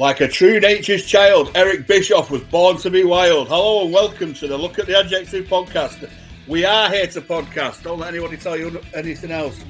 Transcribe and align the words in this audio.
Like 0.00 0.22
a 0.22 0.28
true 0.28 0.58
nature's 0.60 1.04
child, 1.04 1.52
Eric 1.54 1.86
Bischoff 1.86 2.30
was 2.30 2.42
born 2.44 2.78
to 2.78 2.90
be 2.90 3.04
wild. 3.04 3.48
Hello 3.48 3.84
and 3.84 3.92
welcome 3.92 4.32
to 4.32 4.48
the 4.48 4.56
Look 4.56 4.78
at 4.78 4.86
the 4.86 4.98
Adjective 4.98 5.44
podcast. 5.44 6.10
We 6.48 6.64
are 6.64 6.88
here 6.88 7.06
to 7.08 7.20
podcast. 7.20 7.82
Don't 7.82 7.98
let 7.98 8.14
anybody 8.14 8.38
tell 8.38 8.56
you 8.56 8.80
anything 8.94 9.30
else. 9.30 9.62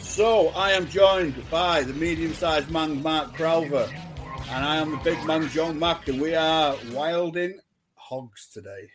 So, 0.00 0.48
I 0.56 0.72
am 0.72 0.88
joined 0.88 1.40
by 1.50 1.84
the 1.84 1.92
medium 1.92 2.34
sized 2.34 2.68
man, 2.68 3.00
Mark 3.00 3.34
Crowther, 3.34 3.88
and 4.50 4.64
I 4.64 4.78
am 4.78 4.90
the 4.90 4.96
big 5.04 5.24
man, 5.24 5.48
John 5.50 5.78
Mack, 5.78 6.08
and 6.08 6.20
we 6.20 6.34
are 6.34 6.74
wilding 6.90 7.56
hogs 7.94 8.48
today. 8.52 8.90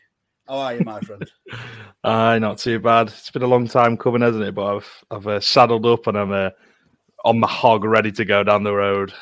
How 0.45 0.58
are 0.58 0.76
you, 0.76 0.84
my 0.84 1.00
friend? 1.00 1.26
Aye, 2.03 2.36
uh, 2.36 2.39
not 2.39 2.58
too 2.58 2.80
bad. 2.80 3.08
It's 3.08 3.31
been 3.31 3.44
a 3.44 3.48
long 3.48 3.70
time 3.70 3.95
coming, 3.95 4.23
hasn't 4.23 4.44
it? 4.44 4.53
But 4.53 4.76
I've 4.76 5.05
I've 5.09 5.28
uh, 5.28 5.39
saddled 5.39 5.86
up 5.86 6.08
and 6.08 6.17
I'm 6.17 6.34
uh, 6.34 6.50
on 7.23 7.39
the 7.39 7.48
hog, 7.48 7.86
ready 7.86 8.12
to 8.12 8.26
go 8.26 8.44
down 8.44 8.64
the 8.64 8.73
road. 8.76 9.14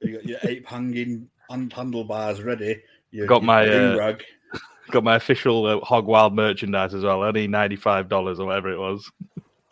You 0.00 0.14
got 0.14 0.26
your 0.26 0.38
ape 0.44 0.66
hanging 0.66 1.28
and 1.50 1.72
handlebars 1.72 2.42
ready. 2.42 2.82
You 3.10 3.26
got 3.26 3.42
my 3.42 3.66
uh, 3.66 3.96
rug. 3.96 4.22
Got 4.90 5.04
my 5.04 5.14
official 5.14 5.66
uh, 5.66 5.78
Hog 5.84 6.06
Wild 6.06 6.34
merchandise 6.34 6.94
as 6.94 7.04
well. 7.04 7.22
Only 7.22 7.46
ninety 7.46 7.76
five 7.76 8.08
dollars 8.08 8.40
or 8.40 8.46
whatever 8.46 8.72
it 8.72 8.78
was. 8.78 9.08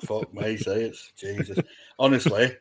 Fuck 0.06 0.32
me, 0.32 0.56
say 0.56 0.84
it's 0.84 1.12
Jesus. 1.16 1.58
Honestly, 1.98 2.56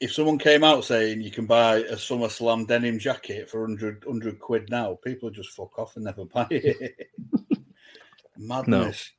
if 0.00 0.12
someone 0.12 0.38
came 0.38 0.64
out 0.64 0.84
saying 0.84 1.20
you 1.20 1.30
can 1.30 1.46
buy 1.46 1.76
a 1.76 1.98
Summer 1.98 2.28
Slam 2.28 2.64
denim 2.64 2.98
jacket 2.98 3.50
for 3.50 3.62
100, 3.62 4.04
100 4.06 4.38
quid 4.38 4.70
now, 4.70 4.98
people 5.04 5.28
just 5.28 5.50
fuck 5.50 5.78
off 5.78 5.96
and 5.96 6.04
never 6.06 6.24
buy 6.24 6.46
it. 6.50 7.10
Madness. 8.38 9.12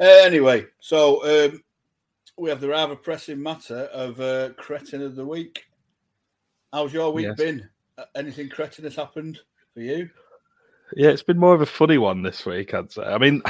No. 0.00 0.06
Uh, 0.06 0.24
anyway, 0.24 0.66
so 0.80 1.24
um, 1.24 1.62
we 2.36 2.50
have 2.50 2.60
the 2.60 2.68
rather 2.68 2.96
pressing 2.96 3.40
matter 3.40 3.82
of 3.92 4.20
uh, 4.20 4.50
cretin 4.54 5.02
of 5.02 5.14
the 5.14 5.24
week. 5.24 5.66
How's 6.74 6.92
your 6.92 7.12
week 7.12 7.26
yes. 7.26 7.36
been? 7.36 7.68
Anything 8.16 8.48
cretin 8.48 8.82
has 8.82 8.96
happened 8.96 9.38
for 9.74 9.80
you? 9.80 10.10
Yeah, 10.96 11.10
it's 11.10 11.22
been 11.22 11.38
more 11.38 11.54
of 11.54 11.60
a 11.60 11.66
funny 11.66 11.98
one 11.98 12.22
this 12.22 12.44
week, 12.44 12.74
I'd 12.74 12.90
say. 12.90 13.04
I 13.04 13.16
mean, 13.16 13.42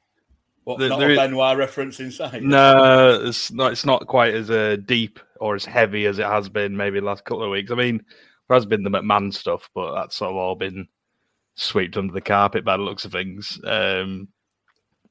what, 0.64 0.78
the, 0.78 0.88
not 0.88 1.02
a 1.02 1.16
Benoit 1.16 1.56
reference 1.56 1.98
inside? 1.98 2.44
No, 2.44 3.22
it's 3.24 3.50
not. 3.50 3.72
It's 3.72 3.84
not 3.84 4.06
quite 4.06 4.34
as 4.34 4.52
uh, 4.52 4.76
deep 4.84 5.18
or 5.40 5.56
as 5.56 5.64
heavy 5.64 6.06
as 6.06 6.20
it 6.20 6.26
has 6.26 6.48
been 6.48 6.76
maybe 6.76 7.00
the 7.00 7.06
last 7.06 7.24
couple 7.24 7.42
of 7.42 7.50
weeks. 7.50 7.72
I 7.72 7.74
mean, 7.74 8.04
there 8.48 8.54
has 8.54 8.66
been 8.66 8.84
the 8.84 8.90
McMahon 8.90 9.34
stuff, 9.34 9.68
but 9.74 9.92
that's 9.96 10.14
sort 10.14 10.30
of 10.30 10.36
all 10.36 10.54
been 10.54 10.86
swept 11.56 11.96
under 11.96 12.12
the 12.12 12.20
carpet 12.20 12.64
by 12.64 12.76
the 12.76 12.84
looks 12.84 13.04
of 13.04 13.10
things. 13.10 13.58
Um, 13.64 14.28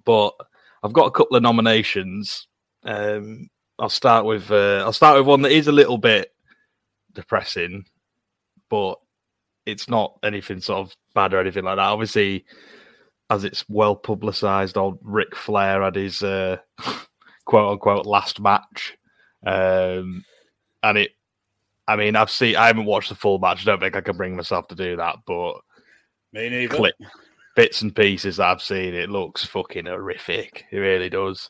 but 0.06 0.34
I've 0.82 0.94
got 0.94 1.08
a 1.08 1.12
couple 1.12 1.36
of 1.36 1.44
nominations. 1.44 2.48
Um, 2.84 3.50
I'll 3.78 3.90
start 3.90 4.24
with 4.24 4.50
uh, 4.50 4.82
I'll 4.86 4.94
start 4.94 5.18
with 5.18 5.28
one 5.28 5.42
that 5.42 5.52
is 5.52 5.68
a 5.68 5.74
little 5.74 5.98
bit 5.98 6.34
depressing, 7.14 7.86
but 8.70 8.96
it's 9.66 9.90
not 9.90 10.18
anything 10.24 10.62
sort 10.62 10.80
of 10.80 10.96
bad 11.14 11.34
or 11.34 11.40
anything 11.40 11.64
like 11.64 11.78
that. 11.78 11.82
Obviously, 11.82 12.46
as 13.30 13.44
it's 13.44 13.66
well 13.70 13.96
publicized, 13.96 14.78
old 14.78 15.00
Ric 15.02 15.36
Flair 15.36 15.84
had 15.84 15.96
his 15.96 16.24
uh, 16.24 16.58
quote 17.46 17.74
unquote 17.74 18.06
last 18.06 18.40
match, 18.40 18.98
um, 19.46 20.24
and 20.84 20.98
it. 20.98 21.12
I 21.88 21.96
mean, 21.96 22.16
I've 22.16 22.30
seen. 22.30 22.56
I 22.56 22.68
haven't 22.68 22.86
watched 22.86 23.10
the 23.10 23.16
full 23.16 23.40
match. 23.40 23.62
I 23.62 23.72
don't 23.72 23.80
think 23.80 23.96
I 23.96 24.02
can 24.02 24.18
bring 24.18 24.36
myself 24.36 24.68
to 24.68 24.76
do 24.76 24.96
that, 24.98 25.18
but 25.26 25.54
me 26.32 26.50
neither. 26.50 26.76
Clip, 26.76 26.96
bits 27.56 27.82
and 27.82 27.96
pieces 27.96 28.38
that 28.38 28.48
I've 28.48 28.62
seen, 28.62 28.94
it 28.94 29.10
looks 29.10 29.44
fucking 29.46 29.86
horrific. 29.86 30.66
It 30.72 30.78
really 30.78 31.10
does. 31.10 31.50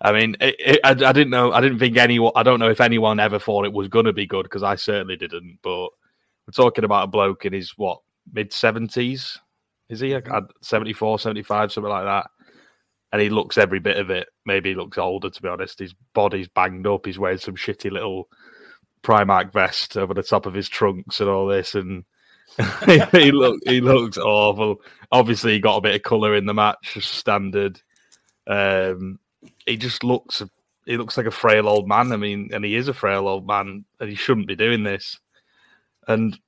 I 0.00 0.12
mean, 0.12 0.36
it, 0.40 0.56
it, 0.58 0.80
I, 0.84 0.90
I, 0.90 1.12
didn't 1.12 1.30
know. 1.30 1.52
I 1.52 1.60
didn't 1.60 1.80
think 1.80 1.96
anyone. 1.96 2.32
I 2.36 2.42
don't 2.42 2.60
know 2.60 2.70
if 2.70 2.80
anyone 2.80 3.18
ever 3.18 3.38
thought 3.38 3.64
it 3.64 3.72
was 3.72 3.88
going 3.88 4.04
to 4.04 4.12
be 4.12 4.26
good 4.26 4.44
because 4.44 4.62
I 4.62 4.76
certainly 4.76 5.16
didn't. 5.16 5.58
But 5.62 5.88
we're 6.46 6.52
talking 6.54 6.84
about 6.84 7.04
a 7.04 7.08
bloke 7.08 7.44
in 7.44 7.52
his 7.52 7.76
what 7.76 8.00
mid 8.32 8.52
seventies. 8.52 9.38
Is 9.88 10.00
he 10.00 10.10
mm-hmm. 10.10 10.44
74, 10.60 11.18
75, 11.18 11.72
something 11.72 11.90
like 11.90 12.04
that? 12.04 12.26
And 13.10 13.22
he 13.22 13.30
looks 13.30 13.56
every 13.56 13.78
bit 13.78 13.96
of 13.96 14.10
it. 14.10 14.28
Maybe 14.44 14.70
he 14.70 14.74
looks 14.74 14.98
older, 14.98 15.30
to 15.30 15.42
be 15.42 15.48
honest. 15.48 15.78
His 15.78 15.94
body's 16.12 16.48
banged 16.48 16.86
up. 16.86 17.06
He's 17.06 17.18
wearing 17.18 17.38
some 17.38 17.56
shitty 17.56 17.90
little 17.90 18.28
Primark 19.02 19.50
vest 19.50 19.96
over 19.96 20.12
the 20.12 20.22
top 20.22 20.44
of 20.44 20.52
his 20.52 20.68
trunks 20.68 21.20
and 21.20 21.30
all 21.30 21.46
this. 21.46 21.74
And 21.74 22.04
he 23.12 23.32
look 23.32 23.60
he 23.64 23.80
looks 23.80 24.18
awful. 24.18 24.82
Obviously, 25.10 25.52
he 25.52 25.58
got 25.58 25.76
a 25.76 25.80
bit 25.80 25.94
of 25.94 26.02
colour 26.02 26.34
in 26.34 26.46
the 26.46 26.54
match, 26.54 26.98
standard. 27.00 27.80
Um, 28.46 29.18
he 29.66 29.76
just 29.76 30.04
looks 30.04 30.42
he 30.86 30.96
looks 30.96 31.16
like 31.16 31.26
a 31.26 31.30
frail 31.30 31.68
old 31.68 31.86
man. 31.86 32.12
I 32.12 32.16
mean, 32.16 32.50
and 32.52 32.64
he 32.64 32.74
is 32.74 32.88
a 32.88 32.94
frail 32.94 33.28
old 33.28 33.46
man, 33.46 33.84
and 34.00 34.08
he 34.08 34.14
shouldn't 34.14 34.48
be 34.48 34.56
doing 34.56 34.84
this. 34.84 35.18
And 36.06 36.38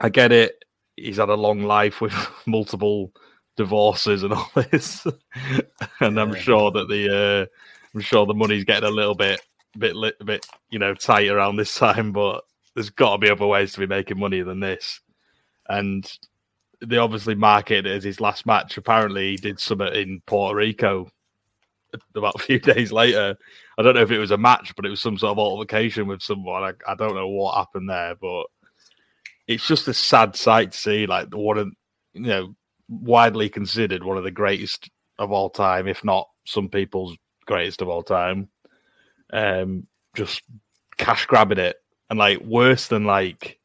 I 0.00 0.08
get 0.08 0.32
it. 0.32 0.64
He's 0.96 1.18
had 1.18 1.28
a 1.28 1.34
long 1.34 1.62
life 1.62 2.00
with 2.00 2.12
multiple 2.46 3.12
divorces 3.56 4.22
and 4.22 4.32
all 4.32 4.50
this, 4.70 5.06
and 6.00 6.20
I'm 6.20 6.34
sure 6.34 6.70
that 6.72 6.88
the 6.88 7.14
uh, 7.14 7.46
I'm 7.94 8.00
sure 8.00 8.26
the 8.26 8.34
money's 8.34 8.64
getting 8.64 8.88
a 8.88 8.92
little 8.92 9.14
bit 9.14 9.40
bit 9.78 9.94
a 10.20 10.24
bit 10.24 10.44
you 10.70 10.78
know 10.80 10.94
tight 10.94 11.28
around 11.28 11.56
this 11.56 11.74
time. 11.74 12.12
But 12.12 12.42
there's 12.74 12.90
got 12.90 13.12
to 13.12 13.18
be 13.18 13.30
other 13.30 13.46
ways 13.46 13.72
to 13.72 13.80
be 13.80 13.86
making 13.86 14.18
money 14.18 14.42
than 14.42 14.60
this. 14.60 15.00
And 15.68 16.10
they 16.84 16.96
obviously 16.96 17.34
marketed 17.34 17.86
it 17.86 17.96
as 17.96 18.04
his 18.04 18.20
last 18.20 18.46
match. 18.46 18.76
Apparently, 18.76 19.30
he 19.30 19.36
did 19.36 19.60
some 19.60 19.80
in 19.80 20.22
Puerto 20.26 20.56
Rico 20.56 21.08
about 22.14 22.34
a 22.36 22.42
few 22.42 22.58
days 22.58 22.92
later. 22.92 23.36
I 23.78 23.82
don't 23.82 23.94
know 23.94 24.02
if 24.02 24.10
it 24.10 24.18
was 24.18 24.30
a 24.30 24.38
match, 24.38 24.74
but 24.76 24.86
it 24.86 24.90
was 24.90 25.00
some 25.00 25.18
sort 25.18 25.32
of 25.32 25.38
altercation 25.38 26.06
with 26.06 26.22
someone. 26.22 26.62
I, 26.62 26.72
I 26.90 26.94
don't 26.94 27.14
know 27.14 27.28
what 27.28 27.56
happened 27.56 27.88
there, 27.88 28.14
but 28.20 28.44
it's 29.46 29.66
just 29.66 29.88
a 29.88 29.94
sad 29.94 30.36
sight 30.36 30.72
to 30.72 30.78
see. 30.78 31.06
Like 31.06 31.30
the 31.30 31.38
one 31.38 31.58
of 31.58 31.68
you 32.12 32.22
know 32.22 32.54
widely 32.88 33.48
considered 33.48 34.04
one 34.04 34.16
of 34.16 34.24
the 34.24 34.30
greatest 34.30 34.90
of 35.18 35.32
all 35.32 35.50
time, 35.50 35.86
if 35.86 36.04
not 36.04 36.28
some 36.44 36.68
people's 36.68 37.16
greatest 37.46 37.82
of 37.82 37.88
all 37.88 38.02
time. 38.02 38.48
Um, 39.32 39.86
just 40.14 40.42
cash 40.96 41.26
grabbing 41.26 41.58
it 41.58 41.76
and 42.10 42.18
like 42.18 42.40
worse 42.40 42.88
than 42.88 43.04
like 43.04 43.58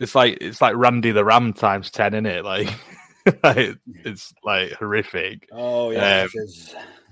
it's 0.00 0.14
like 0.14 0.38
it's 0.40 0.60
like 0.60 0.74
Randy 0.76 1.12
the 1.12 1.24
Ram 1.24 1.52
times 1.52 1.90
ten, 1.90 2.14
in 2.14 2.26
it? 2.26 2.44
Like, 2.44 2.68
like 3.44 3.76
it's 4.04 4.32
like 4.42 4.72
horrific. 4.72 5.48
Oh 5.52 5.90
yeah. 5.90 6.22
Um, 6.22 6.30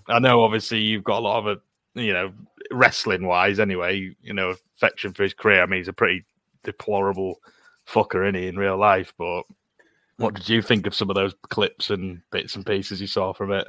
I 0.09 0.19
know 0.19 0.43
obviously 0.43 0.81
you've 0.81 1.05
got 1.05 1.19
a 1.19 1.21
lot 1.21 1.39
of 1.39 1.47
a 1.47 1.61
you 1.95 2.13
know, 2.13 2.33
wrestling 2.71 3.27
wise 3.27 3.59
anyway, 3.59 4.15
you 4.23 4.33
know, 4.33 4.55
affection 4.77 5.13
for 5.13 5.23
his 5.23 5.35
career. 5.35 5.63
I 5.63 5.67
mean, 5.67 5.81
he's 5.81 5.89
a 5.89 5.93
pretty 5.93 6.25
deplorable 6.65 7.41
fucker, 7.87 8.29
is 8.29 8.35
he, 8.41 8.49
in 8.49 8.57
real 8.57 8.77
life? 8.77 9.13
But 9.19 9.43
what 10.17 10.35
did 10.35 10.49
you 10.49 10.63
think 10.63 10.87
of 10.87 10.95
some 10.95 11.11
of 11.11 11.17
those 11.17 11.35
clips 11.49 11.91
and 11.91 12.21
bits 12.31 12.57
and 12.57 12.65
pieces 12.65 13.01
you 13.01 13.07
saw 13.07 13.33
from 13.33 13.53
it? 13.53 13.69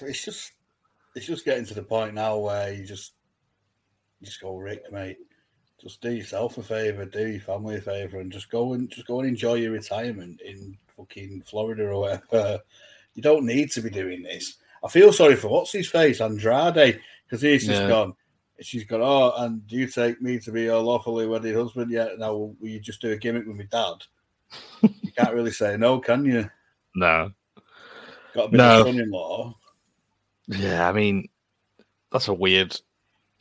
It's 0.00 0.24
just 0.24 0.52
it's 1.14 1.26
just 1.26 1.44
getting 1.44 1.66
to 1.66 1.74
the 1.74 1.82
point 1.82 2.14
now 2.14 2.38
where 2.38 2.72
you 2.72 2.84
just 2.84 3.12
you 4.20 4.26
just 4.26 4.40
go, 4.40 4.56
Ric, 4.56 4.90
mate, 4.92 5.18
just 5.80 6.00
do 6.00 6.10
yourself 6.10 6.58
a 6.58 6.62
favour, 6.62 7.04
do 7.04 7.28
your 7.28 7.40
family 7.40 7.76
a 7.76 7.80
favour, 7.80 8.18
and 8.18 8.32
just 8.32 8.50
go 8.50 8.72
and 8.72 8.90
just 8.90 9.06
go 9.06 9.20
and 9.20 9.28
enjoy 9.28 9.54
your 9.54 9.72
retirement 9.72 10.40
in 10.40 10.76
fucking 10.96 11.42
Florida 11.46 11.84
or 11.84 12.00
whatever. 12.00 12.60
You 13.20 13.22
don't 13.22 13.44
need 13.44 13.70
to 13.72 13.82
be 13.82 13.90
doing 13.90 14.22
this. 14.22 14.56
I 14.82 14.88
feel 14.88 15.12
sorry 15.12 15.36
for 15.36 15.48
what's 15.48 15.72
his 15.72 15.90
face, 15.90 16.22
Andrade, 16.22 17.02
because 17.26 17.42
he's 17.42 17.66
just 17.66 17.82
yeah. 17.82 17.88
gone. 17.88 18.14
She's 18.62 18.84
gone, 18.84 19.02
oh, 19.02 19.34
and 19.36 19.66
do 19.66 19.76
you 19.76 19.88
take 19.88 20.22
me 20.22 20.38
to 20.38 20.50
be 20.50 20.62
your 20.62 20.80
lawfully 20.80 21.26
wedded 21.26 21.54
husband 21.54 21.90
yet? 21.90 22.18
Now, 22.18 22.32
will 22.34 22.56
you 22.62 22.80
just 22.80 23.02
do 23.02 23.12
a 23.12 23.18
gimmick 23.18 23.46
with 23.46 23.58
my 23.58 23.64
dad? 23.64 23.96
you 25.02 25.12
can't 25.12 25.34
really 25.34 25.50
say 25.50 25.76
no, 25.76 26.00
can 26.00 26.24
you? 26.24 26.48
No. 26.94 27.30
Got 28.32 28.46
a 28.46 28.48
bit 28.48 28.56
no. 28.56 28.80
of 28.80 28.86
son 28.86 28.98
in 28.98 29.10
law. 29.10 29.54
Yeah, 30.46 30.88
I 30.88 30.92
mean, 30.92 31.28
that's 32.10 32.28
a 32.28 32.32
weird 32.32 32.74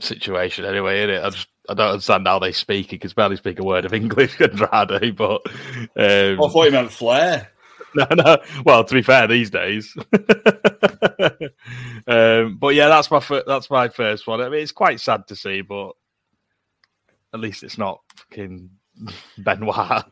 situation 0.02 0.66
anyway, 0.66 1.04
isn't 1.04 1.16
it? 1.16 1.24
I, 1.24 1.30
just, 1.30 1.48
I 1.70 1.74
don't 1.74 1.92
understand 1.92 2.28
how 2.28 2.40
they 2.40 2.52
speak. 2.52 2.92
He 2.92 2.98
can 2.98 3.12
barely 3.16 3.38
speak 3.38 3.60
a 3.60 3.64
word 3.64 3.86
of 3.86 3.94
English, 3.94 4.42
Andrade, 4.42 5.16
but. 5.16 5.42
Um, 5.96 6.44
I 6.44 6.50
thought 6.50 6.66
he 6.66 6.72
meant 6.72 6.92
Flair. 6.92 7.50
no, 7.96 8.08
no. 8.12 8.38
Well, 8.66 8.84
to 8.84 8.94
be 8.94 9.02
fair, 9.02 9.28
these 9.28 9.50
days. 9.50 9.96
um, 12.08 12.58
but 12.58 12.76
yeah, 12.76 12.88
that's 12.88 13.10
my 13.10 13.20
fir- 13.20 13.44
that's 13.46 13.70
my 13.70 13.90
first 13.90 14.28
one. 14.28 14.42
I 14.42 14.50
mean, 14.50 14.62
it's 14.62 14.72
quite 14.72 15.00
sad 15.00 15.28
to 15.28 15.36
see, 15.36 15.62
but 15.62 15.92
at 17.34 17.40
least 17.40 17.64
it's 17.64 17.78
not 17.78 18.02
fucking 18.16 18.70
Benoit. 19.38 20.04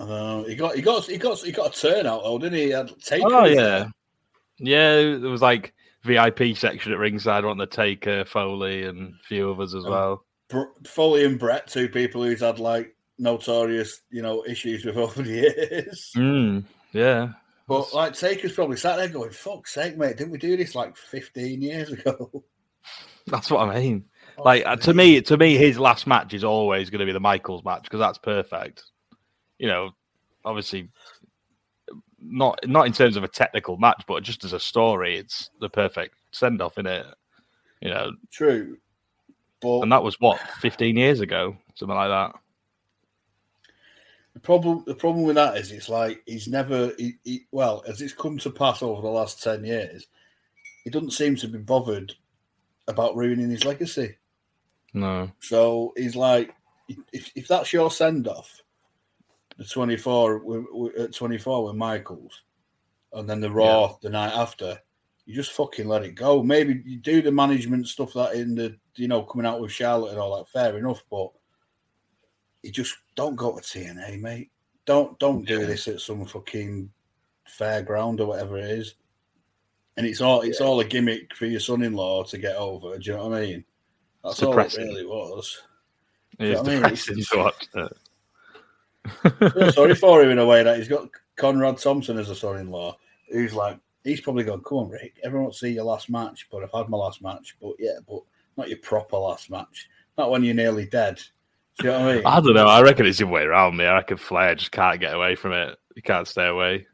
uh, 0.00 0.42
he 0.44 0.56
got 0.56 0.74
he 0.74 0.82
got 0.82 1.04
he 1.04 1.18
got 1.18 1.38
he 1.38 1.52
got 1.52 1.76
a 1.76 1.80
turnout 1.80 2.22
though, 2.22 2.38
didn't 2.38 2.58
he? 2.58 2.74
oh 2.74 3.44
yeah, 3.44 3.54
there. 3.54 3.92
yeah. 4.58 5.18
There 5.18 5.30
was 5.30 5.42
like 5.42 5.74
VIP 6.02 6.56
section 6.56 6.92
at 6.92 6.98
ringside 6.98 7.44
on 7.44 7.58
the 7.58 7.66
Taker, 7.66 8.24
Foley, 8.24 8.84
and 8.84 9.14
a 9.14 9.24
few 9.24 9.50
others 9.50 9.74
as 9.74 9.84
well. 9.84 10.24
Foley 10.86 11.24
and 11.24 11.38
Bret, 11.38 11.66
two 11.66 11.88
people 11.88 12.22
who's 12.22 12.40
had 12.40 12.58
like 12.58 12.94
notorious, 13.18 14.00
you 14.10 14.22
know, 14.22 14.44
issues 14.46 14.84
with 14.84 14.96
over 14.98 15.22
the 15.22 15.30
years. 15.30 16.12
Mm, 16.16 16.64
yeah. 16.92 17.32
But 17.66 17.82
That's... 17.82 17.94
like 17.94 18.14
Taker's 18.14 18.52
probably 18.52 18.76
sat 18.76 18.96
there 18.96 19.08
going, 19.08 19.30
"Fuck's 19.30 19.74
sake, 19.74 19.96
mate! 19.96 20.16
Didn't 20.16 20.32
we 20.32 20.38
do 20.38 20.56
this 20.56 20.74
like 20.74 20.96
15 20.96 21.62
years 21.62 21.90
ago?" 21.90 22.44
That's 23.26 23.50
what 23.50 23.68
I 23.68 23.80
mean. 23.80 24.04
Like 24.38 24.66
uh, 24.66 24.76
to 24.76 24.94
me, 24.94 25.20
to 25.22 25.36
me, 25.36 25.56
his 25.56 25.78
last 25.78 26.06
match 26.06 26.34
is 26.34 26.44
always 26.44 26.90
going 26.90 27.00
to 27.00 27.06
be 27.06 27.12
the 27.12 27.20
Michaels 27.20 27.64
match 27.64 27.84
because 27.84 28.00
that's 28.00 28.18
perfect. 28.18 28.82
You 29.58 29.68
know, 29.68 29.90
obviously, 30.44 30.90
not 32.20 32.58
not 32.68 32.86
in 32.86 32.92
terms 32.92 33.16
of 33.16 33.24
a 33.24 33.28
technical 33.28 33.76
match, 33.76 34.02
but 34.08 34.24
just 34.24 34.44
as 34.44 34.52
a 34.52 34.60
story, 34.60 35.16
it's 35.16 35.50
the 35.60 35.68
perfect 35.68 36.16
send 36.32 36.60
off 36.60 36.78
in 36.78 36.86
it. 36.86 37.06
You 37.80 37.90
know, 37.90 38.12
true. 38.32 38.78
But 39.60 39.80
and 39.80 39.92
that 39.92 40.02
was 40.02 40.20
what 40.20 40.40
fifteen 40.60 40.96
years 40.96 41.20
ago, 41.20 41.56
something 41.74 41.96
like 41.96 42.10
that. 42.10 42.40
The 44.34 44.40
problem, 44.40 44.82
the 44.86 44.94
problem 44.94 45.24
with 45.24 45.36
that 45.36 45.56
is, 45.56 45.70
it's 45.70 45.88
like 45.88 46.22
he's 46.26 46.48
never. 46.48 46.92
He, 46.98 47.14
he, 47.22 47.46
well, 47.52 47.84
as 47.86 48.02
it's 48.02 48.12
come 48.12 48.36
to 48.38 48.50
pass 48.50 48.82
over 48.82 49.00
the 49.00 49.08
last 49.08 49.42
ten 49.42 49.64
years, 49.64 50.06
he 50.82 50.90
doesn't 50.90 51.12
seem 51.12 51.36
to 51.36 51.48
be 51.48 51.58
bothered 51.58 52.12
about 52.88 53.16
ruining 53.16 53.50
his 53.50 53.64
legacy. 53.64 54.16
No. 54.92 55.30
So 55.40 55.92
he's 55.96 56.16
like, 56.16 56.54
if, 57.12 57.30
if 57.34 57.48
that's 57.48 57.72
your 57.72 57.90
send 57.90 58.28
off, 58.28 58.60
the 59.56 59.64
24 59.64 60.92
at 60.98 61.14
24 61.14 61.64
with 61.64 61.76
Michaels, 61.76 62.42
and 63.12 63.28
then 63.28 63.40
the 63.40 63.50
Raw 63.50 63.88
yeah. 63.88 63.94
the 64.02 64.10
night 64.10 64.32
after, 64.32 64.78
you 65.26 65.34
just 65.34 65.52
fucking 65.52 65.88
let 65.88 66.04
it 66.04 66.14
go. 66.14 66.42
Maybe 66.42 66.82
you 66.84 66.98
do 66.98 67.22
the 67.22 67.32
management 67.32 67.88
stuff 67.88 68.12
that 68.14 68.34
in 68.34 68.54
the, 68.54 68.76
you 68.96 69.08
know, 69.08 69.22
coming 69.22 69.46
out 69.46 69.60
with 69.60 69.72
Charlotte 69.72 70.10
and 70.10 70.18
all 70.18 70.36
that, 70.36 70.48
fair 70.48 70.76
enough, 70.76 71.02
but 71.10 71.30
you 72.64 72.72
just 72.72 72.96
don't 73.14 73.36
go 73.36 73.56
to 73.56 73.62
TNA, 73.62 74.20
mate. 74.20 74.50
Don't 74.86 75.18
don't 75.18 75.46
do 75.46 75.66
this 75.66 75.86
at 75.86 76.00
some 76.00 76.24
fucking 76.24 76.90
fairground 77.48 78.20
or 78.20 78.26
whatever 78.26 78.56
it 78.56 78.70
is. 78.70 78.94
And 79.96 80.06
it's 80.06 80.20
all 80.20 80.40
it's 80.40 80.60
yeah. 80.60 80.66
all 80.66 80.80
a 80.80 80.84
gimmick 80.84 81.34
for 81.34 81.46
your 81.46 81.60
son-in-law 81.60 82.24
to 82.24 82.38
get 82.38 82.56
over. 82.56 82.98
Do 82.98 83.10
you 83.10 83.16
know 83.16 83.28
what 83.28 83.38
I 83.38 83.40
mean? 83.42 83.64
That's 84.24 84.38
Suppressing. 84.38 84.82
all 84.82 84.88
it 84.88 84.92
really 84.94 85.06
was. 85.06 85.62
It 86.38 86.48
is 86.48 86.62
depressing 86.62 87.22
to 87.30 87.36
watch 87.36 87.68
that. 87.74 87.92
sorry 89.74 89.94
for 89.94 90.22
him 90.22 90.30
in 90.30 90.38
a 90.38 90.46
way 90.46 90.62
that 90.62 90.78
he's 90.78 90.88
got 90.88 91.10
Conrad 91.36 91.78
Thompson 91.78 92.18
as 92.18 92.30
a 92.30 92.34
son-in-law, 92.34 92.96
who's 93.30 93.54
like 93.54 93.78
he's 94.04 94.22
probably 94.22 94.44
going, 94.44 94.62
"Come 94.62 94.78
on, 94.78 94.88
Ric, 94.88 95.20
everyone 95.22 95.52
see 95.52 95.68
your 95.68 95.84
last 95.84 96.08
match, 96.08 96.48
but 96.50 96.62
I've 96.62 96.72
had 96.72 96.88
my 96.88 96.96
last 96.96 97.22
match, 97.22 97.56
but 97.60 97.74
yeah, 97.78 97.98
but 98.08 98.22
not 98.56 98.68
your 98.68 98.78
proper 98.78 99.18
last 99.18 99.50
match, 99.50 99.88
not 100.16 100.30
when 100.30 100.42
you're 100.42 100.54
nearly 100.54 100.86
dead." 100.86 101.20
Do 101.78 101.86
you 101.86 101.92
know 101.92 102.00
what 102.00 102.08
I 102.08 102.14
mean? 102.14 102.26
I 102.26 102.40
don't 102.40 102.54
know. 102.54 102.66
I 102.66 102.82
reckon 102.82 103.06
it's 103.06 103.18
the 103.18 103.26
way 103.26 103.42
around 103.42 103.76
me. 103.76 103.84
I 103.84 103.94
reckon 103.94 104.16
Flair 104.16 104.54
just 104.54 104.70
can't 104.70 105.00
get 105.00 105.14
away 105.14 105.34
from 105.34 105.52
it. 105.52 105.76
He 105.94 106.02
can't 106.02 106.28
stay 106.28 106.46
away. 106.46 106.86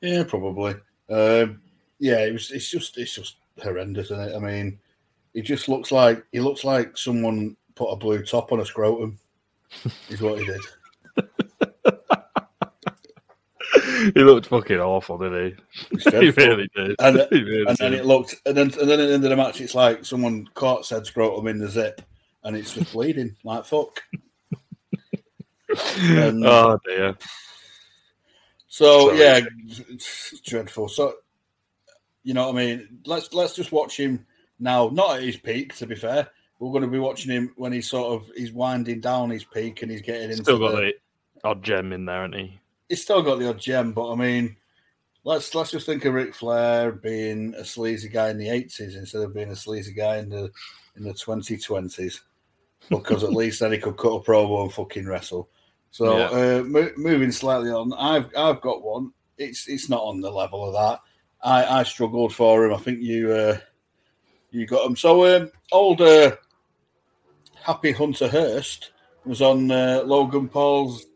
Yeah, 0.00 0.24
probably. 0.24 0.74
Um, 1.08 1.62
yeah, 1.98 2.24
it 2.24 2.32
was. 2.32 2.50
It's 2.50 2.70
just. 2.70 2.98
It's 2.98 3.14
just 3.14 3.36
horrendous, 3.62 4.10
isn't 4.10 4.30
it? 4.30 4.36
I 4.36 4.38
mean, 4.38 4.78
he 5.32 5.42
just 5.42 5.68
looks 5.68 5.90
like 5.90 6.24
he 6.32 6.40
looks 6.40 6.64
like 6.64 6.96
someone 6.96 7.56
put 7.74 7.90
a 7.90 7.96
blue 7.96 8.22
top 8.22 8.52
on 8.52 8.60
a 8.60 8.64
scrotum. 8.64 9.18
is 10.08 10.20
what 10.20 10.38
he 10.38 10.46
did. 10.46 10.60
he 14.14 14.22
looked 14.22 14.46
fucking 14.46 14.78
awful, 14.78 15.18
didn't 15.18 15.58
he? 15.80 16.10
he 16.10 16.30
really 16.30 16.68
did. 16.74 16.96
And, 16.98 17.16
really 17.30 17.66
and 17.66 17.68
did. 17.68 17.76
then 17.78 17.94
it 17.94 18.06
looked, 18.06 18.36
and 18.46 18.56
then 18.56 18.72
and 18.80 18.90
then 18.90 19.00
at 19.00 19.06
the 19.06 19.14
end 19.14 19.24
of 19.24 19.30
the 19.30 19.36
match, 19.36 19.60
it's 19.60 19.74
like 19.74 20.04
someone 20.04 20.48
caught 20.54 20.86
said 20.86 21.06
scrotum 21.06 21.46
in 21.46 21.58
the 21.58 21.68
zip, 21.68 22.02
and 22.44 22.56
it's 22.56 22.74
just 22.74 22.92
bleeding 22.92 23.36
like 23.44 23.64
fuck. 23.64 24.02
and, 25.98 26.44
oh 26.46 26.78
dear. 26.84 27.16
So 28.68 29.08
Sorry. 29.08 29.18
yeah, 29.18 29.40
it's 29.88 30.40
dreadful. 30.40 30.88
So 30.88 31.14
you 32.22 32.34
know 32.34 32.46
what 32.46 32.56
I 32.56 32.66
mean? 32.66 32.88
Let's 33.06 33.32
let's 33.32 33.54
just 33.54 33.72
watch 33.72 33.98
him 33.98 34.26
now. 34.58 34.90
Not 34.92 35.16
at 35.16 35.22
his 35.22 35.36
peak, 35.36 35.74
to 35.76 35.86
be 35.86 35.94
fair. 35.94 36.28
We're 36.58 36.72
going 36.72 36.82
to 36.82 36.88
be 36.88 36.98
watching 36.98 37.32
him 37.32 37.54
when 37.56 37.72
he's 37.72 37.88
sort 37.88 38.20
of 38.20 38.30
he's 38.36 38.52
winding 38.52 39.00
down 39.00 39.30
his 39.30 39.44
peak 39.44 39.82
and 39.82 39.90
he's 39.90 40.02
getting 40.02 40.30
into 40.30 40.42
still 40.42 40.58
got 40.58 40.72
the, 40.72 40.92
the 41.34 41.48
odd 41.48 41.62
gem 41.62 41.92
in 41.92 42.04
there, 42.04 42.22
hasn't 42.22 42.34
he? 42.34 42.60
He's 42.88 43.02
still 43.02 43.22
got 43.22 43.38
the 43.38 43.48
odd 43.48 43.58
gem, 43.58 43.92
but 43.92 44.12
I 44.12 44.16
mean, 44.16 44.56
let's 45.24 45.54
let's 45.54 45.70
just 45.70 45.86
think 45.86 46.04
of 46.04 46.14
Ric 46.14 46.34
Flair 46.34 46.92
being 46.92 47.54
a 47.54 47.64
sleazy 47.64 48.08
guy 48.08 48.30
in 48.30 48.38
the 48.38 48.48
eighties 48.48 48.96
instead 48.96 49.22
of 49.22 49.34
being 49.34 49.50
a 49.50 49.56
sleazy 49.56 49.92
guy 49.92 50.18
in 50.18 50.28
the 50.28 50.50
in 50.96 51.04
the 51.04 51.14
twenty 51.14 51.56
twenties, 51.56 52.22
because 52.90 53.24
at 53.24 53.32
least 53.32 53.60
then 53.60 53.72
he 53.72 53.78
could 53.78 53.96
cut 53.96 54.08
a 54.08 54.20
promo 54.20 54.62
and 54.62 54.72
fucking 54.72 55.06
wrestle. 55.06 55.48
So 55.90 56.18
yeah. 56.18 56.26
uh, 56.26 56.62
mo- 56.64 56.92
moving 56.96 57.32
slightly 57.32 57.70
on, 57.70 57.92
I've 57.94 58.30
I've 58.36 58.60
got 58.60 58.82
one. 58.82 59.12
It's 59.36 59.68
it's 59.68 59.88
not 59.88 60.02
on 60.02 60.20
the 60.20 60.30
level 60.30 60.66
of 60.66 60.74
that. 60.74 61.00
I, 61.42 61.80
I 61.80 61.82
struggled 61.84 62.34
for 62.34 62.66
him. 62.66 62.74
I 62.74 62.78
think 62.78 63.00
you 63.00 63.32
uh, 63.32 63.58
you 64.50 64.66
got 64.66 64.86
him. 64.86 64.96
So 64.96 65.36
um, 65.36 65.50
old 65.72 66.00
uh, 66.00 66.36
Happy 67.62 67.92
Hunter 67.92 68.28
Hearst 68.28 68.92
was 69.24 69.42
on 69.42 69.70
uh, 69.70 70.02
Logan 70.04 70.48
Paul's 70.48 71.06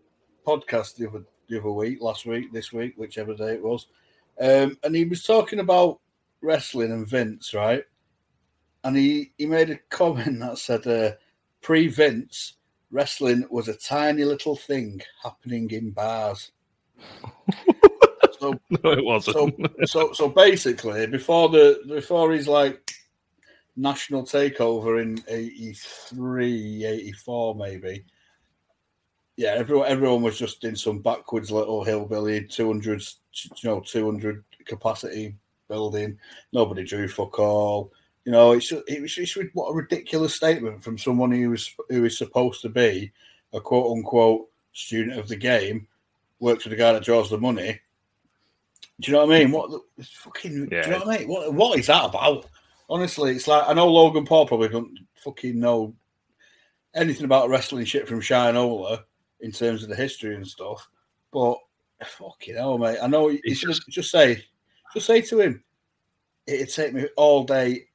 podcast 0.47 0.97
the 0.97 1.09
other 1.09 1.25
the 1.49 1.61
other 1.61 1.71
week, 1.71 2.01
last 2.01 2.25
week, 2.25 2.53
this 2.53 2.73
week, 2.73 2.95
whichever 2.97 3.35
day 3.35 3.55
it 3.55 3.63
was, 3.63 3.87
um, 4.41 4.79
and 4.85 4.95
he 4.95 5.05
was 5.05 5.23
talking 5.23 5.59
about 5.59 6.01
wrestling 6.41 6.93
and 6.93 7.07
Vince, 7.07 7.53
right? 7.53 7.85
And 8.85 8.97
he 8.97 9.33
he 9.39 9.47
made 9.47 9.71
a 9.71 9.79
comment 9.91 10.41
that 10.41 10.59
said, 10.59 10.87
uh, 10.87 11.13
"Pre 11.63 11.89
Vince, 11.89 12.55
wrestling 12.91 13.47
was 13.51 13.69
a 13.69 13.75
tiny 13.75 14.25
little 14.25 14.57
thing 14.57 15.01
happening 15.23 15.71
in 15.71 15.91
bars." 15.91 16.53
So 18.39 18.55
no, 18.71 18.91
it 18.91 19.05
wasn't. 19.05 19.37
So, 19.37 19.51
so, 19.85 20.13
so 20.13 20.29
basically, 20.29 21.07
before 21.07 21.49
the 21.49 21.81
before 21.87 22.33
he's 22.33 22.49
like 22.49 22.93
national 23.77 24.23
takeover 24.23 25.01
in 25.01 25.23
83, 25.29 26.85
84 26.85 27.55
maybe. 27.55 28.05
Yeah, 29.37 29.51
everyone 29.51 29.89
everyone 29.89 30.23
was 30.23 30.39
just 30.39 30.65
in 30.65 30.77
some 30.77 31.01
backwards 31.01 31.51
little 31.51 31.83
hillbilly 31.83 32.45
200 32.45 33.03
you 33.03 33.51
know 33.65 33.81
200 33.81 34.45
capacity 34.67 35.35
building. 35.69 36.19
Nobody 36.53 36.85
drew 36.85 37.09
fuck 37.09 37.39
all. 37.39 37.93
You 38.25 38.33
know, 38.33 38.53
it's 38.53 38.71
it 38.71 39.03
was 39.03 39.15
just 39.15 39.37
what 39.55 39.71
a 39.71 39.75
ridiculous 39.75 40.35
statement 40.35 40.83
from 40.83 40.97
someone 40.97 41.33
who 41.33 41.51
was 41.51 41.75
who 41.89 42.05
is 42.05 42.17
supposed 42.17 42.63
to 42.63 42.69
be 42.69 43.13
a 43.53 43.61
quote 43.61 43.97
unquote 43.97 44.49
student 44.73 45.19
of 45.19 45.29
the 45.29 45.37
game, 45.37 45.87
works 46.39 46.65
with 46.65 46.71
the 46.71 46.77
guy 46.77 46.93
that 46.93 47.05
draws 47.05 47.31
the 47.31 47.39
money, 47.39 47.81
do 49.03 49.11
you 49.11 49.17
know 49.17 49.27
what 49.27 49.35
I 49.35 49.39
mean? 49.41 49.51
What 49.51 49.71
the 49.71 50.05
fucking? 50.05 50.69
Yeah. 50.71 50.83
Do 50.83 50.91
you 50.91 50.99
know 50.99 51.05
what 51.05 51.17
I 51.17 51.19
mean? 51.19 51.29
What 51.29 51.55
What 51.55 51.79
is 51.79 51.89
that 51.89 52.05
about? 52.05 52.47
Honestly, 52.89 53.33
it's 53.33 53.49
like 53.49 53.65
I 53.67 53.73
know 53.73 53.89
Logan 53.89 54.25
Paul 54.25 54.47
probably 54.47 54.69
don't 54.69 54.97
fucking 55.17 55.59
know 55.59 55.95
anything 56.95 57.25
about 57.25 57.49
wrestling 57.49 57.85
shit 57.85 58.07
from 58.07 58.21
Shinola 58.21 59.03
in 59.41 59.51
terms 59.51 59.83
of 59.83 59.89
the 59.89 59.97
history 59.97 60.37
and 60.37 60.47
stuff, 60.47 60.89
but 61.33 61.59
fucking 62.05 62.55
hell, 62.55 62.79
mate. 62.79 62.99
I 63.03 63.09
know 63.09 63.29
you 63.29 63.55
should 63.55 63.71
just, 63.71 63.89
just 63.89 64.11
say, 64.11 64.45
just 64.95 65.07
say 65.07 65.21
to 65.23 65.41
him, 65.41 65.65
it'd 66.47 66.73
take 66.73 66.93
me 66.93 67.09
all 67.17 67.45
day 67.45 67.87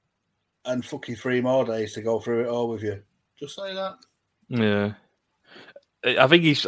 and 0.67 0.85
fucking 0.85 1.15
three 1.15 1.41
more 1.41 1.65
days 1.65 1.93
to 1.93 2.01
go 2.01 2.19
through 2.19 2.43
it 2.43 2.49
all 2.49 2.69
with 2.69 2.83
you. 2.83 3.01
Just 3.39 3.55
say 3.55 3.73
that. 3.73 3.95
Yeah. 4.49 4.93
I 6.03 6.27
think 6.27 6.43
he's 6.43 6.65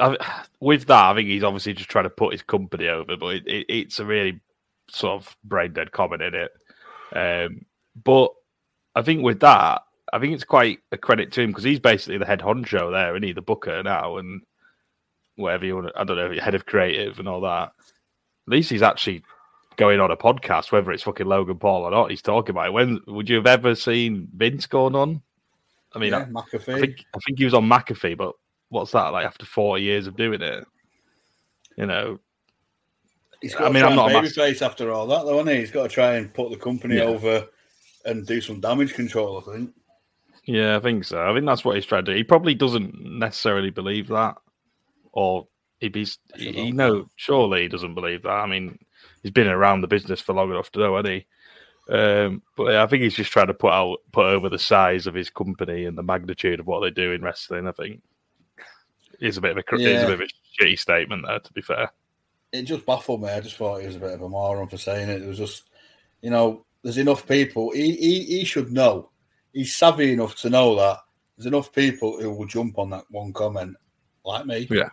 with 0.60 0.86
that. 0.88 1.12
I 1.12 1.14
think 1.14 1.30
he's 1.30 1.44
obviously 1.44 1.74
just 1.74 1.90
trying 1.90 2.06
to 2.06 2.10
put 2.10 2.34
his 2.34 2.42
company 2.42 2.88
over, 2.88 3.16
but 3.16 3.36
it, 3.36 3.48
it, 3.48 3.66
it's 3.70 4.00
a 4.00 4.06
really 4.06 4.42
sort 4.90 5.22
of 5.22 5.38
brain 5.44 5.74
dead 5.74 5.92
comment 5.92 6.22
in 6.22 6.34
it. 6.36 6.52
Um, 7.16 7.66
but 8.04 8.32
I 8.96 9.02
think 9.02 9.24
with 9.24 9.40
that, 9.42 9.84
I 10.12 10.20
think 10.20 10.34
it's 10.34 10.44
quite 10.44 10.80
a 10.92 10.98
credit 10.98 11.32
to 11.34 11.42
him 11.42 11.52
because 11.52 11.64
he's 11.64 11.80
basically 11.80 12.18
the 12.18 12.26
head 12.26 12.40
honcho 12.40 12.92
there, 12.92 13.16
and 13.16 13.24
he 13.24 13.32
the 13.32 13.42
booker 13.42 13.84
now, 13.84 14.18
and 14.18 14.42
whatever 15.36 15.66
you 15.66 15.76
want. 15.76 15.92
I 15.96 16.04
don't 16.04 16.18
know, 16.18 16.42
head 16.42 16.56
of 16.56 16.66
creative 16.66 17.20
and 17.20 17.28
all 17.28 17.42
that. 17.42 17.72
At 18.48 18.52
least 18.52 18.72
he's 18.72 18.82
actually 18.82 19.24
going 19.80 20.02
on 20.02 20.12
a 20.12 20.18
podcast, 20.18 20.74
whether 20.74 20.92
it's 20.92 21.04
fucking 21.04 21.26
Logan 21.26 21.58
Paul 21.58 21.84
or 21.84 21.92
not. 21.92 22.10
He's 22.10 22.22
talking 22.22 22.52
about 22.52 22.68
it. 22.68 22.74
When 22.74 23.00
would 23.08 23.30
you 23.30 23.38
have 23.38 23.48
ever 23.48 23.74
seen 23.76 24.28
Vince 24.36 24.68
going 24.68 24.94
on? 24.94 25.22
I 25.96 26.00
mean, 26.00 26.12
yeah, 26.12 26.26
I, 26.36 26.40
I, 26.40 26.58
think 26.58 27.06
I 27.16 27.20
think 27.26 27.40
he 27.40 27.46
was 27.46 27.54
on 27.54 27.68
McAfee, 27.68 28.18
but 28.18 28.36
what's 28.68 28.92
that 28.92 29.08
like 29.08 29.26
after 29.26 29.46
40 29.46 29.82
years 29.82 30.06
of 30.06 30.18
doing 30.18 30.42
it? 30.42 30.66
You 31.78 31.86
know, 31.86 32.20
he's 33.42 33.56
got 33.56 33.68
I 33.68 33.74
mean, 33.74 33.86
I'm 33.86 33.96
not 33.96 34.14
a 34.14 34.30
face 34.30 34.62
after 34.62 34.92
all 34.92 35.08
that, 35.08 35.24
though, 35.24 35.38
hasn't 35.38 35.50
he? 35.50 35.62
He's 35.62 35.72
got 35.72 35.84
to 35.84 35.90
try 35.90 36.16
and 36.16 36.32
put 36.34 36.52
the 36.52 36.58
company 36.58 36.98
yeah. 36.98 37.04
over 37.04 37.48
and 38.06 38.28
do 38.28 38.42
some 38.42 38.60
damage 38.60 38.94
control. 38.94 39.42
I 39.48 39.52
think. 39.54 39.72
Yeah, 40.44 40.76
I 40.76 40.82
think 40.82 41.06
so. 41.06 41.26
I 41.26 41.34
think 41.34 41.46
that's 41.46 41.64
what 41.64 41.76
he's 41.76 41.86
trying 41.86 42.04
to 42.06 42.12
do. 42.12 42.18
He 42.18 42.24
probably 42.24 42.54
doesn't 42.54 43.00
necessarily 43.02 43.70
believe 43.70 44.10
that, 44.10 44.36
or 45.14 45.48
he'd 45.80 45.94
be. 45.94 46.06
He 46.36 46.74
know 46.74 47.10
surely 47.16 47.62
he 47.62 47.68
doesn't 47.70 47.96
believe 47.96 48.24
that. 48.24 48.30
I 48.30 48.46
mean, 48.46 48.78
he's 49.24 49.32
been 49.32 49.48
around 49.48 49.82
the 49.82 49.88
business 49.88 50.22
for 50.22 50.34
long 50.34 50.52
enough 50.52 50.72
to 50.72 50.80
know, 50.80 50.96
hasn't 50.96 51.14
he? 51.14 51.26
Um, 51.94 52.44
but 52.56 52.74
yeah, 52.74 52.84
I 52.84 52.88
think 52.88 53.04
he's 53.04 53.16
just 53.16 53.32
trying 53.32 53.48
to 53.48 53.54
put 53.54 53.74
out 53.74 53.98
put 54.12 54.26
over 54.26 54.48
the 54.48 54.60
size 54.60 55.08
of 55.08 55.16
his 55.16 55.30
company 55.30 55.86
and 55.86 55.98
the 55.98 56.04
magnitude 56.04 56.60
of 56.60 56.68
what 56.68 56.82
they 56.82 56.92
do 56.92 57.12
in 57.14 57.22
wrestling. 57.24 57.68
I 57.68 57.72
think 57.72 58.02
is 59.20 59.38
a 59.38 59.42
bit 59.42 59.58
of 59.58 59.58
a 59.58 59.78
yeah. 59.80 60.02
a 60.02 60.06
bit 60.06 60.22
of 60.22 60.22
a 60.22 60.64
shitty 60.64 60.78
statement 60.78 61.26
there. 61.26 61.40
To 61.40 61.54
be 61.54 61.62
fair, 61.62 61.92
it 62.52 62.64
just 62.64 62.86
baffled 62.86 63.22
me. 63.22 63.30
I 63.30 63.40
just 63.40 63.56
thought 63.56 63.82
he 63.82 63.88
was 63.88 63.96
a 63.96 64.00
bit 64.00 64.14
of 64.14 64.22
a 64.22 64.30
moron 64.30 64.68
for 64.68 64.78
saying 64.78 65.10
it. 65.10 65.22
It 65.24 65.28
was 65.28 65.38
just, 65.38 65.64
you 66.22 66.30
know, 66.30 66.66
there's 66.84 66.98
enough 66.98 67.28
people. 67.28 67.72
He 67.72 67.96
he, 67.96 68.24
he 68.26 68.46
should 68.46 68.72
know. 68.72 69.10
he's 69.54 69.76
savvy 69.76 70.14
enough 70.14 70.36
to 70.38 70.50
know 70.50 70.76
that 70.76 71.00
there's 71.38 71.48
enough 71.48 71.74
people 71.74 72.20
who 72.22 72.32
will 72.32 72.46
jump 72.46 72.78
on 72.78 72.90
that 72.92 73.06
one 73.10 73.34
comment, 73.34 73.76
like 74.26 74.46
me, 74.46 74.68
Yeah. 74.70 74.90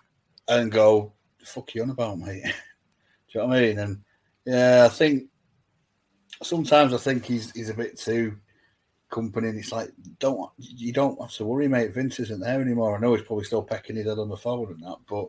and 0.48 0.72
go, 0.72 1.12
"Fuck 1.44 1.74
you 1.74 1.82
on 1.82 1.90
about, 1.90 2.18
mate." 2.18 2.42
Do 3.32 3.40
you 3.40 3.40
know 3.40 3.46
what 3.48 3.56
I 3.58 3.60
mean? 3.60 3.78
And 3.80 4.02
yeah, 4.46 4.84
I 4.86 4.88
think 4.88 5.24
sometimes 6.42 6.94
I 6.94 6.98
think 6.98 7.24
he's 7.24 7.50
he's 7.52 7.68
a 7.68 7.74
bit 7.74 7.98
too 7.98 8.36
company, 9.10 9.48
and 9.48 9.58
it's 9.58 9.72
like 9.72 9.90
don't 10.18 10.50
you 10.58 10.92
don't 10.92 11.20
have 11.20 11.32
to 11.32 11.44
worry, 11.44 11.68
mate. 11.68 11.94
Vince 11.94 12.20
isn't 12.20 12.40
there 12.40 12.60
anymore. 12.60 12.96
I 12.96 13.00
know 13.00 13.14
he's 13.14 13.26
probably 13.26 13.44
still 13.44 13.62
pecking 13.62 13.96
his 13.96 14.06
head 14.06 14.18
on 14.18 14.28
the 14.28 14.36
phone 14.36 14.70
and 14.70 14.82
that, 14.82 14.98
but 15.08 15.28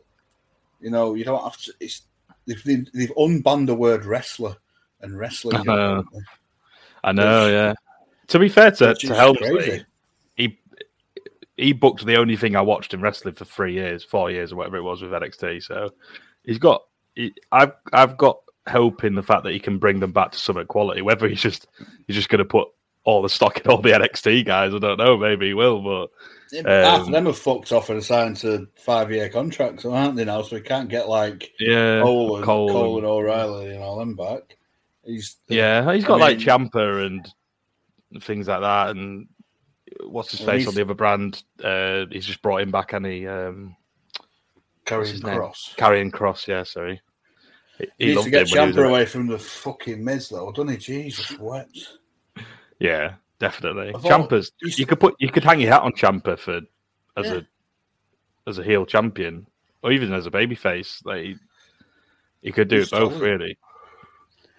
you 0.80 0.92
know 0.92 1.16
you 1.16 1.24
don't 1.24 1.44
have 1.44 1.58
to. 1.58 1.74
It's 1.80 2.04
they've 2.46 2.64
they've, 2.64 2.88
they've 2.94 3.16
unbanned 3.16 3.68
the 3.68 3.76
word 3.76 4.06
wrestler 4.06 4.56
and 5.02 5.18
wrestling. 5.18 5.58
I 5.58 5.64
know. 5.64 6.04
I 7.04 7.12
know, 7.12 7.48
yeah. 7.48 7.74
To 8.28 8.40
be 8.40 8.50
fair 8.50 8.72
to, 8.72 8.90
Which 8.90 9.02
to 9.02 9.16
Helmsley, 9.16 9.86
he 10.36 10.60
he 11.56 11.74
booked 11.74 12.06
the 12.06 12.18
only 12.18 12.36
thing 12.36 12.56
I 12.56 12.62
watched 12.62 12.94
in 12.94 13.02
wrestling 13.02 13.36
for 13.36 13.46
three 13.46 13.74
years, 13.74 14.04
four 14.04 14.30
years, 14.30 14.52
or 14.52 14.58
whatever 14.58 14.78
it 14.78 14.84
was 14.84 15.02
with 15.02 15.12
NXT. 15.12 15.64
So 15.64 15.92
he's 16.44 16.60
got. 16.60 16.84
He, 17.16 17.34
I've 17.52 17.72
I've 17.94 18.18
got 18.18 18.40
hope 18.70 19.04
in 19.04 19.16
the 19.16 19.24
fact 19.24 19.44
that 19.44 19.54
he 19.54 19.60
can 19.60 19.78
bring 19.78 20.00
them 20.00 20.12
back 20.12 20.32
to 20.32 20.38
some 20.38 20.64
quality. 20.68 21.02
Whether 21.02 21.28
he's 21.28 21.42
just 21.42 21.68
he's 22.08 22.16
just 22.16 22.30
going 22.30 22.40
to 22.40 22.46
put 22.46 22.68
all 23.04 23.22
the 23.22 23.30
stock 23.30 23.60
in 23.62 23.72
all 23.72 23.82
the 23.82 23.92
NXT 23.94 24.46
guys, 24.46 24.74
I 24.74 24.80
don't 24.80 24.98
know. 24.98 25.18
Maybe 25.18 25.48
he 25.48 25.54
will, 25.54 25.82
but 25.82 26.10
Yeah, 26.52 26.62
but 26.64 26.84
half 26.86 27.00
of 27.02 27.06
Um, 27.08 27.12
them 27.14 27.26
have 27.28 27.38
fucked 27.38 27.72
off 27.72 27.90
and 27.90 28.04
signed 28.04 28.38
to 28.38 28.68
five 28.76 29.12
year 29.12 29.30
contracts, 29.30 29.86
aren't 29.86 30.16
they 30.18 30.26
now? 30.26 30.42
So 30.42 30.56
we 30.58 30.62
can't 30.62 30.90
get 30.90 31.08
like 31.08 31.52
yeah, 31.60 32.02
Cole 32.02 32.36
and, 32.38 32.46
Cole 32.46 32.70
Cole, 32.70 32.98
and- 32.98 33.06
O'Reilly 33.06 33.74
and 33.74 33.84
all 33.84 33.98
them 33.98 34.16
back. 34.16 34.58
He's 35.06 35.38
yeah, 35.48 35.94
he's 35.94 36.04
got 36.06 36.20
like 36.20 36.38
mean- 36.38 36.48
Ciampa 36.48 37.06
and 37.06 37.34
things 38.22 38.48
like 38.50 38.62
that, 38.62 38.90
and 38.90 39.28
what's 40.04 40.32
his 40.32 40.42
face 40.42 40.68
on 40.68 40.76
the 40.76 40.82
other 40.82 40.94
brand? 40.94 41.42
Uh, 41.64 42.06
he's 42.12 42.26
just 42.26 42.42
brought 42.42 42.62
him 42.62 42.72
back, 42.72 42.92
and 42.92 43.06
he 43.06 43.26
um, 43.26 43.76
Karrion 44.86 45.22
Kross. 45.22 45.76
Karrion 45.78 46.12
Kross. 46.12 46.46
Yeah, 46.48 46.64
sorry. 46.64 47.02
He, 47.78 47.88
He 47.98 48.06
needs 48.08 48.24
to 48.24 48.30
get 48.30 48.48
Ciampa 48.48 48.88
away 48.88 49.06
from 49.06 49.28
the 49.28 49.38
fucking 49.40 50.04
Miz 50.04 50.30
though, 50.30 50.52
doesn't 50.52 50.70
he? 50.72 50.78
Jesus 50.78 51.38
wept. 51.40 51.98
Yeah, 52.80 53.16
definitely. 53.40 53.94
Ciampa's. 53.94 54.52
You 54.62 54.86
could 54.86 55.00
put 55.00 55.16
you 55.20 55.30
could 55.32 55.44
hang 55.44 55.60
your 55.60 55.72
hat 55.72 55.84
on 55.84 55.92
Ciampa 55.94 56.38
for 56.40 56.62
as 57.18 57.26
Yeah. 57.26 57.34
a 57.36 58.50
as 58.50 58.58
a 58.60 58.64
heel 58.64 58.86
champion 58.86 59.46
or 59.84 59.92
even 59.92 60.14
as 60.14 60.26
a 60.26 60.32
babyface. 60.32 61.06
Like 61.06 61.24
he, 61.24 61.36
he 62.42 62.52
could 62.52 62.68
do 62.68 62.78
He's 62.78 62.88
it 62.88 62.92
both 62.92 63.14
solid. 63.14 63.22
really. 63.22 63.58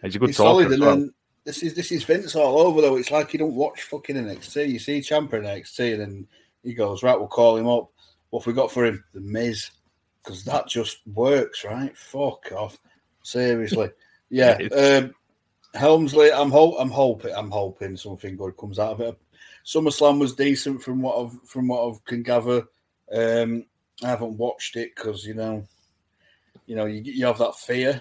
He's 0.03 0.17
a 0.17 0.19
good 0.19 0.29
He's 0.31 0.37
talker. 0.37 0.65
solid, 0.65 0.81
well. 0.81 0.97
then 0.97 1.15
this 1.45 1.63
is 1.63 1.75
this 1.75 1.91
is 1.91 2.05
Vince 2.05 2.35
all 2.37 2.59
over 2.61 2.81
though. 2.81 2.97
It's 2.97 3.11
like 3.11 3.33
you 3.33 3.39
don't 3.39 3.55
watch 3.55 3.83
fucking 3.83 4.17
NXT. 4.17 4.69
You 4.71 4.79
see 4.79 5.01
Ciampa 5.01 5.35
in 5.35 5.43
NXT, 5.43 5.93
and 5.95 6.01
then 6.01 6.27
he 6.63 6.75
goes 6.75 7.03
right. 7.03 7.19
We'll 7.19 7.29
call 7.29 7.57
him 7.57 7.67
up. 7.69 7.91
What 8.31 8.41
have 8.41 8.47
we 8.47 8.53
got 8.53 8.71
for 8.71 8.85
him? 8.85 9.03
The 9.15 9.21
Miz, 9.21 9.71
because 10.23 10.45
that 10.45 10.69
just 10.69 10.99
works, 11.15 11.65
right? 11.65 11.97
Fuck 11.97 12.53
off. 12.53 12.77
Seriously, 13.29 13.91
yeah. 14.31 14.59
Um, 14.75 15.15
Helmsley, 15.75 16.33
I'm 16.33 16.51
hope 16.51 16.77
I'm 16.79 16.91
hoping 16.91 17.35
I'm 17.35 17.51
hoping 17.51 17.97
something 17.97 18.37
good 18.37 18.57
comes 18.57 18.79
out 18.79 18.93
of 18.93 19.01
it. 19.03 19.19
SummerSlam 19.67 20.19
was 20.19 20.35
decent 20.35 20.83
from 20.83 21.03
what 21.03 21.19
I've 21.19 21.49
from 21.49 21.69
what 21.69 21.93
I 21.93 21.99
can 22.07 22.23
gather. 22.23 22.65
Um, 23.13 23.67
I 24.03 24.09
haven't 24.09 24.39
watched 24.39 24.77
it 24.77 24.95
because 24.95 25.27
you 25.27 25.35
know, 25.35 25.67
you 26.67 26.75
know, 26.75 26.87
you 26.87 27.03
you 27.03 27.27
have 27.27 27.37
that 27.39 27.57
fear 27.57 28.01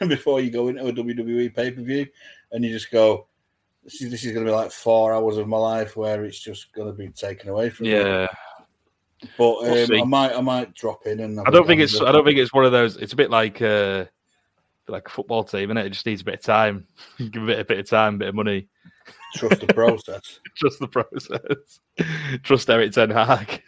before 0.06 0.40
you 0.40 0.50
go 0.50 0.68
into 0.68 0.86
a 0.86 0.92
WWE 0.92 1.54
pay 1.54 1.70
per 1.70 1.80
view, 1.80 2.06
and 2.52 2.62
you 2.62 2.70
just 2.70 2.90
go, 2.90 3.26
"This 3.84 4.02
is 4.02 4.10
this 4.10 4.24
is 4.24 4.32
going 4.32 4.44
to 4.44 4.52
be 4.52 4.54
like 4.54 4.70
four 4.70 5.14
hours 5.14 5.38
of 5.38 5.48
my 5.48 5.56
life 5.56 5.96
where 5.96 6.24
it's 6.24 6.40
just 6.40 6.74
going 6.74 6.88
to 6.88 6.94
be 6.94 7.08
taken 7.08 7.48
away 7.48 7.70
from 7.70 7.86
me." 7.86 7.92
yeah, 7.92 8.26
But 9.38 9.54
um, 9.60 9.88
We'll. 9.88 10.02
I 10.02 10.04
might 10.04 10.32
I 10.34 10.40
might 10.42 10.74
drop 10.74 11.06
in 11.06 11.20
and 11.20 11.40
I 11.40 11.50
don't 11.50 11.66
think 11.66 11.80
it's. 11.80 11.98
I 11.98 12.12
don't 12.12 12.26
think 12.26 12.38
it's 12.38 12.52
one 12.52 12.66
of 12.66 12.72
those. 12.72 12.98
It's 12.98 13.14
a 13.14 13.16
bit 13.16 13.30
like 13.30 13.62
uh, 13.62 14.04
like 14.92 15.06
a 15.06 15.10
football 15.10 15.44
team, 15.44 15.70
is 15.70 15.76
it? 15.76 15.86
It 15.86 15.90
just 15.90 16.06
needs 16.06 16.22
a 16.22 16.24
bit 16.24 16.34
of 16.34 16.42
time. 16.42 16.86
Give 17.30 17.48
it 17.48 17.60
a 17.60 17.64
bit 17.64 17.78
of 17.78 17.88
time, 17.88 18.16
a 18.16 18.18
bit 18.18 18.28
of 18.28 18.34
money. 18.34 18.68
trust 19.34 19.60
the 19.60 19.72
process. 19.72 20.40
Trust 20.56 20.78
the 20.80 20.88
process. 20.88 21.80
Trust 22.42 22.70
Erik 22.70 22.92
Ten 22.92 23.10
Hag. 23.10 23.62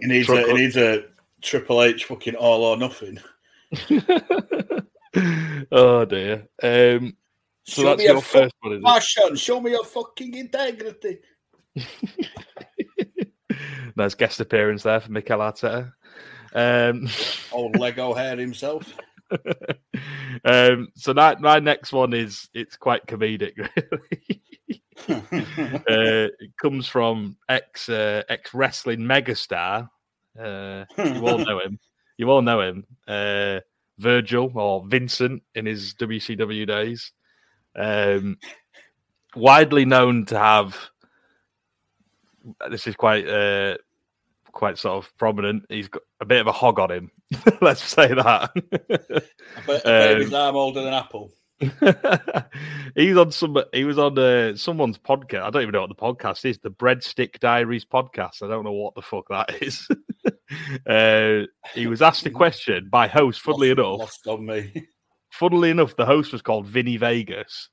He 0.00 0.06
needs 0.06 0.28
a, 0.28 0.42
he 0.46 0.52
needs 0.54 0.76
a 0.76 1.04
Triple 1.40 1.82
H 1.82 2.04
fucking 2.04 2.36
all 2.36 2.64
or 2.64 2.76
nothing. 2.76 3.18
oh 5.72 6.04
dear. 6.04 6.48
Um, 6.62 7.16
so 7.64 7.82
Show 7.82 7.88
that's 7.88 8.02
your 8.02 8.12
your 8.14 8.22
first 8.22 8.54
one, 8.60 8.72
is 8.74 8.78
it? 8.78 8.84
Passion, 8.84 9.36
show 9.36 9.60
me 9.60 9.70
your 9.72 9.84
fucking 9.84 10.34
integrity. 10.34 11.18
nice 13.96 14.14
guest 14.14 14.40
appearance 14.40 14.82
there 14.82 15.00
for 15.00 15.12
Mikel 15.12 15.38
Arteta. 15.38 15.92
Um, 16.54 17.08
Old 17.52 17.78
Lego 17.78 18.14
hair 18.14 18.36
himself. 18.36 18.94
um, 20.44 20.88
so 20.94 21.12
that 21.12 21.40
my 21.40 21.58
next 21.58 21.92
one 21.92 22.12
is 22.12 22.48
it's 22.54 22.76
quite 22.76 23.06
comedic, 23.06 23.52
uh, 25.08 25.18
it 25.88 26.56
comes 26.60 26.86
from 26.86 27.36
ex 27.48 27.88
uh, 27.88 28.22
ex 28.28 28.54
wrestling 28.54 29.00
megastar. 29.00 29.88
Uh, 30.38 30.84
you 30.98 31.26
all 31.26 31.38
know 31.38 31.60
him. 31.60 31.78
You 32.16 32.30
all 32.30 32.42
know 32.42 32.60
him. 32.60 32.86
Uh, 33.06 33.60
Virgil 33.98 34.50
or 34.54 34.84
Vincent 34.86 35.42
in 35.54 35.66
his 35.66 35.94
WCW 35.94 36.66
days. 36.66 37.12
Um, 37.76 38.38
widely 39.34 39.84
known 39.84 40.26
to 40.26 40.38
have. 40.38 40.76
This 42.70 42.86
is 42.86 42.96
quite 42.96 43.28
uh, 43.28 43.76
quite 44.52 44.78
sort 44.78 45.04
of 45.04 45.16
prominent. 45.18 45.64
He's 45.68 45.88
got 45.88 46.02
a 46.20 46.24
bit 46.24 46.40
of 46.40 46.46
a 46.46 46.52
hog 46.52 46.78
on 46.78 46.90
him. 46.90 47.10
Let's 47.60 47.82
say 47.82 48.08
that. 48.08 48.50
I 48.54 48.86
bet, 48.88 49.24
I 49.56 49.60
bet 49.66 49.86
Um, 50.16 50.20
his 50.20 50.32
arm 50.34 50.56
older 50.56 50.82
than 50.82 50.94
Apple. 50.94 51.30
He's 52.96 53.16
on 53.16 53.30
some. 53.30 53.56
He 53.72 53.84
was 53.84 53.98
on 53.98 54.18
uh, 54.18 54.56
someone's 54.56 54.98
podcast. 54.98 55.42
I 55.42 55.50
don't 55.50 55.62
even 55.62 55.72
know 55.72 55.82
what 55.86 55.88
the 55.90 55.94
podcast 55.94 56.44
is. 56.44 56.58
The 56.58 56.70
Breadstick 56.70 57.38
Diaries 57.38 57.84
podcast. 57.84 58.42
I 58.42 58.48
don't 58.48 58.64
know 58.64 58.72
what 58.72 58.94
the 58.94 59.02
fuck 59.02 59.26
that 59.30 59.62
is. 59.62 59.86
uh, 60.86 61.46
he 61.74 61.86
was 61.86 62.02
asked 62.02 62.26
a 62.26 62.30
question 62.30 62.88
by 62.90 63.06
host. 63.08 63.40
Funnily 63.40 63.74
Lost- 63.74 63.78
enough, 63.78 63.98
lost 64.00 64.26
on 64.26 64.44
me. 64.46 64.86
funnily 65.30 65.70
enough, 65.70 65.94
the 65.96 66.06
host 66.06 66.32
was 66.32 66.42
called 66.42 66.66
Vinny 66.66 66.96
Vegas. 66.96 67.68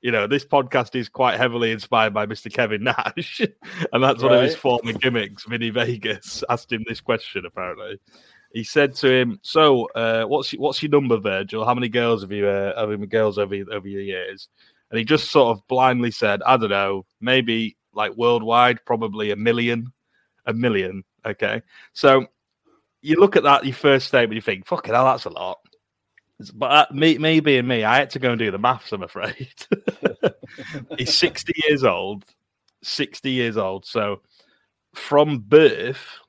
You 0.00 0.12
know, 0.12 0.28
this 0.28 0.44
podcast 0.44 0.94
is 0.94 1.08
quite 1.08 1.38
heavily 1.38 1.72
inspired 1.72 2.14
by 2.14 2.26
Mr. 2.26 2.52
Kevin 2.52 2.84
Nash, 2.84 3.40
and 3.92 4.02
that's 4.02 4.22
one 4.22 4.32
of 4.32 4.42
his 4.42 4.54
former 4.54 4.92
gimmicks. 4.92 5.44
Vinny 5.44 5.70
Vegas 5.70 6.44
asked 6.50 6.72
him 6.72 6.84
this 6.86 7.00
question. 7.00 7.44
Apparently, 7.44 7.98
he 8.52 8.62
said 8.62 8.94
to 8.96 9.10
him, 9.10 9.40
"So, 9.42 9.86
uh, 9.96 10.24
what's 10.24 10.52
your, 10.52 10.62
what's 10.62 10.82
your 10.82 10.90
number, 10.90 11.18
Virgil? 11.18 11.64
How 11.64 11.74
many 11.74 11.88
girls 11.88 12.22
have 12.22 12.30
you 12.30 12.46
uh, 12.46 12.78
have 12.78 12.90
you 12.90 13.06
girls 13.06 13.38
over 13.38 13.56
over 13.72 13.88
your 13.88 14.02
years?" 14.02 14.48
And 14.90 14.98
he 14.98 15.04
just 15.04 15.30
sort 15.30 15.56
of 15.56 15.66
blindly 15.66 16.12
said, 16.12 16.42
"I 16.46 16.56
don't 16.56 16.70
know, 16.70 17.04
maybe 17.20 17.76
like 17.92 18.16
worldwide, 18.16 18.84
probably 18.86 19.32
a 19.32 19.36
million, 19.36 19.92
a 20.46 20.54
million. 20.54 21.02
Okay, 21.26 21.62
so 21.92 22.26
you 23.02 23.16
look 23.18 23.34
at 23.34 23.42
that, 23.42 23.64
your 23.64 23.74
first 23.74 24.06
statement, 24.06 24.36
you 24.36 24.42
think, 24.42 24.66
"Fucking 24.66 24.94
hell, 24.94 25.06
that's 25.06 25.24
a 25.24 25.30
lot." 25.30 25.58
But 26.54 26.70
uh, 26.70 26.86
me, 26.92 27.18
me 27.18 27.40
being 27.40 27.66
me, 27.66 27.84
I 27.84 27.98
had 27.98 28.10
to 28.10 28.18
go 28.18 28.30
and 28.30 28.38
do 28.38 28.50
the 28.50 28.58
maths. 28.58 28.92
I'm 28.92 29.02
afraid. 29.02 29.52
He's 30.98 31.14
60 31.14 31.52
years 31.68 31.84
old. 31.84 32.24
60 32.82 33.30
years 33.30 33.56
old. 33.56 33.84
So 33.84 34.20
from 34.94 35.38
birth, 35.40 36.20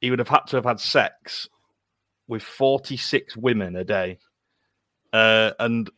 he 0.00 0.10
would 0.10 0.18
have 0.18 0.28
had 0.28 0.46
to 0.48 0.56
have 0.56 0.64
had 0.64 0.80
sex 0.80 1.48
with 2.28 2.42
46 2.42 3.36
women 3.36 3.76
a 3.76 3.84
day. 3.84 4.18
Uh, 5.12 5.52
and 5.58 5.88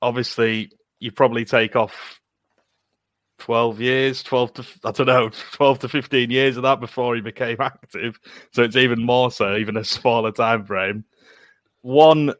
obviously, 0.00 0.70
you 0.98 1.12
probably 1.12 1.44
take 1.44 1.76
off 1.76 2.20
12 3.38 3.80
years, 3.80 4.22
12 4.22 4.52
to, 4.54 4.64
I 4.84 4.90
don't 4.92 5.06
know, 5.06 5.30
12 5.52 5.78
to 5.80 5.88
15 5.88 6.30
years 6.30 6.56
of 6.56 6.62
that 6.62 6.80
before 6.80 7.14
he 7.14 7.20
became 7.20 7.58
active. 7.60 8.18
So 8.52 8.62
it's 8.62 8.76
even 8.76 9.04
more 9.04 9.30
so, 9.30 9.56
even 9.56 9.76
a 9.76 9.84
smaller 9.84 10.32
time 10.32 10.64
frame. 10.64 11.04
One, 11.82 12.32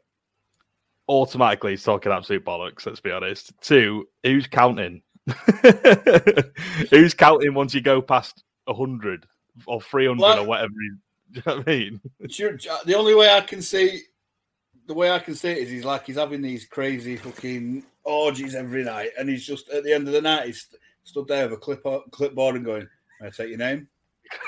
automatically 1.07 1.71
he's 1.71 1.83
talking 1.83 2.11
absolute 2.11 2.43
bollocks, 2.45 2.85
let's 2.85 2.99
be 2.99 3.11
honest. 3.11 3.53
Two, 3.61 4.07
who's 4.23 4.47
counting? 4.47 5.01
who's 6.91 7.13
counting 7.13 7.53
once 7.53 7.73
you 7.73 7.81
go 7.81 8.01
past 8.01 8.43
100 8.65 9.25
or 9.65 9.81
300 9.81 10.21
or 10.39 10.43
whatever? 10.45 10.73
You, 10.81 10.97
do 11.31 11.39
you 11.39 11.43
know 11.45 11.57
what 11.57 11.67
I 11.67 11.71
mean? 11.71 12.01
Do 12.27 12.43
you- 12.43 12.57
do 12.57 12.69
you- 12.69 12.77
The 12.85 12.95
only 12.95 13.15
way 13.15 13.29
I 13.31 13.41
can 13.41 13.61
see, 13.61 14.01
the 14.87 14.93
way 14.93 15.11
I 15.11 15.19
can 15.19 15.35
see 15.35 15.49
it 15.49 15.57
is 15.59 15.69
he's 15.69 15.85
like 15.85 16.05
he's 16.05 16.17
having 16.17 16.41
these 16.41 16.65
crazy 16.65 17.15
fucking 17.17 17.83
orgies 18.03 18.55
every 18.55 18.83
night, 18.83 19.11
and 19.17 19.27
he's 19.29 19.45
just 19.45 19.69
at 19.69 19.83
the 19.83 19.93
end 19.93 20.07
of 20.07 20.13
the 20.13 20.21
night 20.21 20.45
he's 20.47 20.61
st- 20.69 20.81
stood 21.03 21.27
there 21.27 21.47
with 21.49 21.57
a 21.57 21.61
clip 21.61 21.83
clipboard 22.11 22.55
and 22.55 22.65
going, 22.65 22.87
"Can 23.17 23.27
I 23.27 23.29
take 23.31 23.49
your 23.49 23.57
name?" 23.57 23.87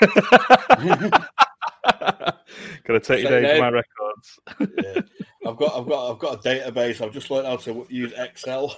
Gonna 2.84 3.00
take 3.00 3.22
you 3.22 3.28
Say 3.28 3.42
down 3.42 3.60
my 3.60 3.68
records. 3.70 4.40
Yeah. 4.82 5.00
I've 5.46 5.56
got, 5.56 5.78
I've 5.78 5.86
got, 5.88 6.10
I've 6.12 6.18
got 6.18 6.34
a 6.44 6.48
database. 6.48 7.00
I've 7.00 7.12
just 7.12 7.30
learned 7.30 7.46
how 7.46 7.56
to 7.56 7.86
use 7.88 8.12
Excel. 8.16 8.76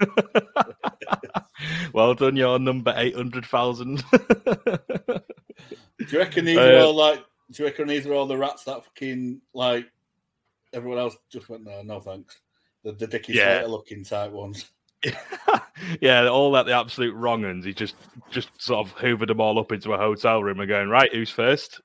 well 1.92 2.14
done, 2.14 2.36
you're 2.36 2.58
number 2.58 2.92
eight 2.96 3.14
hundred 3.16 3.46
thousand. 3.46 4.02
Do 4.12 6.06
you 6.08 6.18
reckon 6.18 6.44
these 6.44 6.58
are 6.58 6.78
Uh, 6.78 6.84
all 6.84 6.94
like? 6.94 7.24
Do 7.50 7.62
you 7.62 7.68
reckon 7.68 7.88
these 7.88 8.06
are 8.06 8.14
all 8.14 8.26
the 8.26 8.36
rats 8.36 8.64
that 8.64 8.84
fucking 8.84 9.40
like? 9.54 9.86
Everyone 10.72 10.98
else 10.98 11.16
just 11.30 11.48
went 11.48 11.64
no, 11.64 11.82
no 11.82 12.00
thanks. 12.00 12.40
The 12.84 12.92
the 12.92 13.06
Dickie 13.06 13.34
Yeah. 13.34 13.58
Slater 13.58 13.68
looking 13.68 14.04
type 14.04 14.32
ones. 14.32 14.66
yeah, 16.00 16.28
all 16.28 16.52
that 16.52 16.66
the 16.66 16.72
absolute 16.76 17.14
wrong 17.14 17.44
uns. 17.44 17.64
He 17.64 17.72
just 17.74 17.96
just 18.30 18.48
sort 18.60 18.86
of 18.86 18.94
hoovered 18.96 19.28
them 19.28 19.40
all 19.40 19.58
up 19.58 19.72
into 19.72 19.92
a 19.92 19.98
hotel 19.98 20.42
room 20.42 20.60
and 20.60 20.68
going, 20.68 20.88
right, 20.88 21.12
who's 21.12 21.30
first? 21.30 21.80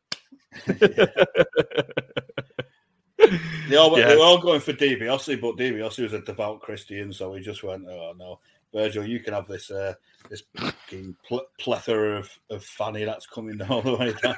They 3.69 3.75
all 3.75 3.97
Yeah. 3.97 4.07
they 4.07 4.15
were 4.15 4.23
all 4.23 4.37
going 4.39 4.61
for 4.61 4.73
DiBiase, 4.73 5.41
but 5.41 5.57
DiBiase 5.57 6.03
was 6.03 6.13
a 6.13 6.21
devout 6.21 6.61
Christian, 6.61 7.11
so 7.11 7.33
he 7.33 7.41
just 7.41 7.63
went, 7.63 7.85
"Oh 7.89 8.13
no, 8.17 8.39
Virgil, 8.73 9.05
you 9.05 9.19
can 9.19 9.33
have 9.33 9.47
this 9.47 9.69
uh, 9.71 9.95
this 10.29 10.43
fucking 10.55 11.15
pl- 11.27 11.47
plethora 11.59 12.17
of, 12.19 12.29
of 12.49 12.63
fanny 12.63 13.03
that's 13.03 13.25
coming 13.25 13.61
all 13.69 13.81
the 13.81 13.95
way 13.97 14.13
down." 14.21 14.37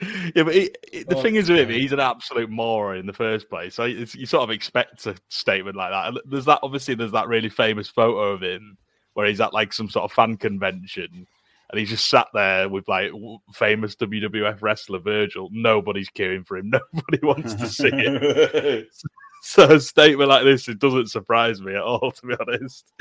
yeah, 0.34 0.44
but 0.44 0.54
he, 0.54 0.70
he- 0.92 1.02
the 1.02 1.16
Oh, 1.16 1.22
thing 1.22 1.34
is 1.34 1.50
with 1.50 1.58
him, 1.58 1.68
he's 1.68 1.92
an 1.92 2.00
absolute 2.00 2.48
moron 2.48 2.98
in 2.98 3.06
the 3.06 3.12
first 3.12 3.50
place. 3.50 3.74
So 3.74 3.82
it's, 3.84 4.14
you 4.14 4.24
sort 4.26 4.44
of 4.44 4.50
expect 4.50 5.04
a 5.06 5.14
statement 5.28 5.76
like 5.76 5.90
that. 5.90 6.22
There's 6.24 6.46
that 6.46 6.60
obviously 6.62 6.94
there's 6.94 7.12
that 7.12 7.28
really 7.28 7.50
famous 7.50 7.88
photo 7.88 8.18
of 8.32 8.42
him 8.42 8.78
where 9.14 9.26
he's 9.26 9.40
at 9.42 9.52
like 9.52 9.72
some 9.74 9.90
sort 9.90 10.04
of 10.04 10.12
fan 10.12 10.36
convention 10.38 11.26
and 11.72 11.78
he's 11.80 11.88
just 11.88 12.08
sat 12.08 12.28
there 12.34 12.68
with 12.68 12.86
like 12.86 13.10
famous 13.54 13.96
WWF 13.96 14.60
wrestler 14.60 14.98
Virgil. 14.98 15.48
Nobody's 15.50 16.10
queuing 16.10 16.46
for 16.46 16.58
him. 16.58 16.70
Nobody 16.70 17.18
wants 17.22 17.54
to 17.54 17.66
see 17.66 17.90
it. 17.92 18.88
So 19.44 19.64
a 19.64 19.80
statement 19.80 20.28
like 20.28 20.44
this, 20.44 20.68
it 20.68 20.78
doesn't 20.78 21.10
surprise 21.10 21.60
me 21.60 21.74
at 21.74 21.82
all, 21.82 22.12
to 22.12 22.26
be 22.26 22.36
honest. 22.38 22.92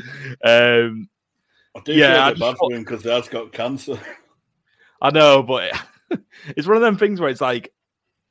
Um, 0.43 1.07
I 1.75 1.79
do 1.85 1.93
Yeah, 1.93 2.15
feel 2.15 2.21
a 2.21 2.25
bit 2.31 2.39
just 2.39 2.39
bad 2.39 2.57
for 2.57 2.73
him 2.73 2.81
because 2.81 3.03
dad's 3.03 3.29
got 3.29 3.53
cancer. 3.53 3.99
I 4.99 5.11
know, 5.11 5.43
but 5.43 5.79
it's 6.47 6.67
one 6.67 6.77
of 6.77 6.81
them 6.81 6.97
things 6.97 7.21
where 7.21 7.29
it's 7.29 7.41
like 7.41 7.71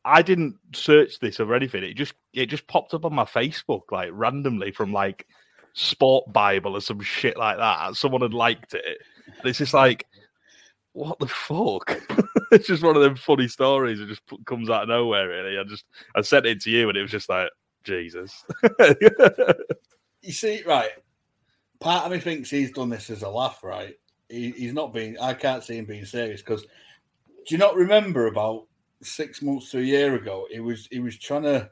I 0.05 0.23
didn't 0.23 0.57
search 0.75 1.21
this 1.21 1.39
or 1.39 1.55
anything. 1.55 1.85
It 1.85 1.95
just 1.95 2.15
it 2.33 2.47
just 2.47 2.67
popped 2.67 2.95
up 2.95 3.05
on 3.05 3.15
my 3.15 3.27
Facebook 3.27 3.93
like 3.93 4.11
randomly 4.13 4.73
from 4.73 4.93
like 4.93 5.25
Sport 5.75 6.33
Bible 6.33 6.77
or 6.77 6.81
some 6.81 7.01
shit 7.01 7.37
like 7.37 7.59
that. 7.59 7.95
Someone 7.95 8.23
had 8.23 8.35
liked 8.35 8.75
it. 8.75 8.99
And 9.27 9.47
it's 9.49 9.59
just 9.59 9.75
like, 9.75 10.07
what 10.93 11.19
the 11.19 11.27
fuck? 11.27 12.01
it's 12.53 12.67
just 12.67 12.83
one 12.83 12.97
of 12.97 13.03
them 13.03 13.17
funny 13.17 13.49
stories. 13.49 14.01
It 14.01 14.09
just 14.09 14.23
comes 14.45 14.71
out 14.71 14.83
of 14.83 14.89
nowhere. 14.89 15.29
Really, 15.29 15.59
I 15.59 15.65
just 15.65 15.85
I 16.15 16.23
sent 16.23 16.47
it 16.47 16.61
to 16.63 16.71
you, 16.71 16.89
and 16.89 16.99
it 16.99 17.03
was 17.03 17.11
just 17.11 17.29
like 17.29 17.51
Jesus. 17.85 18.45
You 20.23 20.33
see, 20.33 20.63
right? 20.65 20.91
Part 21.81 22.05
of 22.05 22.13
me 22.13 22.19
thinks 22.19 22.51
he's 22.51 22.73
done 22.73 22.91
this 22.91 23.09
as 23.09 23.23
a 23.23 23.29
laugh, 23.29 23.65
right? 23.65 23.95
He, 24.29 24.51
he's 24.51 24.75
not 24.75 24.93
being. 24.93 25.19
I 25.19 25.35
can't 25.35 25.65
see 25.65 25.79
him 25.79 25.87
being 25.87 26.05
serious 26.05 26.43
because. 26.43 26.63
Do 27.47 27.55
you 27.55 27.59
not 27.59 27.75
remember 27.75 28.27
about 28.27 28.67
six 29.03 29.41
months 29.41 29.71
to 29.71 29.79
a 29.79 29.83
year 29.83 30.15
ago? 30.15 30.47
He 30.51 30.61
was 30.61 30.89
he 30.91 31.01
was 31.01 31.17
trying 31.19 31.45
to, 31.45 31.71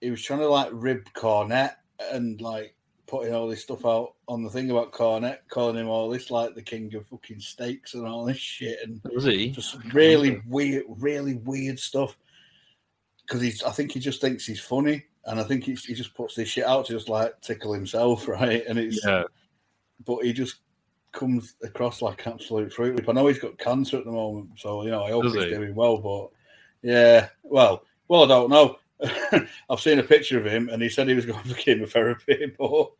he 0.00 0.10
was 0.10 0.20
trying 0.20 0.40
to 0.40 0.48
like 0.48 0.68
rib 0.72 1.04
Cornette 1.14 1.76
and 2.12 2.40
like 2.40 2.73
putting 3.06 3.34
all 3.34 3.48
this 3.48 3.62
stuff 3.62 3.84
out 3.84 4.14
on 4.28 4.42
the 4.42 4.50
thing 4.50 4.70
about 4.70 4.92
Cornette, 4.92 5.38
calling 5.48 5.76
him 5.76 5.88
all 5.88 6.08
this 6.08 6.30
like 6.30 6.54
the 6.54 6.62
king 6.62 6.94
of 6.94 7.06
fucking 7.06 7.40
steaks 7.40 7.94
and 7.94 8.06
all 8.06 8.24
this 8.24 8.38
shit, 8.38 8.78
and 8.82 9.00
Was 9.14 9.24
he? 9.24 9.50
just 9.50 9.76
really 9.92 10.40
weird, 10.46 10.84
really 10.88 11.34
weird 11.34 11.78
stuff. 11.78 12.16
Because 13.26 13.40
he's, 13.40 13.62
I 13.62 13.70
think 13.70 13.92
he 13.92 14.00
just 14.00 14.20
thinks 14.20 14.46
he's 14.46 14.60
funny, 14.60 15.04
and 15.26 15.40
I 15.40 15.44
think 15.44 15.64
he's, 15.64 15.84
he 15.84 15.94
just 15.94 16.14
puts 16.14 16.34
this 16.34 16.48
shit 16.48 16.64
out 16.64 16.86
to 16.86 16.92
just 16.92 17.08
like 17.08 17.40
tickle 17.40 17.72
himself, 17.72 18.26
right? 18.28 18.64
And 18.68 18.78
it's, 18.78 19.04
Yeah. 19.04 19.24
but 20.04 20.24
he 20.24 20.32
just 20.32 20.56
comes 21.12 21.54
across 21.62 22.02
like 22.02 22.26
absolute 22.26 22.72
fruit 22.72 22.96
loop. 22.96 23.08
I 23.08 23.12
know 23.12 23.26
he's 23.28 23.38
got 23.38 23.56
cancer 23.58 23.98
at 23.98 24.04
the 24.04 24.10
moment, 24.10 24.50
so 24.58 24.82
you 24.82 24.90
know 24.90 25.04
I 25.04 25.10
hope 25.10 25.22
Does 25.24 25.34
he's 25.34 25.44
he? 25.44 25.50
doing 25.50 25.74
well. 25.74 25.98
But 25.98 26.30
yeah, 26.82 27.28
well, 27.42 27.84
well, 28.08 28.24
I 28.24 28.28
don't 28.28 28.50
know. 28.50 28.76
I've 29.70 29.80
seen 29.80 29.98
a 29.98 30.02
picture 30.02 30.38
of 30.38 30.46
him, 30.46 30.68
and 30.68 30.82
he 30.82 30.88
said 30.88 31.08
he 31.08 31.14
was 31.14 31.26
going 31.26 31.42
for 31.44 31.54
chemotherapy, 31.54 32.52
but 32.58 32.90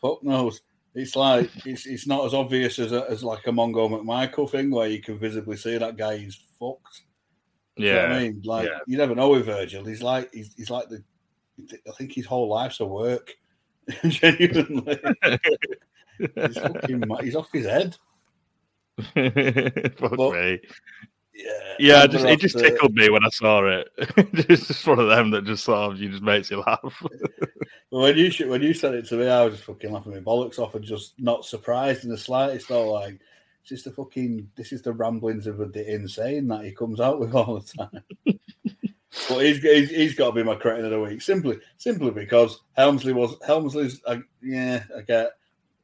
fuck 0.00 0.22
knows. 0.22 0.60
It's 0.94 1.14
like 1.14 1.50
it's, 1.66 1.84
it's 1.86 2.06
not 2.06 2.24
as 2.24 2.32
obvious 2.32 2.78
as 2.78 2.92
a, 2.92 3.04
as 3.10 3.22
like 3.22 3.46
a 3.46 3.50
Mongo 3.50 3.90
McMichael 3.90 4.48
thing 4.50 4.70
where 4.70 4.88
you 4.88 5.00
can 5.02 5.18
visibly 5.18 5.56
see 5.56 5.76
that 5.76 5.96
guy 5.98 6.14
is 6.14 6.40
fucked. 6.58 7.02
You 7.76 7.88
Yeah. 7.88 8.04
I 8.06 8.18
mean, 8.22 8.40
like 8.44 8.66
yeah. 8.66 8.78
you 8.86 8.96
never 8.96 9.14
know 9.14 9.28
with 9.28 9.44
Virgil. 9.44 9.84
He's 9.84 10.02
like 10.02 10.32
he's, 10.32 10.54
he's 10.56 10.70
like 10.70 10.88
the. 10.88 11.02
I 11.86 11.92
think 11.92 12.12
his 12.12 12.26
whole 12.26 12.48
life's 12.48 12.80
a 12.80 12.86
work. 12.86 13.34
Genuinely, 14.08 14.98
he's 16.18 16.58
fucking. 16.58 17.02
He's 17.22 17.36
off 17.36 17.48
his 17.52 17.66
head. 17.66 17.96
Fuck 19.98 20.16
But- 20.16 20.32
me. 20.32 20.60
Yeah, 21.36 21.74
Yeah, 21.78 22.02
I 22.02 22.06
just 22.06 22.24
it 22.24 22.40
just 22.40 22.58
tickled 22.58 22.94
me 22.94 23.10
when 23.10 23.24
I 23.24 23.28
saw 23.28 23.66
it. 23.66 23.88
it's 23.98 24.68
just 24.68 24.86
one 24.86 24.98
of 24.98 25.08
them 25.08 25.30
that 25.30 25.44
just 25.44 25.64
sort 25.64 25.92
of 25.92 26.00
you 26.00 26.10
just 26.10 26.22
makes 26.22 26.50
you 26.50 26.60
laugh. 26.60 27.02
But 27.90 28.00
when 28.00 28.16
you 28.16 28.30
sh- 28.30 28.42
when 28.42 28.62
you 28.62 28.74
said 28.74 28.94
it 28.94 29.06
to 29.06 29.16
me, 29.16 29.28
I 29.28 29.44
was 29.44 29.54
just 29.54 29.64
fucking 29.64 29.92
laughing 29.92 30.12
my 30.12 30.18
bollocks 30.18 30.58
off 30.58 30.74
and 30.74 30.84
just 30.84 31.14
not 31.20 31.44
surprised 31.44 32.02
in 32.02 32.10
the 32.10 32.18
slightest. 32.18 32.68
Though, 32.68 32.90
like, 32.90 33.20
it's 33.60 33.68
just 33.68 33.84
the 33.84 33.92
fucking 33.92 34.50
this 34.56 34.72
is 34.72 34.82
the 34.82 34.92
ramblings 34.92 35.46
of 35.46 35.58
the 35.58 35.94
insane 35.94 36.48
that 36.48 36.64
he 36.64 36.72
comes 36.72 37.00
out 37.00 37.20
with 37.20 37.32
all 37.32 37.60
the 37.60 37.84
time. 37.84 38.02
but 39.28 39.38
he's, 39.38 39.62
he's 39.62 39.90
he's 39.90 40.14
got 40.16 40.26
to 40.26 40.32
be 40.32 40.42
my 40.42 40.56
cretin 40.56 40.84
of 40.84 40.90
the 40.90 41.00
week 41.00 41.22
simply 41.22 41.58
simply 41.78 42.10
because 42.10 42.60
Helmsley 42.72 43.12
was 43.12 43.36
Helmsley's 43.46 44.00
uh, 44.06 44.18
yeah 44.42 44.82
I 44.96 45.02
get 45.02 45.30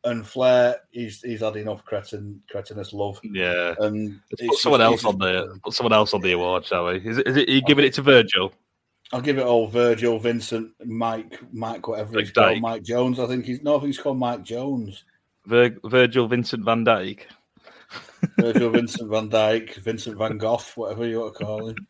and 0.04 0.26
Flair 0.26 0.76
he's 0.90 1.22
he's 1.22 1.40
had 1.40 1.56
enough 1.56 1.84
cretin 1.84 2.42
cretinous 2.50 2.92
love 2.92 3.20
yeah. 3.22 3.74
and 3.78 4.20
put 4.38 4.58
someone 4.58 4.80
else 4.80 5.04
on 5.04 5.18
the 5.18 5.58
put 5.62 5.74
someone 5.74 5.92
else 5.92 6.12
on 6.12 6.20
the 6.20 6.32
award, 6.32 6.64
shall 6.64 6.86
we? 6.86 6.96
Is 6.96 7.18
it, 7.18 7.28
is 7.28 7.36
it 7.36 7.48
are 7.48 7.52
you 7.52 7.62
giving 7.62 7.84
it 7.84 7.94
to 7.94 8.02
Virgil? 8.02 8.52
I'll 9.12 9.20
give 9.20 9.38
it 9.38 9.44
all 9.44 9.66
Virgil, 9.66 10.18
Vincent, 10.18 10.70
Mike, 10.84 11.38
Mike, 11.52 11.86
whatever 11.86 12.14
Like 12.14 12.24
he's 12.24 12.32
called, 12.32 12.60
Mike 12.60 12.82
Jones. 12.82 13.20
I 13.20 13.26
think 13.26 13.44
he's 13.44 13.62
no, 13.62 13.76
I 13.76 13.78
think 13.78 13.88
he's 13.88 13.98
called 13.98 14.18
Mike 14.18 14.42
Jones. 14.42 15.04
Vir- 15.46 15.78
Virgil 15.84 16.28
Vincent 16.28 16.64
Van 16.64 16.82
Dyke. 16.82 17.28
Virgil 18.38 18.70
Vincent 18.70 19.10
Van 19.10 19.28
Dyke, 19.28 19.74
Vincent 19.74 20.16
Van 20.16 20.38
Gogh, 20.38 20.60
whatever 20.76 21.06
you 21.06 21.20
want 21.20 21.36
to 21.36 21.44
call 21.44 21.68
him. 21.68 21.76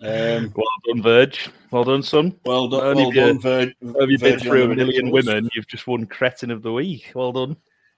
Um, 0.00 0.52
Well 0.54 0.66
done, 0.86 1.02
Virg. 1.02 1.36
Well 1.70 1.84
done, 1.84 2.02
son. 2.02 2.38
well 2.44 2.68
done, 2.68 2.96
well 2.96 3.12
you- 3.12 3.20
done, 3.20 3.40
Vir- 3.40 3.72
Have 4.00 4.10
you 4.10 4.18
been 4.18 4.38
through 4.38 4.70
a 4.70 4.74
million 4.74 5.10
women? 5.10 5.48
You've 5.54 5.66
just 5.66 5.86
won 5.86 6.06
cretin 6.06 6.50
of 6.50 6.62
the 6.62 6.72
week. 6.72 7.10
Well 7.14 7.32
done. 7.32 7.56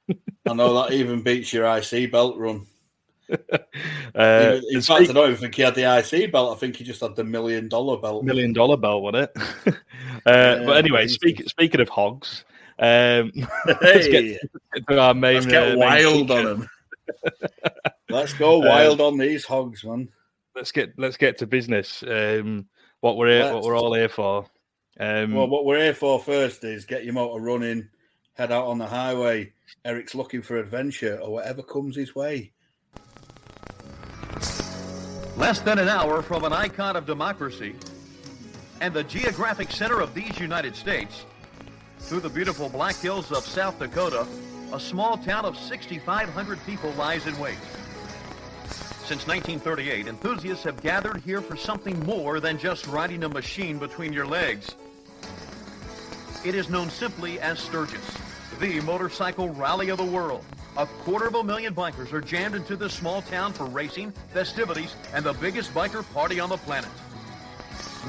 I 0.49 0.55
know 0.55 0.75
that 0.83 0.93
even 0.95 1.23
beats 1.23 1.53
your 1.53 1.67
IC 1.67 2.11
belt 2.11 2.37
run. 2.39 2.67
Uh, 4.13 4.61
in 4.71 4.81
fact, 4.81 5.09
I 5.09 5.13
don't 5.13 5.29
even 5.29 5.37
think 5.37 5.55
he 5.55 5.63
had 5.63 5.77
the 5.77 5.85
IC 5.99 6.33
belt. 6.33 6.57
I 6.57 6.59
think 6.59 6.75
he 6.75 6.83
just 6.83 7.01
had 7.01 7.15
the 7.15 7.23
million 7.23 7.69
dollar 7.69 7.97
belt. 7.97 8.25
million 8.25 8.53
dollar 8.53 8.77
belt, 8.77 9.03
wasn't 9.05 9.31
it? 9.31 9.43
uh, 9.67 9.73
Yeah, 10.27 10.63
but 10.67 10.77
anyway, 10.79 11.07
speak, 11.07 11.49
speaking 11.49 11.81
of 11.81 11.89
hogs, 11.89 12.45
um, 12.81 13.31
let's 13.81 14.09
get 14.09 14.41
to 14.89 14.99
our 14.99 15.15
main. 15.15 15.35
let's 15.35 15.47
get 15.47 15.75
uh, 15.75 15.77
wild 15.79 16.31
on 16.33 16.47
him. 16.47 16.71
let's 18.09 18.33
go 18.33 18.59
wild 18.59 19.01
on 19.01 19.17
these 19.17 19.45
hogs, 19.45 19.85
man. 19.85 20.09
Let's 20.55 20.73
get 20.73 20.99
let's 20.99 21.17
get 21.17 21.39
to 21.39 21.47
business. 21.47 22.03
Um, 22.07 22.67
what 23.01 23.17
we're 23.17 23.29
here, 23.29 23.55
what 23.55 23.65
we're 23.65 23.77
all 23.77 23.95
here 23.95 24.09
for. 24.09 24.47
Um, 24.99 25.35
Well, 25.35 25.49
what 25.49 25.65
we're 25.65 25.81
here 25.81 25.95
for 25.95 26.19
first 26.19 26.65
is 26.65 26.85
get 26.85 27.05
your 27.05 27.15
motor 27.15 27.41
running, 27.41 27.89
head 28.35 28.53
out 28.53 28.67
on 28.67 28.79
the 28.79 28.87
highway. 28.87 29.53
Eric's 29.85 30.15
looking 30.15 30.43
for 30.43 30.59
adventure 30.59 31.19
or 31.23 31.33
whatever 31.33 31.63
comes 31.63 31.97
his 31.97 32.15
way. 32.15 32.53
Less 35.37 35.61
than 35.61 35.79
an 35.79 35.89
hour 35.89 36.21
from 36.21 36.45
an 36.45 36.53
icon 36.53 36.97
of 36.97 37.07
democracy 37.07 37.75
and 38.81 38.93
the 38.93 39.05
geographic 39.05 39.71
center 39.71 40.01
of 40.01 40.15
these 40.15 40.39
United 40.39 40.75
States, 40.75 41.25
through 41.99 42.21
the 42.21 42.29
beautiful 42.29 42.69
Black 42.69 42.97
Hills 42.97 43.31
of 43.31 43.45
South 43.47 43.79
Dakota, 43.79 44.27
a 44.73 44.81
small 44.81 45.17
town 45.17 45.45
of 45.45 45.57
6,500 45.57 46.59
people 46.67 46.91
lies 46.93 47.27
in 47.27 47.39
wait. 47.39 47.59
Since 49.11 49.27
1938, 49.27 50.07
enthusiasts 50.07 50.63
have 50.63 50.81
gathered 50.83 51.21
here 51.23 51.43
for 51.43 51.57
something 51.57 51.99
more 52.07 52.39
than 52.39 52.57
just 52.57 52.87
riding 52.87 53.25
a 53.25 53.29
machine 53.29 53.77
between 53.77 54.13
your 54.13 54.25
legs. 54.25 54.77
It 56.45 56.55
is 56.55 56.69
known 56.69 56.91
simply 56.91 57.41
as 57.41 57.59
Sturgis, 57.59 58.09
the 58.61 58.81
motorcycle 58.83 59.49
rally 59.49 59.89
of 59.89 59.99
the 59.99 60.05
world. 60.05 60.45
A 60.77 60.87
quarter 60.87 61.27
of 61.27 61.35
a 61.35 61.43
million 61.43 61.75
bikers 61.75 62.13
are 62.13 62.21
jammed 62.21 62.55
into 62.55 62.77
this 62.77 62.95
small 62.95 63.23
town 63.23 63.53
for 63.53 63.65
racing, 63.65 64.13
festivities, 64.33 64.95
and 65.13 65.25
the 65.25 65.33
biggest 65.33 65.75
biker 65.75 66.09
party 66.15 66.39
on 66.39 66.49
the 66.49 66.59
planet. 66.59 66.91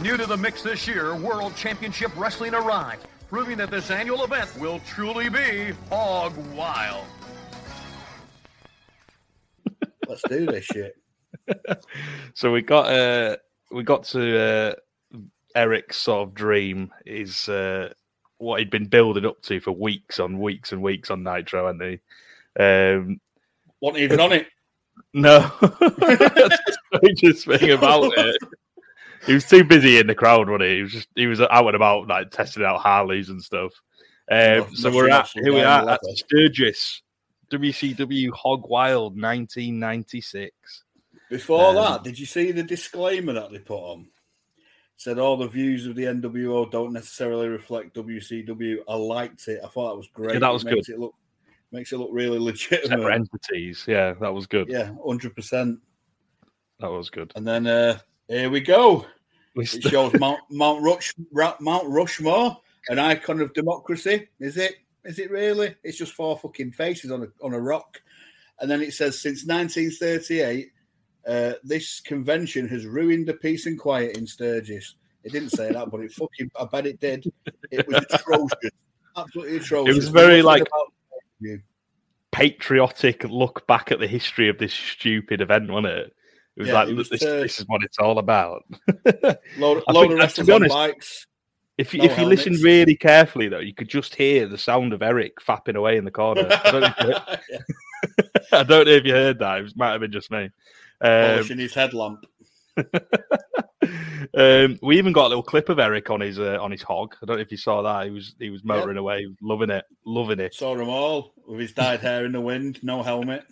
New 0.04 0.18
to 0.18 0.28
the 0.28 0.38
mix 0.38 0.62
this 0.62 0.88
year, 0.88 1.16
World 1.16 1.56
Championship 1.56 2.12
Wrestling 2.16 2.54
arrived, 2.54 3.08
proving 3.28 3.58
that 3.58 3.72
this 3.72 3.90
annual 3.90 4.24
event 4.24 4.56
will 4.60 4.80
truly 4.82 5.30
be 5.30 5.74
hog 5.90 6.38
wild. 6.56 7.08
Let's 10.12 10.24
do 10.28 10.46
this 10.46 10.66
shit. 10.66 10.96
so 12.34 12.52
we 12.52 12.62
got 12.62 12.88
uh, 12.92 13.38
we 13.72 13.84
got 13.84 14.04
to 14.06 14.40
uh, 14.40 14.74
Eric's 15.56 15.98
sort 15.98 16.28
of 16.28 16.34
dream 16.36 16.92
is 17.06 17.48
uh, 17.48 17.94
what 18.38 18.60
he'd 18.60 18.70
been 18.70 18.88
building 18.88 19.26
up 19.26 19.42
to 19.44 19.60
for 19.62 19.72
weeks 19.72 20.20
on 20.20 20.40
weeks 20.40 20.74
and 20.74 20.82
weeks 20.82 21.10
on 21.10 21.24
Nitro, 21.24 21.68
and 21.68 21.82
he 21.82 22.00
Um, 22.62 23.22
wasn't 23.80 24.04
even 24.04 24.20
on 24.20 24.34
it. 24.34 24.48
No, 25.14 25.40
that's 25.40 25.80
the 25.80 26.78
strangest 26.94 27.46
thing 27.48 27.72
about 27.72 28.12
it. 28.18 28.38
He 29.26 29.34
was 29.34 29.46
too 29.48 29.64
busy 29.64 29.98
in 30.00 30.08
the 30.08 30.16
crowd, 30.16 30.50
wasn't 30.50 30.70
he? 30.70 30.76
He 30.78 30.82
was 30.84 30.92
just 30.92 31.08
he 31.16 31.28
was 31.28 31.40
out 31.42 31.66
and 31.68 31.76
about 31.76 32.08
like 32.08 32.30
testing 32.32 32.64
out 32.64 32.82
Harleys 32.82 33.30
and 33.30 33.42
stuff. 33.42 33.72
Um, 34.30 34.38
No- 34.60 34.68
so 34.74 34.92
we're 34.92 35.10
at 35.10 35.30
here 35.34 35.54
we 35.54 35.62
are 35.62 35.80
at 35.82 35.86
leather. 35.86 36.16
Sturgis, 36.16 37.02
WCW 37.52 38.32
Hog 38.34 38.70
Wild, 38.70 39.14
1996. 39.20 40.84
Before 41.30 41.70
Um, 41.70 41.76
that, 41.76 42.04
did 42.04 42.20
you 42.20 42.26
see 42.26 42.52
the 42.52 42.64
disclaimer 42.64 43.34
that 43.34 43.52
they 43.52 43.60
put 43.60 43.80
on? 43.80 44.08
Said 44.98 45.18
all 45.18 45.38
the 45.38 45.48
views 45.48 45.88
of 45.88 45.96
the 45.96 46.04
NWO 46.04 46.70
don't 46.70 46.94
necessarily 46.94 47.48
reflect 47.48 47.96
WCW. 47.96 48.78
I 48.88 48.96
liked 48.96 49.48
it. 49.48 49.60
I 49.64 49.68
thought 49.68 49.90
that 49.92 49.98
was 49.98 50.08
great. 50.14 50.34
Yeah, 50.34 50.40
that 50.40 50.54
was 50.54 50.64
it 50.64 50.74
makes 50.76 50.90
It 50.90 51.00
look 51.00 51.16
makes 51.72 51.92
it 51.92 51.98
look 51.98 52.10
really 52.12 52.38
legitimate. 52.38 52.88
Separate 52.90 53.16
entities. 53.16 53.86
Yeah, 53.88 54.14
that 54.22 54.34
was 54.34 54.46
good. 54.46 54.68
Yeah, 54.70 54.92
hundred 55.04 55.36
percent. 55.36 55.80
That 56.80 56.92
was 56.92 57.10
good. 57.10 57.32
And 57.36 57.48
then 57.48 57.66
uh 57.66 57.98
here 58.28 58.50
we 58.50 58.62
go. 58.62 59.08
We 59.56 59.64
It 59.64 59.84
shows 59.84 60.14
Mount 60.20 60.40
Mount 60.52 60.84
Rush 60.84 61.14
Mount 61.32 61.88
Rushmore, 61.88 62.58
an 62.90 63.00
icon 63.00 63.42
of 63.42 63.54
democracy. 63.54 64.28
Is 64.40 64.58
it? 64.58 64.76
Is 65.04 65.20
it 65.20 65.32
really? 65.32 65.76
It's 65.84 65.98
just 65.98 66.14
four 66.14 66.38
fucking 66.38 66.74
faces 66.74 67.12
on 67.12 67.24
a 67.24 67.28
on 67.46 67.54
a 67.54 67.60
rock. 67.60 68.02
And 68.60 68.70
then 68.70 68.82
it 68.82 68.94
says 68.94 69.20
since 69.20 69.46
1938, 69.46 70.72
uh, 71.28 71.54
this 71.64 72.00
convention 72.00 72.68
has 72.68 72.86
ruined 72.86 73.28
the 73.28 73.34
peace 73.34 73.66
and 73.66 73.80
quiet 73.80 74.18
in 74.18 74.28
Sturgis. 74.28 74.96
It 75.24 75.32
didn't 75.32 75.50
say 75.50 75.72
that, 75.72 75.90
but 75.90 76.02
it 76.02 76.12
fucking 76.12 76.52
I 76.60 76.66
bet 76.66 76.88
it 76.88 77.00
did. 77.00 77.26
It 77.72 77.88
was 77.88 78.06
atrocious. 78.12 78.72
Absolutely 79.18 79.58
atrocious. 79.58 79.96
It 79.96 79.98
was 79.98 80.10
very, 80.10 80.42
like- 80.42 80.62
about 80.62 80.94
patriotic 82.32 83.24
look 83.26 83.66
back 83.68 83.92
at 83.92 84.00
the 84.00 84.08
history 84.08 84.50
of 84.50 84.58
this 84.58 84.74
stupid 84.74 85.42
event, 85.42 85.70
wasn't 85.70 85.94
it? 85.94 86.16
It 86.56 86.60
was 86.60 86.68
Yeah, 86.68 86.74
like, 86.74 86.90
it 86.90 86.96
was 86.96 87.10
this, 87.10 87.22
this 87.22 87.60
is 87.60 87.66
what 87.68 87.84
it's 87.84 87.98
all 87.98 88.20
about. 88.20 88.64
load, 89.58 89.84
load 89.88 90.08
think, 90.08 90.12
of 90.14 90.18
wrestlers 90.18 90.50
on 90.50 90.56
honest, 90.56 90.74
bikes. 90.76 91.28
If 91.82 91.96
you, 91.96 92.02
No 92.02 92.06
if 92.06 92.18
you 92.20 92.26
listen 92.26 92.54
really 92.62 92.96
carefully, 92.96 93.48
though, 93.48 93.58
you 93.58 93.74
could 93.74 93.90
just 93.90 94.14
hear 94.14 94.48
the 94.48 94.58
sound 94.58 94.94
of 94.94 95.02
Eric 95.02 95.38
fapping 95.42 95.76
away 95.76 95.98
in 95.98 96.06
the 96.06 96.12
corner. 96.12 96.48
I 96.64 96.72
don't 96.72 96.82
know 96.82 96.94
if 97.00 97.40
you, 97.50 98.28
I 98.52 98.62
don't 98.62 98.86
know 98.86 98.92
if 98.92 99.04
you 99.04 99.14
heard 99.14 99.40
that. 99.40 99.62
It 99.62 99.76
might 99.76 99.92
have 99.94 100.02
been 100.02 100.12
just 100.12 100.30
me. 100.30 100.44
Um, 101.02 101.22
Polishing 101.34 101.58
his 101.58 101.74
headlamp. 101.74 102.24
um, 104.38 104.78
we 104.84 105.00
even 105.00 105.12
got 105.12 105.26
a 105.26 105.30
little 105.30 105.42
clip 105.42 105.70
of 105.70 105.80
Eric 105.80 106.12
on 106.12 106.22
his 106.22 106.38
uh, 106.38 106.60
on 106.62 106.70
his 106.70 106.84
hog. 106.84 107.16
I 107.22 107.26
don't 107.26 107.38
know 107.38 107.42
if 107.42 107.50
you 107.50 107.58
saw 107.58 107.82
that. 107.82 108.06
He 108.06 108.12
was 108.12 108.36
he 108.38 108.52
was 108.52 108.62
Yeah. 108.62 108.76
motoring 108.76 108.98
away, 108.98 109.28
loving 109.42 109.72
it, 109.72 109.86
loving 110.06 110.40
it. 110.40 110.54
Saw 110.54 110.76
them 110.76 110.88
all 110.88 111.34
with 111.48 111.62
his 111.62 111.74
dyed 111.74 112.02
hair 112.02 112.26
in 112.26 112.32
the 112.32 112.42
wind, 112.42 112.80
no 112.84 113.02
helmet. 113.02 113.44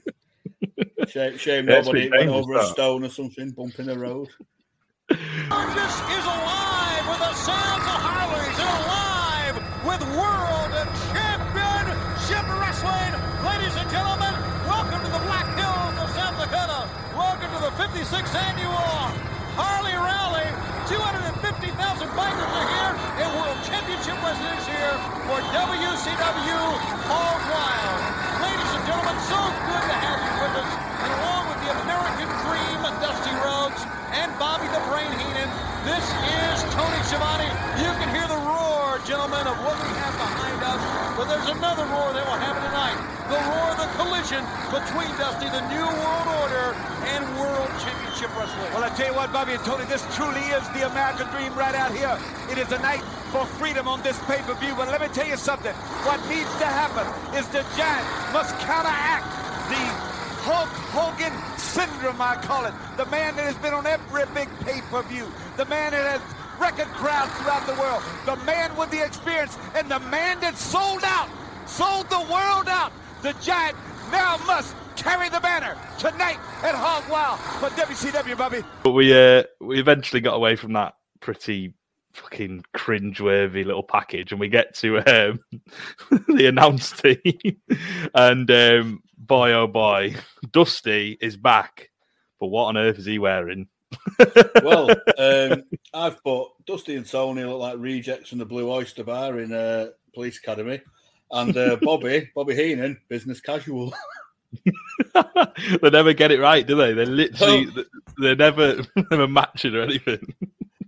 Shame, 1.07 1.37
shame 1.39 1.67
Yeah, 1.67 1.81
nobody 1.81 2.11
went 2.11 2.13
dangerous, 2.29 2.45
over 2.45 2.53
a 2.53 2.63
stone 2.67 3.03
or 3.03 3.09
something, 3.09 3.49
bumping 3.51 3.87
the 3.87 3.97
road. 3.97 4.29
Sturgis 5.09 5.95
is 5.95 6.25
alive 6.25 7.07
with 7.09 7.19
the 7.19 7.33
sounds 7.33 7.85
of 7.89 7.99
Harleys 8.05 8.59
and 8.59 8.69
alive 8.83 9.78
with 9.89 10.05
world 10.13 10.69
championship 11.09 12.45
wrestling. 12.61 13.13
Ladies 13.41 13.73
and 13.73 13.89
gentlemen, 13.89 14.37
welcome 14.69 15.01
to 15.01 15.09
the 15.09 15.23
Black 15.25 15.49
Hills 15.57 15.97
of 15.97 16.13
South 16.13 16.37
Dakota. 16.37 16.85
Welcome 17.17 17.49
to 17.57 17.61
the 17.65 17.73
56th 17.73 18.37
annual 18.37 19.09
Harley 19.57 19.97
Rally. 19.97 20.45
250,000 20.93 21.73
bikers 22.13 22.51
are 22.53 22.69
here 22.69 22.93
and 23.17 23.29
world 23.33 23.57
championship 23.65 24.13
wrestlers 24.21 24.65
here 24.69 24.93
for 25.25 25.41
WCW 25.57 26.61
Hog 27.09 27.41
Wild. 27.49 28.01
Ladies 28.45 28.71
and 28.77 28.83
gentlemen, 28.85 29.17
so 29.25 29.41
good 29.41 29.83
to 29.89 29.95
have 30.05 30.21
you 30.21 30.33
with 30.37 30.53
us. 30.53 30.69
And 31.01 31.09
along 31.17 31.49
with 31.49 31.59
the 31.65 31.71
American 31.81 32.29
Dream, 32.45 32.77
Dusty 33.01 33.33
Rhodes, 33.41 33.81
and 34.13 34.29
Bobby 34.37 34.69
the 34.69 34.81
Brain 34.85 35.09
Heenan, 35.17 35.49
this 35.81 36.05
is 36.05 36.61
Tony 36.77 37.01
Schiavone. 37.09 37.49
You 37.81 37.89
can 37.97 38.09
hear 38.13 38.27
the 38.27 38.35
roar, 38.35 38.99
gentlemen, 39.07 39.38
of 39.49 39.57
what 39.65 39.77
we 39.81 39.89
have 39.97 40.13
behind 40.13 40.61
us. 40.61 40.81
But 41.17 41.25
there's 41.25 41.49
another 41.49 41.81
roar 41.89 42.13
that 42.13 42.21
will 42.21 42.37
happen 42.37 42.61
tonight. 42.69 42.97
The 43.33 43.41
roar 43.49 43.67
of 43.73 43.81
the 43.81 43.89
collision 43.97 44.45
between 44.69 45.09
Dusty, 45.17 45.49
the 45.49 45.65
New 45.73 45.89
World 45.89 46.27
Order, 46.45 46.77
and 47.09 47.25
World 47.41 47.69
Championship 47.81 48.29
Wrestling. 48.37 48.69
Well, 48.77 48.85
I 48.85 48.93
tell 48.93 49.09
you 49.09 49.17
what, 49.17 49.33
Bobby 49.33 49.57
and 49.57 49.63
Tony, 49.65 49.89
this 49.89 50.05
truly 50.13 50.45
is 50.53 50.61
the 50.77 50.85
American 50.85 51.25
dream 51.33 51.49
right 51.57 51.73
out 51.73 51.89
here. 51.89 52.13
It 52.53 52.61
is 52.61 52.69
a 52.69 52.77
night 52.85 53.01
for 53.33 53.45
freedom 53.57 53.89
on 53.89 54.05
this 54.05 54.21
pay-per-view. 54.29 54.77
But 54.77 54.93
let 54.93 55.01
me 55.01 55.09
tell 55.09 55.25
you 55.27 55.37
something. 55.37 55.73
What 56.05 56.21
needs 56.29 56.53
to 56.61 56.69
happen 56.69 57.09
is 57.33 57.49
the 57.49 57.65
Giant 57.73 58.05
must 58.29 58.53
counteract 58.61 59.25
the 59.73 59.81
Hulk 60.45 60.69
Hogan 60.93 61.33
syndrome, 61.57 62.21
I 62.21 62.37
call 62.37 62.65
it. 62.65 62.73
The 62.97 63.05
man 63.09 63.35
that 63.35 63.45
has 63.49 63.57
been 63.57 63.73
on 63.73 63.89
every 63.89 64.25
big 64.37 64.49
pay-per-view. 64.61 65.25
The 65.57 65.65
man 65.65 65.91
that 65.91 66.05
has 66.05 66.21
record 66.59 66.87
crowds 66.87 67.31
throughout 67.39 67.65
the 67.65 67.79
world. 67.79 68.03
The 68.25 68.35
man 68.45 68.75
with 68.77 68.91
the 68.91 69.03
experience. 69.03 69.57
And 69.75 69.89
the 69.89 69.99
man 69.99 70.39
that 70.41 70.57
sold 70.57 71.03
out, 71.03 71.29
sold 71.65 72.09
the 72.09 72.19
world 72.19 72.67
out. 72.67 72.91
The 73.21 73.33
Giant 73.41 73.77
now 74.11 74.37
must 74.45 74.75
carry 74.95 75.29
the 75.29 75.39
banner 75.39 75.77
tonight 75.97 76.37
at 76.63 76.75
Hog 76.75 77.09
Wild 77.09 77.39
for 77.39 77.69
WCW, 77.81 78.37
Bobby. 78.37 78.63
But 78.83 78.91
we 78.91 79.13
uh, 79.13 79.43
we 79.61 79.79
eventually 79.79 80.21
got 80.21 80.35
away 80.35 80.55
from 80.55 80.73
that 80.73 80.95
pretty 81.21 81.73
fucking 82.13 82.63
cringe-worthy 82.73 83.63
little 83.63 83.83
package, 83.83 84.31
and 84.31 84.39
we 84.39 84.49
get 84.49 84.75
to 84.75 84.97
um, 84.97 85.39
the 86.27 86.47
announce 86.47 86.91
team, 86.91 87.61
and 88.13 88.49
um, 88.51 89.03
boy 89.17 89.53
oh 89.53 89.67
boy, 89.67 90.15
Dusty 90.51 91.17
is 91.21 91.37
back. 91.37 91.89
But 92.39 92.47
what 92.47 92.65
on 92.65 92.77
earth 92.77 92.99
is 92.99 93.05
he 93.05 93.19
wearing? 93.19 93.67
Well, 94.63 94.89
um, 95.17 95.63
I've 95.93 96.23
put 96.23 96.49
Dusty 96.65 96.95
and 96.95 97.09
Tony 97.09 97.43
look 97.43 97.59
like 97.59 97.77
rejects 97.77 98.29
from 98.29 98.39
the 98.39 98.45
Blue 98.45 98.69
Oyster 98.69 99.03
Bar 99.03 99.39
in 99.39 99.53
uh, 99.53 99.87
Police 100.13 100.37
Academy. 100.39 100.81
And 101.31 101.55
uh, 101.55 101.77
Bobby, 101.81 102.29
Bobby 102.35 102.55
Heenan, 102.55 102.99
business 103.07 103.41
casual. 103.41 103.93
they 105.13 105.89
never 105.89 106.13
get 106.13 106.31
it 106.31 106.39
right, 106.39 106.65
do 106.65 106.75
they? 106.75 106.93
They 106.93 107.05
literally, 107.05 107.67
they're 108.17 108.35
never, 108.35 108.81
never 109.11 109.27
matching 109.27 109.75
or 109.75 109.81
anything. 109.81 110.33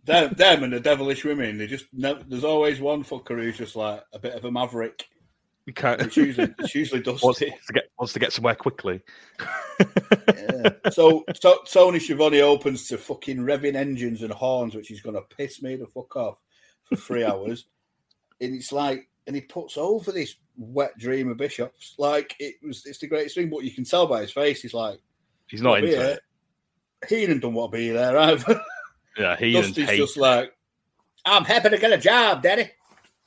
them, 0.06 0.34
them 0.34 0.64
and 0.64 0.74
the 0.74 0.80
devilish 0.80 1.24
women, 1.24 1.58
they 1.58 1.68
just 1.68 1.86
there's 1.94 2.44
always 2.44 2.80
one 2.80 3.04
fucker 3.04 3.40
who's 3.40 3.58
just 3.58 3.76
like 3.76 4.04
a 4.14 4.20
bit 4.20 4.34
of 4.34 4.46
a 4.46 4.52
maverick. 4.52 5.08
You 5.65 5.74
can't, 5.74 6.02
It's 6.02 6.17
usually, 6.17 6.54
it's 6.60 6.74
usually 6.76 7.02
wants, 7.02 7.21
Dusty. 7.21 7.50
wants 7.50 7.67
to 7.67 7.74
get 7.74 7.84
wants 8.00 8.13
to 8.13 8.19
get 8.19 8.34
somewhere 8.34 8.56
quickly. 8.56 9.02
Yeah. 9.80 10.69
So, 10.91 11.24
so 11.39 11.60
Tony 11.65 12.00
Schiavone 12.00 12.41
opens 12.41 12.88
to 12.88 12.97
fucking 12.97 13.38
revving 13.38 13.76
engines 13.76 14.21
and 14.24 14.32
horns, 14.32 14.76
which 14.76 14.91
is 14.91 15.02
going 15.02 15.15
to 15.15 15.21
piss 15.36 15.62
me 15.62 15.76
the 15.76 15.88
fuck 15.88 16.15
off 16.15 16.38
for 16.84 16.95
three 16.95 17.24
hours. 17.24 17.65
And 18.39 18.56
it's 18.56 18.71
like, 18.71 19.08
and 19.28 19.36
he 19.36 19.41
puts 19.41 19.78
over 19.78 20.12
this 20.12 20.36
wet 20.58 20.97
dream 20.97 21.30
of 21.30 21.38
Bischoff's. 21.38 21.95
Like 21.97 22.36
it 22.39 22.56
was, 22.63 22.86
it's 22.86 23.00
the 23.00 23.08
greatest 23.08 23.36
thing. 23.36 23.50
But 23.50 23.63
you 23.63 23.71
can 23.71 23.84
tell 23.86 24.08
by 24.08 24.21
his 24.21 24.32
face, 24.32 24.62
he's 24.62 24.74
like, 24.74 25.00
He's 25.47 25.62
not 25.62 25.82
"Be 25.82 25.88
into 25.89 26.02
here." 26.02 26.17
it. 27.04 27.08
Heenan 27.10 27.39
don't 27.39 27.54
want 27.54 27.71
to 27.71 27.78
be 27.78 27.89
there 27.89 28.17
either. 28.17 28.62
Yeah, 29.17 29.36
he 29.36 29.52
Dusty's 29.54 29.89
just 29.89 30.17
like, 30.17 30.54
I'm 31.26 31.43
happy 31.43 31.69
to 31.69 31.78
get 31.78 31.91
a 31.91 31.97
job, 31.97 32.41
Daddy. 32.41 32.71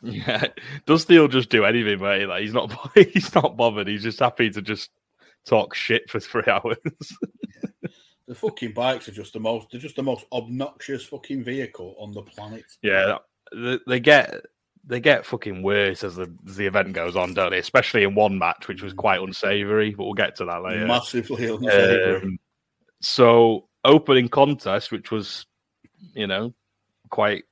Yeah, 0.13 0.49
does 0.87 1.09
will 1.09 1.29
just 1.29 1.49
do 1.49 1.65
anything, 1.65 2.01
mate. 2.01 2.27
Like 2.27 2.43
he's 2.43 2.53
not 2.53 2.73
he's 2.95 3.35
not 3.35 3.57
bothered. 3.57 3.89
He's 3.89 4.03
just 4.03 4.19
happy 4.19 4.51
to 4.51 4.61
just 4.61 4.91
talk 5.47 5.75
shit 5.75 6.11
for 6.11 6.21
three 6.21 6.43
hours. 6.49 6.77
The 8.27 8.35
fucking 8.35 8.73
bikes 8.73 9.09
are 9.09 9.13
just 9.13 9.33
the 9.33 9.41
most, 9.41 9.69
they're 9.71 9.81
just 9.81 9.97
the 9.97 10.03
most 10.03 10.25
obnoxious 10.33 11.05
fucking 11.05 11.45
vehicle 11.45 11.95
on 11.99 12.13
the 12.13 12.23
planet. 12.23 12.65
yeah, 12.83 13.19
they, 13.55 13.79
they 13.87 14.01
get 14.01 14.47
they 14.87 15.01
get 15.01 15.25
fucking 15.25 15.63
worse 15.63 16.05
as 16.05 16.17
the 16.17 16.31
as 16.47 16.57
the 16.57 16.67
event 16.67 16.93
goes 16.93 17.17
on, 17.17 17.35
don't 17.35 17.51
they? 17.51 17.59
Especially 17.59 18.03
in 18.03 18.15
one 18.15 18.39
match, 18.39 18.69
which 18.69 18.83
was 18.83 18.93
quite 18.93 19.21
unsavory. 19.21 19.95
But 19.95 20.05
we'll 20.05 20.15
get 20.15 20.37
to 20.37 20.45
that 20.45 20.63
later. 20.63 20.87
Massively 20.87 21.49
unsavory. 21.49 22.23
Um, 22.23 22.39
so 23.01 23.69
opening 23.85 24.29
contest, 24.29 24.93
which 24.93 25.11
was 25.11 25.47
you 26.15 26.27
know 26.27 26.55
quite 27.11 27.45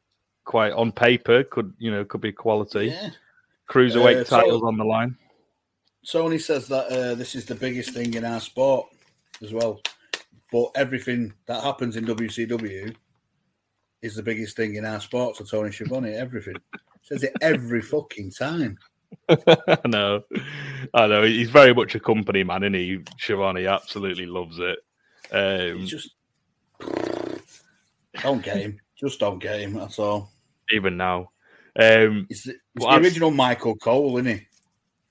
quite 0.44 0.72
on 0.72 0.92
paper, 0.92 1.44
could 1.44 1.72
you 1.78 1.90
know 1.90 2.04
could 2.04 2.20
be 2.20 2.32
quality. 2.32 2.86
yeah. 2.86 3.10
Cruiserweight 3.70 4.22
Uh, 4.22 4.24
so- 4.24 4.40
titles 4.40 4.62
on 4.62 4.76
the 4.76 4.84
line. 4.84 5.16
Sony 6.04 6.40
says 6.40 6.66
that 6.66 6.86
uh, 6.88 7.14
this 7.14 7.36
is 7.36 7.44
the 7.46 7.54
biggest 7.54 7.90
thing 7.90 8.14
in 8.14 8.24
our 8.24 8.40
sport 8.40 8.88
as 9.40 9.52
well. 9.52 9.80
But 10.50 10.72
everything 10.74 11.32
that 11.46 11.62
happens 11.62 11.96
in 11.96 12.04
WCW 12.04 12.92
is 14.02 14.16
the 14.16 14.22
biggest 14.22 14.56
thing 14.56 14.74
in 14.74 14.84
our 14.84 15.00
sport. 15.00 15.36
So 15.36 15.44
Tony 15.44 15.70
Schiavone, 15.70 16.12
everything 16.12 16.56
says 17.02 17.22
it 17.22 17.32
every 17.40 17.80
fucking 17.80 18.32
time. 18.32 18.78
I 19.28 19.78
know, 19.86 20.22
I 20.92 21.06
know. 21.06 21.22
He's 21.22 21.50
very 21.50 21.72
much 21.72 21.94
a 21.94 22.00
company 22.00 22.42
man, 22.42 22.64
isn't 22.64 22.74
he? 22.74 22.98
Schiavone 23.18 23.66
absolutely 23.66 24.26
loves 24.26 24.58
it. 24.58 24.78
Um, 25.30 25.86
just 25.86 26.16
don't 28.20 28.42
get 28.42 28.56
him. 28.56 28.80
Just 28.96 29.20
don't 29.20 29.38
get 29.38 29.60
him. 29.60 29.74
That's 29.74 30.00
all. 30.00 30.31
Even 30.72 30.96
now, 30.96 31.30
um, 31.78 32.26
It's 32.28 32.44
the, 32.44 32.54
it's 32.74 32.84
the 32.84 32.96
original 32.96 33.30
Michael 33.30 33.76
Cole, 33.76 34.18
isn't 34.18 34.38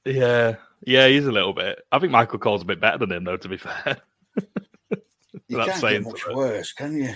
he? 0.06 0.12
yeah, 0.14 0.56
Yeah, 0.86 1.08
he's 1.08 1.26
a 1.28 1.32
little 1.32 1.54
bit. 1.54 1.80
I 1.92 2.00
think 2.00 2.12
Michael 2.12 2.40
Cole's 2.40 2.62
a 2.64 2.66
bit 2.66 2.80
better 2.80 2.98
than 2.98 3.12
him, 3.12 3.24
though. 3.24 3.38
To 3.38 3.50
be 3.50 3.58
fair, 3.58 3.98
You 5.52 5.58
That's 5.58 5.72
can't 5.72 5.82
saying 5.82 6.04
get 6.04 6.12
much 6.14 6.28
worse, 6.34 6.72
can 6.72 6.96
you? 6.98 7.14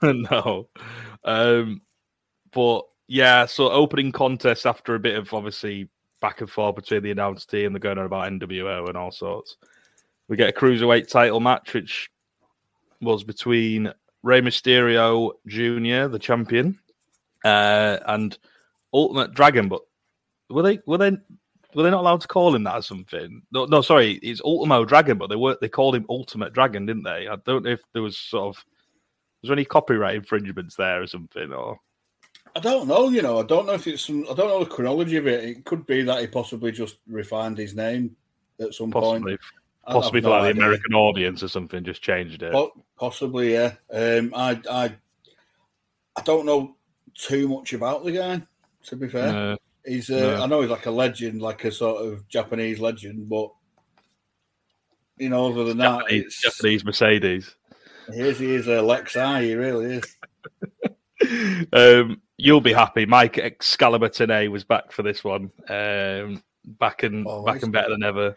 no. 0.30 0.68
Um, 1.24 1.82
but 2.52 2.82
yeah, 3.08 3.46
so 3.46 3.68
opening 3.68 4.12
contest 4.12 4.64
after 4.64 4.94
a 4.94 5.00
bit 5.00 5.16
of 5.16 5.34
obviously 5.34 5.88
back 6.20 6.40
and 6.40 6.48
forth 6.48 6.76
between 6.76 7.02
the 7.02 7.10
announced 7.10 7.50
team, 7.50 7.72
they're 7.72 7.80
going 7.80 7.98
on 7.98 8.06
about 8.06 8.30
NWO 8.30 8.88
and 8.88 8.96
all 8.96 9.10
sorts. 9.10 9.56
We 10.28 10.36
get 10.36 10.50
a 10.50 10.58
cruiserweight 10.58 11.08
title 11.08 11.40
match, 11.40 11.74
which 11.74 12.10
was 13.00 13.24
between 13.24 13.92
Rey 14.22 14.40
Mysterio 14.40 15.32
Jr., 15.48 16.08
the 16.08 16.20
champion, 16.20 16.78
uh, 17.44 17.98
and 18.06 18.36
Ultimate 18.92 19.34
Dragon. 19.34 19.68
But 19.68 19.82
were 20.50 20.62
they 20.62 20.80
were 20.86 20.98
they 20.98 21.10
were 21.74 21.82
they 21.82 21.90
not 21.90 22.00
allowed 22.00 22.20
to 22.22 22.28
call 22.28 22.54
him 22.54 22.64
that 22.64 22.76
or 22.76 22.82
something? 22.82 23.42
No, 23.52 23.64
no, 23.66 23.82
sorry, 23.82 24.12
it's 24.22 24.40
Ultimo 24.42 24.84
Dragon, 24.84 25.18
but 25.18 25.28
they 25.28 25.36
were 25.36 25.56
they 25.60 25.68
called 25.68 25.94
him 25.94 26.06
Ultimate 26.08 26.52
Dragon, 26.52 26.86
didn't 26.86 27.04
they? 27.04 27.28
I 27.28 27.36
don't 27.44 27.64
know 27.64 27.70
if 27.70 27.82
there 27.92 28.02
was 28.02 28.16
sort 28.16 28.56
of 28.56 28.64
was 29.42 29.48
there 29.48 29.54
any 29.54 29.64
copyright 29.64 30.16
infringements 30.16 30.76
there 30.76 31.02
or 31.02 31.06
something, 31.06 31.52
or 31.52 31.78
I 32.56 32.60
don't 32.60 32.88
know. 32.88 33.08
You 33.08 33.22
know, 33.22 33.40
I 33.40 33.42
don't 33.42 33.66
know 33.66 33.74
if 33.74 33.86
it's 33.86 34.06
some. 34.06 34.24
I 34.30 34.34
don't 34.34 34.48
know 34.48 34.64
the 34.64 34.70
chronology 34.70 35.16
of 35.16 35.26
it. 35.26 35.44
It 35.44 35.64
could 35.64 35.86
be 35.86 36.02
that 36.02 36.20
he 36.20 36.26
possibly 36.26 36.72
just 36.72 36.98
refined 37.06 37.58
his 37.58 37.74
name 37.74 38.16
at 38.60 38.74
some 38.74 38.90
possibly 38.90 39.32
point. 39.32 39.40
Possibly 39.86 40.20
for 40.22 40.28
no 40.28 40.38
like 40.38 40.54
the. 40.54 40.60
American 40.62 40.94
audience 40.94 41.42
or 41.42 41.48
something, 41.48 41.84
just 41.84 42.02
changed 42.02 42.42
it. 42.42 42.52
Po- 42.52 42.72
Possibly, 42.96 43.52
yeah. 43.52 43.74
Um, 43.92 44.32
I, 44.34 44.58
I, 44.70 44.94
I 46.16 46.22
don't 46.22 46.46
know 46.46 46.76
too 47.14 47.48
much 47.48 47.72
about 47.72 48.04
the 48.04 48.12
guy. 48.12 48.42
To 48.86 48.96
be 48.96 49.08
fair, 49.08 49.52
Uh, 49.52 49.56
he's. 49.84 50.10
Uh, 50.10 50.36
no. 50.36 50.42
I 50.42 50.46
know 50.46 50.60
he's 50.60 50.70
like 50.70 50.86
a 50.86 50.90
legend, 50.90 51.40
like 51.40 51.64
a 51.64 51.72
sort 51.72 52.04
of 52.04 52.28
Japanese 52.28 52.80
legend, 52.80 53.28
but 53.28 53.50
you 55.16 55.28
know, 55.28 55.50
other 55.50 55.64
than 55.64 55.78
that, 55.78 56.00
Japanese, 56.00 56.24
it's, 56.24 56.42
Japanese 56.42 56.84
Mercedes. 56.84 57.54
he 58.12 58.20
is. 58.20 58.38
He 58.38 58.54
is 58.54 58.66
a 58.66 58.78
Lexi. 58.82 59.42
He 59.42 59.54
really 59.54 60.02
is. 60.02 61.68
um, 61.72 62.20
you'll 62.36 62.60
be 62.60 62.72
happy. 62.72 63.06
Mike 63.06 63.38
Excalibur 63.38 64.08
Tenay 64.08 64.50
was 64.50 64.64
back 64.64 64.92
for 64.92 65.02
this 65.02 65.22
one. 65.24 65.50
Um, 65.68 66.42
back 66.64 67.02
and 67.02 67.26
Oh, 67.26 67.44
back 67.44 67.62
and 67.62 67.72
better 67.72 67.90
than 67.90 68.02
ever. 68.02 68.36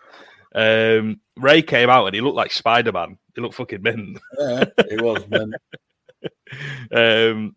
Um, 0.55 1.19
Rey 1.35 1.61
came 1.61 1.89
out 1.89 2.05
and 2.05 2.15
he 2.15 2.21
looked 2.21 2.37
like 2.37 2.51
Spider 2.51 2.91
Man. 2.91 3.17
He 3.35 3.41
looked 3.41 3.55
fucking 3.55 3.81
mint. 3.81 4.19
Yeah, 4.39 4.65
he 4.89 4.95
was. 4.97 5.23
Man. 5.27 5.53
um, 7.31 7.55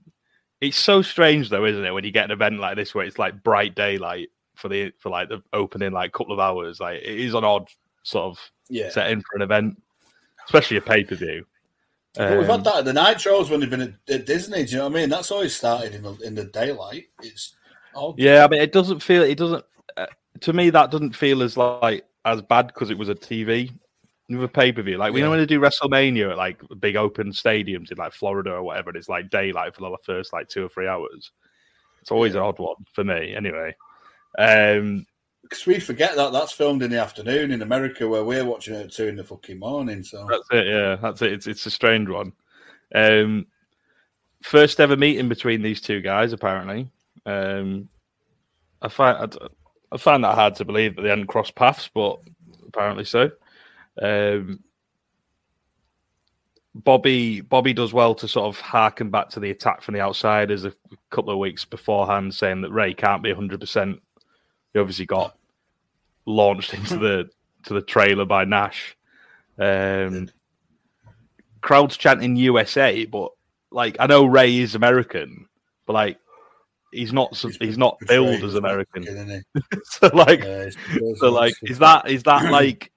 it's 0.61 0.77
so 0.77 1.03
strange 1.03 1.49
though, 1.49 1.64
isn't 1.64 1.85
it? 1.85 1.92
When 1.92 2.05
you 2.05 2.11
get 2.11 2.27
an 2.27 2.31
event 2.31 2.59
like 2.59 2.77
this 2.77 2.94
where 2.94 3.05
it's 3.05 3.18
like 3.18 3.42
bright 3.42 3.75
daylight 3.75 4.29
for 4.55 4.68
the 4.68 4.92
for 4.99 5.09
like 5.09 5.29
the 5.29 5.42
opening 5.53 5.92
like 5.92 6.12
couple 6.12 6.33
of 6.33 6.40
hours. 6.40 6.81
Like 6.81 7.01
it 7.01 7.18
is 7.18 7.35
an 7.35 7.44
odd 7.44 7.68
sort 8.03 8.25
of 8.27 8.51
Yeah. 8.68 8.90
setting 8.90 9.20
for 9.23 9.37
an 9.37 9.42
event, 9.42 9.83
especially 10.44 10.77
a 10.77 10.83
pay 10.83 11.05
per 11.05 11.14
view. 11.14 11.46
But 12.14 12.38
we've 12.38 12.46
had 12.46 12.64
that 12.64 12.79
at 12.79 12.85
the 12.85 12.92
Nitros 12.92 13.51
when 13.51 13.61
they've 13.61 13.70
been 13.70 13.81
at, 13.83 13.94
at 14.09 14.27
Disney. 14.27 14.64
Do 14.64 14.70
you 14.73 14.77
know 14.79 14.88
what 14.88 14.96
I 14.96 15.01
mean? 15.01 15.09
That's 15.09 15.31
always 15.31 15.55
started 15.55 15.94
in 15.94 16.03
the 16.03 16.14
in 16.18 16.35
the 16.35 16.44
daylight. 16.44 17.05
It's 17.23 17.55
odd. 17.94 18.18
Yeah, 18.18 18.44
I 18.44 18.49
mean, 18.49 18.61
it 18.61 18.73
doesn't 18.73 19.01
feel. 19.01 19.23
It 19.23 19.38
doesn't. 19.38 19.64
Uh, 19.96 20.07
to 20.40 20.53
me, 20.53 20.70
that 20.70 20.90
doesn't 20.90 21.14
feel 21.14 21.42
as 21.42 21.57
like 21.57 22.05
as 22.25 22.42
bad 22.42 22.66
because 22.66 22.90
it 22.90 22.99
was 22.99 23.09
a 23.09 23.14
TV 23.14 23.73
with 24.38 24.45
a 24.45 24.53
pay 24.53 24.73
per 24.73 24.83
view. 24.83 24.97
Like 24.99 25.12
we 25.12 25.21
know 25.21 25.27
Yeah. 25.27 25.31
when 25.31 25.38
they 25.40 25.47
do 25.47 25.61
WrestleMania 25.61 26.31
at 26.31 26.37
like 26.37 26.61
big 26.79 26.97
open 26.97 27.33
stadiums 27.33 27.90
in 27.90 27.99
like 27.99 28.12
Florida 28.12 28.53
or 28.53 28.62
whatever, 28.62 28.90
and 28.90 28.97
it's 28.97 29.09
like 29.09 29.31
daylight 29.31 29.75
for 29.75 29.83
the 29.83 29.97
first 30.05 30.33
like 30.33 30.49
two 30.49 30.64
or 30.64 30.69
three 30.69 30.87
hours. 30.88 31.33
It's 32.01 32.11
always 32.11 32.35
an 32.35 32.40
odd 32.40 32.59
one 32.59 32.77
for 32.93 33.05
me, 33.05 33.35
anyway. 33.35 33.75
Um, 34.38 35.07
Because 35.43 35.66
we 35.66 35.81
forget 35.81 36.16
that 36.16 36.33
that's 36.33 36.53
filmed 36.53 36.83
in 36.83 36.90
the 36.90 37.01
afternoon 37.01 37.51
in 37.51 37.62
America, 37.62 38.09
where 38.09 38.25
we're 38.25 38.45
watching 38.45 38.75
it 38.75 38.87
at 38.87 38.93
two 38.93 39.09
in 39.09 39.16
the 39.16 39.25
fucking 39.25 39.59
morning. 39.59 40.03
So 40.03 40.27
that's 40.29 40.49
it. 40.51 40.66
Yeah, 40.66 40.97
that's 40.97 41.23
it. 41.23 41.33
It's 41.33 41.47
it's 41.47 41.66
a 41.66 41.71
strange 41.71 42.09
one. 42.09 42.33
Um, 42.95 43.47
first 44.43 44.81
ever 44.81 44.97
meeting 44.97 45.29
between 45.29 45.62
these 45.62 45.81
two 45.81 46.01
guys, 46.01 46.33
apparently. 46.33 46.90
Um, 47.27 47.88
I 48.81 48.88
find 48.88 49.19
I, 49.19 49.47
I 49.93 49.97
find 49.99 50.25
that 50.25 50.37
hard 50.37 50.55
to 50.57 50.64
believe 50.64 50.97
that 50.97 51.03
they 51.03 51.09
hadn't 51.11 51.27
crossed 51.27 51.55
paths, 51.55 51.90
but 51.93 52.19
apparently 52.66 53.05
so. 53.05 53.31
Um, 54.00 54.61
Bobby 56.74 57.40
Bobby 57.40 57.72
does 57.72 57.92
well 57.92 58.14
to 58.14 58.29
sort 58.29 58.46
of 58.46 58.61
harken 58.61 59.11
back 59.11 59.29
to 59.31 59.40
the 59.40 59.50
attack 59.50 59.83
from 59.83 59.94
the 59.94 60.00
outsiders 60.00 60.64
a 60.64 60.72
couple 61.11 61.33
of 61.33 61.38
weeks 61.38 61.64
beforehand, 61.64 62.35
saying 62.35 62.61
that 62.61 62.70
Rey 62.70 62.94
can't 62.94 63.22
be 63.22 63.33
hundred 63.33 63.61
percent. 63.61 64.00
He 64.72 64.79
obviously 64.79 65.07
got 65.07 65.37
launched 66.26 66.74
into 66.74 66.96
the 66.96 67.31
to 67.64 67.74
the 67.74 67.83
trailer 67.83 68.24
by 68.24 68.44
Nash. 68.44 68.96
Um, 69.59 70.31
crowds 71.61 71.96
chanting 71.96 72.37
USA, 72.37 73.05
but 73.05 73.33
like 73.72 73.96
I 73.98 74.07
know 74.07 74.24
Rey 74.24 74.59
is 74.59 74.76
American, 74.76 75.46
but 75.87 75.94
like 75.94 76.18
he's 76.92 77.12
not 77.12 77.37
he's, 77.37 77.57
he's 77.57 77.79
not 77.79 77.98
billed 78.07 78.37
as 78.37 78.44
as 78.44 78.55
American. 78.55 79.44
so 79.85 80.07
like 80.14 80.44
Yeah, 80.44 80.70
so 81.16 81.31
like 81.31 81.55
is 81.62 81.81
that 81.81 82.09
is 82.09 82.22
that 82.22 82.50
like 82.53 82.92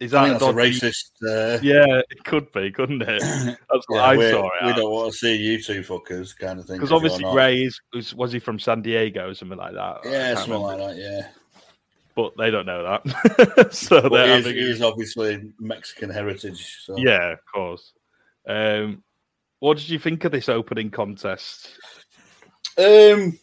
is 0.00 0.12
I 0.14 0.28
that 0.28 0.40
think 0.40 0.54
that's 0.56 0.82
a 0.82 0.86
racist. 0.88 1.56
Uh, 1.56 1.58
Yeah, 1.62 2.00
it 2.10 2.24
could 2.24 2.50
be, 2.52 2.70
couldn't 2.72 3.02
it? 3.02 3.20
That's 3.70 3.88
what 3.88 3.96
yeah, 3.96 4.02
I 4.02 4.16
we- 4.16 4.30
saw 4.30 4.50
We 4.64 4.70
it 4.70 4.76
don't 4.76 4.90
want 4.90 5.12
to 5.12 5.18
see 5.18 5.36
you 5.36 5.62
two 5.62 5.80
fuckers, 5.82 6.36
kind 6.36 6.58
of 6.58 6.66
thing. 6.66 6.76
because 6.76 6.92
obviously 6.92 7.22
not. 7.22 7.34
Rey 7.34 7.62
is 7.62 7.80
was, 7.92 8.14
was 8.14 8.32
he 8.32 8.38
from 8.40 8.58
San 8.58 8.82
Diego 8.82 9.28
or 9.30 9.34
something 9.34 9.56
like 9.58 9.74
that? 9.74 9.98
Yeah, 10.04 10.34
something 10.34 10.52
remember. 10.62 10.84
like 10.84 10.96
that. 10.96 11.02
Yeah, 11.02 11.28
But 12.16 12.32
they 12.36 12.50
don't 12.50 12.66
know 12.66 13.00
that. 13.04 13.68
so 13.74 14.02
but 14.02 14.10
they're 14.10 14.26
he 14.26 14.32
is, 14.32 14.44
having- 14.46 14.58
he 14.60 14.70
is 14.70 14.82
obviously 14.82 15.52
Mexican 15.60 16.10
heritage. 16.10 16.78
So 16.84 16.96
yeah, 16.98 17.32
of 17.32 17.38
course. 17.52 17.92
Um, 18.46 19.02
what 19.60 19.78
did 19.78 19.88
you 19.88 19.98
think 19.98 20.24
of 20.24 20.32
this 20.32 20.48
opening 20.48 20.90
contest? 20.90 21.70
Um, 22.76 23.38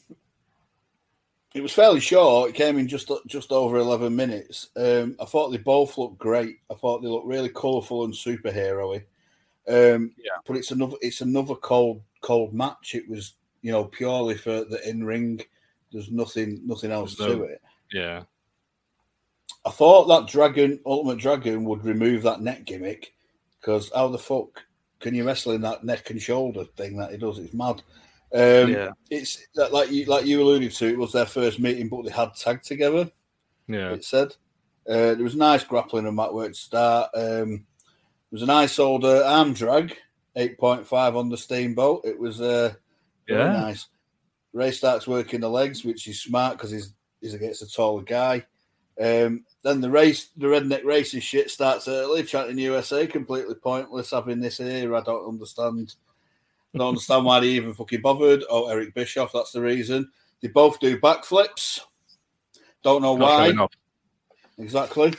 it 1.53 1.61
was 1.61 1.73
fairly 1.73 1.99
short. 1.99 2.49
It 2.49 2.55
came 2.55 2.77
in 2.77 2.87
just 2.87 3.11
just 3.27 3.51
over 3.51 3.77
eleven 3.77 4.15
minutes. 4.15 4.69
Um, 4.75 5.15
I 5.19 5.25
thought 5.25 5.49
they 5.49 5.57
both 5.57 5.97
looked 5.97 6.17
great. 6.17 6.57
I 6.69 6.75
thought 6.75 7.01
they 7.01 7.07
looked 7.09 7.27
really 7.27 7.49
colourful 7.49 8.05
and 8.05 8.13
superhero-y. 8.13 9.03
Um, 9.67 10.13
Yeah. 10.17 10.31
but 10.45 10.57
it's 10.57 10.71
another 10.71 10.95
it's 11.01 11.21
another 11.21 11.55
cold 11.55 12.01
cold 12.21 12.53
match. 12.53 12.95
It 12.95 13.07
was 13.09 13.33
you 13.61 13.71
know 13.71 13.85
purely 13.85 14.35
for 14.37 14.63
the 14.63 14.87
in 14.87 15.03
ring. 15.03 15.41
There's 15.91 16.09
nothing 16.09 16.61
nothing 16.65 16.91
else 16.91 17.15
There's 17.15 17.31
to 17.33 17.43
it. 17.43 17.61
Yeah, 17.91 18.23
I 19.65 19.69
thought 19.69 20.05
that 20.07 20.31
Dragon 20.31 20.79
Ultimate 20.85 21.19
Dragon 21.19 21.65
would 21.65 21.83
remove 21.83 22.23
that 22.23 22.41
neck 22.41 22.65
gimmick 22.65 23.13
because 23.59 23.91
how 23.93 24.07
the 24.07 24.17
fuck 24.17 24.63
can 25.01 25.13
you 25.13 25.25
wrestle 25.25 25.51
in 25.51 25.61
that 25.61 25.83
neck 25.83 26.09
and 26.09 26.21
shoulder 26.21 26.63
thing 26.77 26.95
that 26.97 27.11
he 27.11 27.17
does? 27.17 27.39
It's 27.39 27.53
mad. 27.53 27.81
Um, 28.33 28.71
yeah, 28.71 28.89
it's 29.09 29.45
like 29.71 29.91
you 29.91 30.05
like 30.05 30.25
you 30.25 30.41
alluded 30.41 30.71
to. 30.73 30.87
It 30.87 30.97
was 30.97 31.11
their 31.11 31.25
first 31.25 31.59
meeting, 31.59 31.89
but 31.89 32.03
they 32.03 32.11
had 32.11 32.33
tagged 32.35 32.63
together. 32.65 33.09
yeah. 33.67 33.91
It 33.91 34.05
said 34.05 34.29
uh, 34.89 35.15
there 35.15 35.23
was 35.23 35.35
nice 35.35 35.63
grappling 35.63 36.07
and 36.07 36.15
mat 36.15 36.33
work 36.33 36.49
to 36.53 36.57
start. 36.57 37.09
Um, 37.13 37.49
there 37.49 38.37
was 38.37 38.43
a 38.43 38.47
nice 38.47 38.79
old 38.79 39.03
uh, 39.03 39.23
arm 39.25 39.53
drag, 39.53 39.97
eight 40.37 40.57
point 40.57 40.87
five 40.87 41.15
on 41.17 41.29
the 41.29 41.37
steamboat. 41.37 42.05
It 42.05 42.17
was 42.17 42.39
uh, 42.39 42.73
Yeah. 43.27 43.51
nice. 43.51 43.87
Rey 44.53 44.71
starts 44.71 45.07
working 45.07 45.41
the 45.41 45.49
legs, 45.49 45.83
which 45.83 46.07
is 46.07 46.21
smart 46.21 46.57
because 46.57 46.71
he's 46.71 46.93
he's 47.19 47.33
against 47.33 47.61
a 47.61 47.69
taller 47.69 48.03
guy. 48.03 48.45
Um, 48.99 49.45
then 49.63 49.81
the 49.81 49.89
race, 49.89 50.29
the 50.37 50.47
redneck 50.47 50.83
racing 50.85 51.21
shit 51.21 51.49
starts 51.49 51.87
early, 51.87 52.23
chanting 52.23 52.57
USA, 52.59 53.07
completely 53.07 53.55
pointless 53.55 54.11
having 54.11 54.39
this 54.39 54.57
here. 54.57 54.95
I 54.95 55.01
don't 55.01 55.27
understand. 55.27 55.95
I 56.73 56.77
don't 56.77 56.89
understand 56.89 57.25
why 57.25 57.39
they 57.39 57.47
even 57.47 57.73
fucking 57.73 58.01
bothered. 58.01 58.43
Oh, 58.49 58.67
Eric 58.67 58.93
Bischoff, 58.93 59.33
that's 59.33 59.51
the 59.51 59.61
reason. 59.61 60.09
They 60.41 60.47
both 60.47 60.79
do 60.79 60.99
backflips. 60.99 61.81
Don't 62.83 63.01
know 63.01 63.13
why. 63.13 63.53
Exactly. 64.57 65.13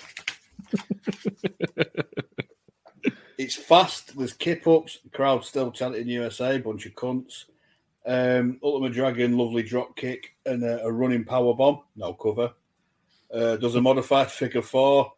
it's 3.38 3.54
fast. 3.54 4.16
There's 4.16 4.32
kip 4.32 4.66
ups. 4.66 4.98
The 5.04 5.10
crowd 5.10 5.44
still 5.44 5.70
chanting 5.70 6.08
USA. 6.08 6.58
Bunch 6.58 6.86
of 6.86 6.94
cunts. 6.94 7.44
Um, 8.04 8.58
Ultimate 8.62 8.92
Dragon, 8.92 9.36
lovely 9.36 9.62
drop 9.62 9.94
kick 9.96 10.34
and 10.44 10.64
a, 10.64 10.84
a 10.84 10.90
running 10.90 11.24
power 11.24 11.54
bomb. 11.54 11.82
No 11.94 12.14
cover. 12.14 12.52
Uh, 13.32 13.56
does 13.56 13.76
a 13.76 13.80
modified 13.80 14.30
figure 14.30 14.62
four. 14.62 15.12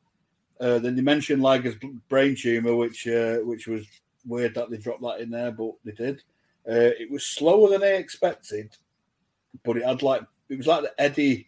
Uh, 0.61 0.79
then 0.79 0.97
you 0.97 1.03
mentioned 1.03 1.43
Liger's 1.43 1.75
brain 2.09 2.37
tumor, 2.37 2.77
which 2.77 3.09
uh, 3.09 3.39
which 3.39 3.67
was 3.67 3.87
weird 4.27 4.55
that 4.55 4.71
they 4.71 4.77
dropped 4.77 5.03
that 5.03 5.21
in 5.21 5.31
there, 5.31 5.53
but 5.53 5.73
they 5.85 5.93
did. 5.93 6.23
Uh, 6.69 6.93
it 6.99 7.11
was 7.11 7.25
slower 7.25 7.69
than 7.71 7.83
I 7.83 7.95
expected, 7.95 8.77
but 9.65 9.77
it 9.77 9.85
had 9.85 10.03
like 10.03 10.23
it 10.49 10.57
was 10.57 10.67
like 10.67 10.83
the 10.83 11.01
Eddie, 11.01 11.47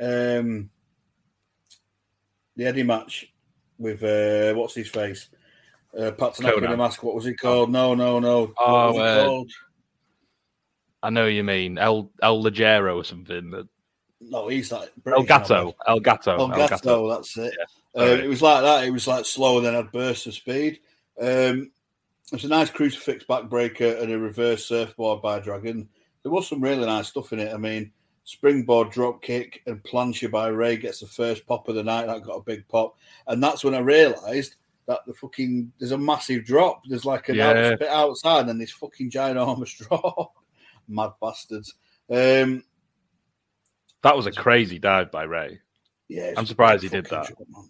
um, 0.00 0.70
the 2.56 2.66
Eddie 2.66 2.82
match 2.82 3.32
with 3.78 4.02
uh, 4.02 4.54
what's 4.54 4.74
his 4.74 4.88
face, 4.88 5.28
uh, 5.98 6.10
Pat 6.12 6.34
Tanaka 6.34 6.64
in 6.64 6.72
a 6.72 6.76
mask. 6.76 7.02
What 7.02 7.14
was 7.14 7.24
he 7.24 7.34
called? 7.34 7.70
No, 7.70 7.94
no, 7.94 8.18
no. 8.18 8.52
Oh, 8.58 8.86
what 8.86 8.94
was 8.94 8.96
he 8.96 9.02
uh, 9.02 9.24
called? 9.24 9.52
I 11.02 11.10
know 11.10 11.26
you 11.26 11.44
mean 11.44 11.78
El 11.78 12.10
El 12.22 12.42
Ligero 12.42 12.96
or 12.96 13.04
something. 13.04 13.50
That 13.50 13.68
No, 14.20 14.48
he's 14.48 14.70
like 14.70 14.92
El 15.06 15.22
Gato. 15.22 15.74
El 15.86 16.00
Gato. 16.00 16.36
El 16.36 16.48
Gato, 16.48 17.08
that's 17.08 17.36
it. 17.38 17.54
Yeah. 17.56 18.02
Uh, 18.02 18.06
Sorry. 18.06 18.24
it 18.24 18.28
was 18.28 18.42
like 18.42 18.62
that. 18.62 18.84
It 18.84 18.90
was 18.90 19.06
like 19.06 19.24
slower 19.24 19.60
than 19.60 19.76
a 19.76 19.84
burst 19.84 20.26
of 20.26 20.34
speed. 20.34 20.80
Um, 21.20 21.70
it's 22.36 22.44
a 22.44 22.48
nice 22.48 22.70
crucifix 22.70 23.24
backbreaker 23.24 24.00
and 24.02 24.12
a 24.12 24.18
reverse 24.18 24.64
surfboard 24.66 25.22
by 25.22 25.38
Dragon. 25.40 25.88
There 26.22 26.32
was 26.32 26.48
some 26.48 26.60
really 26.60 26.84
nice 26.86 27.08
stuff 27.08 27.32
in 27.32 27.38
it. 27.38 27.52
I 27.54 27.56
mean, 27.56 27.92
springboard 28.24 28.90
drop 28.90 29.22
kick 29.22 29.62
and 29.66 29.82
plancha 29.82 30.30
by 30.30 30.48
Rey 30.48 30.76
gets 30.76 31.00
the 31.00 31.06
first 31.06 31.46
pop 31.46 31.68
of 31.68 31.74
the 31.76 31.82
night. 31.82 32.06
That 32.06 32.22
got 32.22 32.34
a 32.36 32.42
big 32.42 32.66
pop, 32.68 32.96
and 33.26 33.42
that's 33.42 33.64
when 33.64 33.74
I 33.74 33.78
realised 33.78 34.56
that 34.86 35.00
the 35.06 35.14
fucking 35.14 35.72
there's 35.78 35.92
a 35.92 35.98
massive 35.98 36.44
drop. 36.44 36.82
There's 36.88 37.04
like 37.04 37.28
an 37.28 37.36
Yeah. 37.36 37.50
out, 37.72 37.78
bit 37.78 37.88
outside, 37.88 38.48
and 38.48 38.60
this 38.60 38.72
fucking 38.72 39.10
giant 39.10 39.38
ginormous 39.38 39.76
drop. 39.88 40.34
Mad 40.88 41.12
bastards. 41.20 41.74
Um, 42.10 42.64
That 44.02 44.16
was 44.16 44.26
a 44.26 44.32
crazy 44.32 44.78
dive 44.78 45.10
by 45.10 45.24
Rey. 45.24 45.60
Yeah, 46.08 46.32
I'm 46.36 46.46
surprised 46.46 46.82
he 46.82 46.88
did 46.88 47.06
that. 47.06 47.30
man. 47.48 47.68